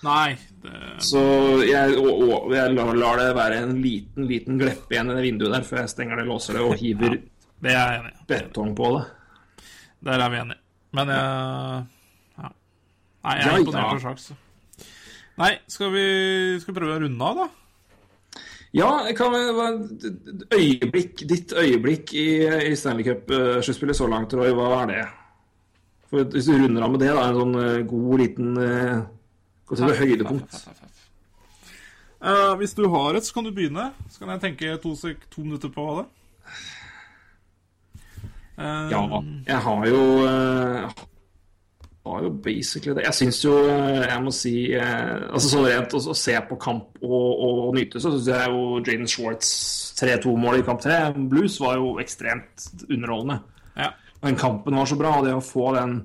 Nei. 0.07 0.37
Det, 0.63 0.73
Så 1.03 1.21
jeg, 1.67 1.97
og, 2.01 2.25
og, 2.29 2.55
jeg 2.55 2.73
lar, 2.77 2.95
lar 2.95 3.21
det 3.21 3.29
være 3.37 3.61
en 3.67 3.77
liten 3.83 4.27
liten 4.31 4.59
glepp 4.61 4.93
igjen 4.93 5.11
i 5.13 5.17
det 5.19 5.25
vinduet 5.29 5.55
der 5.59 5.65
før 5.67 5.83
jeg 5.83 5.93
stenger 5.93 6.21
det, 6.21 6.27
låser 6.29 6.57
det 6.59 6.65
og 6.65 6.75
hiver 6.81 7.17
det 7.65 7.73
er 7.73 7.95
enig 8.01 8.13
i. 8.13 8.25
betong 8.29 8.75
på 8.77 8.91
det. 8.99 9.05
Der 10.07 10.21
er 10.25 10.29
vi 10.33 10.41
enige. 10.45 10.59
Men 10.97 11.09
jeg 11.09 11.21
Ja. 11.21 12.49
Nei, 13.25 13.37
jeg 13.41 13.47
er 13.47 13.51
Ja, 13.51 13.59
imponert 13.59 13.83
ja. 13.83 13.91
over 13.91 14.01
Sharks. 14.05 14.27
Nei, 15.37 15.53
skal 15.69 15.93
vi, 15.93 16.05
skal 16.63 16.73
vi 16.73 16.79
prøve 16.81 16.97
å 16.97 17.03
runde 17.05 17.31
av, 17.31 17.43
da? 17.43 17.49
Ja, 18.77 18.89
vel 19.33 19.53
være- 19.57 20.49
øyeblikk, 20.53 21.23
Ditt 21.29 21.53
øyeblikk 21.53 22.13
i, 22.15 22.27
i 22.71 22.75
Stanley 22.77 23.05
Cup-sluttspillet 23.05 23.97
så 23.97 24.09
langt, 24.11 24.35
Roy, 24.37 24.53
hva 24.57 24.83
er 24.83 24.91
det? 24.91 25.05
For 26.11 26.25
Hvis 26.33 26.49
du 26.49 26.57
runder 26.57 26.85
av 26.87 26.93
med 26.93 27.01
det, 27.01 27.13
da, 27.15 27.29
en 27.29 27.41
sånn 27.41 27.57
eh, 27.63 27.85
god 27.89 28.21
liten 28.23 28.59
uh, 28.61 29.05
Gå 29.67 29.77
høydepunkt. 29.99 30.61
Uh, 32.23 32.55
hvis 32.61 32.75
du 32.79 32.85
har 32.89 33.17
et, 33.19 33.27
så 33.27 33.35
kan 33.35 33.45
du 33.45 33.51
begynne. 33.51 33.89
Så 34.09 34.23
kan 34.23 34.31
jeg 34.37 34.43
tenke 34.45 34.77
to, 34.83 34.93
sek 34.95 35.25
to 35.33 35.43
minutter 35.43 35.73
på 35.75 35.87
det. 35.99 36.07
Uh, 38.57 38.87
Ja, 38.93 39.03
jeg 39.51 39.59
har 39.67 39.89
jo 39.91 40.05
uh, 40.23 41.06
basically 42.47 42.95
det. 42.97 43.05
Jeg 43.09 43.19
syns 43.19 43.43
jo 43.45 43.55
eh, 43.69 44.05
Jeg 44.07 44.23
må 44.25 44.33
si 44.35 44.55
eh, 44.79 45.27
Altså 45.27 45.51
sånn 45.53 45.69
rent 45.69 45.97
å, 45.99 46.01
å 46.13 46.17
se 46.17 46.35
på 46.49 46.59
kamp 46.63 47.01
og, 47.03 47.45
og 47.47 47.71
nyte, 47.77 48.03
så 48.03 48.15
syns 48.15 48.31
jeg 48.31 48.53
jo 48.53 48.81
Jaden 48.81 49.11
Schwartz 49.11 49.53
3-2-mål 49.99 50.61
i 50.61 50.67
kamp 50.67 50.83
3, 50.85 50.99
Blues, 51.31 51.57
var 51.63 51.79
jo 51.81 51.97
ekstremt 52.03 52.69
underholdende. 52.89 53.41
ja. 53.81 53.95
Den 54.25 54.37
kampen 54.41 54.75
var 54.75 54.89
så 54.89 54.97
bra, 54.99 55.19
og 55.19 55.27
det 55.27 55.35
å 55.37 55.43
få 55.45 55.71
den, 55.77 55.99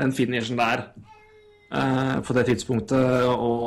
den 0.00 0.12
finishen 0.16 0.58
der 0.58 0.84
eh, 1.74 2.14
på 2.24 2.36
det 2.36 2.46
tidspunktet, 2.48 3.26
og, 3.26 3.64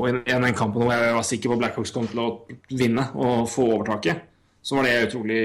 og 0.00 0.08
i 0.08 0.16
den 0.24 0.56
kampen 0.56 0.82
hvor 0.82 0.94
jeg 0.94 1.14
var 1.14 1.26
sikker 1.28 1.52
på 1.52 1.58
Blackhawks 1.60 1.94
kom 1.94 2.08
til 2.10 2.22
å 2.24 2.30
vinne 2.72 3.04
og 3.14 3.44
få 3.52 3.68
overtaket, 3.76 4.24
så 4.66 4.80
var 4.80 4.88
det 4.88 4.94
utrolig, 5.06 5.40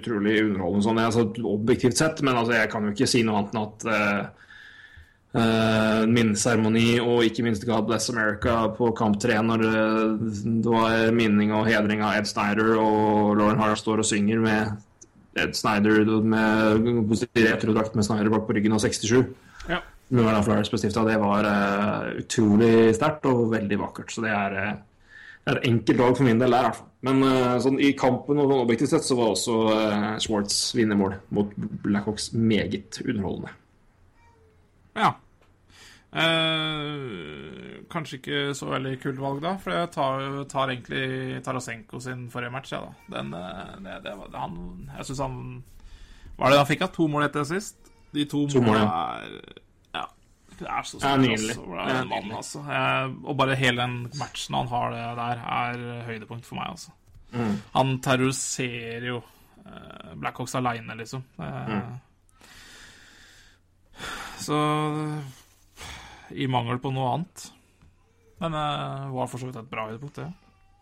utrolig 0.00 0.40
underholdende 0.42 0.82
sånn, 0.88 0.98
altså, 0.98 1.28
objektivt 1.46 2.00
sett. 2.00 2.24
Men 2.26 2.40
altså, 2.40 2.56
jeg 2.56 2.70
kan 2.72 2.88
jo 2.88 2.94
ikke 2.96 3.06
si 3.06 3.20
noe 3.22 3.38
annet 3.38 3.54
enn 3.54 3.60
at 3.62 3.86
eh, 3.92 4.47
eh, 5.34 6.02
minneseremoni 6.08 6.98
og 7.02 7.24
ikke 7.26 7.44
minst 7.46 7.66
God 7.68 7.88
Bless 7.88 8.10
America 8.12 8.60
på 8.76 8.92
kamp 8.96 9.18
tre, 9.22 9.36
når 9.44 9.64
eh, 9.68 10.32
det 10.46 10.72
var 10.72 11.12
minning 11.16 11.52
og 11.56 11.68
hedring 11.68 12.04
av 12.04 12.20
Ed 12.20 12.30
Snyder, 12.30 12.74
og 12.80 13.36
Lauren 13.38 13.60
Harr 13.60 13.78
står 13.78 14.04
og 14.04 14.08
synger 14.08 14.42
med 14.44 14.76
Ed 15.38 15.54
Snyder 15.54 16.02
med 16.24 17.14
retrodrakt 17.36 17.94
med 17.94 18.06
Snyder 18.06 18.32
bak 18.32 18.48
på 18.48 18.56
ryggen 18.56 18.76
og 18.76 18.82
67. 18.82 19.22
ja. 19.68 19.84
Det 20.08 20.24
var 21.20 21.44
uh, 21.44 22.06
utrolig 22.16 22.94
sterkt 22.96 23.26
og 23.28 23.50
veldig 23.52 23.76
vakkert. 23.76 24.12
Så 24.12 24.24
det 24.24 24.30
er, 24.32 24.54
uh, 24.56 25.10
det 25.44 25.52
er 25.52 25.58
et 25.60 25.68
enkelt 25.68 26.00
lag 26.00 26.16
for 26.16 26.24
min 26.24 26.40
del 26.40 26.56
der, 26.56 26.64
i 26.64 26.68
hvert 26.70 26.78
fall. 26.78 26.86
Men 27.04 27.20
uh, 27.26 27.58
sånn, 27.60 27.76
i 27.76 27.92
kampen 27.92 28.40
og 28.40 28.48
sånn 28.48 28.62
objektivt 28.64 28.94
sett 28.94 29.04
så 29.04 29.18
var 29.18 29.34
også 29.34 29.58
uh, 29.68 30.10
Schwartz 30.24 30.56
vinnermål 30.78 31.18
mot 31.36 31.52
Blackhawks 31.84 32.32
meget 32.32 33.02
underholdende. 33.04 33.52
Ja. 34.98 35.14
Eh, 36.18 37.82
kanskje 37.92 38.18
ikke 38.18 38.38
så 38.56 38.68
veldig 38.70 38.94
kult 39.02 39.18
valg, 39.20 39.40
da. 39.44 39.54
For 39.60 39.74
jeg 39.74 39.90
tar, 39.94 40.24
tar 40.50 40.72
egentlig 40.72 41.42
Tarasenko 41.44 42.00
sin 42.00 42.26
forrige 42.32 42.54
match, 42.54 42.72
jeg, 42.72 42.80
da. 42.80 43.16
Den, 43.18 43.34
eh, 43.36 43.74
det, 43.84 44.14
det 44.32 44.40
han, 44.40 44.56
jeg 44.96 45.08
syns 45.10 45.22
han 45.24 45.38
Hva 46.38 46.48
er 46.48 46.54
det 46.54 46.60
han 46.62 46.70
fikk 46.70 46.84
av? 46.86 46.92
To 46.96 47.08
mål 47.12 47.26
etter 47.28 47.44
sist? 47.48 47.76
De 48.14 48.24
to, 48.30 48.46
To 48.48 48.62
mål, 48.64 48.78
målene 48.78 48.88
er 48.88 49.54
Ja. 49.98 50.04
Det 50.58 50.66
er 50.66 50.82
så 50.88 50.96
Ja, 51.02 51.12
stort, 51.12 51.28
altså. 51.28 51.60
Det 51.60 51.76
Ja, 51.76 52.00
en 52.00 52.08
mann, 52.14 52.32
altså. 52.40 52.64
Jeg, 52.72 53.14
og 53.24 53.36
bare 53.42 53.58
hele 53.60 53.82
den 53.84 53.98
matchen 54.18 54.54
han 54.58 54.72
har 54.72 54.90
det 54.96 55.04
der, 55.22 55.46
er 55.60 56.04
høydepunkt 56.08 56.46
for 56.48 56.56
meg, 56.62 56.72
altså. 56.72 56.94
Mm. 57.36 57.56
Han 57.74 57.98
terroriserer 58.00 59.06
jo 59.12 59.18
eh, 59.66 60.14
Blackhawks 60.16 60.54
aleine, 60.56 60.96
liksom. 60.96 61.24
Eh, 61.38 61.64
Mm. 61.68 61.98
Så 64.42 64.58
I 66.34 66.46
mangel 66.50 66.80
på 66.82 66.92
noe 66.94 67.14
annet. 67.14 67.48
Men 68.38 68.54
det 68.54 68.68
var 69.16 69.28
for 69.30 69.40
så 69.40 69.48
vidt 69.48 69.58
et 69.58 69.70
bra 69.70 69.88
høydepunkt, 69.88 70.20
det. 70.20 70.30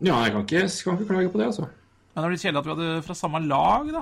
Ja, 0.05 0.19
jeg 0.21 0.33
kan 0.35 0.43
ikke, 0.45 0.65
kan 0.85 0.97
ikke 0.97 1.09
klage 1.09 1.31
på 1.33 1.39
det, 1.41 1.49
altså. 1.49 1.67
Men 2.17 2.23
det 2.23 2.27
er 2.27 2.33
litt 2.33 2.43
kjedelig 2.45 2.59
at 2.61 2.65
vi 2.65 2.73
hadde 2.73 3.01
fra 3.05 3.15
samme 3.17 3.39
lag, 3.45 3.89
da. 3.93 4.01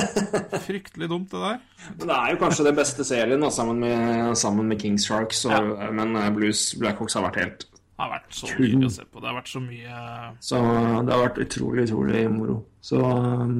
Fryktelig 0.66 1.08
dumt, 1.10 1.30
det 1.30 1.42
der. 1.42 1.60
Men 2.00 2.08
det 2.10 2.16
er 2.16 2.32
jo 2.32 2.38
kanskje 2.40 2.66
den 2.66 2.78
beste 2.78 3.06
serien 3.06 3.44
da, 3.46 3.50
sammen 3.54 3.78
med, 3.82 4.32
sammen 4.38 4.66
med 4.70 4.80
Kings 4.82 5.06
Sharks. 5.06 5.44
Og, 5.46 5.68
Men 5.94 6.18
eh, 6.18 6.30
Blues 6.34 6.64
Blackhawks 6.82 7.14
har 7.14 7.26
vært 7.28 7.38
helt 7.42 7.66
Det 7.70 8.02
har 8.02 8.10
vært 8.10 8.34
så 8.34 8.50
Kun. 8.50 8.64
mye 8.74 8.90
å 8.90 8.94
se 8.96 9.06
på. 9.06 9.22
Det 9.22 9.30
har 9.30 9.38
vært 9.38 9.52
så 9.52 9.62
mye 9.62 9.98
Så 10.42 10.62
det 10.66 11.14
har 11.14 11.22
vært 11.28 11.42
utrolig, 11.46 11.86
utrolig 11.86 12.24
moro. 12.34 12.56
Så 12.82 13.02
um, 13.06 13.54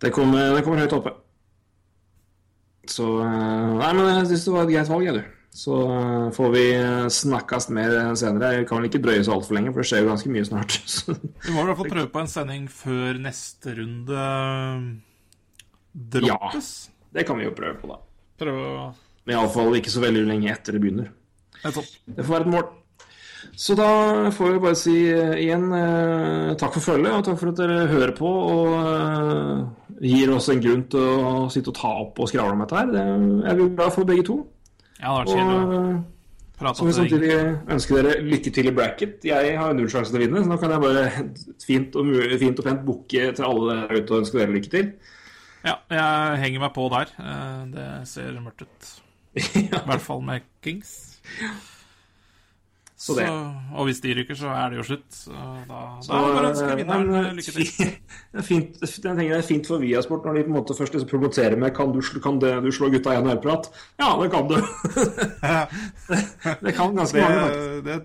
det, 0.00 0.12
kommer, 0.16 0.56
det 0.56 0.64
kommer 0.64 0.84
høyt 0.86 0.96
oppe. 0.96 1.12
Så 2.90 3.06
uh, 3.20 3.78
Nei, 3.78 3.92
men 3.94 4.10
jeg 4.10 4.32
syns 4.32 4.48
det 4.48 4.56
var 4.56 4.66
et 4.66 4.74
greit 4.74 4.90
valg, 4.90 5.06
jeg, 5.06 5.20
du. 5.20 5.38
Så 5.52 5.76
uh, 5.84 6.28
får 6.34 6.52
vi 6.54 6.64
uh, 6.80 7.06
snakkes 7.12 7.68
mer 7.76 7.94
senere. 8.18 8.52
Jeg 8.58 8.68
kan 8.68 8.80
vel 8.80 8.88
ikke 8.90 9.02
drøye 9.04 9.22
så 9.26 9.36
altfor 9.36 9.58
lenge, 9.58 9.72
for 9.74 9.84
det 9.84 9.90
skjer 9.90 10.02
jo 10.02 10.10
ganske 10.10 10.34
mye 10.34 10.48
snart. 10.48 10.78
Vi 11.46 11.54
må 11.54 11.62
i 11.62 11.70
hvert 11.70 11.80
fall 11.82 11.92
prøve 11.92 12.10
på 12.14 12.22
en 12.22 12.30
sending 12.30 12.68
før 12.72 13.20
neste 13.22 13.76
runde 13.78 14.26
droppes. 15.92 16.90
det 17.12 17.26
kan 17.28 17.38
vi 17.38 17.44
jo 17.44 17.56
prøve 17.56 17.76
på, 17.82 17.90
da. 17.90 17.98
Prøve 18.40 18.68
å 18.68 18.84
Men 19.28 19.36
iallfall 19.36 19.76
ikke 19.78 19.92
så 19.92 20.02
veldig 20.02 20.22
lenge 20.26 20.48
etter 20.50 20.74
det 20.74 20.80
begynner. 20.82 21.10
Det 21.62 22.24
får 22.24 22.32
være 22.32 22.46
et 22.48 22.54
mål. 22.56 22.64
Så 23.58 23.74
da 23.78 24.30
får 24.32 24.54
vi 24.54 24.60
bare 24.62 24.78
si 24.78 24.94
eh, 25.10 25.34
igjen 25.42 25.66
eh, 25.76 26.52
takk 26.58 26.76
for 26.78 26.92
følget, 26.92 27.12
og 27.12 27.24
takk 27.26 27.38
for 27.40 27.50
at 27.52 27.58
dere 27.58 27.86
hører 27.90 28.12
på 28.16 28.30
og 28.30 28.76
eh, 28.78 29.64
gir 30.02 30.32
oss 30.34 30.48
en 30.50 30.62
grunn 30.62 30.82
til 30.90 31.04
å 31.22 31.44
sitte 31.52 31.70
og 31.70 31.78
ta 31.78 31.92
opp 32.02 32.18
og 32.22 32.30
skravle 32.30 32.56
om 32.56 32.64
dette 32.64 32.80
her. 32.80 32.90
Det 32.90 33.04
er 33.50 33.60
vi 33.60 33.68
glad 33.76 33.94
for 33.94 34.08
begge 34.08 34.24
to. 34.26 34.40
Ja, 34.98 35.14
det 35.26 35.36
har 35.38 35.62
vært 35.68 36.62
Og 36.62 36.68
eh, 36.68 36.74
så 36.78 36.86
vil 36.86 36.96
samtidig 36.96 37.30
ønske 37.76 37.96
dere 37.98 38.16
lykke 38.26 38.52
til 38.54 38.70
i 38.70 38.74
bracket. 38.74 39.24
Jeg 39.26 39.56
har 39.58 39.74
null 39.78 39.90
sjanse 39.90 40.12
til 40.14 40.20
å 40.20 40.24
vinne, 40.24 40.42
så 40.42 40.50
nå 40.50 40.58
kan 40.62 40.74
jeg 40.74 40.84
bare 40.84 41.04
fint 41.68 41.98
og, 41.98 42.12
fint 42.42 42.62
og 42.62 42.68
pent 42.68 42.84
booke 42.86 43.30
til 43.38 43.48
alle 43.48 43.78
der 43.80 44.02
ute 44.02 44.14
og 44.14 44.20
ønske 44.22 44.40
dere 44.40 44.56
lykke 44.58 44.74
til. 44.74 44.92
Ja, 45.62 45.76
jeg 45.94 46.42
henger 46.42 46.64
meg 46.66 46.74
på 46.74 46.88
der. 46.90 47.14
Eh, 47.22 47.62
Det 47.76 47.88
ser 48.10 48.38
mørkt 48.42 48.66
ut. 48.66 48.92
I 49.62 49.68
hvert 49.70 50.02
fall 50.04 50.22
med 50.26 50.44
Kings. 50.64 51.20
Så 53.02 53.16
Så 53.18 53.24
og 53.74 53.88
hvis 53.88 53.98
de 54.00 54.12
ryker, 54.14 54.36
så 54.38 54.52
er 54.54 54.70
det 54.70 54.78
jo 54.78 54.84
slutt. 54.86 55.06
Så 55.10 55.32
da, 55.68 55.80
Så, 56.04 56.12
da 56.12 56.18
det 56.22 56.34
bare 56.36 56.46
å 56.46 56.50
ønske 56.52 56.68
eh, 56.68 56.76
vinneren 56.78 57.14
eh, 57.18 57.30
lykke 57.34 57.54
til. 57.56 57.70
Det 58.32 58.42
er 58.42 58.46
fint, 58.46 58.76
jeg 58.78 58.92
tenker 59.02 59.32
det 59.32 59.38
er 59.40 59.46
fint 59.48 59.70
for 59.70 59.82
Viasport 59.82 60.26
når 60.28 60.38
de 60.38 60.44
på 60.46 60.52
en 60.52 60.58
måte 60.60 60.76
først 60.78 60.94
liksom 60.94 61.10
promoterer 61.10 61.58
med 61.58 61.74
Kan 61.74 61.90
du, 61.96 61.98
kan 62.22 62.38
det, 62.42 62.52
du 62.62 62.70
slå 62.74 62.92
gutta 62.92 63.16
i 63.16 63.18
en 63.18 63.30
øreprat? 63.32 63.70
Ja, 63.98 64.12
det 64.20 64.28
kan 64.30 64.46
du. 64.50 64.54
det 66.68 66.74
kan 66.76 66.94
ganske 66.94 67.24
mange, 67.24 67.40
faktisk. 67.42 67.72
Det, 67.72 67.82
det, 67.88 67.98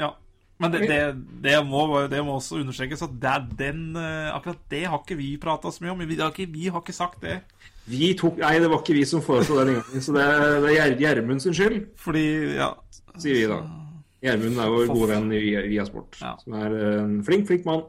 ja. 0.00 0.10
Men 0.58 0.72
det, 0.72 0.82
det, 0.90 0.98
det, 1.44 1.54
må, 1.68 1.84
det 2.10 2.24
må 2.24 2.40
også 2.40 2.58
understrekes 2.64 3.06
at 3.06 3.14
det 3.22 3.36
den, 3.60 3.86
eh, 4.00 4.32
akkurat 4.34 4.58
det 4.72 4.82
har 4.88 5.04
ikke 5.04 5.20
vi 5.20 5.36
prata 5.38 5.70
så 5.70 5.84
mye 5.84 5.94
om. 5.94 6.02
Vi 6.02 6.18
har 6.18 6.34
ikke, 6.34 6.48
vi 6.50 6.66
har 6.66 6.82
ikke 6.82 6.96
sagt 6.96 7.22
det. 7.22 7.38
Vi 7.86 8.10
tok, 8.18 8.40
nei, 8.42 8.56
det 8.58 8.72
var 8.72 8.82
ikke 8.82 8.96
vi 8.96 9.06
som 9.06 9.22
foreslo 9.22 9.60
den 9.60 9.76
gangen, 9.76 10.02
så 10.02 10.16
det 10.16 10.26
det 10.64 10.74
er 10.82 10.98
Gjermund 10.98 11.44
sin 11.44 11.54
skyld, 11.54 11.84
Fordi, 12.02 12.26
ja 12.56 12.72
sier 13.20 13.34
vi 13.34 13.46
da. 13.50 13.60
Gjermund 14.26 14.58
er 14.62 14.72
vår 14.74 14.88
gode 14.92 15.08
venn 15.14 15.28
i 15.32 15.42
Via- 15.70 15.84
Sport, 15.88 16.18
Ja. 16.20 16.34
som 16.42 16.54
er 16.60 16.74
en 17.00 17.22
flink, 17.26 17.46
flink 17.48 17.64
mann. 17.68 17.84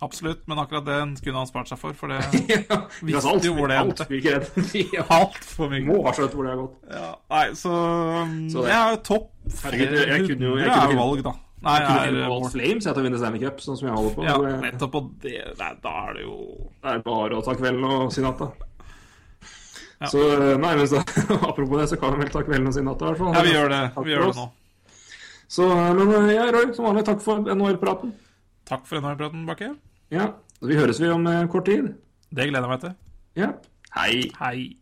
Absolutt. 0.00 0.46
Men 0.48 0.56
akkurat 0.62 0.86
den 0.86 1.10
kunne 1.20 1.36
han 1.42 1.46
spart 1.50 1.68
seg 1.68 1.76
for, 1.78 1.92
for 1.92 2.08
det 2.08 2.22
Ja, 2.70 2.78
Visste 3.04 3.28
alt, 3.34 3.44
jo 3.44 3.52
hvor 3.58 3.68
det 3.68 3.76
endte. 3.76 4.06
altfor 5.12 5.68
mye. 5.74 5.82
må 5.84 5.98
ha 6.06 6.12
skjønt 6.16 6.32
hvor 6.32 6.46
det 6.48 6.54
har 6.54 6.60
gått. 6.62 6.78
Ja, 6.94 7.10
nei, 7.34 7.42
så, 7.60 7.74
um, 8.22 8.32
Så 8.48 8.62
det- 8.64 8.70
Jeg 8.72 8.80
er 8.80 8.90
jo 8.96 9.02
topp 9.10 9.28
Herregud, 9.60 9.92
jeg- 9.98 10.08
jeg 10.08 10.26
kunne 10.30 10.48
jo- 10.48 10.56
jeg 10.56 10.70
100 10.70 10.80
kunne 10.80 10.88
er 10.88 10.96
jo 10.96 11.02
valg, 11.04 11.22
da. 11.28 11.34
Nei, 11.60 11.74
Jeg 11.76 11.86
kunne 11.90 12.06
finne 12.06 12.28
valgt 12.32 12.52
Flames 12.54 12.84
jeg 12.88 12.94
til 12.94 13.02
å 13.02 13.04
vinne 13.04 13.18
Stanley 13.20 13.40
Cup, 13.44 13.58
sånn 13.60 13.76
som 13.76 13.88
jeg 13.90 13.96
holder 13.98 14.14
på. 14.16 14.24
Ja, 14.24 14.36
nettopp. 14.64 14.94
Og 14.96 15.10
det, 15.20 15.34
nei, 15.60 15.72
da 15.84 15.90
er 16.08 16.14
det 16.16 16.22
jo 16.24 16.36
Det 16.80 16.94
er 16.94 16.98
bare 17.04 17.36
å 17.36 17.44
ta 17.44 17.52
kvelden 17.60 17.84
og 17.84 18.12
si 18.16 18.22
natta. 18.24 18.48
Ja. 20.00 20.06
Så 20.08 20.22
nei, 20.56 20.70
men 20.76 20.86
så, 20.88 21.02
apropos 21.50 21.76
det, 21.76 21.88
så 21.92 22.00
kan 22.00 22.14
vi 22.16 22.22
vel 22.24 22.32
ta 22.32 22.40
kvelden 22.46 22.70
og 22.70 22.72
si 22.72 22.80
natta, 22.80 23.04
i 23.04 23.12
hvert 23.12 23.18
fall. 23.20 23.34
Ja, 23.36 23.42
vi 23.44 23.52
gjør 23.52 23.68
det. 23.68 23.82
Vi 24.06 24.14
gjør 24.14 24.24
det 24.30 24.36
nå. 24.40 24.46
Så, 25.50 25.66
men 25.98 26.30
ja, 26.30 26.44
Roy, 26.54 26.68
som 26.76 26.86
vanlig, 26.86 27.02
takk 27.08 27.22
for 27.24 27.42
NHR-praten. 27.42 28.12
Takk 28.70 28.84
for 28.86 29.02
NHR-praten, 29.02 29.42
Bakke. 29.48 29.72
Ja, 30.14 30.28
vi 30.62 30.76
høres 30.78 31.00
vi 31.02 31.10
om 31.10 31.26
eh, 31.26 31.42
kort 31.50 31.66
tid. 31.66 31.88
Det 32.30 32.46
gleder 32.46 32.68
jeg 32.68 32.70
meg 32.70 32.84
til. 32.84 32.92
Ja. 33.40 33.48
Hei. 33.96 34.12
Hei. 34.38 34.79